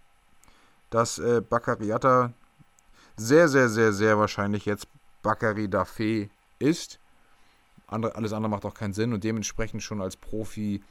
dass 0.88 1.18
äh, 1.18 1.42
Baccariata 1.42 2.32
sehr, 3.16 3.48
sehr, 3.48 3.68
sehr, 3.68 3.92
sehr 3.92 4.18
wahrscheinlich 4.18 4.64
jetzt 4.64 4.86
Bakary 5.22 5.66
Dafé 5.66 6.30
ist. 6.58 6.98
Andere, 7.86 8.14
alles 8.16 8.32
andere 8.32 8.48
macht 8.48 8.64
auch 8.64 8.72
keinen 8.72 8.94
Sinn 8.94 9.12
und 9.12 9.22
dementsprechend 9.22 9.82
schon 9.82 10.00
als 10.00 10.16
Profi 10.16 10.82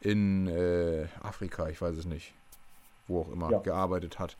in 0.00 0.46
äh, 0.46 1.08
Afrika, 1.20 1.68
ich 1.68 1.82
weiß 1.82 1.94
es 1.94 2.06
nicht, 2.06 2.32
wo 3.06 3.20
auch 3.20 3.28
immer, 3.30 3.50
Ja. 3.50 3.58
gearbeitet 3.58 4.18
hat, 4.18 4.38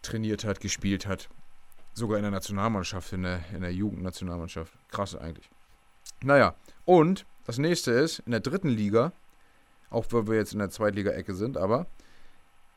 trainiert 0.00 0.44
hat, 0.44 0.60
gespielt 0.60 1.06
hat. 1.06 1.28
Sogar 1.92 2.16
in 2.16 2.22
der 2.22 2.30
Nationalmannschaft, 2.32 3.12
in 3.12 3.24
der, 3.24 3.40
in 3.52 3.60
der 3.60 3.72
Jugendnationalmannschaft. 3.74 4.72
Krass 4.90 5.14
eigentlich. 5.14 5.50
Naja, 6.22 6.54
und 6.86 7.26
das 7.44 7.58
nächste 7.58 7.92
ist, 7.92 8.20
in 8.20 8.32
der 8.32 8.40
dritten 8.40 8.68
Liga, 8.68 9.12
auch 9.90 10.06
wenn 10.10 10.26
wir 10.26 10.36
jetzt 10.36 10.52
in 10.52 10.58
der 10.58 10.70
Zweitliga-Ecke 10.70 11.34
sind, 11.34 11.56
aber 11.56 11.86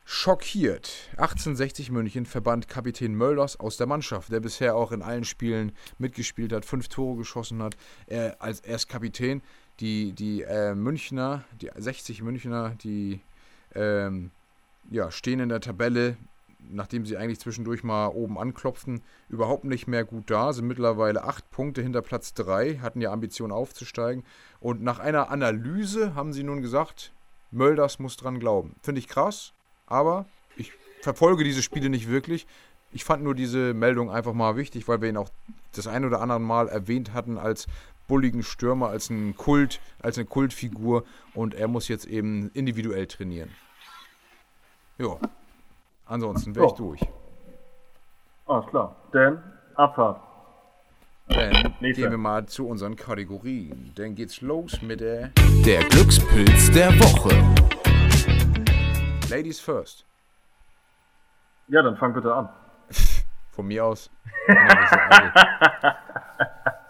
schockiert. 0.05 1.09
1860 1.17 1.91
München 1.91 2.25
verbannt 2.25 2.69
Kapitän 2.69 3.13
Mölders 3.13 3.59
aus 3.59 3.75
der 3.75 3.87
Mannschaft, 3.87 4.31
der 4.31 4.39
bisher 4.39 4.75
auch 4.75 4.93
in 4.93 5.01
allen 5.01 5.25
Spielen 5.25 5.73
mitgespielt 5.97 6.53
hat, 6.53 6.63
fünf 6.63 6.87
Tore 6.87 7.17
geschossen 7.17 7.61
hat. 7.61 7.75
Er, 8.07 8.41
als, 8.41 8.61
er 8.61 8.75
ist 8.75 8.87
Kapitän. 8.87 9.41
Die, 9.81 10.13
die 10.13 10.41
äh, 10.41 10.73
Münchner, 10.73 11.43
die 11.61 11.69
60 11.75 12.23
Münchner, 12.23 12.75
die 12.81 13.21
ähm, 13.75 14.31
ja, 14.89 15.11
stehen 15.11 15.39
in 15.39 15.49
der 15.49 15.59
Tabelle, 15.59 16.17
nachdem 16.71 17.05
sie 17.05 17.17
eigentlich 17.17 17.39
zwischendurch 17.39 17.83
mal 17.83 18.07
oben 18.07 18.37
anklopften, 18.37 19.01
überhaupt 19.29 19.63
nicht 19.63 19.87
mehr 19.87 20.05
gut 20.05 20.29
da, 20.29 20.53
sind 20.53 20.67
mittlerweile 20.67 21.23
acht 21.23 21.49
Punkte 21.51 21.81
hinter 21.81 22.01
Platz 22.01 22.33
3, 22.33 22.79
hatten 22.79 23.01
ja 23.01 23.11
Ambitionen 23.11 23.51
aufzusteigen. 23.51 24.23
Und 24.59 24.81
nach 24.81 24.99
einer 24.99 25.29
Analyse 25.29 26.15
haben 26.15 26.33
sie 26.33 26.43
nun 26.43 26.61
gesagt, 26.61 27.13
Mölders 27.51 27.99
muss 27.99 28.17
dran 28.17 28.39
glauben. 28.39 28.75
Finde 28.81 28.99
ich 28.99 29.07
krass, 29.07 29.53
aber 29.85 30.25
ich 30.55 30.73
verfolge 31.01 31.43
diese 31.43 31.61
Spiele 31.61 31.89
nicht 31.89 32.09
wirklich. 32.09 32.47
Ich 32.91 33.03
fand 33.03 33.23
nur 33.23 33.35
diese 33.35 33.73
Meldung 33.73 34.09
einfach 34.09 34.33
mal 34.33 34.55
wichtig, 34.55 34.87
weil 34.87 35.01
wir 35.01 35.09
ihn 35.09 35.17
auch 35.17 35.29
das 35.73 35.87
ein 35.87 36.05
oder 36.05 36.21
andere 36.21 36.39
Mal 36.39 36.67
erwähnt 36.67 37.13
hatten 37.13 37.37
als 37.37 37.67
bulligen 38.07 38.43
Stürmer, 38.43 38.89
als 38.89 39.11
einen 39.11 39.35
Kult, 39.35 39.81
als 39.99 40.17
eine 40.17 40.25
Kultfigur 40.25 41.03
und 41.33 41.53
er 41.53 41.67
muss 41.67 41.87
jetzt 41.87 42.05
eben 42.05 42.49
individuell 42.53 43.07
trainieren. 43.07 43.49
Ja. 44.97 45.19
Ansonsten 46.07 46.55
wäre 46.55 46.67
ich 46.67 46.73
durch. 46.73 47.01
Alles 48.45 48.65
klar. 48.67 48.95
Dann 49.11 49.43
Abfahrt. 49.75 50.21
Dann 51.27 51.75
Nächster. 51.81 52.03
gehen 52.03 52.11
wir 52.11 52.17
mal 52.17 52.45
zu 52.45 52.67
unseren 52.67 52.95
Kategorien. 52.95 53.91
Dann 53.95 54.15
geht's 54.15 54.41
los 54.41 54.81
mit 54.81 55.01
der 55.01 55.31
Der 55.65 55.83
Glückspilz 55.83 56.71
der 56.71 56.89
Woche. 56.99 57.29
Ladies 59.29 59.59
First. 59.59 60.05
Ja, 61.67 61.81
dann 61.81 61.97
fang 61.97 62.13
bitte 62.13 62.33
an. 62.33 62.47
Von 63.51 63.67
mir 63.67 63.83
aus. 63.85 64.09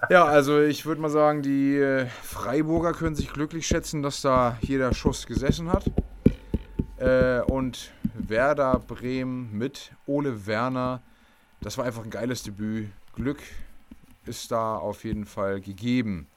Ja, 0.10 0.24
also 0.24 0.62
ich 0.62 0.86
würde 0.86 1.02
mal 1.02 1.10
sagen, 1.10 1.42
die 1.42 1.76
äh, 1.76 2.06
Freiburger 2.06 2.94
können 2.94 3.14
sich 3.14 3.34
glücklich 3.34 3.68
schätzen, 3.68 4.02
dass 4.02 4.22
da 4.22 4.58
jeder 4.62 4.94
Schuss 4.94 5.28
gesessen 5.28 5.70
hat. 5.70 5.84
Äh, 6.98 7.42
und 7.42 7.92
Werder 8.18 8.80
Bremen 8.80 9.58
mit 9.58 9.92
Ole 10.06 10.46
Werner, 10.48 11.02
das 11.62 11.78
war 11.78 11.86
einfach 11.86 12.04
ein 12.04 12.10
geiles 12.10 12.44
Debüt. 12.44 12.90
Glück 13.16 13.40
ist 14.26 14.52
da 14.52 14.78
auf 14.78 15.04
jeden 15.04 15.26
Fall 15.26 15.62
gegeben. 15.62 16.28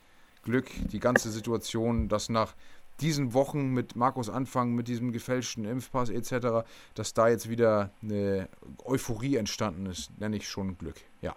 Glück, 0.43 0.67
die 0.91 1.01
ganze 1.01 1.31
Situation, 1.31 2.09
dass 2.09 2.29
nach 2.29 2.55
diesen 3.01 3.35
Wochen 3.35 3.73
mit 3.73 3.97
Markus 3.97 4.31
Anfang, 4.31 4.75
mit 4.75 4.89
diesem 4.89 5.13
gefälschten 5.13 5.65
Impfpass 5.65 6.11
etc., 6.11 6.67
dass 6.95 7.15
da 7.15 7.29
jetzt 7.29 7.49
wieder 7.49 7.91
eine 8.03 8.49
Euphorie 8.85 9.37
entstanden 9.37 9.87
ist, 9.87 10.11
nenne 10.21 10.37
ich 10.37 10.49
schon 10.49 10.77
Glück. 10.79 10.97
Ja. 11.21 11.35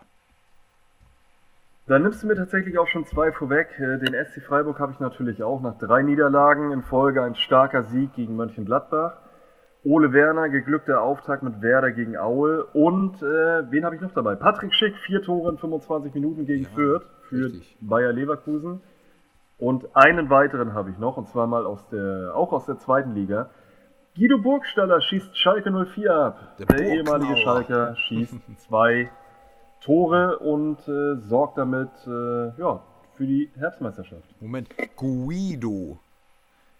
Dann 1.88 2.04
nimmst 2.04 2.24
du 2.24 2.28
mir 2.28 2.36
tatsächlich 2.36 2.78
auch 2.78 2.88
schon 2.88 3.06
zwei 3.06 3.32
vorweg. 3.34 3.68
Äh, 3.78 4.00
Den 4.00 4.14
SC 4.14 4.42
Freiburg 4.42 4.80
habe 4.80 4.94
ich 4.94 5.00
natürlich 5.00 5.44
auch 5.44 5.62
nach 5.62 5.78
drei 5.78 6.02
Niederlagen 6.02 6.72
in 6.72 6.82
Folge 6.82 7.22
ein 7.22 7.36
starker 7.36 7.84
Sieg 7.84 8.14
gegen 8.14 8.38
Mönchengladbach. 8.38 9.18
Ole 9.86 10.14
Werner, 10.14 10.48
geglückter 10.50 11.02
Auftakt 11.02 11.44
mit 11.44 11.62
Werder 11.62 11.92
gegen 11.92 12.16
Aue. 12.18 12.64
Und 12.74 13.22
äh, 13.22 13.70
wen 13.72 13.84
habe 13.84 13.96
ich 13.96 14.02
noch 14.02 14.14
dabei? 14.14 14.36
Patrick 14.36 14.74
Schick, 14.74 14.96
vier 15.06 15.22
Tore 15.22 15.52
in 15.52 15.58
25 15.58 16.14
Minuten 16.14 16.46
gegen 16.46 16.64
Ja, 16.64 16.70
Fürth 16.70 17.06
für 17.30 17.46
richtig. 17.46 17.78
Bayer 17.82 18.14
Leverkusen. 18.14 18.82
Und 19.58 19.96
einen 19.96 20.30
weiteren 20.30 20.74
habe 20.74 20.90
ich 20.90 20.98
noch, 20.98 21.18
und 21.18 21.28
zwar 21.28 21.48
mal 21.48 21.66
aus 21.66 21.88
der, 21.90 22.32
auch 22.36 22.52
aus 22.54 22.66
der 22.66 22.78
zweiten 22.80 23.14
Liga. 23.14 23.50
Guido 24.16 24.38
Burgstaller 24.38 25.02
schießt 25.02 25.38
Schalke 25.38 25.72
04 25.72 26.12
ab. 26.14 26.58
Der 26.60 26.66
Der, 26.68 26.80
ehemalige. 26.88 27.38
Schalker 27.38 27.96
schießt 27.96 28.36
zwei 28.58 29.10
Tore 29.82 30.40
und 30.40 30.80
äh, 30.88 31.16
sorgt 31.18 31.58
damit 31.58 31.90
äh, 32.08 32.58
ja, 32.60 32.82
für 33.16 33.26
die 33.26 33.50
Herbstmeisterschaft. 33.58 34.24
Moment, 34.42 34.70
Guido. 34.96 36.00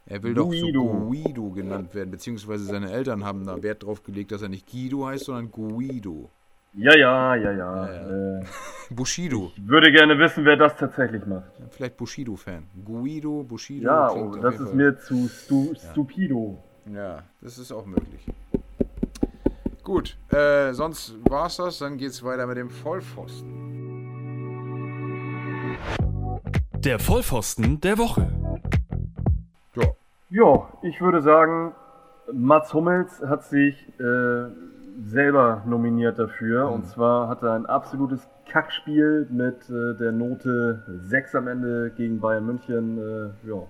Er 0.06 0.22
will 0.22 0.34
doch 0.34 0.50
Guido. 0.50 0.82
so 0.82 0.90
Guido 1.08 1.50
genannt 1.52 1.96
werden, 1.96 2.12
beziehungsweise 2.12 2.66
seine 2.66 2.92
Eltern 2.92 3.24
haben 3.24 3.46
da 3.46 3.62
Wert 3.64 3.84
drauf 3.84 4.04
gelegt, 4.04 4.32
dass 4.32 4.42
er 4.42 4.50
nicht 4.50 4.70
Guido 4.70 5.06
heißt, 5.08 5.26
sondern 5.26 5.50
Guido. 5.52 6.30
Ja, 6.76 6.96
ja, 6.98 7.36
ja, 7.36 7.52
ja. 7.52 7.86
Ja, 7.88 8.40
Äh, 8.40 8.44
Bushido. 8.90 9.52
ich 9.56 9.68
würde 9.68 9.92
gerne 9.92 10.18
wissen, 10.18 10.44
wer 10.44 10.58
das 10.58 10.76
tatsächlich 10.76 11.26
macht. 11.26 11.46
Vielleicht 11.70 11.96
Bushido-Fan. 11.98 12.64
Guido, 12.84 13.44
Bushido. 13.44 13.86
Ja, 13.86 14.10
klingt 14.12 14.36
oh, 14.36 14.42
das 14.42 14.56
ist 14.56 14.68
Fall- 14.68 14.76
mir 14.76 14.98
zu 15.00 15.28
stu 15.30 15.74
stupido. 15.76 16.58
Ja, 16.92 17.24
das 17.42 17.58
ist 17.60 17.72
auch 17.72 17.86
möglich. 17.86 18.26
Gut, 19.84 20.18
äh, 20.32 20.74
sonst 20.74 21.16
war's 21.30 21.58
das. 21.58 21.78
Dann 21.80 21.98
geht's 21.98 22.24
weiter 22.24 22.48
mit 22.48 22.58
dem 22.58 22.70
Vollpfosten. 22.70 23.62
Der 26.80 27.00
Vollpfosten 27.00 27.80
der 27.82 27.98
Woche. 27.98 28.28
Ja, 30.36 30.68
ich 30.82 31.00
würde 31.00 31.22
sagen, 31.22 31.76
Mats 32.32 32.74
Hummels 32.74 33.22
hat 33.22 33.44
sich 33.44 33.88
äh, 34.00 34.50
selber 35.06 35.62
nominiert 35.68 36.18
dafür. 36.18 36.72
Und 36.72 36.88
zwar 36.88 37.28
hat 37.28 37.44
er 37.44 37.52
ein 37.52 37.68
absolutes 37.68 38.28
Kackspiel 38.50 39.28
mit 39.30 39.70
äh, 39.70 39.94
der 39.96 40.12
Note 40.12 40.82
6 40.88 41.36
am 41.36 41.48
Ende 41.48 41.92
gegen 41.92 42.20
Bayern 42.20 42.48
München 42.48 42.98
äh, 42.98 43.48
ja, 43.48 43.68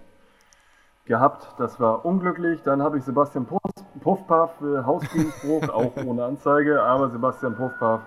gehabt. 1.04 1.54
Das 1.58 1.82
war 1.82 2.06
unglücklich. 2.06 2.62
Dann 2.64 2.82
habe 2.82 2.98
ich 2.98 3.04
Sebastian 3.04 3.46
Puff, 3.46 3.60
Puffpaff, 4.00 4.62
äh, 4.62 4.86
Hausfriedensbruch, 4.86 5.68
auch 5.74 5.98
ohne 6.06 6.24
Anzeige, 6.24 6.82
aber 6.82 7.10
Sebastian 7.10 7.58
Puffpaff, 7.58 8.04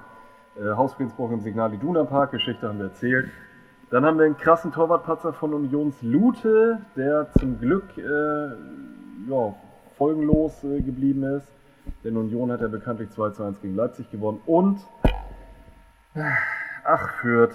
äh, 0.58 0.74
Hausfriedensbruch 0.74 1.30
im 1.30 1.40
Signal 1.40 1.74
Iduna 1.74 2.04
Park, 2.04 2.30
Geschichte 2.30 2.66
haben 2.66 2.78
wir 2.78 2.86
erzählt. 2.86 3.28
Dann 3.90 4.04
haben 4.04 4.18
wir 4.18 4.26
einen 4.26 4.36
krassen 4.36 4.72
Torwartpatzer 4.72 5.32
von 5.32 5.54
Unions 5.54 5.94
Lute, 6.02 6.80
der 6.96 7.30
zum 7.38 7.60
Glück 7.60 7.84
äh, 7.96 8.48
ja, 9.30 9.54
folgenlos 9.96 10.64
äh, 10.64 10.80
geblieben 10.80 11.22
ist. 11.22 11.46
Denn 12.02 12.16
Union 12.16 12.50
hat 12.50 12.60
ja 12.60 12.68
bekanntlich 12.68 13.10
2 13.10 13.30
zu 13.30 13.44
1 13.44 13.60
gegen 13.60 13.76
Leipzig 13.76 14.10
gewonnen. 14.10 14.40
Und, 14.44 14.80
äh, 16.14 16.22
ach, 16.84 17.10
Fürth. 17.20 17.54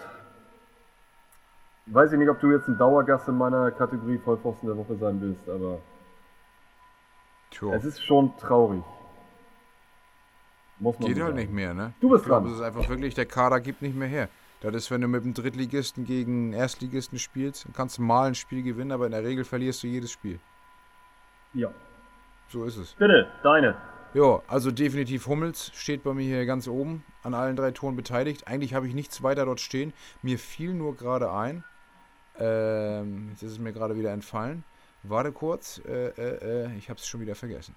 Weiß 1.87 2.13
ich 2.13 2.19
nicht, 2.19 2.29
ob 2.29 2.39
du 2.39 2.49
jetzt 2.51 2.69
ein 2.69 2.77
Dauergast 2.77 3.27
in 3.27 3.37
meiner 3.37 3.71
Kategorie 3.71 4.17
Vollpfosten 4.17 4.69
der 4.69 4.77
Woche 4.77 4.95
sein 4.95 5.19
willst, 5.19 5.49
aber 5.49 5.79
tja. 7.49 7.73
es 7.73 7.83
ist 7.83 8.01
schon 8.01 8.37
traurig. 8.37 8.83
Muss 10.79 10.97
man 10.97 11.07
Geht 11.09 11.21
halt 11.21 11.35
nicht 11.35 11.51
mehr, 11.51 11.73
ne? 11.73 11.93
Du 11.99 12.09
bist 12.09 12.21
ich 12.21 12.27
glaube, 12.27 12.43
dran. 12.45 12.53
es 12.53 12.59
ist 12.59 12.65
einfach 12.65 12.87
wirklich, 12.87 13.13
der 13.15 13.25
Kader 13.25 13.59
gibt 13.59 13.81
nicht 13.81 13.95
mehr 13.95 14.07
her. 14.07 14.29
Das 14.61 14.75
ist, 14.75 14.91
wenn 14.91 15.01
du 15.01 15.07
mit 15.07 15.23
dem 15.23 15.33
Drittligisten 15.33 16.05
gegen 16.05 16.53
Erstligisten 16.53 17.17
spielst, 17.17 17.65
dann 17.65 17.73
kannst 17.73 17.97
du 17.97 18.03
mal 18.03 18.27
ein 18.27 18.35
Spiel 18.35 18.61
gewinnen, 18.61 18.91
aber 18.91 19.07
in 19.07 19.11
der 19.11 19.23
Regel 19.23 19.43
verlierst 19.43 19.81
du 19.83 19.87
jedes 19.87 20.11
Spiel. 20.11 20.39
Ja. 21.53 21.71
So 22.47 22.65
ist 22.65 22.77
es. 22.77 22.93
Bitte, 22.93 23.27
deine. 23.43 23.75
Ja, 24.13 24.41
also 24.47 24.71
definitiv 24.71 25.27
Hummels 25.27 25.71
steht 25.73 26.03
bei 26.03 26.13
mir 26.13 26.25
hier 26.25 26.45
ganz 26.45 26.67
oben, 26.67 27.03
an 27.23 27.33
allen 27.33 27.55
drei 27.55 27.71
Toren 27.71 27.95
beteiligt. 27.95 28.47
Eigentlich 28.47 28.73
habe 28.73 28.87
ich 28.87 28.93
nichts 28.93 29.23
weiter 29.23 29.45
dort 29.45 29.61
stehen. 29.61 29.93
Mir 30.21 30.37
fiel 30.37 30.73
nur 30.73 30.95
gerade 30.95 31.31
ein, 31.31 31.63
ähm, 32.37 33.29
jetzt 33.31 33.43
ist 33.43 33.53
es 33.53 33.59
mir 33.59 33.73
gerade 33.73 33.97
wieder 33.97 34.11
entfallen. 34.11 34.63
Warte 35.03 35.31
kurz, 35.31 35.81
äh, 35.87 36.09
äh, 36.09 36.65
äh, 36.65 36.77
ich 36.77 36.89
habe 36.89 36.99
es 36.99 37.07
schon 37.07 37.21
wieder 37.21 37.35
vergessen. 37.35 37.75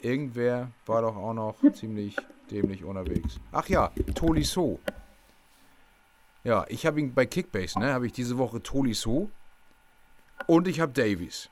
Irgendwer 0.00 0.70
war 0.86 1.02
doch 1.02 1.16
auch 1.16 1.34
noch 1.34 1.56
ziemlich 1.72 2.16
dämlich 2.50 2.84
unterwegs. 2.84 3.40
Ach 3.50 3.66
ja, 3.68 3.90
Tolisso. 4.14 4.78
Ja, 6.44 6.66
ich 6.68 6.84
habe 6.84 7.00
ihn 7.00 7.14
bei 7.14 7.24
Kickbase, 7.24 7.78
ne, 7.78 7.94
habe 7.94 8.04
ich 8.06 8.12
diese 8.12 8.36
Woche 8.36 8.62
Tolisso 8.62 9.30
und 10.46 10.68
ich 10.68 10.78
habe 10.78 10.92
Davies. 10.92 11.48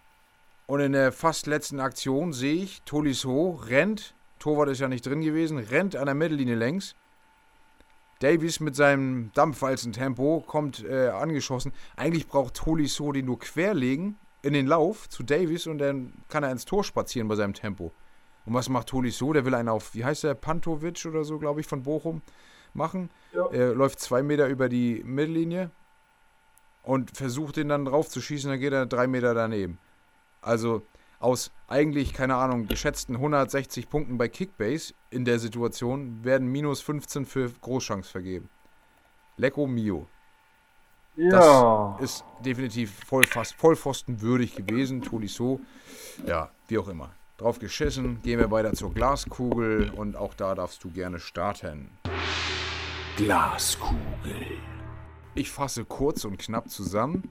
Und 0.67 0.81
in 0.81 0.93
der 0.93 1.13
fast 1.13 1.47
letzten 1.47 1.81
Aktion 1.81 2.35
sehe 2.35 2.63
ich, 2.63 2.83
Tolisso 2.83 3.59
rennt, 3.69 4.15
Torwart 4.39 4.69
ist 4.69 4.81
ja 4.81 4.89
nicht 4.89 5.07
drin 5.07 5.23
gewesen, 5.23 5.57
rennt 5.57 5.97
an 5.97 6.05
der 6.07 6.15
Mittellinie 6.15 6.57
längs. 6.57 6.95
Davies 8.21 8.61
mit 8.61 8.77
seinem 8.77 9.33
Dampfwalzen-Tempo 9.33 10.45
kommt 10.47 10.85
äh, 10.85 11.09
angeschossen. 11.09 11.73
Eigentlich 11.97 12.29
braucht 12.29 12.55
Tolisso 12.55 13.13
den 13.13 13.25
nur 13.25 13.39
querlegen 13.39 14.19
in 14.43 14.53
den 14.53 14.67
Lauf 14.67 15.09
zu 15.09 15.23
Davies 15.23 15.67
und 15.67 15.79
dann 15.79 16.13
kann 16.29 16.45
er 16.45 16.53
ins 16.53 16.67
Tor 16.67 16.85
spazieren 16.85 17.29
bei 17.29 17.35
seinem 17.35 17.55
Tempo. 17.55 17.93
Und 18.45 18.53
was 18.53 18.69
macht 18.69 18.89
Tolisso? 18.89 19.33
Der 19.33 19.47
will 19.47 19.55
einen 19.55 19.71
auf, 19.71 19.95
wie 19.95 20.05
heißt 20.05 20.25
der, 20.25 20.35
Pantovic 20.35 21.07
oder 21.07 21.25
so, 21.25 21.39
glaube 21.39 21.61
ich, 21.61 21.67
von 21.67 21.83
Bochum 21.83 22.21
machen. 22.75 23.11
Ja. 23.33 23.47
Er 23.51 23.75
läuft 23.75 24.01
zwei 24.01 24.23
Meter 24.23 24.49
über 24.49 24.69
die 24.69 25.03
Mittellinie 25.05 25.71
und 26.83 27.17
versucht 27.17 27.57
den 27.57 27.69
dann 27.69 27.85
drauf 27.85 28.09
zu 28.09 28.21
schießen, 28.21 28.51
dann 28.51 28.61
geht 28.61 28.73
er 28.73 28.87
drei 28.87 29.07
Meter 29.07 29.35
daneben. 29.35 29.79
Also 30.41 30.83
aus 31.21 31.53
eigentlich, 31.69 32.13
keine 32.13 32.35
Ahnung, 32.35 32.67
geschätzten 32.67 33.15
160 33.15 33.89
Punkten 33.89 34.19
bei 34.19 34.29
Kickbase 34.29 34.93
in 35.11 35.25
der 35.25 35.39
Situation 35.39 36.25
werden 36.25 36.49
minus 36.49 36.81
15 36.81 37.27
für 37.27 37.49
Großchance 37.61 38.11
vergeben. 38.11 38.49
Lecco 39.37 39.67
Mio. 39.67 40.09
Ja. 41.17 41.97
Ist 42.01 42.25
definitiv 42.45 43.05
voll 43.07 43.25
fast 43.25 43.55
vollpfostenwürdig 43.55 44.57
gewesen. 44.57 45.03
Tolisso. 45.03 45.61
Ja, 46.27 46.51
wie 46.69 46.79
auch 46.79 46.89
immer. 46.89 47.11
Drauf 47.37 47.59
geschissen. 47.59 48.21
Gehen 48.23 48.39
wir 48.41 48.51
weiter 48.51 48.73
zur 48.73 48.93
Glaskugel 48.93 49.91
und 49.91 50.17
auch 50.17 50.35
da 50.35 50.55
darfst 50.55 50.83
du 50.85 50.91
gerne 50.91 51.19
starten. 51.19 51.91
Glaskugel. 53.17 53.99
Ich 55.35 55.51
fasse 55.51 55.85
kurz 55.85 56.25
und 56.25 56.39
knapp 56.39 56.71
zusammen. 56.71 57.31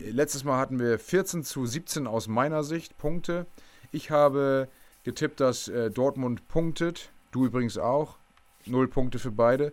Letztes 0.00 0.42
Mal 0.42 0.58
hatten 0.58 0.80
wir 0.80 0.98
14 0.98 1.44
zu 1.44 1.64
17 1.64 2.08
aus 2.08 2.26
meiner 2.26 2.64
Sicht 2.64 2.98
Punkte. 2.98 3.46
Ich 3.92 4.10
habe 4.10 4.68
getippt, 5.04 5.38
dass 5.38 5.68
äh, 5.68 5.90
Dortmund 5.90 6.48
punktet. 6.48 7.10
Du 7.30 7.46
übrigens 7.46 7.78
auch. 7.78 8.16
Null 8.64 8.88
Punkte 8.88 9.20
für 9.20 9.30
beide. 9.30 9.72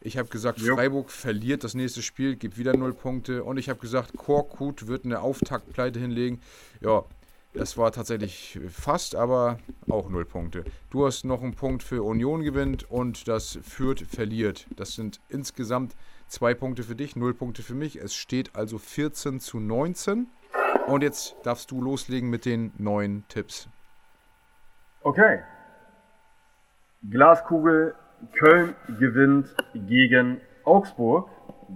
Ich 0.00 0.18
habe 0.18 0.28
gesagt, 0.28 0.58
Jo. 0.58 0.74
Freiburg 0.74 1.10
verliert 1.10 1.62
das 1.62 1.74
nächste 1.74 2.02
Spiel, 2.02 2.34
gibt 2.34 2.58
wieder 2.58 2.76
null 2.76 2.92
Punkte. 2.92 3.44
Und 3.44 3.58
ich 3.58 3.68
habe 3.68 3.78
gesagt, 3.78 4.16
Korkut 4.16 4.88
wird 4.88 5.04
eine 5.04 5.20
Auftaktpleite 5.20 6.00
hinlegen. 6.00 6.40
Ja, 6.80 7.04
das 7.54 7.76
war 7.76 7.92
tatsächlich 7.92 8.58
fast, 8.70 9.14
aber 9.14 9.58
auch 9.88 10.08
null 10.08 10.24
Punkte. 10.24 10.64
Du 10.90 11.06
hast 11.06 11.24
noch 11.24 11.42
einen 11.42 11.54
Punkt 11.54 11.82
für 11.82 12.02
Union 12.02 12.42
gewinnt 12.42 12.90
und 12.90 13.28
das 13.28 13.58
Fürth 13.62 14.00
verliert. 14.06 14.66
Das 14.76 14.94
sind 14.94 15.20
insgesamt 15.28 15.94
zwei 16.28 16.54
Punkte 16.54 16.82
für 16.82 16.94
dich, 16.94 17.14
null 17.14 17.34
Punkte 17.34 17.62
für 17.62 17.74
mich. 17.74 17.96
Es 17.96 18.14
steht 18.14 18.56
also 18.56 18.78
14 18.78 19.40
zu 19.40 19.60
19. 19.60 20.28
Und 20.86 21.02
jetzt 21.02 21.36
darfst 21.42 21.70
du 21.70 21.80
loslegen 21.80 22.30
mit 22.30 22.44
den 22.44 22.72
neuen 22.78 23.24
Tipps. 23.28 23.68
Okay. 25.02 25.40
Glaskugel, 27.10 27.94
Köln 28.32 28.74
gewinnt 28.98 29.54
gegen 29.74 30.40
Augsburg. 30.64 31.28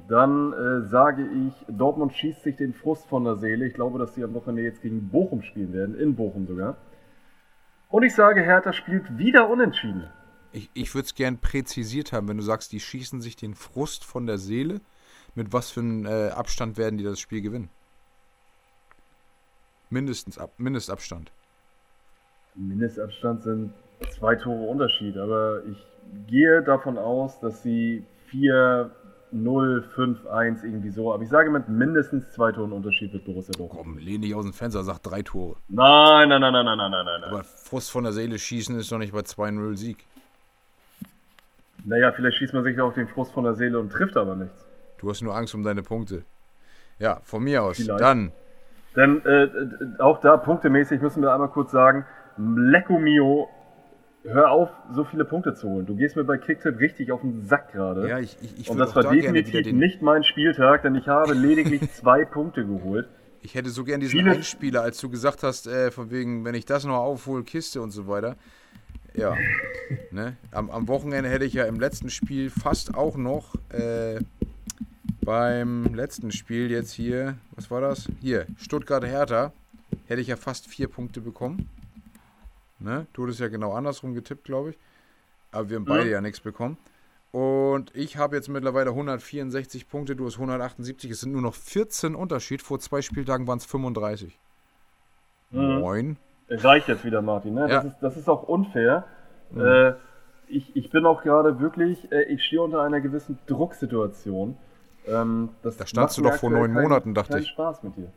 Dann 0.09 0.53
äh, 0.53 0.89
sage 0.89 1.27
ich, 1.27 1.55
Dortmund 1.68 2.13
schießt 2.13 2.43
sich 2.43 2.57
den 2.57 2.75
Frust 2.75 3.07
von 3.07 3.25
der 3.25 3.37
Seele. 3.37 3.67
Ich 3.67 3.75
glaube, 3.75 3.99
dass 3.99 4.14
sie 4.14 4.25
am 4.25 4.35
Wochenende 4.35 4.63
jetzt 4.63 4.83
gegen 4.83 5.09
Bochum 5.09 5.43
spielen 5.43 5.73
werden, 5.73 5.99
in 5.99 6.14
Bochum 6.14 6.47
sogar. 6.47 6.77
Und 7.89 8.03
ich 8.03 8.14
sage, 8.14 8.43
Hertha 8.43 8.73
spielt 8.73 9.17
wieder 9.17 9.49
unentschieden. 9.49 10.09
Ich, 10.53 10.71
ich 10.75 10.95
würde 10.95 11.07
es 11.07 11.14
gern 11.14 11.39
präzisiert 11.39 12.13
haben, 12.13 12.29
wenn 12.29 12.37
du 12.37 12.43
sagst, 12.43 12.73
die 12.73 12.81
schießen 12.81 13.21
sich 13.21 13.37
den 13.37 13.55
Frust 13.55 14.05
von 14.05 14.27
der 14.27 14.39
Seele. 14.39 14.81
Mit 15.35 15.53
was 15.53 15.71
für 15.71 15.81
einem 15.81 16.07
äh, 16.07 16.29
Abstand 16.31 16.79
werden 16.79 16.99
die 16.99 17.05
das 17.05 17.21
Spiel 17.21 17.43
gewinnen? 17.43 17.68
Mindestens 19.91 20.39
ab, 20.39 20.51
Mindestabstand. 20.59 21.31
Mindestabstand 22.55 23.43
sind 23.43 23.73
zwei 24.18 24.35
Tore 24.35 24.68
Unterschied, 24.68 25.17
aber 25.17 25.63
ich 25.64 25.79
gehe 26.27 26.63
davon 26.63 26.99
aus, 26.99 27.39
dass 27.41 27.63
sie 27.63 28.05
4, 28.31 28.91
0, 29.42 29.83
5, 29.95 30.26
1 30.26 30.64
irgendwie 30.64 30.91
so, 30.91 31.13
aber 31.13 31.22
ich 31.22 31.29
sage 31.29 31.50
mit 31.50 31.68
mindestens 31.68 32.30
zwei 32.33 32.53
Toren 32.53 32.72
Unterschied 32.72 33.13
wird 33.13 33.25
Borussia 33.25 33.53
Dortmund. 33.57 33.84
Komm, 33.84 33.99
lehn 33.99 34.22
dich 34.22 34.34
aus 34.34 34.45
dem 34.45 34.53
Fenster, 34.53 34.83
sag 34.83 35.03
drei 35.03 35.22
Tore. 35.22 35.57
Nein, 35.68 36.29
nein, 36.29 36.41
nein, 36.41 36.53
nein, 36.53 36.64
nein, 36.64 36.79
nein, 36.79 36.91
nein, 36.91 37.04
nein. 37.21 37.30
Aber 37.30 37.45
Frust 37.45 37.91
von 37.91 38.04
der 38.04 38.13
Seele 38.13 38.38
schießen 38.38 38.79
ist 38.79 38.91
doch 38.91 38.99
nicht 38.99 39.13
bei 39.13 39.21
2-0 39.21 39.76
Sieg. 39.76 40.04
Naja, 41.84 42.13
vielleicht 42.13 42.38
schießt 42.38 42.53
man 42.54 42.64
sich 42.64 42.80
auf 42.80 42.95
den 42.95 43.07
Frust 43.08 43.33
von 43.33 43.45
der 43.45 43.54
Seele 43.54 43.79
und 43.79 43.91
trifft 43.91 44.17
aber 44.17 44.34
nichts. 44.34 44.67
Du 44.99 45.08
hast 45.08 45.22
nur 45.22 45.37
Angst 45.37 45.54
um 45.54 45.63
deine 45.63 45.83
Punkte. 45.83 46.25
Ja, 46.99 47.21
von 47.22 47.45
mir 47.45 47.63
aus. 47.63 47.76
Vielleicht. 47.76 48.00
Dann, 48.00 48.33
Denn 48.96 49.25
äh, 49.25 49.45
äh, 49.45 49.50
auch 49.99 50.21
da 50.21 50.37
punktemäßig 50.37 51.00
müssen 51.00 51.22
wir 51.22 51.33
einmal 51.33 51.50
kurz 51.50 51.71
sagen, 51.71 52.04
Lecco 52.38 52.99
Mio, 52.99 53.49
hör 54.29 54.51
auf, 54.51 54.71
so 54.93 55.05
viele 55.05 55.25
Punkte 55.25 55.55
zu 55.55 55.69
holen. 55.69 55.87
Du 55.87 55.95
gehst 55.97 56.17
mir 56.17 56.25
bei 56.25 56.37
Kicktipp 56.39 56.79
richtig 56.79 57.13
auf 57.13 57.21
den 57.21 57.45
Sack 57.47 57.73
gerade. 57.73 58.09
ja, 58.09 58.19
ich, 58.19 58.37
ich, 58.43 58.61
ich 58.61 58.71
und 58.71 58.79
das 58.79 58.95
war 58.95 59.03
da 59.05 59.11
definitiv 59.13 59.63
den. 59.63 59.79
nicht 59.79 60.03
mein 60.03 60.25
Spieltag, 60.25 60.83
denn 60.83 60.95
ich 60.95 61.09
habe 61.09 61.35
lediglich 61.35 61.91
zwei 61.95 62.25
Punkte 62.25 62.67
geholt. 62.67 63.09
Ich 63.43 63.55
hätte 63.55 63.71
so 63.71 63.85
gern 63.85 64.01
diesen 64.01 64.19
Viele- 64.21 64.33
Einspieler, 64.33 64.83
als 64.83 64.99
du 65.01 65.09
gesagt 65.09 65.43
hast, 65.43 65.67
äh, 65.67 65.91
von 65.91 66.11
wegen, 66.11 66.45
wenn 66.45 66.55
ich 66.55 66.65
das 66.65 66.85
noch 66.85 66.97
aufhole, 66.97 67.45
Kiste 67.45 67.81
und 67.81 67.91
so 67.93 68.09
weiter. 68.09 68.37
Ja. 69.15 69.35
ne? 70.11 70.37
am, 70.51 70.71
am 70.71 70.89
Wochenende 70.89 71.31
hätte 71.31 71.45
ich 71.45 71.55
ja 71.55 71.65
im 71.65 71.81
letzten 71.81 72.11
Spiel 72.11 72.51
fast 72.51 72.95
auch 72.95 73.17
noch 73.17 73.55
äh, 73.71 74.19
beim 75.23 75.95
letzten 75.95 76.33
Spiel 76.33 76.71
jetzt 76.71 76.93
hier, 76.93 77.37
was 77.55 77.71
war 77.71 77.81
das? 77.81 78.09
Hier, 78.21 78.47
Stuttgart-Hertha, 78.59 79.53
hätte 80.07 80.21
ich 80.21 80.29
ja 80.29 80.37
fast 80.37 80.67
vier 80.67 80.89
Punkte 80.89 81.21
bekommen. 81.21 81.69
Ne? 82.79 83.07
Du 83.13 83.25
hattest 83.25 83.41
ja 83.41 83.49
genau 83.49 83.73
andersrum 83.73 84.15
getippt, 84.15 84.45
glaube 84.45 84.71
ich. 84.71 84.79
Aber 85.53 85.71
wir 85.71 85.77
haben 85.77 85.85
beide 85.85 86.07
ja, 86.07 86.13
ja 86.13 86.21
nichts 86.21 86.41
bekommen. 86.41 86.77
Und 87.33 87.95
ich 87.95 88.17
habe 88.17 88.37
jetzt 88.37 88.49
mittlerweile 88.49 88.91
164 88.91 89.89
Punkte, 89.89 90.17
du 90.17 90.27
hast 90.27 90.35
178. 90.35 91.11
Es 91.11 91.21
sind 91.21 91.33
nur 91.33 91.43
noch 91.43 91.55
14 91.55 92.15
Unterschied. 92.15 92.63
Vor 92.63 92.79
zwei 92.79 93.03
Spieltagen 93.03 93.47
waren 93.47 93.59
es 93.59 93.67
35. 93.67 94.39
Mhm. 95.51 95.61
Moin. 95.81 96.17
Reicht 96.49 96.89
jetzt 96.89 97.05
wieder, 97.05 97.23
Martin. 97.23 97.55
Ne? 97.55 97.63
Ja. 97.63 97.67
Das, 97.67 97.85
ist, 97.85 97.99
das 98.01 98.17
ist 98.17 98.29
auch 98.29 98.45
unfair. 98.45 99.05
Mhm. 99.51 99.61
Äh, 99.61 99.93
ich, 100.49 100.77
ich 100.77 100.91
bin 100.91 101.07
auch 101.07 101.23
gerade 101.23 101.61
wirklich, 101.61 102.11
äh, 102.13 102.23
ich 102.25 102.45
stehe 102.45 102.63
unter 102.63 102.83
einer 102.83 103.01
gewissen 103.01 103.39
Drucksituation. 103.47 104.57
Ähm, 105.07 105.51
da 105.63 105.87
standst 105.87 106.19
du 106.19 106.23
doch 106.23 106.35
vor 106.35 106.51
neun 106.51 106.73
Monaten, 106.73 107.15
dachte 107.15 107.39
ich. 107.39 107.49
Spaß 107.49 107.83
mit 107.83 107.97
dir. 107.97 108.11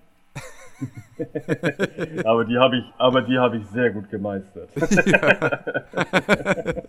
aber 2.25 2.45
die 2.45 2.57
habe 2.57 2.77
ich, 2.77 2.85
aber 2.97 3.21
die 3.21 3.37
habe 3.37 3.57
ich 3.57 3.67
sehr 3.67 3.91
gut 3.91 4.09
gemeistert. 4.09 4.69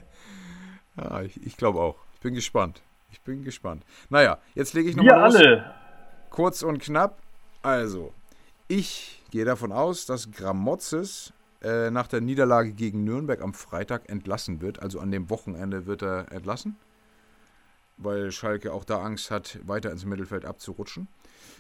ja, 0.97 1.23
ich, 1.23 1.47
ich 1.47 1.57
glaube 1.57 1.81
auch. 1.81 1.97
Ich 2.15 2.21
bin 2.21 2.35
gespannt. 2.35 2.83
Ich 3.11 3.21
bin 3.23 3.45
gespannt. 3.45 3.85
Naja, 4.09 4.39
jetzt 4.55 4.75
lege 4.75 4.91
ich 4.91 4.97
nochmal 4.97 5.25
los. 5.25 5.37
alle. 5.37 5.75
Kurz 6.31 6.63
und 6.63 6.81
knapp. 6.81 7.19
Also, 7.63 8.13
ich 8.69 9.23
gehe 9.31 9.45
davon 9.45 9.73
aus, 9.73 10.07
dass 10.07 10.31
Gramozis 10.31 11.33
äh, 11.63 11.91
nach 11.91 12.07
der 12.07 12.21
Niederlage 12.21 12.73
gegen 12.73 13.05
Nürnberg 13.05 13.43
am 13.43 13.55
Freitag 13.55 14.09
entlassen 14.09 14.61
wird. 14.61 14.81
Also 14.81 15.01
an 15.01 15.11
dem 15.11 15.29
Wochenende 15.29 15.87
wird 15.87 16.03
er 16.03 16.31
entlassen 16.33 16.77
weil 18.03 18.33
Schalke 18.33 18.73
auch 18.73 18.85
da 18.85 19.01
Angst 19.03 19.31
hat, 19.31 19.59
weiter 19.67 19.91
ins 19.91 20.05
Mittelfeld 20.05 20.45
abzurutschen. 20.45 21.09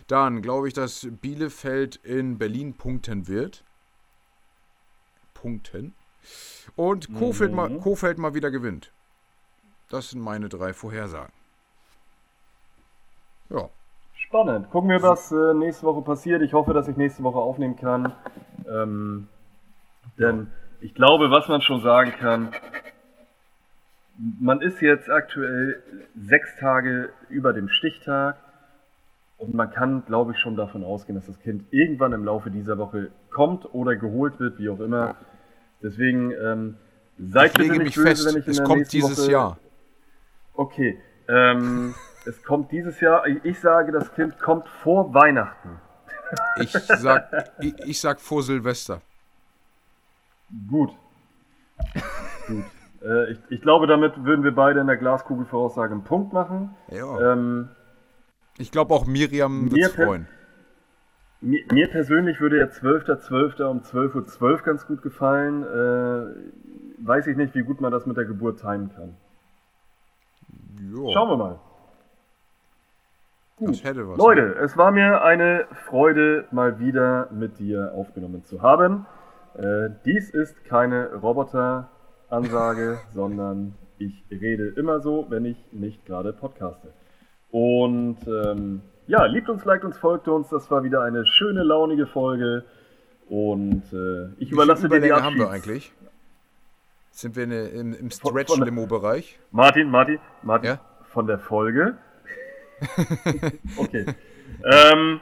Dann 0.06 0.42
glaube 0.42 0.68
ich, 0.68 0.74
dass 0.74 1.06
Bielefeld 1.20 1.96
in 1.96 2.38
Berlin 2.38 2.74
punkten 2.74 3.28
wird. 3.28 3.62
Punkten. 5.34 5.94
Und 6.76 7.14
Kofeld, 7.14 7.50
mhm. 7.50 7.56
mal, 7.56 7.78
Kofeld 7.78 8.18
mal 8.18 8.34
wieder 8.34 8.50
gewinnt. 8.50 8.92
Das 9.88 10.10
sind 10.10 10.20
meine 10.20 10.48
drei 10.48 10.72
Vorhersagen. 10.72 11.32
Ja. 13.48 13.68
Spannend. 14.14 14.70
Gucken 14.70 14.90
wir, 14.90 15.02
was 15.02 15.32
äh, 15.32 15.54
nächste 15.54 15.86
Woche 15.86 16.02
passiert. 16.02 16.42
Ich 16.42 16.52
hoffe, 16.52 16.72
dass 16.72 16.86
ich 16.88 16.96
nächste 16.96 17.22
Woche 17.22 17.38
aufnehmen 17.38 17.76
kann. 17.76 18.12
Ähm, 18.68 19.28
denn 20.18 20.52
ich 20.80 20.94
glaube, 20.94 21.30
was 21.30 21.48
man 21.48 21.60
schon 21.60 21.82
sagen 21.82 22.12
kann, 22.12 22.52
man 24.20 24.60
ist 24.60 24.80
jetzt 24.80 25.10
aktuell 25.10 25.82
sechs 26.14 26.56
Tage 26.56 27.10
über 27.28 27.52
dem 27.52 27.68
Stichtag 27.68 28.36
und 29.38 29.54
man 29.54 29.70
kann, 29.70 30.04
glaube 30.04 30.32
ich, 30.32 30.38
schon 30.38 30.56
davon 30.56 30.84
ausgehen, 30.84 31.14
dass 31.14 31.26
das 31.26 31.38
Kind 31.40 31.64
irgendwann 31.70 32.12
im 32.12 32.24
Laufe 32.24 32.50
dieser 32.50 32.76
Woche 32.76 33.10
kommt 33.30 33.72
oder 33.74 33.96
geholt 33.96 34.38
wird, 34.38 34.58
wie 34.58 34.68
auch 34.68 34.80
immer. 34.80 35.16
Deswegen 35.82 36.32
ähm, 36.32 36.76
seid 37.18 37.52
ich 37.52 37.58
lege 37.58 37.82
mich 37.82 37.94
böse, 37.94 38.08
fest, 38.08 38.26
wenn 38.26 38.40
ich 38.40 38.46
in 38.46 38.50
es 38.50 38.56
der 38.58 38.66
kommt 38.66 38.92
dieses 38.92 39.18
Woche... 39.18 39.32
Jahr. 39.32 39.58
Okay, 40.52 40.98
ähm, 41.26 41.94
es 42.26 42.42
kommt 42.42 42.70
dieses 42.72 43.00
Jahr. 43.00 43.26
Ich 43.26 43.58
sage, 43.58 43.92
das 43.92 44.12
Kind 44.14 44.38
kommt 44.38 44.68
vor 44.68 45.14
Weihnachten. 45.14 45.80
Ich 46.60 46.70
sag, 46.72 47.54
ich, 47.60 47.74
ich 47.86 48.00
sag 48.00 48.20
vor 48.20 48.42
Silvester. 48.42 49.00
Gut. 50.68 50.90
Gut. 52.46 52.64
Äh, 53.02 53.32
ich, 53.32 53.38
ich, 53.48 53.62
glaube, 53.62 53.86
damit 53.86 54.24
würden 54.24 54.44
wir 54.44 54.54
beide 54.54 54.80
in 54.80 54.86
der 54.86 54.96
Glaskugelvoraussage 54.96 55.92
einen 55.92 56.04
Punkt 56.04 56.32
machen. 56.32 56.74
Ja. 56.90 57.32
Ähm, 57.32 57.68
ich 58.58 58.70
glaube 58.70 58.92
auch 58.94 59.06
Miriam 59.06 59.70
wird 59.72 59.92
freuen. 59.92 60.26
Mir, 61.40 61.64
mir, 61.72 61.88
persönlich 61.88 62.40
würde 62.40 62.58
der 62.58 62.70
12.12. 62.70 63.28
.12. 63.28 63.64
um 63.64 63.78
12.12 63.80 64.14
Uhr 64.14 64.22
.12 64.22 64.62
ganz 64.62 64.86
gut 64.86 65.00
gefallen. 65.00 65.62
Äh, 65.62 67.06
weiß 67.06 67.26
ich 67.28 67.36
nicht, 67.36 67.54
wie 67.54 67.62
gut 67.62 67.80
man 67.80 67.90
das 67.90 68.04
mit 68.04 68.18
der 68.18 68.26
Geburt 68.26 68.60
timen 68.60 68.90
kann. 68.94 69.16
Jo. 70.92 71.10
Schauen 71.12 71.30
wir 71.30 71.36
mal. 71.36 71.58
Gut. 73.56 73.82
Was, 73.84 74.18
Leute, 74.18 74.42
ne? 74.42 74.54
es 74.60 74.76
war 74.76 74.90
mir 74.90 75.22
eine 75.22 75.66
Freude, 75.86 76.46
mal 76.50 76.78
wieder 76.78 77.28
mit 77.30 77.58
dir 77.58 77.92
aufgenommen 77.94 78.42
zu 78.44 78.60
haben. 78.62 79.06
Äh, 79.54 79.90
dies 80.04 80.30
ist 80.30 80.64
keine 80.64 81.14
Roboter- 81.14 81.88
Ansage, 82.30 83.00
sondern 83.12 83.74
ich 83.98 84.24
rede 84.30 84.68
immer 84.76 85.00
so, 85.00 85.26
wenn 85.28 85.44
ich 85.44 85.56
nicht 85.72 86.06
gerade 86.06 86.32
podcaste. 86.32 86.92
Und 87.50 88.18
ähm, 88.26 88.82
ja, 89.06 89.24
liebt 89.26 89.48
uns, 89.48 89.64
liked 89.64 89.84
uns, 89.84 89.98
folgt 89.98 90.28
uns. 90.28 90.48
Das 90.48 90.70
war 90.70 90.84
wieder 90.84 91.02
eine 91.02 91.26
schöne, 91.26 91.62
launige 91.62 92.06
Folge. 92.06 92.64
Und 93.28 93.82
äh, 93.92 94.26
ich 94.38 94.50
Wie 94.50 94.54
überlasse 94.54 94.88
dir 94.88 95.00
die 95.00 95.12
Abschieds. 95.12 95.26
haben 95.26 95.38
wir 95.38 95.50
eigentlich? 95.50 95.92
Sind 97.10 97.36
wir 97.36 97.42
eine, 97.42 97.68
im, 97.68 97.92
im 97.92 98.10
Stretch-Limo-Bereich? 98.10 99.38
Martin, 99.50 99.90
Martin, 99.90 100.18
Martin, 100.42 100.70
ja? 100.70 100.80
von 101.08 101.26
der 101.26 101.38
Folge. 101.38 101.98
okay. 103.76 104.06
ähm, 104.64 105.20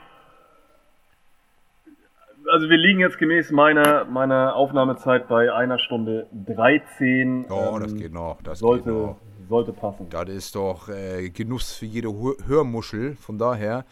also 2.48 2.68
wir 2.68 2.76
liegen 2.76 3.00
jetzt 3.00 3.18
gemäß 3.18 3.50
meiner, 3.50 4.04
meiner 4.04 4.54
Aufnahmezeit 4.54 5.28
bei 5.28 5.52
einer 5.52 5.78
Stunde 5.78 6.26
13. 6.46 7.46
Oh, 7.48 7.74
ähm, 7.74 7.82
das 7.82 7.94
geht 7.94 8.12
noch. 8.12 8.42
Das 8.42 8.58
sollte, 8.60 8.84
geht 8.84 8.94
noch. 8.94 9.16
sollte 9.48 9.72
passen. 9.72 10.06
Das 10.10 10.28
ist 10.28 10.54
doch 10.54 10.88
äh, 10.88 11.30
Genuss 11.30 11.74
für 11.74 11.86
jede 11.86 12.12
Hörmuschel. 12.46 13.16
Von 13.16 13.38
daher, 13.38 13.84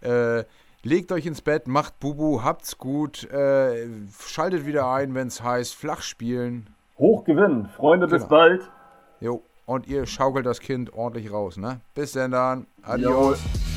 äh, 0.00 0.44
legt 0.82 1.12
euch 1.12 1.26
ins 1.26 1.42
Bett, 1.42 1.68
macht 1.68 2.00
Bubu, 2.00 2.42
habt's 2.42 2.78
gut. 2.78 3.30
Äh, 3.30 3.88
schaltet 4.20 4.66
wieder 4.66 4.90
ein, 4.90 5.14
wenn 5.14 5.28
es 5.28 5.42
heißt 5.42 5.74
Flach 5.74 6.02
spielen. 6.02 6.70
Hoch 6.98 7.24
gewinnen. 7.24 7.68
Freunde, 7.76 8.06
genau. 8.06 8.18
bis 8.18 8.28
bald. 8.28 8.62
Jo. 9.20 9.42
Und 9.66 9.86
ihr 9.86 10.06
schaukelt 10.06 10.46
das 10.46 10.60
Kind 10.60 10.94
ordentlich 10.94 11.30
raus, 11.30 11.58
ne? 11.58 11.80
Bis 11.94 12.12
denn 12.12 12.30
dann. 12.30 12.66
Adios. 12.82 13.38
Jo. 13.44 13.67